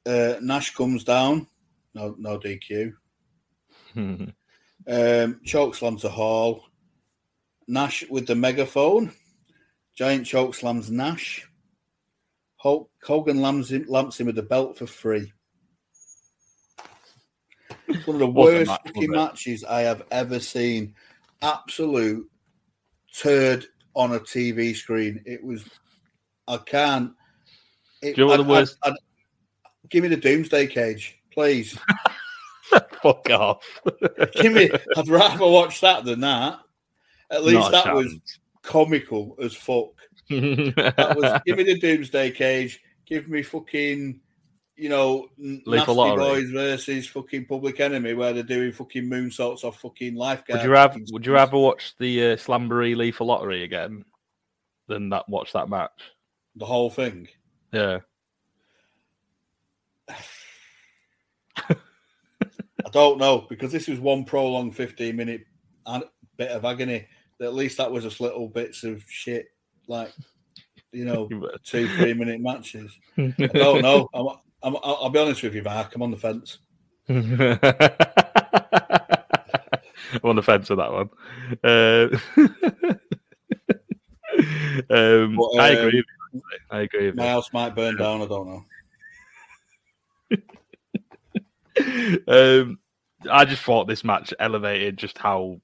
Uh, 0.05 0.35
Nash 0.41 0.73
comes 0.75 1.03
down. 1.05 1.47
No, 1.93 2.15
no 2.17 2.39
DQ. 2.39 2.93
Um, 3.95 5.39
choke 5.45 5.75
slam 5.75 5.97
to 5.97 6.09
Hall. 6.09 6.65
Nash 7.67 8.03
with 8.09 8.27
the 8.27 8.35
megaphone. 8.35 9.13
Giant 9.95 10.25
choke 10.25 10.55
slams 10.55 10.89
Nash. 10.91 11.47
Hulk, 12.57 12.89
Hogan 13.03 13.41
lamps 13.41 13.69
him, 13.71 13.85
lamps 13.87 14.19
him 14.19 14.25
with 14.27 14.35
the 14.35 14.41
belt 14.43 14.77
for 14.77 14.87
free. 14.87 15.31
It's 17.87 18.07
one 18.07 18.15
of 18.15 18.19
the 18.21 18.27
worst 18.27 18.67
match, 18.71 18.81
fucking 18.87 19.11
matches 19.11 19.63
I 19.63 19.81
have 19.81 20.03
ever 20.11 20.39
seen. 20.39 20.95
Absolute 21.41 22.25
turd 23.15 23.65
on 23.95 24.13
a 24.13 24.19
TV 24.19 24.73
screen. 24.75 25.21
It 25.25 25.43
was. 25.43 25.63
I 26.47 26.57
can't. 26.57 27.11
It, 28.01 28.15
Do 28.15 28.21
you 28.21 28.27
know 28.27 28.27
what 28.27 28.39
I'd- 28.39 28.43
the 28.43 28.49
worst- 28.49 28.77
I'd- 28.83 28.91
I'd- 29.65 29.87
give 29.89 30.03
me 30.03 30.09
the 30.09 30.17
Doomsday 30.17 30.67
Cage, 30.67 31.17
please. 31.33 31.77
Fuck 33.01 33.29
off. 33.29 33.81
Give 34.33 34.53
me, 34.53 34.69
I'd 34.95 35.07
rather 35.07 35.45
watch 35.45 35.81
that 35.81 36.05
than 36.05 36.21
that. 36.21 36.59
At 37.29 37.43
least 37.43 37.71
that 37.71 37.93
was 37.93 38.15
comical 38.61 39.35
as 39.41 39.55
fuck. 39.55 39.89
That 40.29 41.15
was 41.17 41.41
give 41.45 41.57
me 41.57 41.63
the 41.63 41.79
Doomsday 41.79 42.31
Cage. 42.31 42.79
Give 43.05 43.27
me 43.27 43.41
fucking, 43.41 44.19
you 44.75 44.89
know, 44.89 45.27
Lethal 45.37 45.95
Nasty. 45.95 46.17
Boys 46.17 46.49
versus 46.51 47.07
fucking 47.07 47.47
Public 47.47 47.79
Enemy, 47.79 48.13
where 48.13 48.33
they're 48.33 48.43
doing 48.43 48.71
fucking 48.71 49.05
moonsaults 49.05 49.63
off 49.63 49.81
fucking 49.81 50.15
lifeguard. 50.15 50.59
Would 50.59 50.65
you 50.65 50.71
rather 50.71 50.93
fucking 50.93 51.07
Would 51.11 51.25
you 51.25 51.33
rather 51.33 51.57
watch 51.57 51.95
the 51.97 52.31
uh, 52.31 52.35
Slamboree 52.35 52.95
Lethal 52.95 53.27
Lottery 53.27 53.63
again 53.63 54.05
than 54.87 55.09
that 55.09 55.27
watch 55.27 55.53
that 55.53 55.69
match? 55.69 55.91
the 56.55 56.65
whole 56.65 56.89
thing? 56.89 57.27
Yeah. 57.71 57.99
I 62.85 62.89
don't 62.89 63.17
know 63.17 63.45
because 63.49 63.71
this 63.71 63.87
was 63.87 63.99
one 63.99 64.25
prolonged 64.25 64.75
fifteen 64.75 65.15
minute 65.15 65.45
bit 66.37 66.51
of 66.51 66.65
agony. 66.65 67.07
At 67.41 67.53
least 67.53 67.77
that 67.77 67.91
was 67.91 68.03
just 68.03 68.21
little 68.21 68.47
bits 68.47 68.83
of 68.83 69.03
shit, 69.07 69.47
like 69.87 70.13
you 70.91 71.05
know, 71.05 71.29
two 71.63 71.87
three 71.97 72.13
minute 72.13 72.39
matches. 72.41 72.91
I 73.17 73.31
don't 73.53 73.81
know. 73.81 74.07
I'm, 74.13 74.27
I'm, 74.63 74.77
I'll 74.83 75.09
be 75.09 75.19
honest 75.19 75.43
with 75.43 75.55
you, 75.55 75.63
Mark. 75.63 75.93
I'm 75.95 76.01
on 76.01 76.11
the 76.11 76.17
fence. 76.17 76.59
I'm 77.09 77.49
on 80.23 80.35
the 80.35 80.43
fence 80.43 80.69
with 80.69 80.79
that 80.79 80.91
one. 80.91 81.09
Uh, 81.63 82.07
um, 84.89 85.35
But, 85.35 85.59
I 85.59 85.75
um, 85.75 85.87
agree. 85.87 86.03
I 86.71 86.79
agree. 86.81 87.05
With 87.07 87.15
My 87.15 87.27
house 87.27 87.51
might 87.51 87.75
burn 87.75 87.97
down. 87.97 88.21
I 88.21 88.25
don't 88.25 88.47
know. 88.47 88.65
Um, 92.27 92.79
I 93.31 93.45
just 93.45 93.63
thought 93.63 93.87
this 93.87 94.03
match 94.03 94.33
elevated 94.39 94.97
just 94.97 95.17
how, 95.17 95.59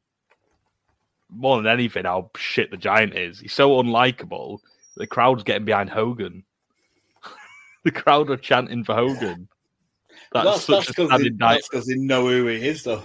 more 1.30 1.58
than 1.58 1.68
anything, 1.68 2.06
how 2.06 2.32
shit 2.38 2.72
the 2.72 2.78
Giant 2.78 3.16
is. 3.16 3.40
He's 3.40 3.54
so 3.54 3.72
unlikable. 3.82 4.60
The 4.98 5.08
crowd's 5.08 5.44
getting 5.44 5.66
behind 5.66 5.90
Hogan. 5.90 6.44
the 7.84 7.92
crowd 7.92 8.30
are 8.30 8.38
chanting 8.38 8.84
for 8.84 8.96
Hogan. 8.96 9.48
That's, 10.32 10.46
That's 10.46 10.64
such 10.64 10.86
that's 10.88 10.90
a 10.90 10.92
because 10.92 11.22
they, 11.22 11.28
indictment. 11.28 11.40
that's 11.40 11.70
'cause 11.70 11.86
they 11.88 11.96
know 11.96 12.28
who 12.28 12.46
he 12.48 12.68
is, 12.68 12.84
though. 12.84 13.02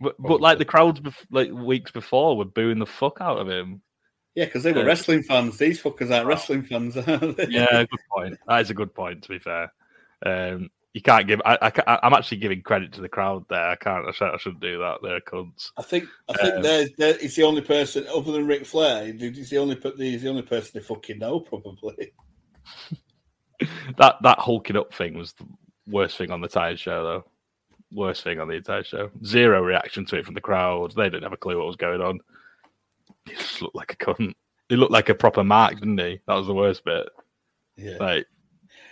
But, 0.00 0.14
but 0.18 0.40
like 0.40 0.58
the 0.58 0.64
crowds, 0.64 1.00
bef- 1.00 1.26
like 1.30 1.50
weeks 1.50 1.90
before, 1.90 2.36
were 2.36 2.44
booing 2.44 2.78
the 2.78 2.86
fuck 2.86 3.18
out 3.20 3.38
of 3.38 3.48
him. 3.48 3.80
Yeah, 4.34 4.44
because 4.44 4.62
they 4.62 4.72
were 4.72 4.80
Yeah. 4.80 4.86
wrestling 4.86 5.22
fans. 5.22 5.56
These 5.56 5.82
fuckers 5.82 6.14
aren't 6.14 6.26
wrestling 6.26 6.62
fans. 6.64 6.96
are 6.98 7.02
they? 7.02 7.46
Yeah, 7.48 7.84
good 7.90 8.00
point. 8.12 8.38
That 8.46 8.60
is 8.60 8.70
a 8.70 8.74
good 8.74 8.94
point. 8.94 9.22
To 9.22 9.28
be 9.30 9.38
fair, 9.38 9.72
um, 10.24 10.68
you 10.96 11.02
can't 11.02 11.26
give. 11.26 11.42
I, 11.44 11.58
I, 11.60 11.98
I'm 12.02 12.14
actually 12.14 12.38
giving 12.38 12.62
credit 12.62 12.90
to 12.94 13.02
the 13.02 13.08
crowd 13.10 13.44
there. 13.50 13.68
I 13.68 13.76
can't. 13.76 14.08
I, 14.08 14.12
should, 14.12 14.34
I 14.34 14.38
shouldn't 14.38 14.62
do 14.62 14.78
that. 14.78 15.00
They're 15.02 15.20
cunts. 15.20 15.70
I 15.76 15.82
think 15.82 16.08
I 16.26 16.32
think 16.32 16.54
Um, 16.54 16.62
they're, 16.62 16.88
they're, 16.96 17.18
he's 17.18 17.36
the 17.36 17.42
only 17.42 17.60
person 17.60 18.06
other 18.08 18.32
than 18.32 18.46
Ric 18.46 18.64
Flair. 18.64 19.04
He's 19.12 19.50
the 19.50 19.58
only 19.58 19.78
he's 19.98 20.22
the 20.22 20.30
only 20.30 20.40
person 20.40 20.70
they 20.72 20.80
fucking 20.80 21.18
know, 21.18 21.40
probably. 21.40 22.12
That 23.98 24.16
that 24.22 24.38
hulking 24.38 24.76
up 24.76 24.92
thing 24.92 25.16
was 25.16 25.32
the 25.34 25.46
worst 25.86 26.18
thing 26.18 26.30
on 26.30 26.40
the 26.42 26.46
entire 26.46 26.76
show, 26.76 27.02
though. 27.02 27.24
Worst 27.90 28.22
thing 28.22 28.38
on 28.38 28.48
the 28.48 28.54
entire 28.54 28.84
show. 28.84 29.10
Zero 29.24 29.62
reaction 29.62 30.04
to 30.06 30.16
it 30.16 30.26
from 30.26 30.34
the 30.34 30.42
crowd. 30.42 30.94
They 30.94 31.04
didn't 31.04 31.22
have 31.22 31.32
a 31.32 31.38
clue 31.38 31.56
what 31.56 31.66
was 31.66 31.76
going 31.76 32.02
on. 32.02 32.20
He 33.24 33.34
just 33.34 33.62
looked 33.62 33.74
like 33.74 33.92
a 33.94 33.96
cunt. 33.96 34.34
He 34.68 34.76
looked 34.76 34.92
like 34.92 35.08
a 35.08 35.14
proper 35.14 35.42
mark, 35.42 35.74
didn't 35.78 35.98
he? 35.98 36.20
That 36.26 36.34
was 36.34 36.46
the 36.46 36.54
worst 36.54 36.84
bit. 36.84 37.08
Yeah, 37.76 37.96
Like, 37.98 38.26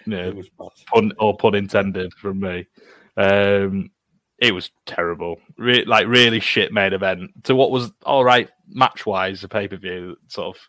yeah, 0.07 0.27
it 0.27 0.37
was 0.37 0.49
bad. 0.59 0.69
pun 0.93 1.13
or 1.19 1.37
pun 1.37 1.55
intended 1.55 2.13
from 2.15 2.41
me. 2.41 2.67
Um, 3.17 3.91
it 4.39 4.53
was 4.53 4.71
terrible, 4.87 5.39
Re- 5.57 5.85
like 5.85 6.07
really 6.07 6.41
shit 6.41 6.73
main 6.73 6.93
event 6.93 7.31
to 7.45 7.55
what 7.55 7.71
was 7.71 7.93
all 8.05 8.25
right 8.25 8.49
match 8.69 9.07
wise. 9.07 9.41
The 9.41 9.49
pay 9.49 9.69
per 9.69 9.77
view 9.77 10.17
sort 10.29 10.57
of 10.57 10.63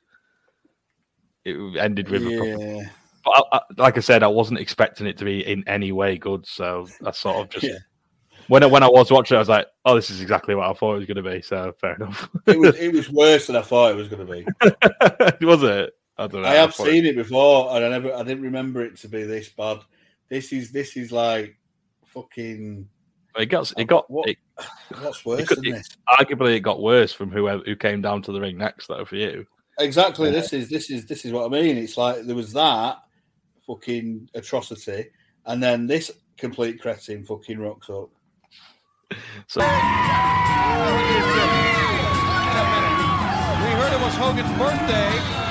it 1.44 1.78
ended 1.78 2.10
with. 2.10 2.24
A 2.24 2.38
proper, 2.38 2.92
but 3.24 3.32
I, 3.32 3.58
I, 3.58 3.62
like 3.78 3.98
I 3.98 4.02
said, 4.02 4.24
I 4.24 4.28
wasn't 4.28 4.60
expecting 4.60 5.08
it 5.08 5.18
to 5.18 5.26
be 5.26 5.46
in 5.46 5.64
any 5.68 5.92
way 5.92 6.18
good, 6.18 6.46
so 6.46 6.88
I 7.04 7.12
sort 7.12 7.38
of 7.38 7.50
just 7.50 7.66
Yeah. 7.66 7.78
when 8.48 8.62
I, 8.64 8.68
when 8.68 8.84
I 8.84 8.88
was 8.88 9.12
watching, 9.12 9.36
it, 9.36 9.40
I 9.40 9.42
was 9.42 9.50
like, 9.50 9.68
"Oh, 9.84 9.96
this 9.96 10.12
is 10.12 10.22
exactly 10.22 10.54
what 10.56 10.70
I 10.70 10.74
thought 10.74 10.94
it 10.96 11.00
was 11.00 11.08
going 11.08 11.24
to 11.24 11.30
be." 11.30 11.42
So 11.42 11.74
fair 11.82 11.96
enough. 11.96 12.30
it 12.46 12.60
was 12.60 12.76
it 12.76 12.94
was 12.94 13.10
worse 13.10 13.48
than 13.48 13.56
I 13.56 13.62
thought 13.64 13.92
it 13.92 13.96
was 13.96 14.08
going 14.08 14.26
to 14.28 14.32
be. 14.32 15.46
was 15.46 15.64
it? 15.64 15.94
I 16.18 16.28
don't 16.28 16.42
know. 16.44 16.48
I 16.48 16.54
have 16.56 16.74
thought 16.76 16.88
it- 16.88 16.92
seen 16.92 17.06
it 17.06 17.16
before, 17.16 17.76
and 17.76 17.84
I 17.86 17.90
never 17.90 18.14
I 18.14 18.24
didn't 18.24 18.44
remember 18.44 18.84
it 18.84 18.98
to 18.98 19.08
be 19.10 19.24
this 19.24 19.50
bad. 19.50 19.80
This 20.30 20.52
is 20.54 20.72
this 20.72 20.96
is 20.98 21.12
like 21.12 21.56
fucking. 22.06 22.88
It 23.38 23.48
got 23.48 23.74
it 23.78 23.86
got 23.86 24.10
What- 24.10 24.30
it, 24.30 24.38
What's 25.02 25.26
worse 25.26 25.46
could- 25.48 25.62
than 25.64 25.72
this? 25.74 25.90
arguably 26.08 26.56
it 26.56 26.62
got 26.62 26.82
worse 26.82 27.12
from 27.12 27.32
whoever 27.32 27.62
who 27.66 27.76
came 27.76 28.02
down 28.02 28.22
to 28.24 28.32
the 28.32 28.40
ring 28.40 28.58
next, 28.58 28.88
though. 28.88 29.04
For 29.06 29.18
you, 29.18 29.46
Exactly. 29.78 30.32
This 30.32 30.54
is 30.54 30.70
this 30.70 30.90
is 30.90 31.06
this 31.06 31.26
is 31.26 31.34
what 31.34 31.46
I 31.46 31.50
mean. 31.50 31.78
It's 31.78 31.98
like 31.98 32.22
there 32.24 32.36
was 32.36 32.54
that 32.54 33.00
fucking 33.68 34.30
atrocity, 34.36 35.08
and 35.46 35.62
then 35.62 35.86
this 35.86 36.12
complete 36.38 36.80
cretin 36.82 37.26
fucking 37.26 37.60
rocks 37.60 37.90
up. 37.90 38.10
so 39.48 39.60
We 39.60 39.66
heard 43.72 43.94
it 43.94 44.02
was 44.02 44.16
Hogan's 44.16 44.58
birthday. 44.58 45.45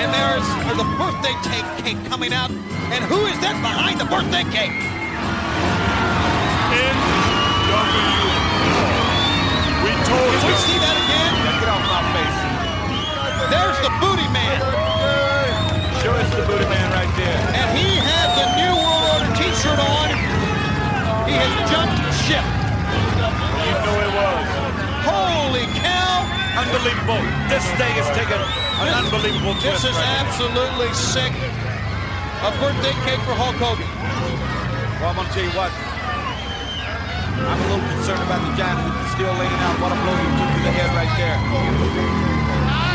And 0.00 0.08
there's, 0.16 0.48
uh, 0.48 0.64
there's 0.64 0.80
a 0.80 0.88
birthday 0.96 1.36
cake, 1.44 1.68
cake 1.84 2.00
coming 2.08 2.32
out. 2.32 2.48
And 2.88 3.04
who 3.04 3.20
is 3.28 3.36
that 3.44 3.52
behind 3.60 4.00
the 4.00 4.08
birthday 4.08 4.48
cake? 4.48 4.72
We 9.84 9.92
told 10.08 10.24
Can 10.24 10.40
we 10.40 10.56
see 10.56 10.78
that 10.80 10.96
again? 11.04 11.32
Get 11.60 11.68
off 11.68 11.84
my 11.84 12.00
face. 12.16 12.38
There's 13.52 13.76
the 13.84 13.92
booty 14.00 14.24
man. 14.32 14.56
Show 16.00 16.16
us 16.16 16.32
the 16.32 16.48
booty 16.48 16.64
man 16.64 16.88
right 16.96 17.12
there. 17.20 17.40
And 17.60 17.68
he 17.76 18.00
had 18.00 18.28
the 18.40 18.46
New 18.56 18.72
World 18.80 19.04
Order 19.20 19.30
t-shirt 19.36 19.80
on. 19.84 20.16
He 21.28 21.36
has 21.36 21.52
jumped 21.68 22.00
ship. 22.24 22.46
You 23.68 23.74
know 23.84 23.96
it 24.00 24.12
was. 24.16 24.48
Holy 25.04 25.68
cow. 25.76 26.24
Unbelievable. 26.56 27.20
This 27.52 27.68
thing 27.76 27.92
is 28.00 28.08
taking 28.16 28.69
an 28.88 29.04
unbelievable 29.04 29.54
This 29.60 29.84
is 29.84 29.92
right 29.92 30.00
now. 30.00 30.24
absolutely 30.24 30.90
sick. 30.94 31.32
A 32.40 32.50
birthday 32.56 32.96
cake 33.04 33.20
for 33.28 33.36
Hulk 33.36 33.56
Hogan. 33.60 33.84
Well, 35.00 35.12
I'm 35.12 35.16
gonna 35.16 35.28
tell 35.36 35.44
you 35.44 35.52
what. 35.52 35.68
I'm 37.40 37.60
a 37.60 37.66
little 37.68 37.84
concerned 37.92 38.24
about 38.24 38.40
the 38.44 38.52
giant 38.56 38.80
who's 38.80 39.10
still 39.12 39.32
laying 39.36 39.60
out. 39.64 39.76
What 39.80 39.92
a 39.92 39.98
blow 40.00 40.16
you 40.16 40.30
took 40.40 40.50
to 40.56 40.60
the 40.64 40.72
head 40.72 40.90
right 40.96 41.12
there. 41.20 41.36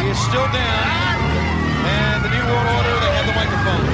He 0.01 0.09
is 0.09 0.19
still 0.25 0.47
down. 0.49 0.85
And 1.85 2.17
the 2.25 2.29
New 2.33 2.45
World 2.49 2.65
Order, 2.65 2.93
they 3.05 3.11
have 3.13 3.27
the 3.29 3.37
microphone. 3.37 3.85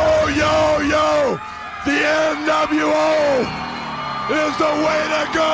Oh, 0.00 0.24
yo, 0.32 0.80
yo! 0.88 1.36
The 1.84 1.96
NWO 2.00 3.08
is 4.32 4.54
the 4.56 4.72
way 4.84 5.00
to 5.16 5.22
go! 5.36 5.52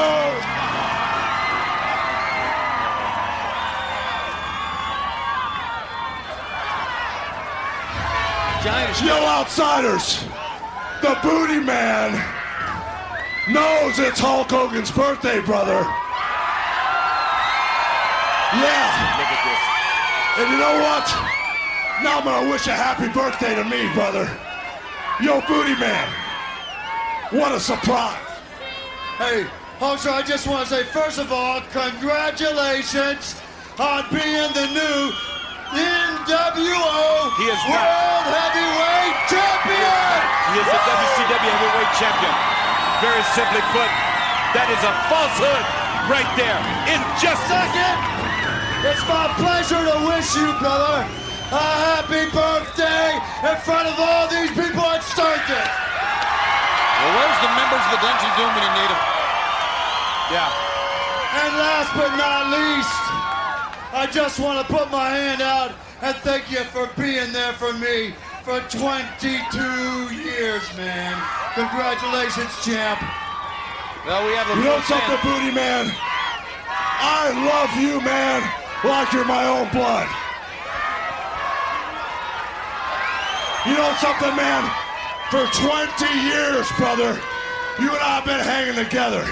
Giant 8.64 8.96
is 8.96 9.02
Yo, 9.02 9.14
outsiders! 9.14 10.24
The 11.02 11.18
Booty 11.22 11.60
Man 11.60 12.12
knows 13.52 13.98
it's 13.98 14.18
Hulk 14.18 14.48
Hogan's 14.48 14.90
birthday, 14.90 15.38
brother. 15.42 15.84
Yeah. 18.56 18.88
Look 19.20 19.28
at 19.28 19.44
this. 19.44 19.60
And 20.40 20.48
you 20.50 20.56
know 20.56 20.80
what? 20.80 21.04
Now 22.02 22.20
I'm 22.20 22.24
gonna 22.24 22.50
wish 22.50 22.66
a 22.66 22.72
happy 22.72 23.12
birthday 23.12 23.54
to 23.54 23.64
me, 23.64 23.92
brother. 23.92 24.24
Yo, 25.20 25.42
Booty 25.46 25.78
Man. 25.78 26.08
What 27.32 27.52
a 27.52 27.60
surprise. 27.60 28.16
Hey, 29.18 29.44
Hulkster, 29.78 30.10
I 30.10 30.22
just 30.22 30.48
want 30.48 30.66
to 30.66 30.74
say, 30.74 30.84
first 30.84 31.18
of 31.18 31.30
all, 31.32 31.60
congratulations 31.70 33.38
on 33.78 34.06
being 34.10 34.50
the 34.54 34.68
new 34.72 35.33
NWO 35.74 37.34
He 37.36 37.46
is 37.50 37.60
World 37.66 38.24
not. 38.24 38.30
Heavyweight 38.30 39.16
Champion! 39.26 40.18
He 40.54 40.62
is 40.62 40.68
the 40.70 40.80
WCW 40.86 41.50
heavyweight 41.50 41.92
champion. 41.98 42.34
Very 43.02 43.24
simply 43.34 43.62
put, 43.74 43.90
that 44.54 44.70
is 44.70 44.78
a 44.86 44.92
falsehood 45.10 45.64
right 46.06 46.30
there. 46.38 46.60
In 46.94 47.00
just 47.18 47.42
a 47.50 47.58
Second, 47.58 47.96
it's 48.86 49.02
my 49.08 49.26
pleasure 49.40 49.80
to 49.80 49.96
wish 50.06 50.28
you, 50.36 50.46
brother, 50.62 51.02
a 51.50 51.66
happy 51.90 52.28
birthday 52.30 53.18
in 53.48 53.56
front 53.64 53.88
of 53.88 53.96
all 53.98 54.28
these 54.28 54.52
people 54.52 54.84
at 54.86 55.02
Sturgis. 55.02 55.50
Well, 55.50 57.12
where's 57.18 57.40
the 57.42 57.52
members 57.58 57.82
of 57.88 57.90
the 57.96 58.00
Dungeon 58.04 58.32
Doom 58.38 58.50
when 58.54 58.62
you 58.62 58.72
need 58.78 58.90
them? 58.92 59.02
yeah. 60.38 60.50
And 61.34 61.50
last 61.58 61.90
but 61.98 62.12
not 62.14 62.54
least, 62.54 63.33
I 63.94 64.10
just 64.10 64.40
want 64.40 64.58
to 64.58 64.66
put 64.66 64.90
my 64.90 65.08
hand 65.08 65.40
out 65.40 65.70
and 66.02 66.16
thank 66.26 66.50
you 66.50 66.66
for 66.74 66.90
being 66.98 67.30
there 67.30 67.52
for 67.54 67.72
me 67.78 68.10
for 68.42 68.58
22 68.66 69.06
years, 70.10 70.66
man. 70.74 71.14
Congratulations, 71.54 72.50
champ. 72.66 72.98
Well, 74.02 74.26
we 74.26 74.34
have 74.34 74.50
the 74.50 74.58
You 74.58 74.66
know 74.66 74.82
full 74.82 74.98
something, 74.98 75.14
stand. 75.14 75.22
Booty 75.22 75.54
Man? 75.54 75.94
I 75.94 77.38
love 77.46 77.70
you, 77.78 78.02
man, 78.02 78.42
like 78.82 79.14
you're 79.14 79.30
my 79.30 79.46
own 79.46 79.70
blood. 79.70 80.10
You 83.62 83.78
know 83.78 83.94
something, 84.02 84.34
man? 84.34 84.66
For 85.30 85.46
20 85.54 86.02
years, 86.34 86.66
brother, 86.82 87.14
you 87.78 87.94
and 87.94 88.02
I 88.02 88.18
have 88.18 88.26
been 88.26 88.42
hanging 88.42 88.74
together. 88.74 89.22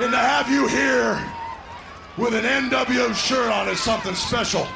And 0.00 0.10
to 0.10 0.16
have 0.16 0.48
you 0.48 0.66
here 0.68 1.20
with 2.16 2.34
an 2.34 2.44
NWO 2.44 3.14
shirt 3.14 3.50
on 3.50 3.68
is 3.68 3.80
something 3.80 4.14
special. 4.14 4.66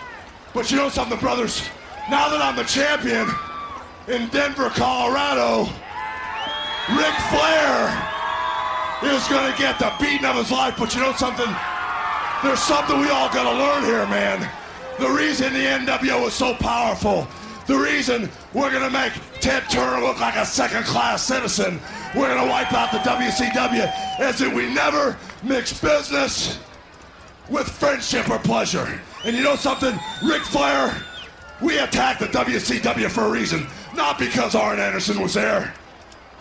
But 0.52 0.70
you 0.70 0.77
know 0.77 0.89
something, 0.89 1.19
brothers? 1.19 1.69
Now 2.11 2.28
that 2.28 2.40
I'm 2.40 2.56
the 2.56 2.65
champion 2.65 3.28
in 4.09 4.28
Denver, 4.28 4.70
Colorado, 4.70 5.70
Ric 6.90 7.15
Flair 7.32 7.90
is 9.02 9.27
going 9.28 9.51
to 9.51 9.59
get 9.59 9.78
the 9.78 9.93
beating 10.01 10.27
of 10.27 10.36
his 10.36 10.51
life. 10.51 10.74
But 10.78 10.94
you 10.94 11.01
know 11.01 11.12
something? 11.12 11.52
There's 12.43 12.61
something 12.61 13.01
we 13.01 13.09
all 13.09 13.32
got 13.32 13.51
to 13.51 13.59
learn 13.59 13.85
here, 13.85 14.06
man. 14.06 14.48
The 14.98 15.11
reason 15.11 15.52
the 15.52 15.61
NWO 15.61 16.28
is 16.28 16.35
so 16.35 16.55
powerful, 16.55 17.27
the 17.66 17.77
reason 17.77 18.31
we're 18.52 18.70
going 18.70 18.85
to 18.85 18.90
make 18.90 19.12
Ted 19.40 19.65
Turner 19.69 20.01
look 20.06 20.20
like 20.20 20.36
a 20.36 20.47
second 20.47 20.85
class 20.85 21.23
citizen, 21.24 21.81
we're 22.15 22.28
going 22.28 22.44
to 22.44 22.48
wipe 22.48 22.73
out 22.73 22.93
the 22.93 22.98
WCW, 22.98 24.20
is 24.20 24.39
that 24.39 24.55
we 24.55 24.73
never 24.73 25.19
mix 25.43 25.81
business 25.81 26.61
with 27.48 27.68
friendship 27.68 28.28
or 28.30 28.38
pleasure. 28.38 29.00
And 29.24 29.36
you 29.36 29.42
know 29.42 29.56
something? 29.56 29.98
Ric 30.22 30.42
Flair, 30.42 30.94
we 31.60 31.78
attacked 31.78 32.20
the 32.20 32.26
WCW 32.26 33.10
for 33.10 33.24
a 33.24 33.30
reason, 33.30 33.66
not 33.94 34.18
because 34.18 34.54
Arn 34.54 34.80
Anderson 34.80 35.20
was 35.20 35.34
there. 35.34 35.74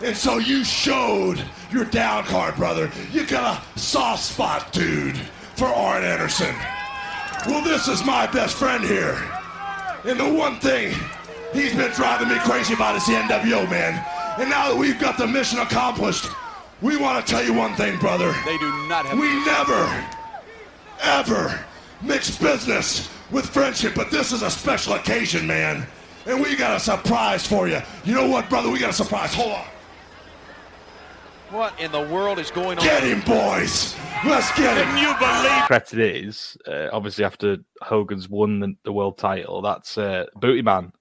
And 0.02 0.16
so 0.16 0.38
you 0.38 0.64
showed 0.64 1.42
your 1.70 1.84
down 1.84 2.24
card, 2.24 2.56
brother. 2.56 2.90
You 3.12 3.24
got 3.26 3.62
a 3.74 3.78
soft 3.78 4.22
spot, 4.24 4.72
dude, 4.72 5.16
for 5.56 5.66
Arn 5.66 6.02
Anderson. 6.02 6.54
Well, 7.46 7.62
this 7.62 7.88
is 7.88 8.04
my 8.04 8.26
best 8.26 8.56
friend 8.56 8.82
here. 8.82 9.16
And 10.04 10.18
the 10.18 10.30
one 10.30 10.58
thing 10.58 10.94
he's 11.52 11.74
been 11.74 11.90
driving 11.92 12.28
me 12.28 12.36
crazy 12.40 12.74
about 12.74 12.96
is 12.96 13.06
the 13.06 13.12
NWO, 13.12 13.70
man. 13.70 14.04
And 14.38 14.50
now 14.50 14.68
that 14.68 14.76
we've 14.76 14.98
got 14.98 15.16
the 15.16 15.26
mission 15.26 15.60
accomplished, 15.60 16.26
we 16.82 16.96
want 16.96 17.24
to 17.24 17.32
tell 17.32 17.44
you 17.44 17.54
one 17.54 17.74
thing, 17.76 17.98
brother. 17.98 18.34
They 18.44 18.58
do 18.58 18.88
not 18.88 19.06
have. 19.06 19.18
We 19.18 19.28
never, 19.46 19.86
ever 21.02 21.64
mix 22.02 22.36
business 22.36 23.08
with 23.30 23.46
friendship, 23.46 23.94
but 23.94 24.10
this 24.10 24.32
is 24.32 24.42
a 24.42 24.50
special 24.50 24.94
occasion, 24.94 25.46
man. 25.46 25.86
And 26.26 26.42
we 26.42 26.56
got 26.56 26.76
a 26.76 26.80
surprise 26.80 27.46
for 27.46 27.68
you. 27.68 27.80
You 28.04 28.14
know 28.14 28.28
what, 28.28 28.48
brother? 28.48 28.70
We 28.70 28.78
got 28.78 28.90
a 28.90 28.94
surprise. 28.94 29.34
Hold 29.34 29.52
on. 29.52 29.64
What 31.50 31.78
in 31.78 31.92
the 31.92 32.00
world 32.00 32.38
is 32.38 32.50
going 32.50 32.78
on? 32.78 32.84
Get 32.84 33.02
him, 33.04 33.20
boys. 33.20 33.94
Let's 34.24 34.50
get 34.56 34.76
him. 34.76 34.86
Can 34.86 34.98
you 34.98 35.14
believe? 35.18 35.66
credit 35.66 36.24
is 36.24 36.56
uh, 36.66 36.88
obviously 36.92 37.24
after 37.24 37.58
Hogan's 37.82 38.28
won 38.28 38.60
the, 38.60 38.74
the 38.84 38.92
world 38.92 39.18
title. 39.18 39.60
That's 39.62 39.98
uh, 39.98 40.24
Booty 40.34 40.62
Man, 40.62 40.92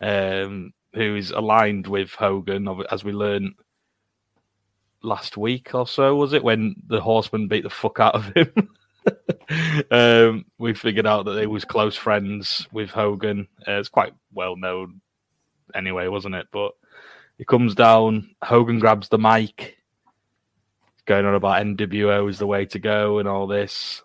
um, 0.00 0.72
who 0.92 1.16
is 1.16 1.30
aligned 1.30 1.86
with 1.86 2.10
Hogan, 2.10 2.68
as 2.90 3.02
we 3.02 3.12
learned 3.12 3.54
last 5.02 5.36
week 5.36 5.74
or 5.74 5.86
so. 5.86 6.14
Was 6.14 6.34
it 6.34 6.44
when 6.44 6.76
the 6.86 7.00
Horseman 7.00 7.48
beat 7.48 7.62
the 7.62 7.70
fuck 7.70 7.98
out 7.98 8.14
of 8.14 8.26
him? 8.36 8.52
um, 9.90 10.44
we 10.58 10.74
figured 10.74 11.06
out 11.06 11.24
that 11.24 11.32
they 11.32 11.46
was 11.46 11.64
close 11.64 11.96
friends 11.96 12.66
with 12.72 12.90
Hogan. 12.90 13.48
Uh, 13.66 13.72
it's 13.72 13.88
quite 13.88 14.12
well 14.32 14.56
known, 14.56 15.00
anyway, 15.74 16.08
wasn't 16.08 16.34
it? 16.34 16.48
But 16.52 16.72
he 17.38 17.44
comes 17.44 17.74
down. 17.74 18.34
Hogan 18.42 18.78
grabs 18.78 19.08
the 19.08 19.18
mic 19.18 19.76
going 21.06 21.24
on 21.24 21.34
about 21.34 21.64
NWO 21.64 22.28
is 22.28 22.38
the 22.38 22.46
way 22.46 22.66
to 22.66 22.78
go 22.78 23.18
and 23.18 23.28
all 23.28 23.46
this. 23.46 24.02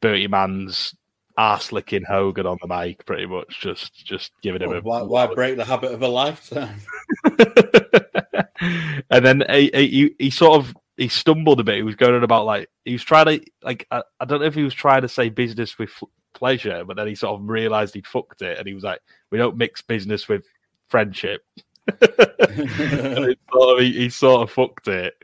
Booty 0.00 0.28
Man's 0.28 0.94
ass 1.36 1.72
licking 1.72 2.04
Hogan 2.04 2.46
on 2.46 2.58
the 2.62 2.68
mic, 2.68 3.04
pretty 3.04 3.26
much, 3.26 3.60
just 3.60 4.06
just 4.06 4.32
giving 4.42 4.62
him 4.62 4.72
a 4.72 4.80
Why, 4.80 5.02
why 5.02 5.26
break 5.26 5.56
the 5.56 5.64
habit 5.64 5.92
of 5.92 6.02
a 6.02 6.08
lifetime? 6.08 6.80
and 9.10 9.24
then 9.24 9.42
he, 9.50 9.70
he 9.74 10.14
he 10.18 10.30
sort 10.30 10.58
of 10.58 10.76
he 10.98 11.08
stumbled 11.08 11.60
a 11.60 11.64
bit. 11.64 11.76
He 11.76 11.82
was 11.82 11.94
going 11.94 12.14
on 12.14 12.24
about 12.24 12.44
like 12.44 12.68
he 12.84 12.92
was 12.92 13.04
trying 13.04 13.26
to 13.26 13.40
like 13.62 13.86
I, 13.90 14.02
I 14.20 14.24
don't 14.24 14.40
know 14.40 14.46
if 14.46 14.54
he 14.54 14.64
was 14.64 14.74
trying 14.74 15.02
to 15.02 15.08
say 15.08 15.28
business 15.30 15.78
with 15.78 15.90
f- 15.90 16.08
pleasure, 16.34 16.84
but 16.84 16.96
then 16.96 17.06
he 17.06 17.14
sort 17.14 17.40
of 17.40 17.48
realized 17.48 17.94
he'd 17.94 18.06
fucked 18.06 18.42
it, 18.42 18.58
and 18.58 18.66
he 18.66 18.74
was 18.74 18.82
like, 18.82 19.00
"We 19.30 19.38
don't 19.38 19.56
mix 19.56 19.80
business 19.80 20.28
with 20.28 20.44
friendship." 20.88 21.42
And 21.86 23.36
sort 23.52 23.78
of- 23.78 23.84
he, 23.84 23.92
he 23.92 24.10
sort 24.10 24.42
of 24.42 24.50
fucked 24.50 24.88
it, 24.88 25.14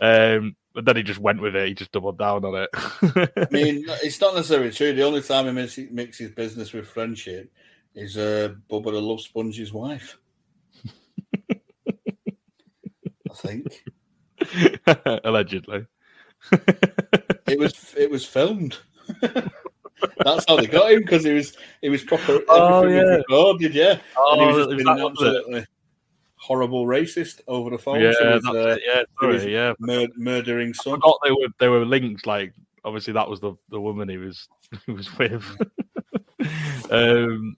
um, 0.00 0.54
but 0.74 0.84
then 0.84 0.96
he 0.96 1.02
just 1.02 1.18
went 1.18 1.40
with 1.40 1.56
it. 1.56 1.68
He 1.68 1.74
just 1.74 1.92
doubled 1.92 2.18
down 2.18 2.44
on 2.44 2.62
it. 2.62 2.68
I 2.74 3.48
mean, 3.50 3.86
it's 4.02 4.20
not 4.20 4.34
necessarily 4.34 4.70
true. 4.70 4.92
The 4.94 5.02
only 5.02 5.22
time 5.22 5.46
he 5.46 5.52
mixes, 5.52 5.90
mixes 5.90 6.30
business 6.32 6.72
with 6.74 6.86
friendship 6.86 7.50
is 7.94 8.18
uh, 8.18 8.54
Bubba 8.70 8.92
the 8.92 9.00
Love 9.00 9.22
Sponge's 9.22 9.72
wife. 9.72 10.18
I 11.50 13.34
think 13.34 13.82
Allegedly. 15.24 15.86
it 17.46 17.58
was 17.58 17.94
it 17.96 18.10
was 18.10 18.24
filmed. 18.24 18.78
That's 20.24 20.44
how 20.48 20.56
they 20.56 20.66
got 20.66 20.90
him 20.92 21.00
because 21.00 21.24
he 21.24 21.32
was 21.32 21.56
he 21.80 21.88
was 21.88 22.02
proper. 22.02 22.40
Oh, 22.48 22.82
was 22.84 22.92
yeah. 22.92 23.00
recorded, 23.02 23.74
yeah. 23.74 23.98
and 24.18 24.40
he 24.40 24.46
was 24.46 24.56
Oh, 24.56 24.58
just 24.58 24.70
is 24.70 24.84
being 24.84 24.96
that 24.96 25.10
was 25.10 25.22
it? 25.22 25.26
absolutely 25.36 25.66
horrible 26.36 26.86
racist 26.86 27.40
over 27.46 27.70
the 27.70 27.78
phone. 27.78 28.00
Yeah, 28.00 28.08
his, 28.34 28.44
uh, 28.46 28.76
yeah, 28.84 29.02
sorry, 29.20 29.52
yeah. 29.52 29.74
mur- 29.78 30.08
murdering 30.16 30.70
I 30.70 30.72
son. 30.82 30.94
forgot 30.94 31.18
they 31.22 31.30
were 31.30 31.46
they 31.58 31.68
were 31.68 31.84
linked. 31.84 32.26
Like 32.26 32.52
obviously 32.84 33.12
that 33.12 33.28
was 33.28 33.40
the 33.40 33.54
the 33.68 33.80
woman 33.80 34.08
he 34.08 34.16
was 34.16 34.48
he 34.86 34.92
was 34.92 35.16
with. 35.18 35.44
um, 36.90 37.56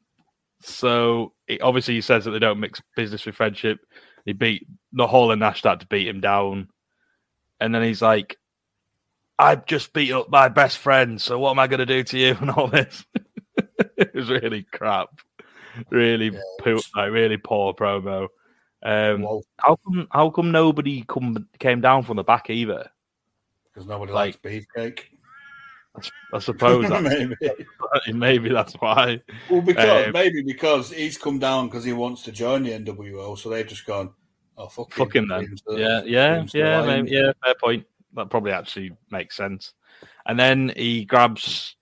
so 0.61 1.33
it, 1.47 1.63
obviously 1.63 1.95
he 1.95 2.01
says 2.03 2.25
that 2.25 2.33
they 2.33 2.39
don't 2.39 2.61
mix 2.61 2.81
business 2.97 3.25
with 3.25 3.37
friendship. 3.37 3.81
He 4.27 4.33
beat 4.33 4.67
the 4.93 5.07
Hall 5.07 5.31
and 5.31 5.41
Nash 5.41 5.63
had 5.63 5.81
to 5.81 5.87
beat 5.87 6.09
him 6.09 6.21
down, 6.21 6.69
and 7.65 7.75
then 7.75 7.83
he's 7.83 8.03
like, 8.03 8.39
"I've 9.39 9.65
just 9.67 9.93
beat 9.93 10.13
up 10.13 10.29
my 10.31 10.49
best 10.49 10.79
friend, 10.79 11.21
so 11.21 11.39
what 11.39 11.51
am 11.51 11.59
I 11.59 11.67
going 11.67 11.79
to 11.81 11.87
do 11.87 12.03
to 12.05 12.19
you?" 12.19 12.37
and 12.41 12.51
all 12.51 12.69
this. 12.69 13.05
it 13.97 14.15
was 14.15 14.29
really 14.31 14.65
crap, 14.65 15.09
really 15.91 16.27
Yeah, 16.31 16.41
poor, 16.61 16.79
like 16.95 17.11
really 17.13 17.37
poor 17.39 17.73
promo. 17.75 18.29
Um, 18.83 19.27
how 19.59 19.77
come 19.77 20.07
how 20.11 20.31
come 20.31 20.51
nobody 20.53 21.05
come 21.09 21.49
came 21.59 21.81
down 21.81 22.03
from 22.05 22.17
the 22.17 22.25
back 22.25 22.51
either? 22.51 22.91
because 23.73 23.89
nobody 23.89 24.13
like- 24.13 24.37
likes 24.45 24.67
beefcake. 24.77 25.01
I 26.33 26.39
suppose 26.41 26.89
that, 26.91 27.03
maybe. 27.03 27.35
maybe 28.19 28.49
that's 28.49 28.75
why. 28.75 29.21
Well, 29.49 29.63
because 29.63 30.07
Um, 30.09 30.13
maybe 30.13 30.43
because 30.43 30.91
he's 30.91 31.17
come 31.17 31.39
down 31.39 31.69
because 31.69 31.85
he 31.85 31.93
wants 31.93 32.23
to 32.23 32.33
join 32.33 32.65
the 32.65 32.73
NWO, 32.73 33.39
so 33.39 33.49
they've 33.49 33.67
just 33.67 33.87
gone, 33.87 34.13
"Oh 34.57 34.69
fuck, 34.69 34.93
Fuck 34.93 35.17
him 35.17 35.29
then. 35.29 35.45
Him 35.45 35.57
to- 35.69 35.79
Yeah, 35.79 36.03
yeah, 36.05 36.45
yeah, 36.53 36.87
maybe, 36.87 37.11
yeah. 37.11 37.33
Fair 37.45 37.55
point. 37.61 37.87
That 38.15 38.31
probably 38.31 38.53
actually 38.53 38.93
makes 39.11 39.37
sense. 39.37 39.73
And 40.27 40.39
then 40.39 40.73
he 40.77 41.05
grabs 41.05 41.77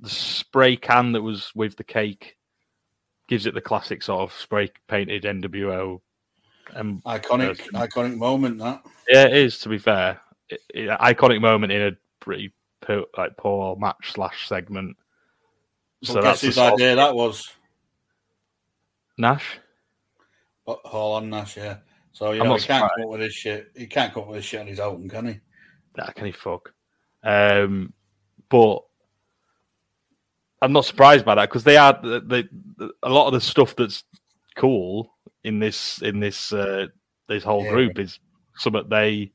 the 0.00 0.08
spray 0.08 0.76
can 0.76 1.12
that 1.12 1.22
was 1.22 1.52
with 1.54 1.76
the 1.76 1.84
cake, 1.84 2.36
gives 3.28 3.46
it 3.46 3.54
the 3.54 3.60
classic 3.60 4.02
sort 4.02 4.22
of 4.22 4.32
spray 4.38 4.70
painted 4.88 5.24
NWO. 5.24 6.00
And 6.74 7.02
um, 7.02 7.02
Iconic, 7.06 7.58
Yes. 7.58 7.68
iconic 7.74 8.16
moment. 8.16 8.58
That 8.58 8.82
yeah, 9.08 9.26
it 9.26 9.34
is. 9.36 9.58
To 9.60 9.68
be 9.68 9.78
fair, 9.78 10.20
it, 10.48 10.60
it- 10.70 10.88
iconic 11.00 11.40
moment 11.40 11.72
in 11.72 11.82
a 11.82 11.92
pretty 12.20 12.52
poor, 12.80 13.04
like 13.18 13.36
poor 13.36 13.76
match 13.76 14.12
slash 14.12 14.48
segment. 14.48 14.96
so 16.02 16.14
So 16.14 16.20
guess 16.22 16.24
that's 16.24 16.40
his 16.40 16.54
sort 16.54 16.68
of- 16.68 16.74
idea. 16.80 16.96
That 16.96 17.14
was 17.14 17.50
Nash. 19.18 19.60
Hall 20.66 21.14
on 21.14 21.30
Nash. 21.30 21.56
Yeah. 21.56 21.78
So 22.12 22.32
you 22.32 22.42
know 22.42 22.54
he 22.54 22.62
can't 22.64 22.90
come 22.94 23.04
up 23.04 23.10
with 23.10 23.20
his 23.20 23.34
shit. 23.34 23.70
He 23.76 23.86
can't 23.86 24.12
come 24.12 24.22
up 24.24 24.28
with 24.28 24.38
this 24.38 24.44
shit 24.44 24.60
on 24.60 24.66
his 24.66 24.80
own, 24.80 25.08
can 25.08 25.26
he? 25.26 25.40
Nah, 25.96 26.06
can 26.06 26.26
he 26.26 26.32
fuck? 26.32 26.72
Um, 27.22 27.92
but 28.48 28.80
I'm 30.62 30.72
not 30.72 30.84
surprised 30.84 31.24
by 31.24 31.34
that 31.34 31.48
because 31.48 31.64
they 31.64 31.76
are 31.76 31.92
the, 32.00 32.48
the, 32.78 32.90
a 33.02 33.08
lot 33.10 33.26
of 33.26 33.32
the 33.32 33.40
stuff 33.40 33.74
that's 33.76 34.04
cool 34.56 35.10
in 35.42 35.58
this 35.58 36.00
in 36.02 36.20
this 36.20 36.52
uh, 36.52 36.86
this 37.28 37.44
whole 37.44 37.64
Yeah. 37.64 37.70
group 37.70 37.98
is 37.98 38.18
something 38.56 38.88
they 38.88 39.32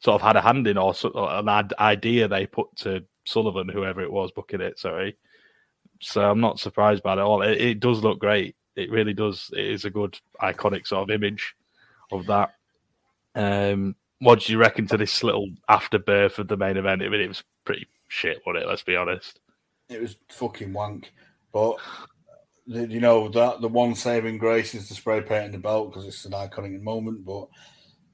sort 0.00 0.14
of 0.14 0.22
had 0.22 0.36
a 0.36 0.40
hand 0.40 0.66
in 0.66 0.78
or, 0.78 0.94
so, 0.94 1.08
or 1.08 1.30
an 1.30 1.48
ad- 1.48 1.74
idea 1.78 2.28
they 2.28 2.46
put 2.46 2.68
to 2.76 3.04
Sullivan, 3.24 3.68
whoever 3.68 4.02
it 4.02 4.12
was 4.12 4.30
booking 4.30 4.60
it. 4.60 4.78
Sorry, 4.78 5.16
so 6.00 6.30
I'm 6.30 6.40
not 6.40 6.60
surprised 6.60 7.02
by 7.02 7.14
it 7.14 7.18
at 7.18 7.24
all. 7.24 7.42
It, 7.42 7.60
it 7.60 7.80
does 7.80 8.02
look 8.04 8.18
great. 8.18 8.54
It 8.76 8.90
really 8.90 9.14
does. 9.14 9.50
It 9.52 9.66
is 9.66 9.84
a 9.84 9.90
good 9.90 10.18
iconic 10.40 10.86
sort 10.86 11.08
of 11.08 11.14
image 11.14 11.54
of 12.12 12.26
that. 12.26 12.54
Um, 13.34 13.96
what 14.20 14.40
do 14.40 14.52
you 14.52 14.58
reckon 14.58 14.86
to 14.88 14.96
this 14.96 15.22
little 15.22 15.48
afterbirth 15.68 16.38
of 16.38 16.48
the 16.48 16.56
main 16.56 16.76
event? 16.76 17.02
I 17.02 17.08
mean, 17.08 17.20
it 17.20 17.28
was 17.28 17.44
pretty 17.64 17.86
shit, 18.08 18.42
wasn't 18.46 18.64
it? 18.64 18.68
Let's 18.68 18.82
be 18.82 18.96
honest. 18.96 19.40
It 19.88 20.00
was 20.00 20.16
fucking 20.30 20.72
wank. 20.72 21.12
But 21.52 21.76
you 22.66 23.00
know 23.00 23.28
that 23.28 23.60
the 23.60 23.68
one 23.68 23.94
saving 23.94 24.38
grace 24.38 24.74
is 24.74 24.88
the 24.88 24.94
spray 24.94 25.20
painting 25.20 25.52
the 25.52 25.58
belt 25.58 25.90
because 25.90 26.06
it's 26.06 26.24
an 26.24 26.32
iconic 26.32 26.80
moment. 26.82 27.24
But 27.24 27.48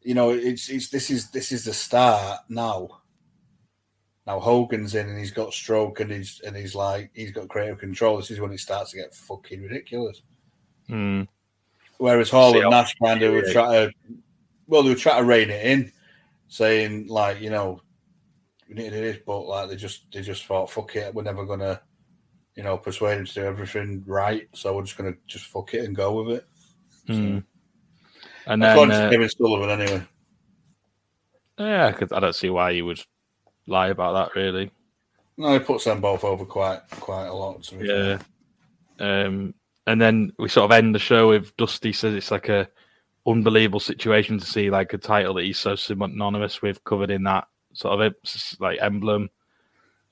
you 0.03 0.15
know, 0.15 0.31
it's 0.31 0.69
it's 0.69 0.91
this 0.91 1.11
is 1.11 1.31
this 1.31 1.53
is 1.53 1.65
the 1.65 1.73
start 1.73 2.41
now. 2.49 2.89
Now 4.27 4.39
Hogan's 4.39 4.95
in 4.95 5.09
and 5.09 5.19
he's 5.19 5.33
got 5.33 5.53
stroke 5.53 5.99
and 6.01 6.11
he's 6.11 6.41
and 6.47 6.57
he's 6.57 6.75
like 6.75 7.11
he's 7.15 7.33
got 7.33 7.49
creative 7.49 7.79
control. 7.79 8.17
This 8.17 8.31
is 8.31 8.41
when 8.41 8.53
it 8.53 8.61
starts 8.61 8.93
to 8.93 8.99
get 8.99 9.15
fucking 9.15 9.63
ridiculous. 9.63 10.23
Mm. 10.89 11.29
Whereas 11.99 12.31
Hall 12.31 12.59
and 12.61 12.71
Nash 12.71 12.95
kind 12.97 13.23
of 13.23 13.33
would 13.35 13.47
yeah. 13.47 13.53
try 13.53 13.73
to, 13.87 13.93
well, 14.67 14.83
they 14.83 14.89
would 14.91 14.99
try 14.99 15.19
to 15.19 15.25
rein 15.25 15.51
it 15.51 15.65
in, 15.65 15.93
saying 16.49 17.07
like, 17.07 17.41
you 17.41 17.51
know, 17.51 17.81
we 18.69 18.75
need 18.75 18.91
to 18.91 18.97
do 18.97 19.01
this, 19.01 19.19
but 19.27 19.41
like 19.43 19.69
they 19.69 19.77
just 19.77 20.11
they 20.13 20.23
just 20.23 20.47
thought, 20.47 20.71
fuck 20.71 20.97
it, 20.97 21.15
we're 21.15 21.23
never 21.23 21.45
gonna, 21.45 21.81
you 22.57 22.63
know, 22.63 22.77
persuade 22.77 23.19
him 23.19 23.27
to 23.27 23.35
do 23.35 23.45
everything 23.45 24.03
right, 24.07 24.49
so 24.53 24.75
we're 24.75 24.83
just 24.83 24.97
gonna 24.97 25.15
just 25.27 25.47
fuck 25.47 25.75
it 25.75 25.85
and 25.85 25.95
go 25.95 26.23
with 26.23 26.39
it. 26.39 26.47
Mm. 27.09 27.45
And 28.47 28.63
then, 28.63 28.71
According 28.73 28.95
uh, 28.97 29.05
to 29.05 29.11
Kevin 29.11 29.29
Sullivan, 29.29 29.71
anyway. 29.81 30.03
yeah, 31.59 31.93
'cause 31.93 32.13
I 32.13 32.21
don't 32.21 32.35
see 32.35 32.51
why 32.51 32.71
you 32.71 32.85
would 32.87 33.01
lie 33.67 33.89
about 33.89 34.13
that, 34.15 34.41
really. 34.41 34.71
No, 35.37 35.53
he 35.53 35.61
puts 35.61 35.85
them 35.85 36.01
both 36.01 36.25
over 36.25 36.45
quite 36.45 36.81
quite 37.01 37.27
a 37.27 37.33
lot. 37.33 37.63
To 37.63 37.77
be 37.77 37.87
Yeah. 37.87 38.19
fair. 38.99 39.27
Um, 39.27 39.55
and 39.87 40.01
then 40.01 40.33
we 40.39 40.49
sort 40.49 40.65
of 40.65 40.73
end 40.77 40.95
the 40.95 40.99
show 40.99 41.29
with 41.29 41.57
Dusty 41.57 41.93
says 41.93 42.15
it's 42.15 42.31
like 42.31 42.49
a 42.49 42.69
unbelievable 43.27 43.81
situation 43.81 44.39
to 44.39 44.47
see 44.47 44.71
like 44.71 44.93
a 44.93 44.99
title 44.99 45.35
that 45.35 45.45
he's 45.45 45.59
so 45.59 45.75
synonymous 45.75 46.63
with 46.63 46.85
covered 46.85 47.11
in 47.11 47.25
that 47.25 47.49
sort 47.73 48.01
of 48.01 48.15
like 48.61 48.79
emblem. 48.81 49.31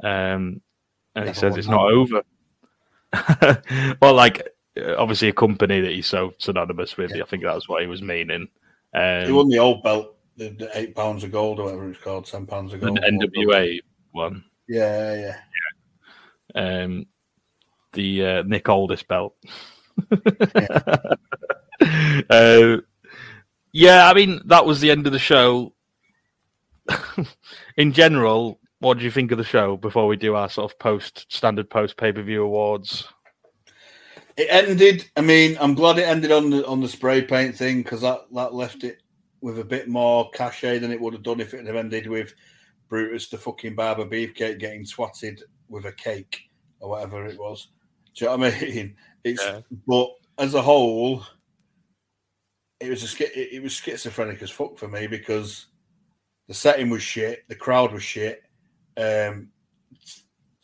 Um, 0.02 0.60
and 1.14 1.28
he 1.28 1.34
says 1.34 1.52
won 1.52 1.58
it's 1.58 1.68
that. 1.68 1.72
not 1.72 1.90
over. 1.90 2.22
well, 4.02 4.14
like 4.14 4.48
uh, 4.78 4.94
obviously 4.96 5.28
a 5.28 5.32
company 5.32 5.80
that 5.80 5.92
he's 5.92 6.06
so 6.06 6.32
synonymous 6.38 6.96
with. 6.96 7.12
I 7.12 7.24
think 7.24 7.42
that's 7.42 7.68
what 7.68 7.82
he 7.82 7.88
was 7.88 8.02
meaning. 8.02 8.48
Um, 8.94 9.26
he 9.26 9.32
won 9.32 9.48
the 9.48 9.58
old 9.58 9.82
belt, 9.82 10.16
the, 10.36 10.50
the 10.50 10.70
eight 10.74 10.94
pounds 10.94 11.24
of 11.24 11.32
gold 11.32 11.58
or 11.58 11.64
whatever 11.64 11.90
it's 11.90 12.00
called, 12.00 12.26
ten 12.26 12.46
pounds 12.46 12.72
of 12.72 12.80
the 12.80 12.86
gold. 12.86 13.00
NWA 13.00 13.80
one. 14.12 14.44
Yeah, 14.68 15.14
yeah, 15.14 15.36
yeah. 16.54 16.82
um, 16.82 17.06
the 17.92 18.24
uh, 18.26 18.42
Nick 18.44 18.68
Aldis 18.68 19.02
belt. 19.02 19.34
uh, 22.30 22.76
yeah, 23.72 24.08
I 24.08 24.14
mean 24.14 24.40
that 24.46 24.66
was 24.66 24.80
the 24.80 24.90
end 24.90 25.06
of 25.06 25.12
the 25.12 25.18
show. 25.18 25.74
In 27.76 27.92
general, 27.92 28.58
what 28.80 28.98
do 28.98 29.04
you 29.04 29.10
think 29.10 29.30
of 29.30 29.38
the 29.38 29.44
show 29.44 29.76
before 29.76 30.06
we 30.06 30.16
do 30.16 30.34
our 30.34 30.48
sort 30.48 30.70
of 30.70 30.78
post 30.78 31.26
standard 31.32 31.70
post 31.70 31.96
pay 31.96 32.12
per 32.12 32.22
view 32.22 32.42
awards? 32.42 33.06
It 34.36 34.48
ended. 34.50 35.08
I 35.16 35.20
mean, 35.20 35.56
I'm 35.60 35.74
glad 35.74 35.98
it 35.98 36.08
ended 36.08 36.32
on 36.32 36.50
the 36.50 36.66
on 36.66 36.80
the 36.80 36.88
spray 36.88 37.22
paint 37.22 37.56
thing 37.56 37.82
because 37.82 38.00
that 38.00 38.22
that 38.34 38.54
left 38.54 38.84
it 38.84 39.02
with 39.40 39.58
a 39.58 39.64
bit 39.64 39.88
more 39.88 40.30
cachet 40.30 40.78
than 40.78 40.92
it 40.92 41.00
would 41.00 41.14
have 41.14 41.22
done 41.22 41.40
if 41.40 41.54
it 41.54 41.66
had 41.66 41.76
ended 41.76 42.06
with 42.06 42.34
Brutus 42.88 43.28
the 43.28 43.38
fucking 43.38 43.74
barber 43.74 44.04
beefcake 44.04 44.58
getting 44.58 44.84
swatted 44.84 45.42
with 45.68 45.86
a 45.86 45.92
cake 45.92 46.42
or 46.80 46.90
whatever 46.90 47.24
it 47.26 47.38
was. 47.38 47.68
Do 48.14 48.24
you 48.24 48.30
know 48.30 48.36
what 48.36 48.54
I 48.54 48.60
mean? 48.60 48.96
It's 49.22 49.42
Yeah. 49.44 49.60
but 49.86 50.08
as 50.38 50.54
a 50.54 50.62
whole, 50.62 51.22
it 52.80 52.88
was 52.88 53.20
a 53.20 53.54
it 53.54 53.62
was 53.62 53.74
schizophrenic 53.74 54.40
as 54.40 54.50
fuck 54.50 54.78
for 54.78 54.88
me 54.88 55.06
because 55.06 55.66
the 56.48 56.54
setting 56.54 56.88
was 56.88 57.02
shit, 57.02 57.46
the 57.48 57.54
crowd 57.54 57.92
was 57.92 58.02
shit. 58.02 58.42
Um, 58.96 59.50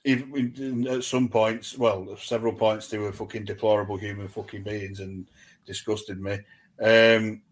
even 0.05 0.87
at 0.89 1.05
some 1.05 1.29
points, 1.29 1.77
well, 1.77 2.17
several 2.17 2.53
points, 2.55 2.89
they 2.89 2.97
were 2.97 3.13
fucking 3.13 3.45
deplorable 3.45 3.97
human 3.97 4.29
fucking 4.29 4.63
beings 4.63 5.01
and 5.01 5.29
disgusted 5.67 6.21
me. 6.21 6.39
Um, 6.81 7.43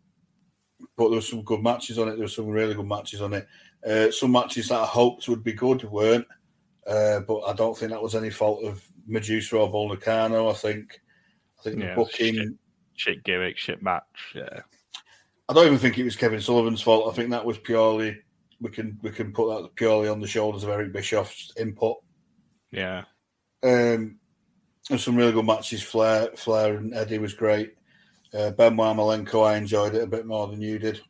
but 0.97 1.09
there 1.09 1.17
were 1.17 1.21
some 1.21 1.43
good 1.43 1.63
matches 1.63 1.99
on 1.99 2.09
it. 2.09 2.13
There 2.13 2.25
were 2.25 2.29
some 2.29 2.49
really 2.49 2.75
good 2.75 2.87
matches 2.87 3.21
on 3.21 3.35
it. 3.35 3.47
Uh, 3.87 4.11
some 4.11 4.33
matches 4.33 4.69
that 4.69 4.81
I 4.81 4.87
hoped 4.87 5.29
would 5.29 5.43
be 5.45 5.53
good 5.53 5.83
weren't, 5.85 6.27
uh, 6.87 7.21
but 7.21 7.41
I 7.41 7.53
don't 7.53 7.77
think 7.77 7.91
that 7.91 8.03
was 8.03 8.15
any 8.15 8.31
fault 8.31 8.65
of 8.65 8.83
Medusa 9.07 9.57
or 9.57 9.89
Nakano. 9.89 10.49
I 10.49 10.55
think, 10.55 11.01
I 11.59 11.63
think 11.63 11.81
Yeah, 11.81 11.91
the 11.91 11.95
booking. 11.97 12.35
shit. 12.35 12.49
Shit 12.97 13.25
gimmick, 13.25 13.57
shit 13.59 13.83
match. 13.83 14.33
Yeah, 14.35 14.61
I 15.49 15.53
don't 15.53 15.67
even 15.67 15.79
think 15.79 15.99
it 15.99 16.05
was 16.05 16.15
Kevin 16.17 16.41
Sullivan's 16.41 16.81
fault. 16.81 17.13
I 17.13 17.17
think 17.17 17.31
that 17.31 17.45
was 17.45 17.59
purely 17.59 18.19
we 18.61 18.71
can 18.71 18.99
we 19.03 19.11
can 19.11 19.33
put 19.33 19.49
that 19.63 19.75
purely 19.75 20.09
on 20.09 20.21
the 20.21 20.29
shoulders 20.29 20.63
of 20.63 20.71
Eric 20.71 20.93
Bischoff's 20.93 21.53
input. 21.59 21.97
yeah, 22.71 23.05
Um, 23.65 24.19
and 24.91 25.01
some 25.01 25.17
really 25.17 25.33
good 25.33 25.45
matches. 25.45 25.83
Flair, 25.83 26.29
Flair 26.37 26.77
and 26.77 26.95
Eddie 26.95 27.19
was 27.19 27.35
great. 27.35 27.75
Uh, 28.33 28.51
Benoit 28.53 28.97
Malenko, 28.97 29.45
I 29.47 29.57
enjoyed 29.57 29.95
it 29.97 30.03
a 30.05 30.07
bit 30.07 30.25
more 30.27 30.47
than 30.47 30.61
you 30.61 30.79
did. 30.79 31.01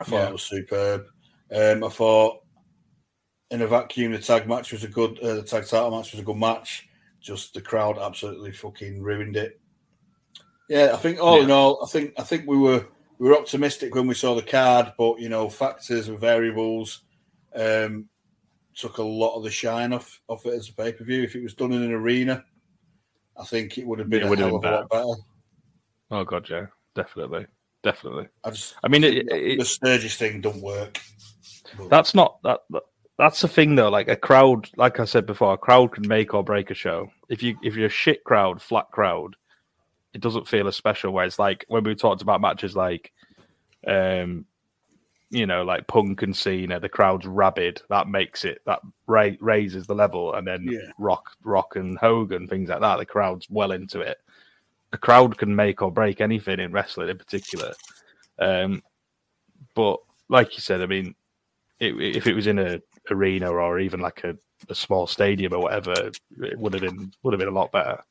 I 0.00 0.04
thought 0.04 0.16
Yeah. 0.16 0.28
it 0.28 0.32
was 0.32 0.42
superb. 0.42 1.04
Um, 1.54 1.84
I 1.84 1.88
thought 1.90 2.41
in 3.52 3.62
a 3.62 3.66
vacuum, 3.66 4.12
the 4.12 4.18
tag 4.18 4.48
match 4.48 4.72
was 4.72 4.82
a 4.82 4.88
good. 4.88 5.18
Uh, 5.20 5.34
the 5.34 5.42
tag 5.42 5.66
title 5.66 5.90
match 5.96 6.12
was 6.12 6.20
a 6.20 6.24
good 6.24 6.36
match. 6.36 6.88
Just 7.20 7.54
the 7.54 7.60
crowd 7.60 7.98
absolutely 7.98 8.50
fucking 8.50 9.02
ruined 9.02 9.36
it. 9.36 9.60
Yeah, 10.68 10.90
I 10.94 10.96
think 10.96 11.20
all 11.20 11.40
in 11.42 11.50
all, 11.50 11.84
I 11.84 11.86
think 11.86 12.14
I 12.18 12.22
think 12.22 12.46
we 12.48 12.56
were 12.56 12.86
we 13.18 13.28
were 13.28 13.36
optimistic 13.36 13.94
when 13.94 14.06
we 14.06 14.14
saw 14.14 14.34
the 14.34 14.42
card, 14.42 14.92
but 14.98 15.20
you 15.20 15.28
know, 15.28 15.48
factors 15.48 16.08
and 16.08 16.18
variables 16.18 17.02
um, 17.54 18.08
took 18.74 18.98
a 18.98 19.02
lot 19.02 19.36
of 19.36 19.44
the 19.44 19.50
shine 19.50 19.92
off 19.92 20.20
off 20.28 20.46
it 20.46 20.54
as 20.54 20.70
a 20.70 20.74
pay 20.74 20.92
per 20.92 21.04
view. 21.04 21.22
If 21.22 21.36
it 21.36 21.42
was 21.42 21.54
done 21.54 21.72
in 21.72 21.82
an 21.82 21.92
arena, 21.92 22.44
I 23.38 23.44
think 23.44 23.76
it 23.76 23.86
would 23.86 23.98
have 23.98 24.08
been 24.08 24.22
It 24.22 24.26
a 24.26 24.28
would 24.30 24.38
have 24.38 24.48
hell 24.48 24.56
of 24.56 24.62
been 24.62 24.72
a 24.72 24.76
lot 24.76 24.90
better. 24.90 25.22
Oh 26.10 26.24
god, 26.24 26.48
yeah, 26.48 26.66
definitely, 26.94 27.46
definitely. 27.82 28.28
I 28.42 28.50
just, 28.50 28.74
I 28.82 28.88
mean, 28.88 29.04
it, 29.04 29.28
it, 29.30 29.58
the 29.58 29.64
Sturgis 29.64 30.16
thing 30.16 30.40
don't 30.40 30.62
work. 30.62 30.98
But- 31.76 31.90
That's 31.90 32.14
not 32.14 32.42
that. 32.42 32.60
that- 32.70 32.82
That's 33.18 33.40
the 33.40 33.48
thing, 33.48 33.74
though. 33.74 33.90
Like 33.90 34.08
a 34.08 34.16
crowd, 34.16 34.68
like 34.76 34.98
I 34.98 35.04
said 35.04 35.26
before, 35.26 35.54
a 35.54 35.58
crowd 35.58 35.92
can 35.92 36.08
make 36.08 36.34
or 36.34 36.42
break 36.42 36.70
a 36.70 36.74
show. 36.74 37.10
If 37.28 37.42
you 37.42 37.56
if 37.62 37.76
you're 37.76 37.86
a 37.86 37.90
shit 37.90 38.24
crowd, 38.24 38.60
flat 38.60 38.90
crowd, 38.90 39.36
it 40.14 40.20
doesn't 40.20 40.48
feel 40.48 40.66
as 40.66 40.76
special. 40.76 41.12
Whereas, 41.12 41.38
like 41.38 41.64
when 41.68 41.84
we 41.84 41.94
talked 41.94 42.22
about 42.22 42.40
matches 42.40 42.74
like, 42.74 43.12
um, 43.86 44.46
you 45.30 45.46
know, 45.46 45.62
like 45.62 45.86
Punk 45.86 46.22
and 46.22 46.36
Cena, 46.36 46.80
the 46.80 46.88
crowd's 46.88 47.26
rabid. 47.26 47.80
That 47.90 48.08
makes 48.08 48.44
it 48.44 48.60
that 48.66 48.80
ra- 49.06 49.30
raises 49.40 49.86
the 49.86 49.94
level, 49.94 50.34
and 50.34 50.46
then 50.46 50.66
Yeah. 50.68 50.90
Rock, 50.98 51.36
Rock 51.44 51.76
and 51.76 51.98
Hogan, 51.98 52.48
things 52.48 52.70
like 52.70 52.80
that. 52.80 52.96
The 52.96 53.06
crowd's 53.06 53.46
well 53.50 53.72
into 53.72 54.00
it. 54.00 54.18
A 54.92 54.98
crowd 54.98 55.38
can 55.38 55.54
make 55.54 55.80
or 55.80 55.92
break 55.92 56.20
anything 56.20 56.60
in 56.60 56.72
wrestling, 56.72 57.08
in 57.08 57.18
particular. 57.18 57.72
Um, 58.38 58.82
but 59.74 60.00
like 60.28 60.54
you 60.54 60.60
said, 60.60 60.82
I 60.82 60.86
mean, 60.86 61.14
it, 61.78 61.94
if 61.98 62.26
it 62.26 62.34
was 62.34 62.46
in 62.46 62.58
a 62.58 62.80
arena 63.10 63.50
or 63.50 63.78
even 63.78 64.00
like 64.00 64.24
a, 64.24 64.36
a 64.68 64.74
small 64.74 65.06
stadium 65.06 65.52
or 65.52 65.60
whatever, 65.60 65.92
it 66.42 66.58
would 66.58 66.74
have 66.74 66.82
been 66.82 67.12
would 67.22 67.32
have 67.32 67.40
been 67.40 67.48
a 67.48 67.52
lot 67.52 67.72
better. 67.72 68.02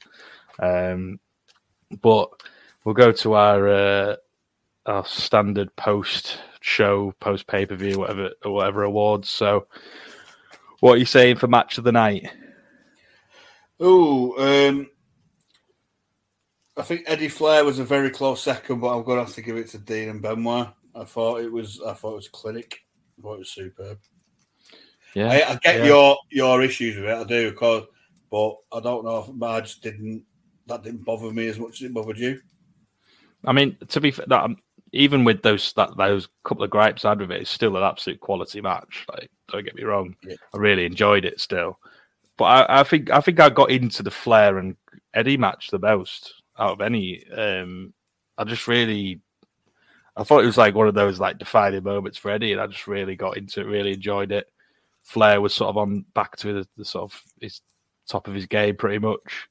Um, 0.60 1.20
but 2.02 2.30
we'll 2.84 2.96
go 2.96 3.12
to 3.12 3.34
our 3.34 3.68
uh, 3.68 4.16
our 4.86 5.06
standard 5.06 5.76
post 5.76 6.40
show, 6.62 7.14
post 7.20 7.48
pay 7.48 7.66
per 7.66 7.76
view, 7.76 8.00
whatever 8.00 8.32
or 8.44 8.54
whatever 8.54 8.84
awards. 8.84 9.30
So, 9.30 9.68
what 10.80 10.94
are 10.94 11.00
you 11.00 11.06
saying 11.06 11.38
for 11.38 11.48
match 11.48 11.78
of 11.78 11.84
the 11.84 11.92
night? 11.92 12.30
Oh, 13.80 14.38
um, 14.38 14.90
I 16.78 16.84
think 16.84 17.04
Eddie 17.08 17.30
Flair 17.30 17.66
was 17.66 17.80
a 17.80 17.84
very 17.84 18.12
close 18.12 18.42
second, 18.44 18.80
but 18.80 18.96
I'm 18.96 19.04
going 19.04 19.18
to 19.18 19.26
have 19.26 19.36
to 19.36 19.42
give 19.42 19.58
it 19.58 19.70
to 19.70 19.80
Dean 19.80 20.10
and 20.10 20.22
Benoit. 20.22 20.70
I 20.96 21.04
thought 21.04 21.42
it 21.42 21.52
was, 21.52 21.82
I 21.86 21.94
thought 21.94 22.14
it 22.14 22.16
was 22.16 22.28
clinic. 22.28 22.82
I 23.18 23.22
thought 23.22 23.36
it 23.36 23.40
was 23.40 23.52
superb. 23.52 23.98
Yeah, 25.16 25.28
I, 25.28 25.54
I 25.54 25.56
get 25.58 25.80
yeah. 25.80 25.86
your 25.86 26.18
your 26.30 26.62
issues 26.62 26.96
with 26.96 27.06
it, 27.06 27.18
I 27.18 27.24
do, 27.24 27.52
cause, 27.54 27.84
but 28.30 28.56
I 28.72 28.80
don't 28.80 29.04
know 29.04 29.26
if 29.28 29.44
I 29.44 29.62
just 29.62 29.82
didn't. 29.82 30.24
That 30.68 30.84
didn't 30.84 31.04
bother 31.04 31.32
me 31.32 31.48
as 31.48 31.60
much 31.60 31.82
as 31.82 31.88
it 31.88 31.94
bothered 31.94 32.18
you. 32.18 32.40
I 33.46 33.52
mean, 33.52 33.76
to 33.90 34.00
be 34.00 34.12
fair, 34.12 34.26
that, 34.28 34.44
um, 34.44 34.58
even 34.94 35.24
with 35.24 35.42
those 35.42 35.74
that 35.74 35.96
those 35.98 36.28
couple 36.44 36.64
of 36.64 36.70
gripes 36.70 37.06
I 37.06 37.10
had 37.10 37.20
with 37.20 37.32
it, 37.32 37.42
it's 37.42 37.50
still 37.50 37.78
an 37.78 37.84
absolute 37.84 38.20
quality 38.20 38.62
match. 38.62 39.06
Like, 39.10 39.30
don't 39.50 39.66
get 39.66 39.76
me 39.76 39.84
wrong, 39.84 40.16
Yeah. 40.24 40.36
I 40.54 40.58
really 40.58 40.86
enjoyed 40.86 41.26
it 41.26 41.40
still. 41.40 41.80
But 42.38 42.46
I, 42.46 42.82
I 42.82 42.84
think 42.84 43.10
I 43.10 43.22
think 43.22 43.40
I 43.40 43.50
got 43.50 43.72
into 43.72 44.04
the 44.04 44.12
Flair 44.12 44.58
and 44.58 44.76
Eddie 45.14 45.38
match 45.38 45.70
the 45.70 45.80
most 45.80 46.34
out 46.58 46.74
of 46.74 46.82
any. 46.82 47.26
Um, 47.30 47.94
I 48.38 48.44
just 48.44 48.68
really, 48.68 49.22
I 50.16 50.24
thought 50.24 50.44
it 50.44 50.48
was 50.48 50.58
like 50.58 50.76
one 50.76 50.88
of 50.88 50.94
those 50.94 51.20
like 51.20 51.38
defining 51.38 51.84
moments 51.84 52.18
for 52.18 52.32
Eddie, 52.32 52.52
and 52.52 52.62
I 52.62 52.68
just 52.68 52.88
really 52.88 53.16
got 53.16 53.38
into 53.38 53.62
it, 53.62 53.66
really 53.66 53.94
enjoyed 53.94 54.32
it. 54.32 54.48
Flair 55.04 55.42
was 55.42 55.54
sort 55.54 55.70
of 55.70 55.78
on 55.78 56.06
back 56.14 56.38
to 56.38 56.54
the, 56.54 56.68
the 56.78 56.86
sort 56.86 57.12
of 57.12 57.22
his 57.40 57.62
top 58.08 58.28
of 58.28 58.34
his 58.34 58.46
game, 58.46 58.76
pretty 58.76 59.00
much. 59.00 59.48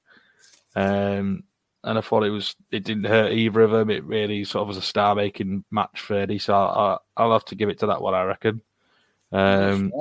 Um, 0.77 1.45
and 1.83 1.99
I 1.99 2.01
thought 2.01 2.25
it 2.25 2.31
was 2.31 2.55
it 2.71 2.85
didn't 2.85 3.05
hurt 3.05 3.33
either 3.33 3.61
of 3.63 3.71
them. 3.71 3.91
It 3.91 4.05
really 4.05 4.45
sort 4.45 4.63
of 4.63 4.69
was 4.69 4.77
a 4.77 4.83
star 4.83 5.15
making 5.15 5.65
match 5.71 6.01
for 6.01 6.15
Eddie, 6.15 6.39
so 6.39 6.55
I'll, 6.55 7.03
I'll 7.17 7.33
have 7.33 7.45
to 7.47 7.55
give 7.55 7.69
it 7.69 7.79
to 7.81 7.87
that 7.87 8.03
one. 8.03 8.15
I 8.15 8.23
reckon. 8.23 8.61
Um, 9.33 9.93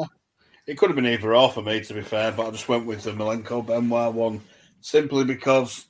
It 0.67 0.77
could 0.77 0.89
have 0.89 0.95
been 0.95 1.07
either 1.07 1.35
or 1.35 1.49
for 1.49 1.63
me, 1.63 1.81
to 1.84 1.93
be 1.95 2.01
fair, 2.01 2.31
but 2.31 2.47
I 2.47 2.51
just 2.51 2.69
went 2.69 2.85
with 2.85 3.03
the 3.03 3.11
Malenko 3.11 3.65
Benoit 3.65 4.13
one 4.13 4.41
simply 4.81 5.23
because 5.23 5.85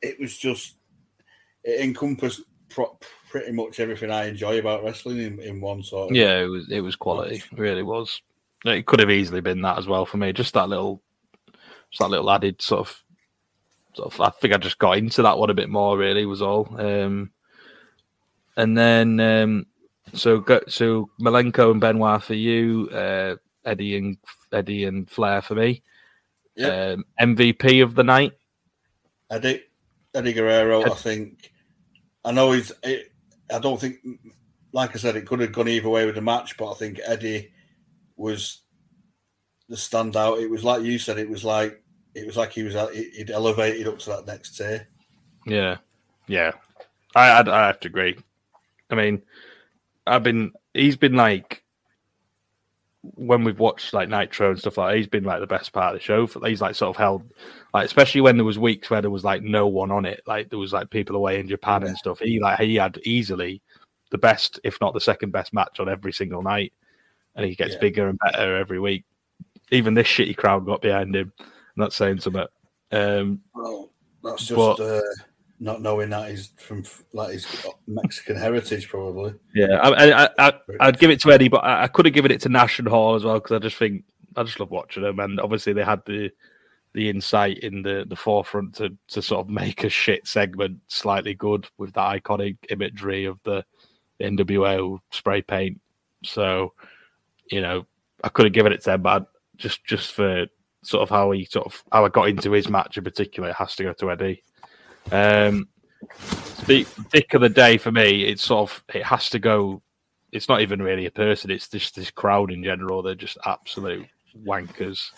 it 0.00 0.20
was 0.20 0.36
just 0.36 0.76
it 1.64 1.80
encompassed 1.80 2.42
pro- 2.68 2.96
pretty 3.30 3.52
much 3.52 3.80
everything 3.80 4.12
I 4.12 4.28
enjoy 4.28 4.58
about 4.58 4.84
wrestling 4.84 5.18
in, 5.18 5.40
in 5.40 5.60
one 5.60 5.82
sort. 5.82 6.10
Of 6.10 6.16
Yeah, 6.16 6.38
it 6.38 6.46
was 6.46 6.70
it 6.70 6.82
was 6.82 6.94
quality. 6.94 7.36
It 7.36 7.58
really 7.58 7.82
was. 7.82 8.20
It 8.64 8.86
could 8.86 9.00
have 9.00 9.10
easily 9.10 9.40
been 9.40 9.62
that 9.62 9.78
as 9.78 9.86
well 9.86 10.06
for 10.06 10.16
me. 10.16 10.32
Just 10.32 10.54
that 10.54 10.68
little, 10.68 11.02
just 11.90 12.00
that 12.00 12.10
little 12.10 12.30
added 12.30 12.62
sort 12.62 12.80
of, 12.80 13.02
sort 13.94 14.14
of. 14.14 14.20
I 14.20 14.30
think 14.30 14.54
I 14.54 14.58
just 14.58 14.78
got 14.78 14.96
into 14.96 15.22
that 15.22 15.38
one 15.38 15.50
a 15.50 15.54
bit 15.54 15.68
more. 15.68 15.98
Really 15.98 16.24
was 16.24 16.40
all. 16.42 16.68
Um, 16.80 17.30
and 18.56 18.76
then 18.76 19.20
um, 19.20 19.66
so 20.12 20.40
go, 20.40 20.60
so 20.68 21.10
Malenko 21.20 21.70
and 21.70 21.80
Benoit 21.80 22.22
for 22.22 22.34
you, 22.34 22.88
uh, 22.90 23.36
Eddie 23.64 23.96
and 23.96 24.16
Eddie 24.52 24.84
and 24.84 25.10
Flair 25.10 25.42
for 25.42 25.54
me. 25.54 25.82
Yeah. 26.56 26.94
Um, 26.94 27.04
MVP 27.20 27.82
of 27.82 27.94
the 27.94 28.04
night. 28.04 28.32
Eddie 29.30 29.64
Eddie 30.14 30.32
Guerrero, 30.32 30.84
I 30.84 30.94
think. 30.94 31.52
I 32.24 32.32
know 32.32 32.52
he's. 32.52 32.72
It, 32.82 33.12
I 33.52 33.58
don't 33.58 33.80
think, 33.80 33.98
like 34.72 34.94
I 34.94 34.98
said, 34.98 35.16
it 35.16 35.26
could 35.26 35.40
have 35.40 35.52
gone 35.52 35.68
either 35.68 35.88
way 35.88 36.06
with 36.06 36.14
the 36.14 36.22
match, 36.22 36.56
but 36.56 36.70
I 36.70 36.74
think 36.74 37.00
Eddie 37.04 37.52
was 38.16 38.60
the 39.68 39.76
standout. 39.76 40.42
It 40.42 40.50
was 40.50 40.64
like 40.64 40.82
you 40.82 40.98
said. 40.98 41.18
It 41.18 41.28
was 41.28 41.44
like 41.44 41.82
it 42.14 42.26
was 42.26 42.36
like 42.36 42.52
he 42.52 42.62
was 42.62 42.74
he'd 42.92 43.30
elevated 43.30 43.88
up 43.88 43.98
to 44.00 44.10
that 44.10 44.26
next 44.26 44.56
tier. 44.56 44.88
Yeah, 45.46 45.78
yeah, 46.26 46.52
I 47.14 47.30
I'd, 47.30 47.48
I 47.48 47.66
have 47.66 47.80
to 47.80 47.88
agree. 47.88 48.16
I 48.90 48.94
mean, 48.94 49.22
I've 50.06 50.22
been 50.22 50.52
he's 50.72 50.96
been 50.96 51.14
like 51.14 51.62
when 53.16 53.44
we've 53.44 53.58
watched 53.58 53.92
like 53.92 54.08
Nitro 54.08 54.50
and 54.50 54.58
stuff 54.58 54.78
like 54.78 54.92
that, 54.92 54.96
he's 54.96 55.06
been 55.06 55.24
like 55.24 55.40
the 55.40 55.46
best 55.46 55.72
part 55.72 55.94
of 55.94 56.00
the 56.00 56.04
show. 56.04 56.26
He's 56.46 56.60
like 56.62 56.74
sort 56.74 56.90
of 56.90 56.96
held 56.96 57.22
like 57.74 57.84
especially 57.86 58.22
when 58.22 58.36
there 58.36 58.44
was 58.44 58.58
weeks 58.58 58.88
where 58.88 59.02
there 59.02 59.10
was 59.10 59.24
like 59.24 59.42
no 59.42 59.66
one 59.66 59.90
on 59.90 60.06
it, 60.06 60.22
like 60.26 60.50
there 60.50 60.58
was 60.58 60.72
like 60.72 60.90
people 60.90 61.16
away 61.16 61.38
in 61.38 61.48
Japan 61.48 61.82
and 61.82 61.96
stuff. 61.96 62.20
He 62.20 62.40
like 62.40 62.60
he 62.60 62.76
had 62.76 62.98
easily 63.04 63.60
the 64.10 64.18
best, 64.18 64.60
if 64.64 64.80
not 64.80 64.94
the 64.94 65.00
second 65.00 65.32
best 65.32 65.52
match 65.52 65.80
on 65.80 65.88
every 65.88 66.12
single 66.12 66.42
night, 66.42 66.72
and 67.36 67.44
he 67.46 67.54
gets 67.54 67.74
Yeah. 67.74 67.80
bigger 67.80 68.08
and 68.08 68.18
better 68.18 68.56
every 68.56 68.78
week. 68.80 69.04
Even 69.70 69.94
this 69.94 70.06
shitty 70.08 70.36
crowd 70.36 70.66
got 70.66 70.82
behind 70.82 71.14
him. 71.16 71.32
Not 71.76 71.92
saying 71.92 72.20
something. 72.20 72.46
Um, 72.92 73.40
Well, 73.54 73.90
that's 74.22 74.46
just 74.46 74.56
But- 74.56 74.80
uh, 74.80 75.00
not 75.60 75.80
knowing 75.80 76.10
that 76.10 76.30
he's 76.30 76.48
from 76.58 76.84
like 77.12 77.38
got 77.62 77.76
Mexican 77.86 78.36
heritage, 78.36 78.88
probably. 78.88 79.34
Yeah, 79.54 79.76
I, 79.82 80.24
I, 80.24 80.28
I, 80.38 80.52
I'd 80.80 80.98
give 80.98 81.10
it 81.10 81.20
to 81.20 81.32
Eddie, 81.32 81.48
but 81.48 81.64
I, 81.64 81.84
I 81.84 81.86
could 81.88 82.04
have 82.04 82.14
given 82.14 82.32
it 82.32 82.40
to 82.42 82.48
Nash 82.48 82.78
and 82.78 82.88
Hall 82.88 83.14
as 83.14 83.24
well 83.24 83.34
because 83.34 83.52
I 83.52 83.58
just 83.60 83.76
think 83.76 84.04
I 84.36 84.42
just 84.42 84.58
love 84.60 84.70
watching 84.72 85.04
them, 85.04 85.20
and 85.20 85.40
obviously 85.40 85.72
they 85.72 85.84
had 85.84 86.02
the 86.06 86.30
the 86.92 87.08
insight 87.08 87.58
in 87.60 87.82
the 87.82 88.04
the 88.06 88.16
forefront 88.16 88.74
to 88.76 88.96
to 89.08 89.22
sort 89.22 89.46
of 89.46 89.48
make 89.50 89.84
a 89.84 89.88
shit 89.88 90.26
segment 90.26 90.80
slightly 90.88 91.34
good 91.34 91.66
with 91.78 91.92
that 91.94 92.22
iconic 92.22 92.56
imagery 92.68 93.24
of 93.24 93.40
the 93.44 93.64
NWO 94.20 94.98
spray 95.12 95.40
paint. 95.40 95.80
So, 96.24 96.72
you 97.50 97.60
know, 97.60 97.86
I 98.22 98.28
could 98.28 98.46
have 98.46 98.52
given 98.54 98.72
it 98.72 98.78
to 98.82 98.90
them, 98.90 99.02
but 99.02 99.22
I'd- 99.22 99.26
just 99.56 99.84
just 99.84 100.12
for 100.14 100.46
sort 100.82 101.02
of 101.04 101.10
how 101.10 101.30
he 101.30 101.44
sort 101.44 101.66
of 101.66 101.82
how 101.92 102.04
I 102.04 102.08
got 102.08 102.28
into 102.28 102.50
his 102.50 102.68
match 102.68 102.98
in 102.98 103.04
particular, 103.04 103.50
it 103.50 103.54
has 103.56 103.76
to 103.76 103.84
go 103.84 103.92
to 103.92 104.10
Eddie. 104.10 104.42
Um, 105.12 105.68
the 106.66 106.84
dick 107.12 107.34
of 107.34 107.40
the 107.40 107.48
day 107.48 107.78
for 107.78 107.92
me, 107.92 108.24
it's 108.24 108.42
sort 108.42 108.68
of 108.70 108.84
it 108.92 109.04
has 109.04 109.30
to 109.30 109.38
go. 109.38 109.80
It's 110.32 110.48
not 110.48 110.60
even 110.60 110.82
really 110.82 111.06
a 111.06 111.10
person; 111.12 111.52
it's 111.52 111.68
just 111.68 111.94
this 111.94 112.10
crowd 112.10 112.50
in 112.50 112.64
general. 112.64 113.00
They're 113.02 113.14
just 113.14 113.38
absolute 113.46 114.06
wankers 114.44 115.10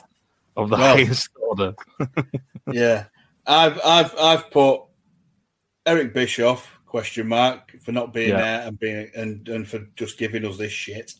of 0.57 0.69
the 0.69 0.77
Well- 0.77 0.97
highest 0.97 1.31
order. 1.41 1.75
yeah, 2.73 3.05
I've 3.47 3.81
I've 3.83 4.15
I've 4.19 4.51
put 4.51 4.83
Eric 5.87 6.13
Bischoff 6.13 6.79
question 6.85 7.27
mark 7.29 7.73
for 7.83 7.93
not 7.93 8.13
being 8.13 8.31
Yeah. 8.31 8.41
there 8.43 8.69
and 8.69 8.79
being 8.79 9.11
and 9.17 9.49
and 9.49 9.67
for 9.67 9.79
just 9.97 10.19
giving 10.19 10.45
us 10.45 10.59
this 10.59 10.73
shit. 10.73 11.15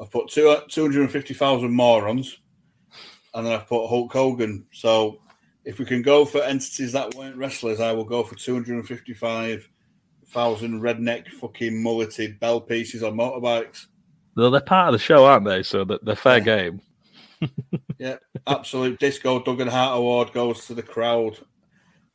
I've 0.00 0.10
put 0.10 0.28
two 0.28 0.56
two 0.68 0.82
hundred 0.82 1.02
and 1.02 1.12
fifty 1.12 1.34
thousand 1.34 1.72
morons, 1.72 2.38
and 3.34 3.46
then 3.46 3.52
I've 3.52 3.66
put 3.66 3.88
Hulk 3.88 4.12
Hogan. 4.12 4.66
So 4.72 5.20
if 5.64 5.78
we 5.78 5.84
can 5.84 6.02
go 6.02 6.24
for 6.24 6.42
entities 6.42 6.92
that 6.92 7.14
weren't 7.14 7.36
wrestlers, 7.36 7.80
I 7.80 7.92
will 7.92 8.04
go 8.04 8.22
for 8.22 8.34
two 8.34 8.54
hundred 8.54 8.76
and 8.76 8.88
fifty 8.88 9.14
five 9.14 9.68
thousand 10.28 10.80
redneck 10.80 11.28
fucking 11.28 11.82
mulleted 11.82 12.40
bell 12.40 12.60
pieces 12.60 13.02
on 13.02 13.14
motorbikes. 13.14 13.86
Well, 14.36 14.50
they're 14.50 14.60
part 14.60 14.88
of 14.88 14.92
the 14.92 14.98
show, 14.98 15.24
aren't 15.24 15.44
they? 15.44 15.62
So 15.62 15.84
that 15.84 16.04
they're 16.04 16.16
fair 16.16 16.40
game. 16.40 16.80
Yeah, 17.98 18.16
absolute 18.46 18.98
disco 18.98 19.42
Duggan 19.42 19.68
Hart 19.68 19.98
Award 19.98 20.32
goes 20.32 20.66
to 20.66 20.74
the 20.74 20.82
crowd 20.82 21.36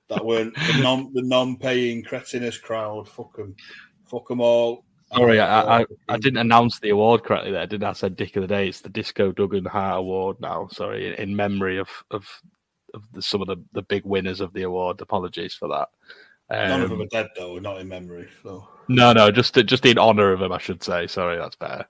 that 0.09 0.25
weren't 0.25 0.55
the 0.55 0.79
non 0.81 1.13
the 1.13 1.21
non 1.21 1.57
paying 1.57 2.03
cretinous 2.03 2.57
crowd. 2.57 3.07
Fuck 3.07 3.35
them, 3.35 3.55
fuck 4.09 4.27
them 4.27 4.41
all. 4.41 4.84
Sorry, 5.13 5.39
I, 5.39 5.81
I, 5.81 5.85
I 6.09 6.17
didn't 6.17 6.39
announce 6.39 6.79
the 6.79 6.89
award 6.89 7.23
correctly 7.23 7.51
there, 7.51 7.67
did 7.67 7.83
I? 7.83 7.91
I 7.91 7.93
said 7.93 8.15
Dick 8.15 8.35
of 8.35 8.41
the 8.41 8.47
Day. 8.47 8.67
It's 8.67 8.81
the 8.81 8.89
Disco 8.89 9.31
Duggan 9.31 9.65
Hart 9.65 9.99
Award 9.99 10.37
now. 10.39 10.67
Sorry, 10.71 11.07
in, 11.07 11.13
in 11.13 11.35
memory 11.35 11.77
of 11.77 11.89
of, 12.11 12.27
of 12.93 13.03
the, 13.13 13.21
some 13.21 13.41
of 13.41 13.47
the, 13.47 13.57
the 13.73 13.83
big 13.83 14.03
winners 14.03 14.41
of 14.41 14.51
the 14.53 14.63
award. 14.63 14.99
Apologies 15.01 15.53
for 15.53 15.67
that. 15.69 15.89
None 16.49 16.81
of 16.81 16.91
Um, 16.91 16.97
them 16.97 17.07
are 17.07 17.09
dead 17.11 17.29
though, 17.35 17.57
not 17.59 17.79
in 17.79 17.87
memory. 17.87 18.27
So, 18.43 18.67
no, 18.87 19.13
no, 19.13 19.31
just 19.31 19.55
just 19.65 19.85
in 19.85 19.97
honor 19.97 20.31
of 20.31 20.41
him, 20.41 20.51
I 20.51 20.57
should 20.59 20.83
say. 20.83 21.07
Sorry, 21.07 21.37
that's 21.37 21.55
better. 21.55 21.85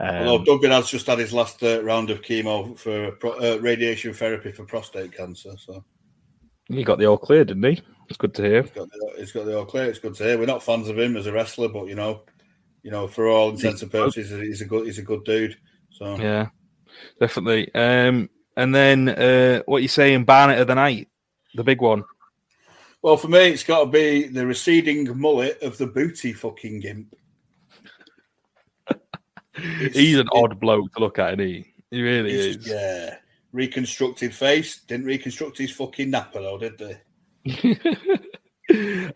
although 0.00 0.36
Um, 0.36 0.44
Duggan 0.44 0.70
has 0.70 0.88
just 0.88 1.06
had 1.06 1.18
his 1.18 1.32
last 1.32 1.62
uh, 1.62 1.82
round 1.82 2.10
of 2.10 2.22
chemo 2.22 2.76
for 2.78 3.12
pro, 3.12 3.32
uh, 3.32 3.58
radiation 3.58 4.12
therapy 4.14 4.50
for 4.52 4.64
prostate 4.64 5.12
cancer, 5.16 5.52
so 5.58 5.84
he 6.68 6.84
got 6.84 6.98
the 6.98 7.06
all 7.06 7.18
clear, 7.18 7.44
didn't 7.44 7.62
he? 7.64 7.82
It's 8.08 8.16
good 8.18 8.34
to 8.34 8.42
hear. 8.42 8.62
he's 8.62 8.70
got 8.72 8.88
the, 8.90 9.12
he's 9.18 9.32
got 9.32 9.44
the 9.46 9.58
all 9.58 9.64
clear. 9.66 9.84
It's 9.84 9.98
good 9.98 10.14
to 10.16 10.24
hear. 10.24 10.38
We're 10.38 10.46
not 10.46 10.62
fans 10.62 10.88
of 10.88 10.98
him 10.98 11.16
as 11.16 11.26
a 11.26 11.32
wrestler, 11.32 11.68
but 11.68 11.86
you 11.86 11.94
know, 11.94 12.22
you 12.82 12.90
know, 12.90 13.06
for 13.06 13.28
all 13.28 13.50
intents 13.50 13.82
and 13.82 13.90
purposes, 13.90 14.30
he's 14.30 14.60
a 14.60 14.64
good 14.64 14.86
he's 14.86 14.98
a 14.98 15.02
good 15.02 15.24
dude. 15.24 15.56
So 15.90 16.16
Yeah, 16.16 16.48
definitely. 17.20 17.72
Um, 17.74 18.28
and 18.56 18.74
then 18.74 19.08
uh, 19.08 19.62
what 19.66 19.82
you 19.82 19.88
saying, 19.88 20.24
Barnet 20.24 20.58
of 20.58 20.66
the 20.66 20.74
night, 20.74 21.08
the 21.54 21.64
big 21.64 21.80
one. 21.80 22.04
Well, 23.02 23.16
for 23.16 23.28
me, 23.28 23.48
it's 23.48 23.64
got 23.64 23.80
to 23.80 23.86
be 23.86 24.28
the 24.28 24.46
receding 24.46 25.18
mullet 25.18 25.60
of 25.62 25.76
the 25.76 25.86
booty 25.86 26.32
fucking 26.32 26.80
gimp. 26.80 27.14
He's 29.92 30.18
an 30.18 30.28
odd 30.32 30.60
bloke 30.60 30.92
to 30.94 31.00
look 31.00 31.18
at, 31.18 31.40
isn't 31.40 31.46
he? 31.46 31.66
He 31.90 32.00
really 32.00 32.32
is. 32.32 32.66
Yeah. 32.66 33.16
Reconstructed 33.52 34.32
face. 34.32 34.82
Didn't 34.82 35.06
reconstruct 35.06 35.58
his 35.58 35.72
fucking 35.72 36.10
napper, 36.10 36.40
though, 36.40 36.58
did 36.58 36.78
they? 36.78 37.00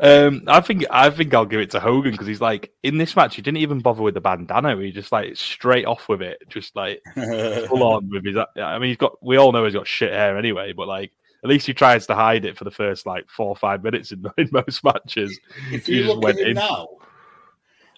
um, 0.00 0.42
I 0.46 0.60
think 0.60 0.84
I 0.90 1.10
think 1.10 1.32
I'll 1.34 1.44
give 1.46 1.60
it 1.60 1.70
to 1.70 1.80
Hogan 1.80 2.12
because 2.12 2.26
he's 2.26 2.40
like 2.40 2.72
in 2.82 2.98
this 2.98 3.14
match 3.16 3.36
he 3.36 3.42
didn't 3.42 3.58
even 3.58 3.80
bother 3.80 4.02
with 4.02 4.14
the 4.14 4.20
bandana. 4.20 4.76
He 4.76 4.92
just 4.92 5.12
like 5.12 5.36
straight 5.36 5.86
off 5.86 6.08
with 6.08 6.22
it, 6.22 6.42
just 6.48 6.74
like 6.76 7.02
full 7.14 7.82
on 7.82 8.08
with 8.10 8.24
his. 8.24 8.36
I 8.60 8.78
mean, 8.78 8.88
he's 8.88 8.96
got. 8.96 9.22
We 9.24 9.36
all 9.36 9.52
know 9.52 9.64
he's 9.64 9.74
got 9.74 9.86
shit 9.86 10.12
hair 10.12 10.36
anyway, 10.36 10.72
but 10.72 10.88
like 10.88 11.12
at 11.44 11.50
least 11.50 11.66
he 11.66 11.74
tries 11.74 12.06
to 12.06 12.14
hide 12.14 12.44
it 12.44 12.56
for 12.56 12.64
the 12.64 12.70
first 12.70 13.06
like 13.06 13.28
four 13.28 13.48
or 13.48 13.56
five 13.56 13.82
minutes 13.84 14.12
in, 14.12 14.24
in 14.38 14.48
most 14.52 14.82
matches. 14.84 15.38
if 15.72 15.86
He 15.86 15.96
you 15.96 16.04
just 16.04 16.16
look 16.16 16.24
at 16.30 16.36
went 16.36 16.38
him 16.40 16.46
in. 16.48 16.54
now, 16.54 16.88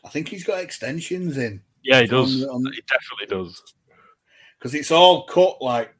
I 0.05 0.09
think 0.09 0.29
he's 0.29 0.45
got 0.45 0.61
extensions 0.61 1.39
in 1.39 1.63
Yeah, 1.83 2.01
he 2.03 2.07
does. 2.07 2.45
On- 2.45 2.51
on- 2.67 2.73
he 2.73 2.83
definitely 2.89 3.27
does. 3.45 3.63
because 4.59 4.75
it's 4.75 4.91
all 4.91 5.25
cut 5.27 5.61
like 5.63 5.95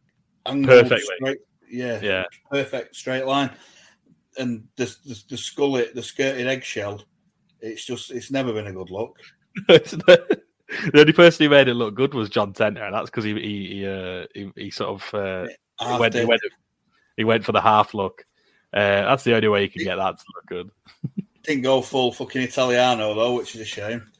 angled 0.47 0.69
Perfectly. 0.89 1.15
straight- 1.17 1.39
Yeah, 1.71 2.01
Yeah, 2.03 2.25
perfect 2.51 2.95
straight 2.97 3.25
line. 3.27 3.51
And 4.39 4.65
the, 4.77 4.85
the 5.05 5.23
the 5.31 5.37
skullet, 5.37 5.95
the 5.95 6.03
skirted 6.03 6.47
eggshell, 6.47 7.03
it's 7.61 7.85
just 7.85 8.11
it's 8.11 8.31
never 8.31 8.53
been 8.53 8.69
a 8.69 8.73
good 8.73 8.91
look. 8.91 9.17
the 9.69 10.41
only 10.95 11.13
person 11.13 11.45
who 11.45 11.51
made 11.51 11.69
it 11.69 11.75
look 11.75 11.95
good 11.95 12.15
was 12.15 12.31
John 12.31 12.53
Tenta, 12.53 12.85
and 12.85 12.95
that's 12.95 13.11
because 13.11 13.25
he 13.25 13.35
he 13.35 13.67
he, 13.69 13.87
uh, 13.87 14.27
he 14.35 14.53
he 14.55 14.71
sort 14.71 14.91
of 14.91 15.15
uh, 15.15 15.47
he 15.81 15.99
went, 15.99 16.15
he 16.15 16.25
went 16.25 16.41
he 17.17 17.25
went 17.25 17.45
for 17.45 17.53
the 17.53 17.61
half 17.61 17.95
look. 17.95 18.25
Uh, 18.73 19.03
that's 19.03 19.25
the 19.25 19.35
only 19.35 19.49
way 19.49 19.63
you 19.63 19.71
can 19.71 19.83
get 19.83 19.97
that 19.97 20.19
to 20.19 20.25
look 20.35 20.47
good. 20.47 20.71
Didn't 21.43 21.63
go 21.63 21.81
full 21.81 22.13
fucking 22.13 22.43
Italiano 22.43 23.15
though, 23.15 23.35
which 23.35 23.55
is 23.55 23.63
a 23.63 23.65
shame. 23.65 24.11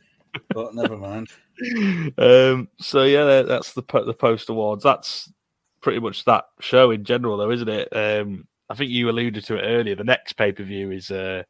But 0.53 0.75
never 0.75 0.97
mind. 0.97 1.29
um, 2.19 2.69
so 2.81 3.05
yeah, 3.05 3.43
that's 3.43 3.73
the 3.73 3.83
the 3.83 4.15
post 4.15 4.49
awards. 4.49 4.83
That's 4.83 5.33
pretty 5.81 6.01
much 6.01 6.25
that 6.25 6.47
show 6.61 6.91
in 6.91 7.05
general, 7.05 7.37
though, 7.37 7.51
isn't 7.51 7.69
it? 7.69 7.89
Um, 7.95 8.47
I 8.71 8.75
think 8.75 8.91
you 8.91 9.09
alluded 9.09 9.45
to 9.45 9.57
it 9.57 9.63
earlier. 9.63 9.95
The 9.95 10.05
next 10.05 10.35
pay 10.35 10.53
per 10.53 10.63
view 10.63 10.91
is 10.91 11.11
uh, 11.11 11.43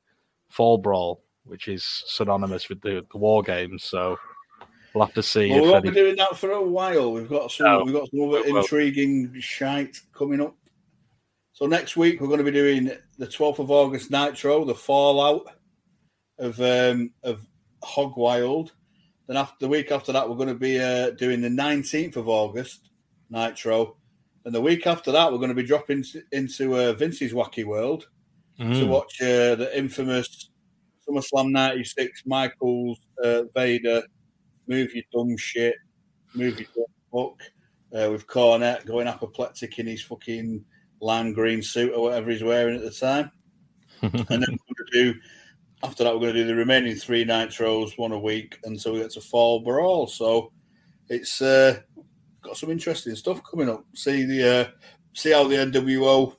Fall 0.51 0.78
Brawl, 0.78 1.23
which 1.45 1.69
is 1.69 1.85
synonymous 2.07 2.69
with 2.69 2.81
the, 2.81 3.05
the 3.11 3.19
war 3.19 3.43
games. 3.43 3.85
So 3.85 4.16
we'll 4.95 5.05
have 5.05 5.15
to 5.15 5.23
see. 5.23 5.51
Well, 5.51 5.62
we 5.62 5.69
won't 5.70 5.85
any- 5.86 5.95
be 5.95 6.01
doing 6.01 6.16
that 6.16 6.36
for 6.36 6.53
a 6.53 6.62
while. 6.62 7.12
We've 7.12 7.28
got 7.28 7.51
some 7.51 7.66
No. 7.66 7.82
we've 7.85 7.95
got 7.95 8.09
some 8.11 8.20
other 8.28 8.43
We 8.43 8.59
intriguing 8.59 9.35
shite 9.40 10.01
coming 10.15 10.40
up. 10.40 10.55
So 11.53 11.66
next 11.66 11.97
week 11.97 12.20
we're 12.20 12.28
going 12.28 12.39
to 12.39 12.45
be 12.45 12.53
doing 12.53 12.93
the 13.19 13.27
12th 13.27 13.59
of 13.59 13.70
August 13.70 14.12
Nitro, 14.12 14.65
the 14.65 14.74
fallout 14.77 15.43
of 16.39 16.61
um 16.61 17.12
of 17.24 17.45
Hog 17.82 18.16
Wild. 18.16 18.73
Then 19.27 19.36
after 19.36 19.57
the 19.61 19.69
week 19.69 19.90
after 19.90 20.12
that, 20.12 20.28
we're 20.28 20.36
going 20.36 20.49
to 20.49 20.55
be 20.55 20.81
uh, 20.81 21.11
doing 21.11 21.40
the 21.43 21.49
19th 21.51 22.16
of 22.16 22.28
August 22.28 22.89
Nitro. 23.28 23.97
And 24.44 24.55
the 24.55 24.60
week 24.60 24.86
after 24.86 25.12
that, 25.12 25.31
we're 25.31 25.39
going 25.39 25.48
to 25.51 25.55
be 25.55 25.62
dropping 25.62 26.05
into 26.32 26.77
uh, 26.77 26.93
Vince's 26.94 27.32
Wacky 27.32 27.65
World. 27.65 28.09
to 28.59 28.65
Mm. 28.65 28.89
watch 28.89 29.20
uh, 29.23 29.55
the 29.55 29.70
infamous 29.77 30.51
SummerSlam 31.09 31.51
'96 31.52 32.23
Michaels 32.27 32.98
uh, 33.23 33.43
Vader 33.55 34.02
move 34.66 34.94
your 34.94 35.05
dumb 35.12 35.36
shit, 35.36 35.77
move 36.35 36.59
your 36.59 36.69
dumb 36.74 36.85
fuck 37.12 37.40
uh, 38.01 38.10
with 38.10 38.27
Cornette 38.27 38.85
going 38.85 39.06
apoplectic 39.06 39.78
in 39.78 39.86
his 39.86 40.02
fucking 40.02 40.65
lime 41.01 41.32
green 41.32 41.62
suit 41.62 41.93
or 41.94 42.02
whatever 42.02 42.31
he's 42.31 42.43
wearing 42.43 42.77
at 42.77 42.82
the 42.82 42.90
time. 42.90 43.31
and 44.02 44.12
then 44.12 44.19
we're 44.28 44.74
going 44.74 44.90
to 44.93 45.12
do 45.12 45.15
after 45.82 46.05
that 46.05 46.12
we're 46.12 46.20
going 46.20 46.35
to 46.35 46.40
do 46.43 46.47
the 46.47 46.55
remaining 46.55 46.94
three 46.94 47.24
nitros 47.24 47.97
one 47.98 48.12
a 48.12 48.19
week 48.19 48.59
until 48.65 48.93
we 48.93 49.01
get 49.01 49.10
to 49.10 49.20
fall 49.20 49.60
brawl 49.60 50.06
so 50.06 50.52
it's 51.09 51.40
uh, 51.43 51.78
got 52.43 52.56
some 52.56 52.70
interesting 52.70 53.15
stuff 53.15 53.40
coming 53.48 53.69
up 53.69 53.85
see 53.94 54.24
the 54.24 54.60
uh, 54.60 54.70
see 55.15 55.32
how 55.32 55.47
the 55.47 55.56
nwo 55.56 56.35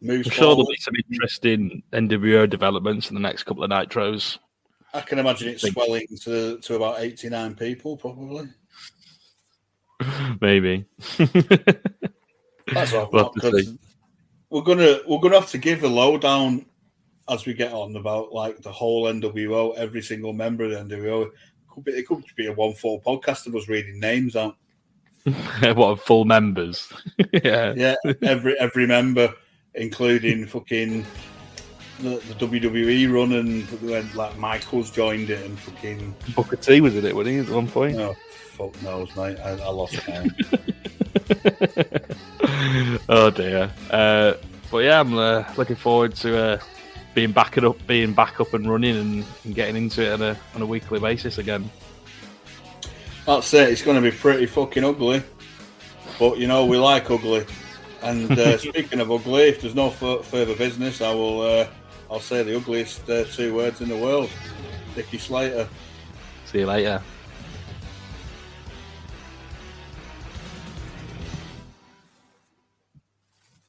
moves 0.00 0.26
I'm 0.28 0.32
sure 0.32 0.54
there'll 0.54 0.66
be 0.66 0.76
some 0.78 0.94
interesting 1.10 1.82
NWO 1.92 2.48
developments 2.48 3.08
in 3.08 3.14
the 3.14 3.20
next 3.20 3.44
couple 3.44 3.64
of 3.64 3.70
nitros. 3.70 4.38
i 4.94 5.00
can 5.00 5.18
imagine 5.18 5.48
it 5.48 5.60
swelling 5.60 6.06
to, 6.22 6.58
to 6.58 6.76
about 6.76 7.00
89 7.00 7.54
people 7.54 7.96
probably 7.96 8.48
Maybe. 10.40 10.84
that's 12.72 12.92
all 12.92 13.08
We'll 13.12 13.24
have 13.24 13.32
to 13.32 13.40
because 13.40 13.66
see. 13.66 13.78
we're 14.50 14.62
gonna 14.62 14.98
we're 15.06 15.20
gonna 15.20 15.40
have 15.40 15.50
to 15.50 15.58
give 15.58 15.82
a 15.84 15.88
lowdown 15.88 16.66
as 17.28 17.46
we 17.46 17.54
get 17.54 17.72
on 17.72 17.96
about 17.96 18.32
like 18.32 18.60
the 18.62 18.70
whole 18.72 19.04
nwo 19.04 19.76
every 19.76 20.02
single 20.02 20.32
member 20.32 20.64
of 20.64 20.70
the 20.70 20.76
nwo 20.96 21.30
could 21.68 21.84
be, 21.84 21.92
it 21.92 22.06
could 22.06 22.22
be 22.36 22.46
a 22.46 22.52
one 22.52 22.74
full 22.74 23.00
podcast 23.00 23.46
of 23.46 23.56
us 23.56 23.68
reading 23.68 23.98
names 23.98 24.36
out 24.36 24.56
what 25.74 26.00
full 26.00 26.24
members? 26.24 26.92
yeah. 27.32 27.72
Yeah, 27.76 27.96
every 28.22 28.58
every 28.60 28.86
member, 28.86 29.34
including 29.74 30.46
fucking 30.46 31.04
the, 31.98 32.10
the 32.10 32.46
WWE 32.46 33.12
run 33.12 33.32
and 33.32 33.64
when 33.82 34.08
like 34.14 34.36
Michaels 34.38 34.90
joined 34.90 35.30
it 35.30 35.44
and 35.44 35.58
fucking 35.58 36.14
Booker 36.34 36.56
T 36.56 36.80
was 36.80 36.94
in 36.94 37.04
it, 37.04 37.14
wasn't 37.16 37.34
he, 37.34 37.40
at 37.40 37.48
one 37.48 37.66
point? 37.68 37.96
oh 37.96 38.14
fuck 38.30 38.80
knows, 38.82 39.14
mate. 39.16 39.38
I, 39.40 39.50
I 39.50 39.68
lost 39.68 39.94
count. 39.98 40.32
oh 43.08 43.30
dear. 43.30 43.72
Uh, 43.90 44.34
but 44.70 44.78
yeah, 44.78 45.00
I'm 45.00 45.18
uh, 45.18 45.44
looking 45.56 45.76
forward 45.76 46.14
to 46.16 46.38
uh, 46.38 46.58
being 47.14 47.32
back 47.32 47.56
and 47.56 47.66
up, 47.66 47.84
being 47.86 48.12
back 48.12 48.40
up 48.40 48.54
and 48.54 48.70
running, 48.70 48.96
and, 48.96 49.24
and 49.44 49.54
getting 49.54 49.76
into 49.76 50.02
it 50.02 50.12
on 50.12 50.22
a 50.22 50.36
on 50.54 50.62
a 50.62 50.66
weekly 50.66 51.00
basis 51.00 51.38
again. 51.38 51.68
That's 53.26 53.52
it. 53.54 53.70
It's 53.70 53.82
going 53.82 54.02
to 54.02 54.10
be 54.10 54.16
pretty 54.16 54.46
fucking 54.46 54.84
ugly, 54.84 55.22
but 56.18 56.38
you 56.38 56.46
know 56.46 56.64
we 56.64 56.78
like 56.78 57.10
ugly. 57.10 57.44
And 58.02 58.30
uh, 58.30 58.56
speaking 58.58 59.00
of 59.00 59.10
ugly, 59.10 59.48
if 59.48 59.60
there's 59.60 59.74
no 59.74 59.88
f- 59.88 60.24
further 60.26 60.54
business, 60.54 61.00
I 61.00 61.12
will. 61.12 61.40
Uh, 61.42 61.66
I'll 62.08 62.20
say 62.20 62.44
the 62.44 62.56
ugliest 62.56 63.10
uh, 63.10 63.24
two 63.24 63.52
words 63.54 63.80
in 63.80 63.88
the 63.88 63.96
world. 63.96 64.30
Dickie 64.94 65.18
Slater. 65.18 65.68
See 66.44 66.60
you 66.60 66.66
later. 66.66 67.02